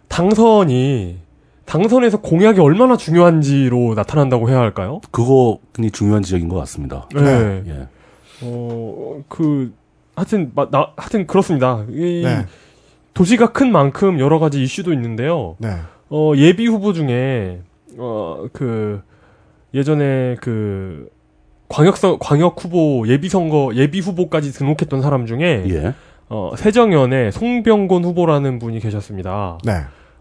[0.08, 1.18] 당선이,
[1.66, 5.00] 당선에서 공약이 얼마나 중요한지로 나타난다고 해야 할까요?
[5.10, 7.08] 그거 굉장히 중요한 지적인 것 같습니다.
[7.14, 7.62] 네.
[7.66, 7.88] 예.
[8.42, 9.72] 어, 그,
[10.16, 11.84] 하여튼, 마- 나, 하여튼 그렇습니다.
[11.90, 12.46] 이 네.
[13.14, 15.56] 도시가 큰 만큼 여러 가지 이슈도 있는데요.
[15.58, 15.68] 네.
[16.10, 17.60] 어, 예비 후보 중에,
[17.98, 19.02] 어, 그,
[19.74, 21.08] 예전에 그,
[21.68, 25.94] 광역선, 광역 후보, 예비 선거, 예비 후보까지 등록했던 사람 중에, 예.
[26.28, 29.58] 어, 세정연의 송병곤 후보라는 분이 계셨습니다.
[29.64, 29.72] 네.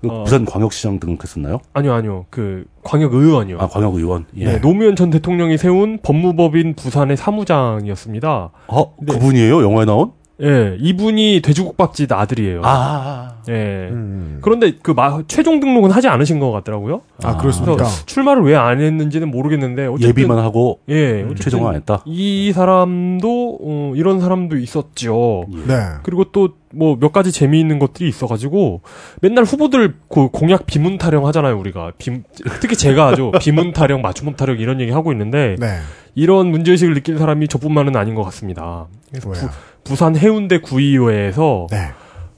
[0.02, 0.24] 그 어.
[0.24, 1.60] 부산 광역시장 등록했었나요?
[1.74, 2.26] 아니요, 아니요.
[2.30, 3.58] 그, 광역 의원이요.
[3.60, 4.26] 아, 광역 의원.
[4.36, 4.46] 예.
[4.46, 8.52] 네, 노무현 전 대통령이 세운 법무법인 부산의 사무장이었습니다.
[8.68, 9.14] 아, 네.
[9.14, 9.62] 그분이에요?
[9.64, 10.12] 영화에 나온?
[10.44, 12.62] 예, 이분이 돼지국밥집 아들이에요.
[12.66, 13.54] 아, 예.
[13.92, 14.40] 음.
[14.42, 17.02] 그런데 그 마- 최종 등록은 하지 않으신 것 같더라고요.
[17.24, 17.76] 아, 그렇습니까?
[17.78, 22.04] 그래서 출마를 왜 안 했는지는 모르겠는데 어쨌든 예비만 하고 예, 어쨌든 최종은 안 했다.
[22.06, 25.46] 이 사람도 어, 이런 사람도 있었죠.
[25.68, 25.76] 네.
[26.04, 28.82] 그리고 또 뭐 몇 가지 재미있는 것들이 있어가지고
[29.22, 32.24] 맨날 후보들 그 공약 비문 타령 하잖아요 우리가 비,
[32.62, 35.68] 특히 제가 아주 비문 타령 맞춤법 타령 이런 얘기 하고 있는데 네.
[36.16, 38.88] 이런 문제의식을 느낀 사람이 저뿐만은 아닌 것 같습니다.
[39.12, 39.50] 그래서 왜요?
[39.84, 41.92] 부, 산 해운대 구의회에서 네.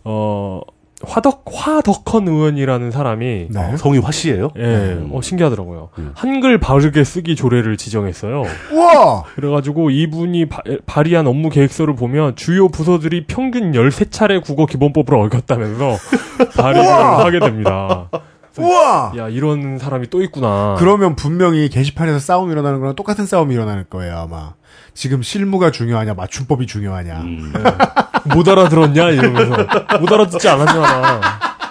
[0.03, 0.61] 어
[1.03, 3.59] 화덕 화덕헌 의원이라는 사람이 네.
[3.59, 4.51] 어, 성이 화씨예요?
[4.57, 5.09] 예, 음.
[5.11, 5.89] 어, 신기하더라고요.
[5.99, 6.11] 음.
[6.15, 8.43] 한글 바르게 쓰기 조례를 지정했어요.
[8.71, 9.23] 우와!
[9.35, 15.97] 그래가지고 이분이 바, 발의한 업무 계획서를 보면 주요 부서들이 평균 13차례 국어 기본법을 어겼다면서
[16.57, 16.89] 발의를!
[16.89, 18.09] 하게 됩니다.
[18.57, 19.11] 우와!
[19.17, 20.75] 야, 이런 사람이 또 있구나.
[20.79, 24.53] 그러면 분명히 게시판에서 싸움이 일어나는 거랑 똑같은 싸움이 일어날 거예요, 아마.
[24.95, 27.19] 지금 실무가 중요하냐, 맞춤법이 중요하냐.
[27.21, 27.53] 음.
[28.33, 29.09] 못 알아들었냐?
[29.11, 29.67] 이러면서.
[29.99, 31.21] 못 알아듣지 않았냐?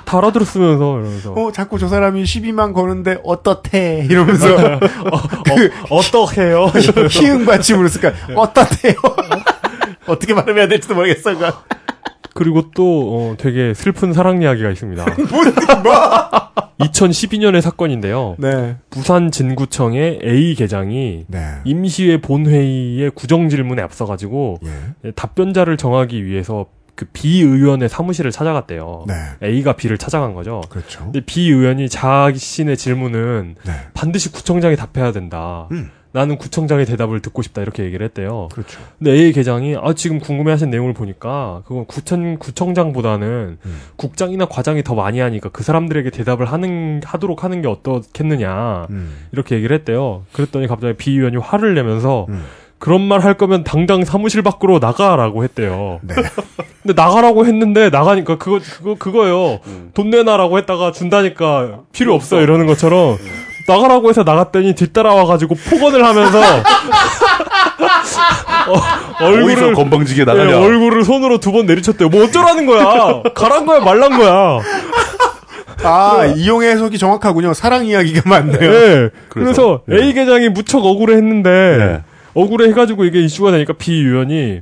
[0.04, 1.32] 다 알아들었으면서, 이러면서.
[1.32, 4.06] 어, 자꾸 저 사람이 12만 거는데 어떻대?
[4.08, 4.80] 이러면서 어,
[5.88, 6.66] 어떡해요?
[7.10, 8.12] 희응 받침으로 쓸까?
[8.36, 8.94] 어떻대요?
[10.06, 11.50] 어떻게 발음해야 될지도 모르겠어, 그거.
[12.34, 12.84] 그리고 또,
[13.32, 15.04] 어, 되게 슬픈 사랑 이야기가 있습니다.
[16.78, 18.36] 2012년의 사건인데요.
[18.38, 18.76] 네.
[18.90, 21.40] 부산 진구청의 A 계장이 네.
[21.64, 25.10] 임시회 본회의의 구정 질문에 앞서가지고 예.
[25.12, 29.04] 답변자를 정하기 위해서 그 B 의원의 사무실을 찾아갔대요.
[29.08, 29.14] 네.
[29.42, 30.60] A가 B를 찾아간 거죠.
[30.68, 31.04] 그렇죠.
[31.04, 33.72] 근데 B 의원이 자신의 질문은 네.
[33.94, 35.68] 반드시 구청장이 답해야 된다.
[35.72, 35.90] 음.
[36.14, 38.48] 나는 구청장의 대답을 듣고 싶다 이렇게 얘기를 했대요.
[38.52, 38.80] 그렇죠.
[38.98, 43.80] 근데 A 계장이 아 지금 궁금해하신 내용을 보니까 그건 구청 구청장보다는 음.
[43.96, 49.26] 국장이나 과장이 더 많이 하니까 그 사람들에게 대답을 하는 하도록 하는 게 어떻겠느냐 음.
[49.32, 50.22] 이렇게 얘기를 했대요.
[50.32, 52.44] 그랬더니 갑자기 B 의원이 화를 내면서 음.
[52.78, 55.98] 그런 말 할 거면 당장 사무실 밖으로 나가라고 했대요.
[56.02, 56.14] 네.
[56.84, 59.58] 근데 나가라고 했는데 나가니까 그거 그거 그거예요.
[59.66, 59.90] 음.
[59.94, 63.16] 돈 내놔라고 했다가 준다니까 필요 없어 이러는 것처럼
[63.66, 66.38] 나가라고 해서 나갔더니 뒤따라와가지고 폭언을 하면서
[68.68, 70.58] 어, 얼굴을 건방지게 예, 나가냐?
[70.58, 72.08] 얼굴을 손으로 두 번 내리쳤대요.
[72.08, 73.22] 뭐 어쩌라는 거야?
[73.34, 74.60] 가란 거야 말란 거야?
[75.84, 77.52] 아, 이용의 해석이 정확하군요.
[77.54, 78.58] 사랑 이야기가 많네요.
[78.72, 79.10] 예.
[79.28, 79.96] 그래서, 그래서, 예.
[80.06, 82.00] A 계장이 무척 억울해 했는데 네.
[82.34, 84.60] 억울해 해가지고 이게 이슈가 되니까 B 의원이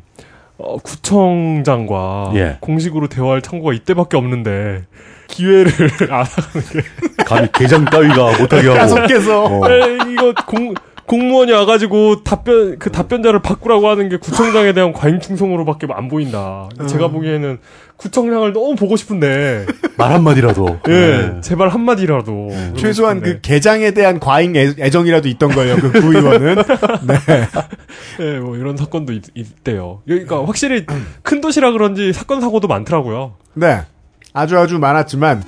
[0.58, 2.56] 어, 구청장과 예.
[2.60, 4.84] 공식으로 대화할 창구가 이때밖에 없는데
[5.32, 5.72] 기회를
[6.12, 8.94] 알아가는 게 감히 개장 따위가 못하게 하고.
[8.94, 9.44] 계속해서.
[9.44, 9.70] 어.
[9.70, 10.74] 에이, 이거 공
[11.06, 16.68] 공무원이 와가지고 답변 그 답변자를 바꾸라고 하는 게 구청장에 대한 과잉 충성으로밖에 안 보인다.
[16.88, 17.58] 제가 보기에는
[17.96, 20.78] 구청장을 너무 보고 싶은데 말 한마디라도.
[20.88, 21.40] 예 네.
[21.40, 23.34] 제발 한 마디라도 그러고 최소한 싶은데.
[23.34, 25.76] 그 개장에 대한 과잉 애, 애정이라도 있던 거예요.
[25.76, 26.56] 그 구의원은.
[27.06, 27.14] 네.
[28.20, 30.02] 예, 뭐 이런 사건도 있, 있대요.
[30.06, 30.86] 그러니까 확실히
[31.22, 33.34] 큰 도시라 그런지 사건 사고도 많더라고요.
[33.54, 33.82] 네.
[34.32, 35.42] 아주 아주 많았지만,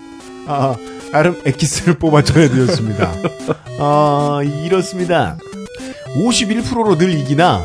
[0.46, 0.74] 아,
[1.12, 3.12] 나름 엑기스를 뽑아 전해드렸습니다.
[3.78, 5.36] 어, 이렇습니다.
[6.16, 7.64] 51%로 늘 이기나,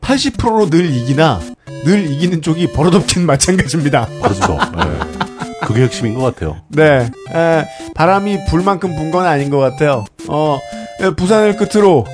[0.00, 1.40] 80%로 늘 이기나,
[1.84, 4.08] 늘 이기는 쪽이 버릇없긴 마찬가지입니다.
[4.22, 4.58] 그렇죠.
[4.76, 5.66] 네.
[5.66, 6.56] 그게 핵심인 것 같아요.
[6.68, 7.10] 네.
[7.34, 10.04] 에, 바람이 불만큼 분 건 아닌 것 같아요.
[10.28, 10.58] 어,
[11.00, 12.04] 에, 부산을 끝으로,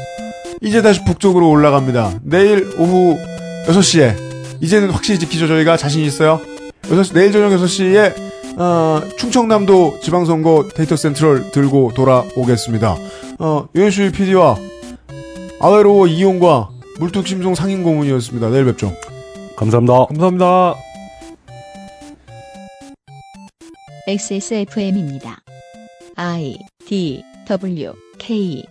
[0.63, 2.21] 이제 다시 북쪽으로 올라갑니다.
[2.23, 3.19] 내일 오후
[3.67, 4.17] 6시에,
[4.61, 6.41] 이제는 확실히 지키죠, 저희가 자신 있어요.
[6.83, 8.15] 6시, 내일 저녁 6시에,
[8.59, 12.97] 어, 충청남도 지방선거 데이터 센트럴 들고 돌아오겠습니다.
[13.39, 14.57] 어, 유현수의 PD와
[15.61, 18.51] 아웨로워 이용과 물뚝심송 상임고문이었습니다.
[18.51, 18.93] 내일 뵙죠.
[19.57, 20.07] 감사합니다.
[20.07, 20.75] 감사합니다.
[24.07, 25.39] XSFM입니다.
[26.17, 28.65] I D W K